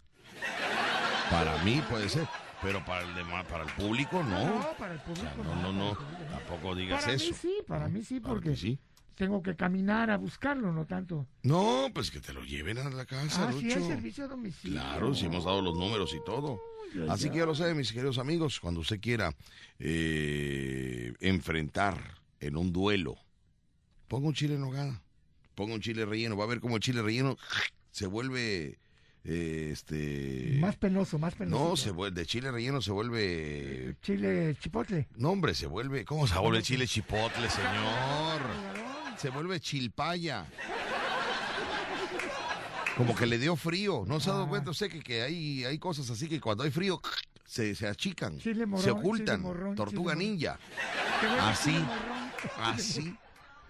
Para 1.31 1.63
mí 1.65 1.83
puede 1.89 2.09
ser, 2.09 2.27
pero 2.63 2.85
para 2.85 3.03
el 3.03 3.15
demás, 3.15 3.45
para 3.47 3.65
el 3.65 3.71
público 3.73 4.23
no. 4.23 4.45
No, 4.61 4.73
para 4.79 4.95
el 4.95 5.01
O 5.01 5.03
público. 5.05 5.23
sea, 5.23 5.45
no, 5.45 5.55
no, 5.63 5.73
no, 5.73 5.95
para 5.95 6.11
no. 6.11 6.27
tampoco 6.39 6.75
digas 6.75 7.03
Para 7.03 7.15
eso. 7.15 7.31
mí 7.31 7.37
sí, 7.41 7.55
para 7.67 7.89
mí 7.89 8.03
sí, 8.05 8.21
porque 8.21 8.51
que 8.51 8.57
sí. 8.57 8.79
tengo 9.17 9.43
que 9.43 9.57
caminar 9.57 10.11
a 10.11 10.17
buscarlo, 10.19 10.73
no 10.73 10.85
tanto. 10.87 11.27
No, 11.43 11.89
pues 11.93 12.11
que 12.11 12.21
te 12.21 12.33
lo 12.33 12.45
lleven 12.45 12.79
a 12.79 12.89
la 12.91 13.05
casa, 13.07 13.49
ah, 13.49 13.53
sí, 13.53 13.59
hay 13.71 13.75
Lucho. 13.75 13.87
servicio 13.89 14.25
a 14.25 14.29
domicilio. 14.29 14.81
Claro, 14.81 15.15
si 15.15 15.27
hemos 15.27 15.45
dado 15.45 15.61
los 15.63 15.77
números 15.77 16.15
y 16.15 16.25
todo. 16.25 16.61
Así 17.09 17.29
que 17.31 17.39
ya 17.39 17.47
lo 17.47 17.55
saben, 17.55 17.77
mis 17.77 17.93
queridos 17.93 18.19
amigos, 18.19 18.61
cuando 18.61 18.81
usted 18.81 19.01
quiera 19.01 19.35
eh, 19.81 21.13
enfrentar 21.21 22.15
en 22.41 22.57
un 22.57 22.73
duelo, 22.73 23.17
ponga 24.09 24.29
un 24.29 24.35
chile 24.35 24.55
en 24.55 24.61
nogada, 24.61 25.03
ponga 25.55 25.75
un 25.75 25.81
chile 25.81 26.05
relleno, 26.07 26.37
va 26.37 26.45
a 26.45 26.49
ver 26.49 26.61
cómo 26.61 26.77
el 26.77 26.83
chile 26.83 27.03
relleno 27.03 27.37
se 27.91 28.07
vuelve, 28.07 28.79
eh, 29.29 29.71
este... 29.73 30.57
Más 30.61 30.77
penoso, 30.77 31.19
más 31.19 31.35
penoso. 31.35 31.69
no, 31.71 31.77
se 31.77 31.91
vuelve, 31.91 32.21
de 32.21 32.27
chile 32.27 32.51
relleno 32.51 32.81
se 32.81 32.93
vuelve... 32.93 33.97
Chile 34.03 34.57
chipotle. 34.61 35.09
No, 35.17 35.31
hombre, 35.31 35.55
se 35.55 35.67
vuelve... 35.67 36.05
¿Cómo 36.05 36.27
se 36.27 36.39
vuelve 36.39 36.59
el 36.59 36.65
chile 36.65 36.87
chipotle, 36.87 37.49
señor? 37.51 38.41
Se 39.19 39.31
vuelve 39.31 39.59
chilpaya. 39.61 40.47
Como 42.97 43.15
que 43.15 43.27
le 43.27 43.39
dio 43.39 43.57
frío. 43.57 44.05
¿No 44.07 44.21
se 44.21 44.31
ha 44.31 44.33
dado 44.35 44.45
Ah. 44.47 44.49
cuenta 44.49 44.71
usted 44.71 44.91
que, 44.91 45.01
que 45.01 45.23
hay, 45.23 45.65
hay 45.65 45.79
cosas 45.79 46.09
así 46.11 46.29
que 46.29 46.41
cuando 46.41 46.65
hay 46.65 46.71
frío 46.71 47.01
se, 47.45 47.75
se 47.75 47.87
achican, 47.87 48.39
Chile 48.39 48.65
morrón, 48.67 48.85
se 48.85 48.91
ocultan? 48.91 49.37
chile 49.41 49.49
morrón, 49.49 49.75
Tortuga 49.75 50.15
ninja. 50.15 50.59
Así. 51.43 51.73
chile 51.73 51.81
morrón. 51.85 52.31
Así. 52.59 53.17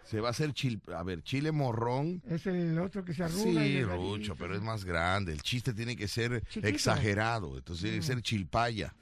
Se 0.06 0.20
va 0.20 0.28
a 0.28 0.30
hacer 0.30 0.52
chil... 0.52 0.80
A 0.96 1.02
ver, 1.02 1.22
chile 1.22 1.50
morrón. 1.52 2.22
Es 2.28 2.46
el 2.46 2.78
otro 2.78 3.04
que 3.04 3.12
se 3.12 3.24
arruga. 3.24 3.42
Sí, 3.42 3.82
Rucho, 3.82 4.36
pero 4.36 4.54
es 4.54 4.62
más 4.62 4.84
grande. 4.84 5.32
El 5.32 5.42
chiste 5.42 5.74
tiene 5.74 5.96
que 5.96 6.06
ser 6.08 6.42
Chiquito. 6.46 6.68
exagerado. 6.68 7.56
Entonces 7.58 7.82
tiene 7.82 7.98
que 7.98 8.02
ser 8.06 8.22
chilpaya. 8.22 8.94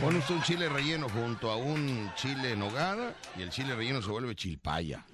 Pone 0.00 0.18
usted 0.18 0.34
un 0.34 0.42
chile 0.42 0.68
relleno 0.68 1.08
junto 1.10 1.50
a 1.50 1.56
un 1.56 2.10
chile 2.16 2.52
en 2.52 2.58
nogada 2.60 3.14
y 3.36 3.42
el 3.42 3.50
chile 3.50 3.76
relleno 3.76 4.00
se 4.00 4.10
vuelve 4.10 4.34
chilpaya. 4.34 5.04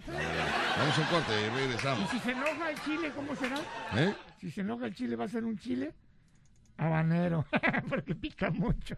Vamos 0.78 0.97
a 0.97 1.01
un 1.01 1.06
corte 1.09 1.32
y 1.32 1.44
¿Y 1.44 1.48
regresamos. 1.66 2.10
si 2.10 2.18
se 2.20 2.30
enoja 2.30 2.70
el 2.70 2.80
chile, 2.82 3.12
cómo 3.14 3.34
será? 3.36 3.59
¿Eh? 3.97 4.14
Si 4.40 4.51
se 4.51 4.60
enoja 4.60 4.86
el 4.86 4.94
chile, 4.94 5.16
¿va 5.16 5.24
a 5.24 5.28
ser 5.28 5.44
un 5.44 5.59
chile? 5.59 5.93
Habanero, 6.78 7.47
porque 7.89 8.15
pica 8.15 8.51
mucho. 8.51 8.97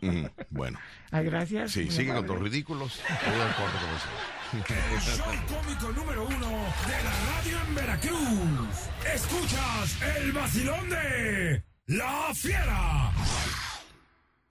Mm, 0.00 0.26
bueno. 0.50 0.78
Ay, 1.10 1.24
gracias. 1.26 1.72
Sí, 1.72 1.90
sigue 1.90 2.12
con 2.12 2.26
tus 2.26 2.38
ridículos. 2.38 3.00
Voy 3.26 3.40
al 3.40 3.54
corte 3.54 3.78
El 4.92 5.00
show 5.00 5.26
cómico 5.48 5.92
número 5.92 6.26
uno 6.26 6.48
de 6.86 7.04
la 7.04 7.12
radio 7.34 7.58
en 7.66 7.74
Veracruz. 7.74 8.90
Escuchas 9.14 10.02
el 10.16 10.32
vacilón 10.32 10.90
de 10.90 11.64
La 11.86 12.34
Fiera. 12.34 13.12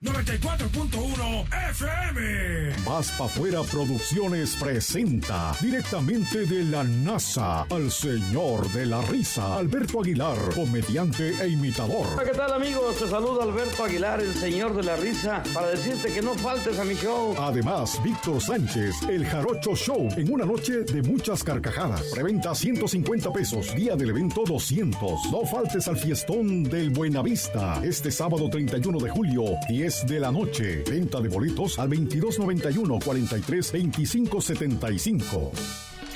94.1 0.02 1.46
FM. 1.70 2.72
Más 2.84 3.12
pa' 3.12 3.28
fuera 3.28 3.62
Producciones 3.62 4.56
presenta 4.56 5.56
directamente 5.60 6.44
de 6.44 6.64
la 6.64 6.82
NASA 6.82 7.62
al 7.70 7.88
señor 7.88 8.68
de 8.72 8.86
la 8.86 9.00
risa, 9.02 9.56
Alberto 9.56 10.00
Aguilar, 10.00 10.36
comediante 10.56 11.40
e 11.40 11.48
imitador. 11.50 12.04
Hola, 12.14 12.24
¿qué 12.24 12.36
tal 12.36 12.52
amigos? 12.52 12.96
Te 12.96 13.08
saluda 13.08 13.44
Alberto 13.44 13.84
Aguilar, 13.84 14.20
el 14.20 14.34
señor 14.34 14.74
de 14.74 14.82
la 14.82 14.96
risa, 14.96 15.40
para 15.54 15.68
decirte 15.68 16.12
que 16.12 16.20
no 16.20 16.34
faltes 16.34 16.80
a 16.80 16.84
mi 16.84 16.94
show. 16.96 17.36
Además, 17.38 18.00
Víctor 18.02 18.40
Sánchez, 18.40 18.96
el 19.08 19.24
Jarocho 19.24 19.76
Show, 19.76 20.08
en 20.16 20.32
una 20.32 20.44
noche 20.44 20.80
de 20.82 21.00
muchas 21.02 21.44
carcajadas. 21.44 22.02
Preventa 22.12 22.56
150 22.56 23.32
pesos, 23.32 23.72
día 23.76 23.94
del 23.94 24.10
evento 24.10 24.42
200. 24.44 25.30
No 25.30 25.46
faltes 25.46 25.86
al 25.86 25.96
fiestón 25.96 26.64
del 26.64 26.90
Buenavista, 26.90 27.80
este 27.84 28.10
sábado 28.10 28.50
31 28.50 28.98
de 28.98 29.08
julio, 29.08 29.44
10 29.68 29.91
de 30.06 30.18
la 30.18 30.32
noche. 30.32 30.82
Venta 30.88 31.20
de 31.20 31.28
boletos 31.28 31.78
al 31.78 31.90
2291 31.90 32.98
43 33.04 33.72
25 33.72 34.40
75. 34.40 35.52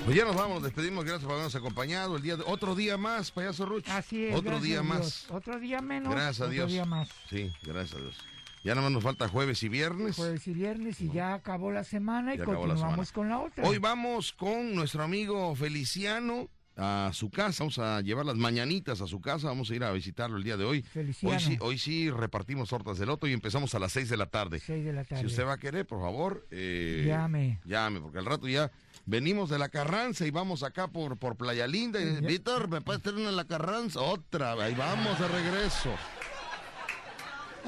Pues 0.05 0.17
ya 0.17 0.25
nos 0.25 0.37
vamos, 0.37 0.57
nos 0.57 0.63
despedimos, 0.65 1.05
gracias 1.05 1.25
por 1.25 1.33
habernos 1.33 1.55
acompañado. 1.55 2.17
El 2.17 2.23
día 2.23 2.37
de- 2.37 2.45
otro 2.47 2.75
día 2.75 2.97
más, 2.97 3.31
payaso 3.33 3.67
Ruch. 3.67 3.89
Así 3.89 4.27
es. 4.27 4.35
Otro 4.37 4.61
día 4.61 4.83
más. 4.83 5.27
Otro 5.31 5.59
día 5.59 5.81
menos. 5.83 6.13
Gracias 6.13 6.41
a 6.41 6.45
otro 6.45 6.55
Dios. 6.55 6.71
día 6.71 6.85
más. 6.85 7.09
Sí, 7.29 7.51
gracias 7.63 7.95
a 7.99 8.03
Dios. 8.03 8.17
Ya 8.65 8.75
nada 8.75 8.83
más 8.83 8.93
nos 8.93 9.03
falta 9.05 9.29
jueves 9.29 9.63
y 9.63 9.69
viernes. 9.69 10.17
Jueves 10.17 10.47
y 10.49 10.53
viernes 10.53 11.01
y 11.01 11.11
ya 11.11 11.35
acabó 11.35 11.71
la 11.71 11.85
semana 11.85 12.35
y 12.35 12.39
Ya 12.39 12.43
acabó 12.45 12.67
la 12.67 12.75
continuamos 12.75 13.09
semana. 13.09 13.15
con 13.15 13.29
la 13.29 13.39
otra. 13.47 13.65
Hoy 13.69 13.79
vamos 13.79 14.33
con 14.33 14.75
nuestro 14.75 15.03
amigo 15.05 15.55
Feliciano 15.55 16.49
a 16.77 17.11
su 17.15 17.31
casa. 17.31 17.65
Vamos 17.65 17.79
a 17.79 18.01
llevar 18.03 18.27
las 18.27 18.37
mañanitas 18.37 19.01
a 19.01 19.07
su 19.07 19.21
casa. 19.21 19.49
Vamos 19.49 19.71
a 19.71 19.75
ir 19.75 19.83
a 19.85 19.93
visitarlo 19.93 20.37
el 20.37 20.45
día 20.45 20.57
de 20.57 20.65
hoy. 20.65 20.83
Feliciano. 20.83 21.35
Hoy 21.35 21.41
sí, 21.43 21.57
hoy 21.61 21.79
sí 21.79 22.11
repartimos 22.11 22.69
tortas 22.69 22.99
de 22.99 23.07
loto 23.07 23.27
y 23.27 23.33
empezamos 23.33 23.75
a 23.75 23.79
las 23.79 23.93
6 23.93 24.09
de 24.11 24.17
la 24.17 24.27
tarde. 24.27 24.61
Seis 24.61 24.85
de 24.85 24.93
la 24.93 25.05
tarde. 25.05 25.21
Si 25.23 25.27
usted 25.27 25.47
va 25.47 25.55
a 25.55 25.59
querer, 25.59 25.87
por 25.87 26.01
favor, 26.01 26.47
eh, 26.51 27.05
Llame. 27.07 27.61
Llame, 27.65 28.01
porque 28.01 28.19
al 28.19 28.27
rato 28.27 28.47
ya 28.49 28.71
venimos 29.07 29.49
de 29.51 29.59
la 29.59 29.69
Carranza 29.69 30.27
y 30.27 30.31
vamos 30.31 30.63
acá 30.63 30.89
por, 30.89 31.17
por 31.19 31.37
Playa 31.37 31.67
Linda. 31.67 32.01
Y. 32.01 32.21
Víctor, 32.21 32.69
¿me 32.69 32.81
puedes 32.81 33.03
tener 33.03 33.21
una 33.21 33.33
la 33.33 33.45
Carranza? 33.47 34.01
Otra, 34.01 34.53
ahí 34.53 34.75
vamos 34.75 35.19
de 35.19 35.29
regreso. 35.29 35.95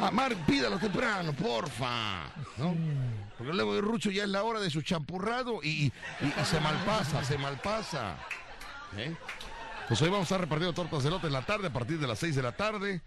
Ah, 0.01 0.13
Mar, 0.13 0.33
pídalo 0.47 0.79
temprano, 0.79 1.33
porfa. 1.33 2.27
¿no? 2.57 2.77
Porque 3.37 3.53
luego 3.53 3.75
de 3.75 3.81
Rucho 3.81 4.11
ya 4.13 4.23
es 4.25 4.29
la 4.29 4.45
hora 4.45 4.61
de 4.61 4.71
su 4.71 4.81
champurrado 4.83 5.61
y, 5.63 5.69
y- 5.87 5.93
y 6.23 6.45
se 6.45 6.61
malpasa, 6.61 7.25
se 7.25 7.37
malpasa. 7.37 8.17
¿Eh? 8.97 9.15
Pues 9.89 10.01
hoy 10.03 10.09
vamos 10.11 10.23
a 10.23 10.35
estar 10.35 10.41
repartiendo 10.41 10.75
tortas 10.75 11.03
de 11.05 11.11
lote 11.11 11.27
en 11.29 11.33
la 11.33 11.43
tarde 11.43 11.69
a 11.69 11.73
partir 11.73 11.99
de 11.99 12.07
las 12.07 12.19
6 12.19 12.35
de 12.37 12.43
la 12.43 12.53
tarde. 12.53 13.01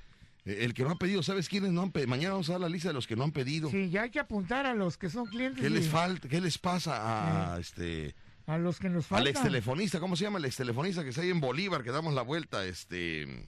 Eh, 0.45 0.59
El 0.61 0.73
que 0.73 0.83
no 0.83 0.91
ha 0.91 0.95
pedido, 0.95 1.21
¿sabes 1.21 1.47
quiénes 1.47 1.71
no 1.71 1.81
han 1.81 1.91
pedido? 1.91 2.09
Mañana 2.09 2.31
vamos 2.33 2.49
a 2.49 2.53
dar 2.53 2.61
la 2.61 2.69
lista 2.69 2.87
de 2.89 2.93
los 2.93 3.05
que 3.07 3.15
no 3.15 3.23
han 3.23 3.31
pedido. 3.31 3.69
Sí, 3.69 3.89
ya 3.89 4.03
hay 4.03 4.09
que 4.09 4.19
apuntar 4.19 4.65
a 4.65 4.73
los 4.73 4.97
que 4.97 5.09
son 5.09 5.25
clientes. 5.27 5.61
¿Qué 5.61 5.69
les 5.69 5.87
falta? 5.87 6.27
¿Qué 6.27 6.41
les 6.41 6.57
pasa 6.57 7.53
a 7.53 7.59
este 7.59 8.15
A 8.47 8.57
los 8.57 8.79
que 8.79 8.89
nos 8.89 9.03
al 9.05 9.09
faltan. 9.09 9.27
ex 9.27 9.43
telefonista? 9.43 9.99
¿Cómo 9.99 10.15
se 10.15 10.23
llama 10.23 10.39
el 10.39 10.45
ex 10.45 10.55
telefonista 10.55 11.03
que 11.03 11.09
está 11.09 11.21
ahí 11.21 11.29
en 11.29 11.39
Bolívar 11.41 11.83
que 11.83 11.91
damos 11.91 12.13
la 12.13 12.23
vuelta? 12.23 12.65
Este 12.65 13.47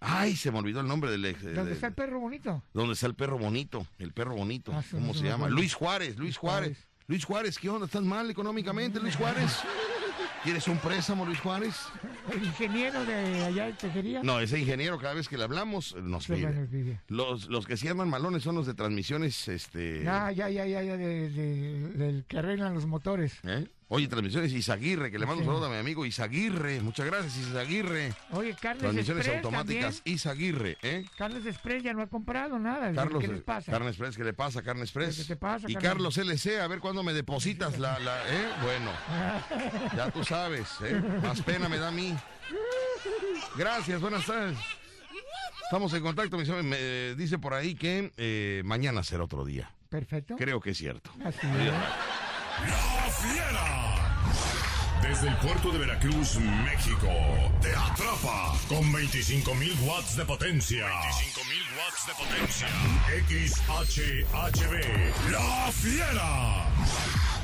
Ay, 0.00 0.36
se 0.36 0.52
me 0.52 0.58
olvidó 0.60 0.78
el 0.80 0.86
nombre 0.86 1.10
del 1.10 1.24
ex. 1.24 1.42
¿Dónde 1.42 1.64
de- 1.64 1.72
está 1.72 1.88
el 1.88 1.94
perro 1.94 2.20
bonito? 2.20 2.62
¿Dónde 2.72 2.92
está 2.94 3.06
el 3.08 3.14
perro 3.16 3.36
bonito? 3.36 3.84
El 3.98 4.12
perro 4.12 4.36
bonito. 4.36 4.70
Ah, 4.72 4.84
¿Cómo 4.92 5.12
se 5.12 5.24
llama? 5.24 5.48
Luis 5.48 5.74
Juárez, 5.74 6.16
Luis 6.18 6.36
Juárez. 6.36 6.86
Luis 7.08 7.24
Juárez, 7.24 7.58
¿qué 7.58 7.68
onda? 7.68 7.86
¿Estás 7.86 8.02
mal 8.02 8.30
económicamente, 8.30 9.00
Luis 9.00 9.16
Juárez? 9.16 9.50
¿Quieres 10.44 10.68
un 10.68 10.78
préstamo, 10.78 11.26
Luis 11.26 11.40
Juárez? 11.40 11.74
El 12.32 12.44
ingeniero 12.44 13.04
de 13.04 13.44
allá 13.44 13.66
de 13.66 13.72
Tejería. 13.74 14.22
No, 14.22 14.40
ese 14.40 14.58
ingeniero 14.58 14.98
cada 14.98 15.14
vez 15.14 15.28
que 15.28 15.36
le 15.36 15.44
hablamos 15.44 15.94
nos 15.96 16.24
Se 16.24 16.36
pide. 16.36 16.50
nos 16.52 16.68
pide. 16.68 17.00
Los, 17.08 17.48
los 17.48 17.66
que 17.66 17.76
se 17.76 17.86
llaman 17.86 18.08
malones 18.08 18.44
son 18.44 18.54
los 18.54 18.66
de 18.66 18.74
transmisiones, 18.74 19.48
este... 19.48 20.02
Ya, 20.04 20.30
ya, 20.32 20.48
ya, 20.48 20.64
ya, 20.64 20.82
ya, 20.82 20.96
de- 20.96 21.28
de- 21.30 21.88
del 21.90 22.24
que 22.26 22.38
arreglan 22.38 22.72
los 22.72 22.86
motores. 22.86 23.34
¿eh? 23.42 23.66
Oye, 23.90 24.06
transmisiones 24.06 24.52
Isaguirre, 24.52 25.10
que 25.10 25.18
le 25.18 25.24
mando 25.24 25.42
Sí. 25.42 25.48
un 25.48 25.54
saludo 25.54 25.66
a 25.66 25.70
mi 25.74 25.76
amigo 25.78 26.04
Isaguirre. 26.04 26.80
Muchas 26.82 27.06
gracias, 27.06 27.36
Isaguirre. 27.38 28.12
Oye, 28.32 28.54
Carnes 28.60 28.82
Transmisiones 28.82 29.26
Express 29.26 29.44
automáticas 29.44 29.96
también. 29.96 30.14
Isaguirre, 30.14 30.76
¿eh? 30.82 31.04
Carnes 31.16 31.46
Express 31.46 31.82
ya 31.82 31.94
no 31.94 32.02
ha 32.02 32.06
comprado 32.06 32.58
nada. 32.58 32.92
Carlos, 32.92 33.22
¿Qué 33.22 33.28
les 33.28 33.40
pasa? 33.42 33.72
Carne 33.72 33.88
Express, 33.88 34.16
¿qué 34.16 34.24
le 34.24 34.34
pasa, 34.34 34.60
Carne 34.62 34.82
Express? 34.82 35.16
¿Qué 35.16 35.24
te 35.24 35.36
pasa, 35.36 35.70
y? 35.70 35.74
Carlos 35.76 36.18
LC, 36.18 36.60
a 36.60 36.66
ver 36.66 36.80
cuándo 36.80 37.02
me 37.02 37.14
depositas 37.14 37.78
la, 37.78 37.98
la, 37.98 38.18
¿eh? 38.28 38.46
Bueno, 38.62 38.90
ya 39.96 40.10
tú 40.10 40.22
sabes, 40.22 40.68
¿eh? 40.82 41.00
Más 41.22 41.40
pena 41.40 41.68
me 41.70 41.78
da 41.78 41.88
a 41.88 41.92
mí. 41.92 42.14
Gracias, 43.56 44.00
buenas 44.02 44.26
tardes. 44.26 44.58
Estamos 45.64 45.92
en 45.94 46.02
contacto. 46.02 46.36
Me 46.62 47.14
dice 47.14 47.38
por 47.38 47.54
ahí 47.54 47.74
que 47.74 48.12
eh, 48.18 48.62
mañana 48.66 49.02
será 49.02 49.24
otro 49.24 49.44
día. 49.46 49.70
Perfecto. 49.88 50.36
Creo 50.36 50.60
que 50.60 50.70
es 50.70 50.78
cierto. 50.78 51.10
Así 51.24 51.46
es. 51.46 51.72
La 52.66 53.10
Fiera. 53.10 53.94
Desde 55.02 55.28
el 55.28 55.36
puerto 55.36 55.70
de 55.70 55.78
Veracruz, 55.78 56.36
México, 56.64 57.08
te 57.62 57.70
atrapa 57.74 58.56
con 58.68 58.92
25.000 58.92 59.80
watts 59.86 60.16
de 60.16 60.24
potencia. 60.24 60.86
25.000 60.86 61.76
watts 61.78 62.06
de 62.06 62.14
potencia. 62.14 62.68
XHHB. 64.26 64.74
La 65.30 65.72
Fiera. 65.72 67.37